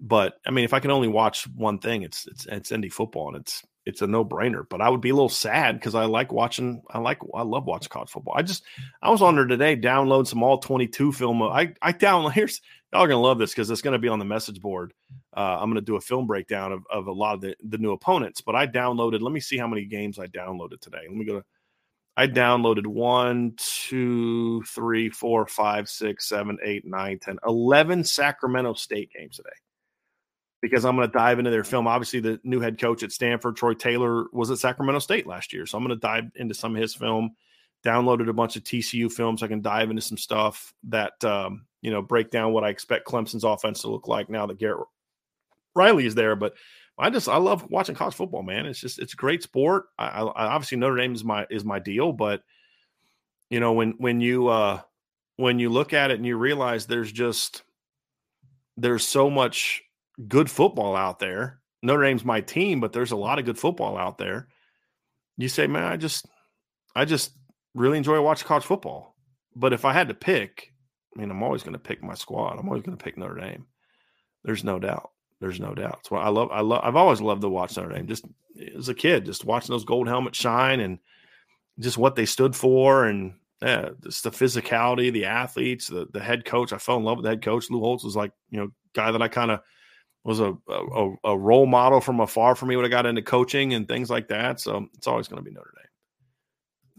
But 0.00 0.34
I 0.46 0.50
mean, 0.50 0.64
if 0.64 0.74
I 0.74 0.80
can 0.80 0.90
only 0.90 1.08
watch 1.08 1.46
one 1.54 1.78
thing, 1.78 2.02
it's 2.02 2.26
it's 2.26 2.46
it's 2.46 2.72
ND 2.72 2.92
football, 2.92 3.28
and 3.28 3.36
it's 3.38 3.62
it's 3.84 4.02
a 4.02 4.06
no 4.06 4.24
brainer. 4.24 4.64
But 4.68 4.80
I 4.80 4.88
would 4.88 5.00
be 5.00 5.10
a 5.10 5.14
little 5.14 5.28
sad 5.28 5.78
because 5.78 5.94
I 5.94 6.04
like 6.04 6.32
watching. 6.32 6.82
I 6.90 6.98
like 6.98 7.18
I 7.34 7.42
love 7.42 7.66
watching 7.66 7.90
college 7.90 8.10
football. 8.10 8.34
I 8.36 8.42
just 8.42 8.62
I 9.02 9.10
was 9.10 9.22
on 9.22 9.36
there 9.36 9.46
today, 9.46 9.76
download 9.76 10.26
some 10.26 10.42
all 10.42 10.58
twenty 10.58 10.86
two 10.86 11.12
film. 11.12 11.42
I 11.42 11.74
I 11.82 11.92
download 11.92 12.32
here's 12.34 12.60
y'all 12.92 13.02
are 13.02 13.08
gonna 13.08 13.20
love 13.20 13.38
this 13.38 13.50
because 13.50 13.70
it's 13.70 13.82
gonna 13.82 13.98
be 13.98 14.08
on 14.08 14.18
the 14.18 14.24
message 14.24 14.60
board. 14.60 14.92
Uh, 15.36 15.58
I'm 15.60 15.70
gonna 15.70 15.80
do 15.80 15.96
a 15.96 16.00
film 16.00 16.26
breakdown 16.26 16.72
of, 16.72 16.84
of 16.90 17.06
a 17.06 17.12
lot 17.12 17.34
of 17.34 17.40
the 17.40 17.56
the 17.68 17.78
new 17.78 17.92
opponents. 17.92 18.40
But 18.40 18.56
I 18.56 18.66
downloaded. 18.66 19.20
Let 19.20 19.32
me 19.32 19.40
see 19.40 19.58
how 19.58 19.68
many 19.68 19.84
games 19.84 20.18
I 20.18 20.26
downloaded 20.26 20.80
today. 20.80 21.02
Let 21.08 21.16
me 21.16 21.24
go 21.24 21.40
to. 21.40 21.44
I 22.16 22.26
downloaded 22.26 22.86
one, 22.86 23.54
two, 23.56 24.62
three, 24.64 25.08
four, 25.08 25.46
five, 25.46 25.88
six, 25.88 26.28
seven, 26.28 26.58
eight, 26.62 26.84
nine, 26.84 27.18
ten, 27.18 27.38
eleven 27.46 28.04
Sacramento 28.04 28.74
State 28.74 29.10
games 29.16 29.36
today 29.36 29.50
because 30.60 30.84
I'm 30.84 30.96
going 30.96 31.08
to 31.08 31.12
dive 31.12 31.38
into 31.38 31.50
their 31.50 31.64
film. 31.64 31.86
Obviously, 31.86 32.20
the 32.20 32.40
new 32.44 32.60
head 32.60 32.78
coach 32.78 33.02
at 33.02 33.12
Stanford, 33.12 33.56
Troy 33.56 33.74
Taylor, 33.74 34.26
was 34.32 34.50
at 34.50 34.58
Sacramento 34.58 34.98
State 34.98 35.26
last 35.26 35.52
year. 35.52 35.66
So 35.66 35.78
I'm 35.78 35.84
going 35.84 35.96
to 35.96 36.00
dive 36.00 36.24
into 36.36 36.54
some 36.54 36.76
of 36.76 36.82
his 36.82 36.94
film. 36.94 37.30
Downloaded 37.84 38.28
a 38.28 38.34
bunch 38.34 38.56
of 38.56 38.64
TCU 38.64 39.10
films. 39.10 39.42
I 39.42 39.46
can 39.46 39.62
dive 39.62 39.88
into 39.90 40.02
some 40.02 40.18
stuff 40.18 40.74
that, 40.88 41.22
um, 41.24 41.66
you 41.82 41.90
know, 41.90 42.02
break 42.02 42.30
down 42.30 42.52
what 42.52 42.64
I 42.64 42.68
expect 42.68 43.06
Clemson's 43.06 43.44
offense 43.44 43.82
to 43.82 43.90
look 43.90 44.08
like 44.08 44.28
now 44.28 44.46
that 44.46 44.58
Garrett 44.58 44.86
Riley 45.74 46.06
is 46.06 46.14
there. 46.14 46.36
But 46.36 46.54
I 46.98 47.10
just, 47.10 47.28
I 47.28 47.38
love 47.38 47.70
watching 47.70 47.94
college 47.94 48.14
football, 48.14 48.42
man. 48.42 48.66
It's 48.66 48.80
just, 48.80 48.98
it's 48.98 49.14
a 49.14 49.16
great 49.16 49.42
sport. 49.42 49.86
I, 49.98 50.08
I 50.08 50.46
obviously 50.46 50.78
Notre 50.78 50.96
Dame 50.96 51.14
is 51.14 51.24
my, 51.24 51.46
is 51.48 51.64
my 51.64 51.78
deal. 51.78 52.12
But, 52.12 52.42
you 53.48 53.60
know, 53.60 53.72
when, 53.72 53.92
when 53.98 54.20
you, 54.20 54.48
uh, 54.48 54.80
when 55.36 55.58
you 55.58 55.70
look 55.70 55.94
at 55.94 56.10
it 56.10 56.18
and 56.18 56.26
you 56.26 56.36
realize 56.36 56.86
there's 56.86 57.10
just, 57.10 57.62
there's 58.76 59.06
so 59.06 59.30
much 59.30 59.82
good 60.28 60.50
football 60.50 60.94
out 60.94 61.18
there. 61.18 61.60
Notre 61.82 62.02
Dame's 62.02 62.24
my 62.24 62.42
team, 62.42 62.80
but 62.80 62.92
there's 62.92 63.12
a 63.12 63.16
lot 63.16 63.38
of 63.38 63.46
good 63.46 63.58
football 63.58 63.96
out 63.96 64.18
there. 64.18 64.48
You 65.38 65.48
say, 65.48 65.66
man, 65.66 65.84
I 65.84 65.96
just, 65.96 66.26
I 66.94 67.06
just 67.06 67.32
really 67.74 67.96
enjoy 67.96 68.20
watching 68.20 68.46
college 68.46 68.64
football. 68.64 69.16
But 69.56 69.72
if 69.72 69.86
I 69.86 69.94
had 69.94 70.08
to 70.08 70.14
pick, 70.14 70.74
I 71.14 71.20
mean, 71.20 71.30
I'm 71.30 71.42
always 71.42 71.62
going 71.62 71.72
to 71.72 71.78
pick 71.78 72.02
my 72.02 72.14
squad. 72.14 72.58
I'm 72.58 72.68
always 72.68 72.82
going 72.82 72.96
to 72.96 73.02
pick 73.02 73.16
Notre 73.16 73.40
Dame. 73.40 73.66
There's 74.44 74.64
no 74.64 74.78
doubt. 74.78 75.10
There's 75.40 75.60
no 75.60 75.74
doubt. 75.74 76.06
What 76.10 76.22
I 76.22 76.28
love. 76.28 76.50
I 76.52 76.60
love. 76.60 76.82
I've 76.84 76.96
always 76.96 77.20
loved 77.20 77.42
to 77.42 77.48
watch 77.48 77.76
Notre 77.76 77.94
Dame. 77.94 78.06
Just 78.06 78.24
as 78.76 78.88
a 78.88 78.94
kid, 78.94 79.24
just 79.24 79.44
watching 79.44 79.72
those 79.72 79.84
gold 79.84 80.06
helmets 80.06 80.38
shine 80.38 80.80
and 80.80 80.98
just 81.78 81.98
what 81.98 82.14
they 82.14 82.26
stood 82.26 82.54
for, 82.54 83.06
and 83.06 83.34
yeah, 83.62 83.90
just 84.02 84.22
the 84.24 84.30
physicality, 84.30 85.12
the 85.12 85.24
athletes, 85.24 85.88
the 85.88 86.06
the 86.12 86.20
head 86.20 86.44
coach. 86.44 86.72
I 86.72 86.78
fell 86.78 86.98
in 86.98 87.04
love 87.04 87.16
with 87.16 87.24
the 87.24 87.30
head 87.30 87.42
coach. 87.42 87.70
Lou 87.70 87.80
Holtz 87.80 88.04
was 88.04 88.16
like, 88.16 88.32
you 88.50 88.60
know, 88.60 88.70
guy 88.92 89.10
that 89.10 89.22
I 89.22 89.28
kind 89.28 89.50
of 89.50 89.60
was 90.24 90.40
a, 90.40 90.54
a, 90.68 91.14
a 91.24 91.38
role 91.38 91.66
model 91.66 92.00
from 92.00 92.20
afar 92.20 92.54
for 92.54 92.66
me 92.66 92.76
when 92.76 92.84
I 92.84 92.88
got 92.88 93.06
into 93.06 93.22
coaching 93.22 93.72
and 93.72 93.88
things 93.88 94.10
like 94.10 94.28
that. 94.28 94.60
So 94.60 94.86
it's 94.94 95.06
always 95.06 95.28
going 95.28 95.42
to 95.42 95.48
be 95.48 95.54
Notre 95.54 95.72
Dame. 95.74 95.89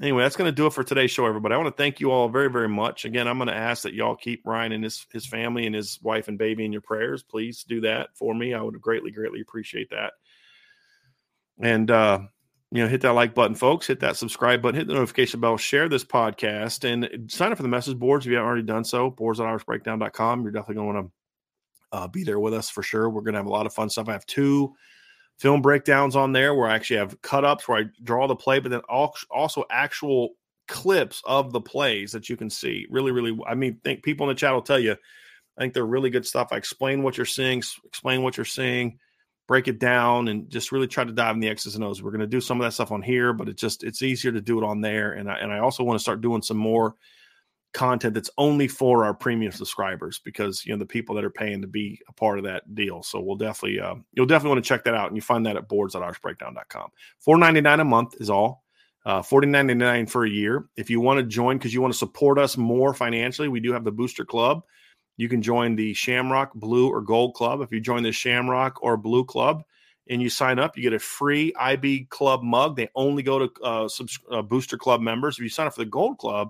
Anyway, 0.02 0.24
that's 0.24 0.36
going 0.36 0.48
to 0.48 0.52
do 0.52 0.66
it 0.66 0.74
for 0.74 0.84
today's 0.84 1.12
show, 1.12 1.28
everybody. 1.28 1.54
I 1.54 1.58
want 1.58 1.70
to 1.70 1.82
thank 1.82 2.00
you 2.00 2.12
all 2.12 2.28
very, 2.28 2.50
very 2.50 2.68
much. 2.68 3.06
Again, 3.06 3.28
I'm 3.28 3.38
going 3.38 3.50
to 3.50 3.56
ask 3.56 3.84
that 3.84 3.94
y'all 3.94 4.16
keep 4.16 4.42
Ryan 4.46 4.72
and 4.72 4.84
his 4.84 5.06
his 5.12 5.28
family 5.28 5.68
and 5.68 5.76
his 5.76 6.00
wife 6.02 6.28
and 6.28 6.40
baby 6.40 6.66
in 6.66 6.72
your 6.72 6.82
prayers. 6.82 7.22
Please 7.22 7.64
do 7.64 7.82
that 7.82 8.10
for 8.16 8.34
me. 8.34 8.56
I 8.56 8.62
would 8.62 8.82
greatly, 8.82 9.12
greatly 9.12 9.42
appreciate 9.42 9.92
that. 9.92 10.14
And 11.62 11.92
uh, 11.92 12.22
you 12.72 12.82
know, 12.82 12.88
hit 12.88 13.02
that 13.02 13.12
like 13.12 13.36
button, 13.36 13.54
folks. 13.54 13.86
Hit 13.86 14.00
that 14.00 14.18
subscribe 14.18 14.64
button. 14.64 14.80
Hit 14.80 14.88
the 14.88 14.96
notification 14.96 15.40
bell. 15.40 15.58
Share 15.58 15.88
this 15.88 16.04
podcast 16.04 16.84
and 16.84 17.32
sign 17.32 17.52
up 17.52 17.58
for 17.58 17.64
the 17.64 17.70
message 17.70 18.00
boards 18.00 18.26
if 18.26 18.32
you 18.32 18.38
haven't 18.38 18.48
already 18.48 18.64
done 18.64 18.84
so. 18.84 19.12
Boards.irishbreakdown.com. 19.12 20.42
You're 20.42 20.52
definitely 20.52 20.84
going 20.84 21.04
to 21.04 21.12
uh, 21.92 22.08
be 22.08 22.24
there 22.24 22.40
with 22.40 22.56
us 22.56 22.72
for 22.72 22.82
sure. 22.82 23.08
We're 23.08 23.22
going 23.22 23.34
to 23.34 23.40
have 23.40 23.46
a 23.46 23.52
lot 23.52 23.68
of 23.68 23.74
fun 23.74 23.90
stuff. 23.92 24.10
I 24.10 24.14
have 24.14 24.26
two 24.26 24.74
film 25.40 25.62
breakdowns 25.62 26.16
on 26.16 26.34
there 26.34 26.54
where 26.54 26.70
I 26.70 26.76
actually 26.76 26.98
have 26.98 27.22
cut 27.22 27.46
ups 27.46 27.68
where 27.68 27.80
I 27.80 27.84
draw 28.04 28.28
the 28.28 28.36
play, 28.36 28.60
but 28.60 28.70
then 28.70 28.82
also 28.90 29.66
actual 29.72 30.32
clips 30.68 31.22
of 31.26 31.52
the 31.52 31.62
plays 31.62 32.12
that 32.12 32.30
you 32.30 32.38
can 32.38 32.50
see. 32.50 32.86
Really, 32.90 33.12
really, 33.12 33.38
I 33.48 33.56
mean, 33.56 33.80
think 33.84 34.04
people 34.04 34.30
in 34.30 34.36
the 34.36 34.40
chat 34.40 34.54
will 34.54 34.62
tell 34.62 34.80
you. 34.80 34.96
I 35.58 35.62
think 35.62 35.74
they're 35.74 35.86
really 35.86 36.10
good 36.10 36.26
stuff. 36.26 36.50
I 36.52 36.58
explain 36.58 37.04
what 37.04 37.18
you're 37.18 37.26
seeing, 37.26 37.62
explain 37.84 38.24
what 38.24 38.38
you're 38.38 38.46
seeing, 38.46 39.00
break 39.48 39.68
it 39.68 39.80
down, 39.80 40.30
and 40.30 40.50
just 40.50 40.72
really 40.72 40.88
try 40.88 41.04
to 41.04 41.12
dive 41.12 41.36
in 41.36 41.42
the 41.42 41.50
X's 41.50 41.76
and 41.76 41.84
O's. 41.84 42.02
We're 42.02 42.12
going 42.12 42.22
to 42.22 42.28
do 42.28 42.40
some 42.40 42.60
of 42.60 42.66
that 42.66 42.72
stuff 42.72 42.92
on 42.92 43.02
here, 43.02 43.34
but 43.34 43.50
it's 43.50 43.62
just 43.62 43.84
it's 43.84 44.02
easier 44.02 44.32
to 44.32 44.42
do 44.42 44.58
it 44.60 44.64
on 44.64 44.80
there. 44.80 45.12
And 45.12 45.30
I, 45.30 45.36
and 45.36 45.52
I 45.52 45.60
also 45.60 45.84
want 45.84 46.00
to 46.00 46.02
start 46.02 46.22
doing 46.22 46.42
some 46.42 46.58
more 46.58 46.96
content 47.74 48.14
that's 48.14 48.30
only 48.38 48.68
for 48.68 49.06
our 49.06 49.14
premium 49.14 49.52
subscribers 49.52 50.20
because 50.24 50.66
you 50.66 50.74
know 50.74 50.80
the 50.80 50.86
people 50.86 51.16
that 51.16 51.24
are 51.24 51.30
paying 51.30 51.62
to 51.62 51.68
be 51.68 52.00
a 52.10 52.14
part 52.14 52.38
of 52.38 52.46
that 52.46 52.76
deal. 52.76 53.04
So 53.04 53.20
we'll 53.20 53.38
definitely 53.38 53.80
uh, 53.80 53.96
you'll 54.14 54.26
definitely 54.26 54.56
want 54.56 54.66
to 54.66 54.68
check 54.68 54.84
that 54.86 54.94
out, 54.94 55.08
and 55.08 55.16
you 55.16 55.22
find 55.22 55.46
that 55.46 55.58
at 55.58 55.68
boards.irishbreakdown.com. 55.70 56.90
Four 57.20 57.38
ninety 57.38 57.62
nine 57.62 57.80
a 57.80 57.86
month 57.86 58.16
is 58.20 58.30
all. 58.30 58.64
Uh, 59.06 59.22
Forty 59.22 59.48
ninety 59.48 59.74
nine 59.74 60.06
for 60.06 60.26
a 60.26 60.30
year. 60.30 60.66
If 60.76 60.90
you 60.90 61.00
want 61.00 61.20
to 61.20 61.26
join 61.26 61.58
because 61.58 61.74
you 61.74 61.82
want 61.82 61.94
to 61.94 61.98
support 61.98 62.38
us 62.38 62.58
more 62.58 62.94
financially, 62.94 63.48
we 63.48 63.60
do 63.60 63.74
have 63.74 63.84
the 63.84 63.92
Booster 63.92 64.26
Club. 64.26 64.64
You 65.18 65.30
can 65.30 65.42
join 65.42 65.76
the 65.76 65.94
Shamrock 65.94 66.54
Blue 66.54 66.90
or 66.90 67.02
Gold 67.02 67.36
Club. 67.36 67.62
If 67.62 67.72
you 67.72 67.80
join 67.80 68.04
the 68.04 68.12
Shamrock 68.12 68.82
or 68.82 68.98
Blue 68.98 69.26
Club 69.26 69.64
and 70.10 70.22
you 70.22 70.30
sign 70.30 70.60
up, 70.60 70.76
you 70.76 70.84
get 70.84 70.94
a 70.94 71.00
free 71.00 71.54
IB 71.60 72.06
Club 72.06 72.44
mug. 72.44 72.76
They 72.76 72.90
only 72.96 73.24
go 73.24 73.48
to 73.48 73.64
uh, 73.64 73.88
subs- 73.88 74.20
uh, 74.32 74.42
Booster 74.42 74.78
Club 74.78 75.02
members. 75.02 75.38
If 75.38 75.44
you 75.44 75.50
sign 75.50 75.68
up 75.68 75.74
for 75.74 75.84
the 75.84 75.90
Gold 75.90 76.18
Club, 76.18 76.50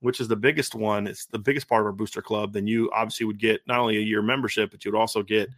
which 0.00 0.20
is 0.20 0.28
the 0.28 0.36
biggest 0.36 0.74
one, 0.74 1.06
it's 1.06 1.26
the 1.26 1.38
biggest 1.38 1.68
part 1.68 1.80
of 1.82 1.86
our 1.86 1.92
booster 1.92 2.22
club, 2.22 2.52
then 2.52 2.66
you 2.66 2.90
obviously 2.94 3.26
would 3.26 3.38
get 3.38 3.60
not 3.66 3.78
only 3.78 3.96
a 3.96 4.00
year 4.00 4.22
membership, 4.22 4.70
but 4.70 4.84
you'd 4.84 4.94
also 4.94 5.22
get 5.22 5.48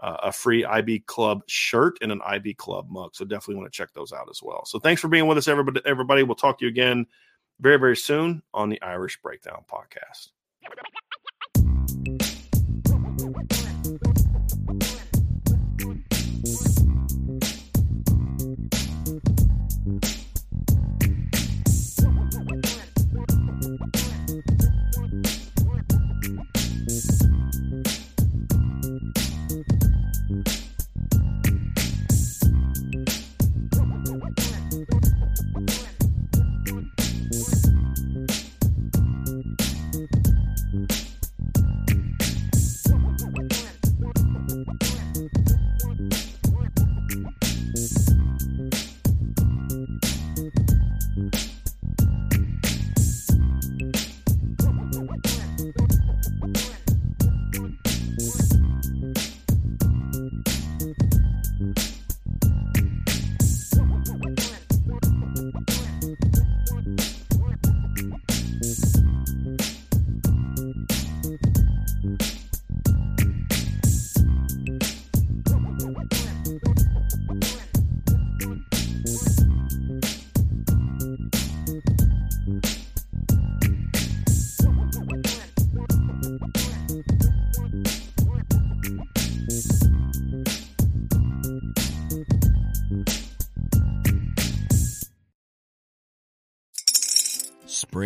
uh, 0.00 0.16
a 0.24 0.32
free 0.32 0.64
IB 0.64 1.00
Club 1.00 1.42
shirt 1.46 1.98
and 2.02 2.12
an 2.12 2.20
IB 2.24 2.54
Club 2.54 2.88
mug. 2.90 3.14
So 3.14 3.24
definitely 3.24 3.56
want 3.56 3.72
to 3.72 3.76
check 3.76 3.92
those 3.94 4.12
out 4.12 4.28
as 4.30 4.40
well. 4.42 4.64
So 4.64 4.78
thanks 4.78 5.00
for 5.00 5.08
being 5.08 5.26
with 5.26 5.38
us, 5.38 5.48
everybody. 5.48 5.80
Everybody, 5.84 6.22
we'll 6.22 6.36
talk 6.36 6.58
to 6.58 6.64
you 6.64 6.70
again 6.70 7.06
very, 7.60 7.78
very 7.78 7.96
soon 7.96 8.42
on 8.54 8.68
the 8.68 8.80
Irish 8.82 9.20
Breakdown 9.20 9.64
podcast. 9.70 10.28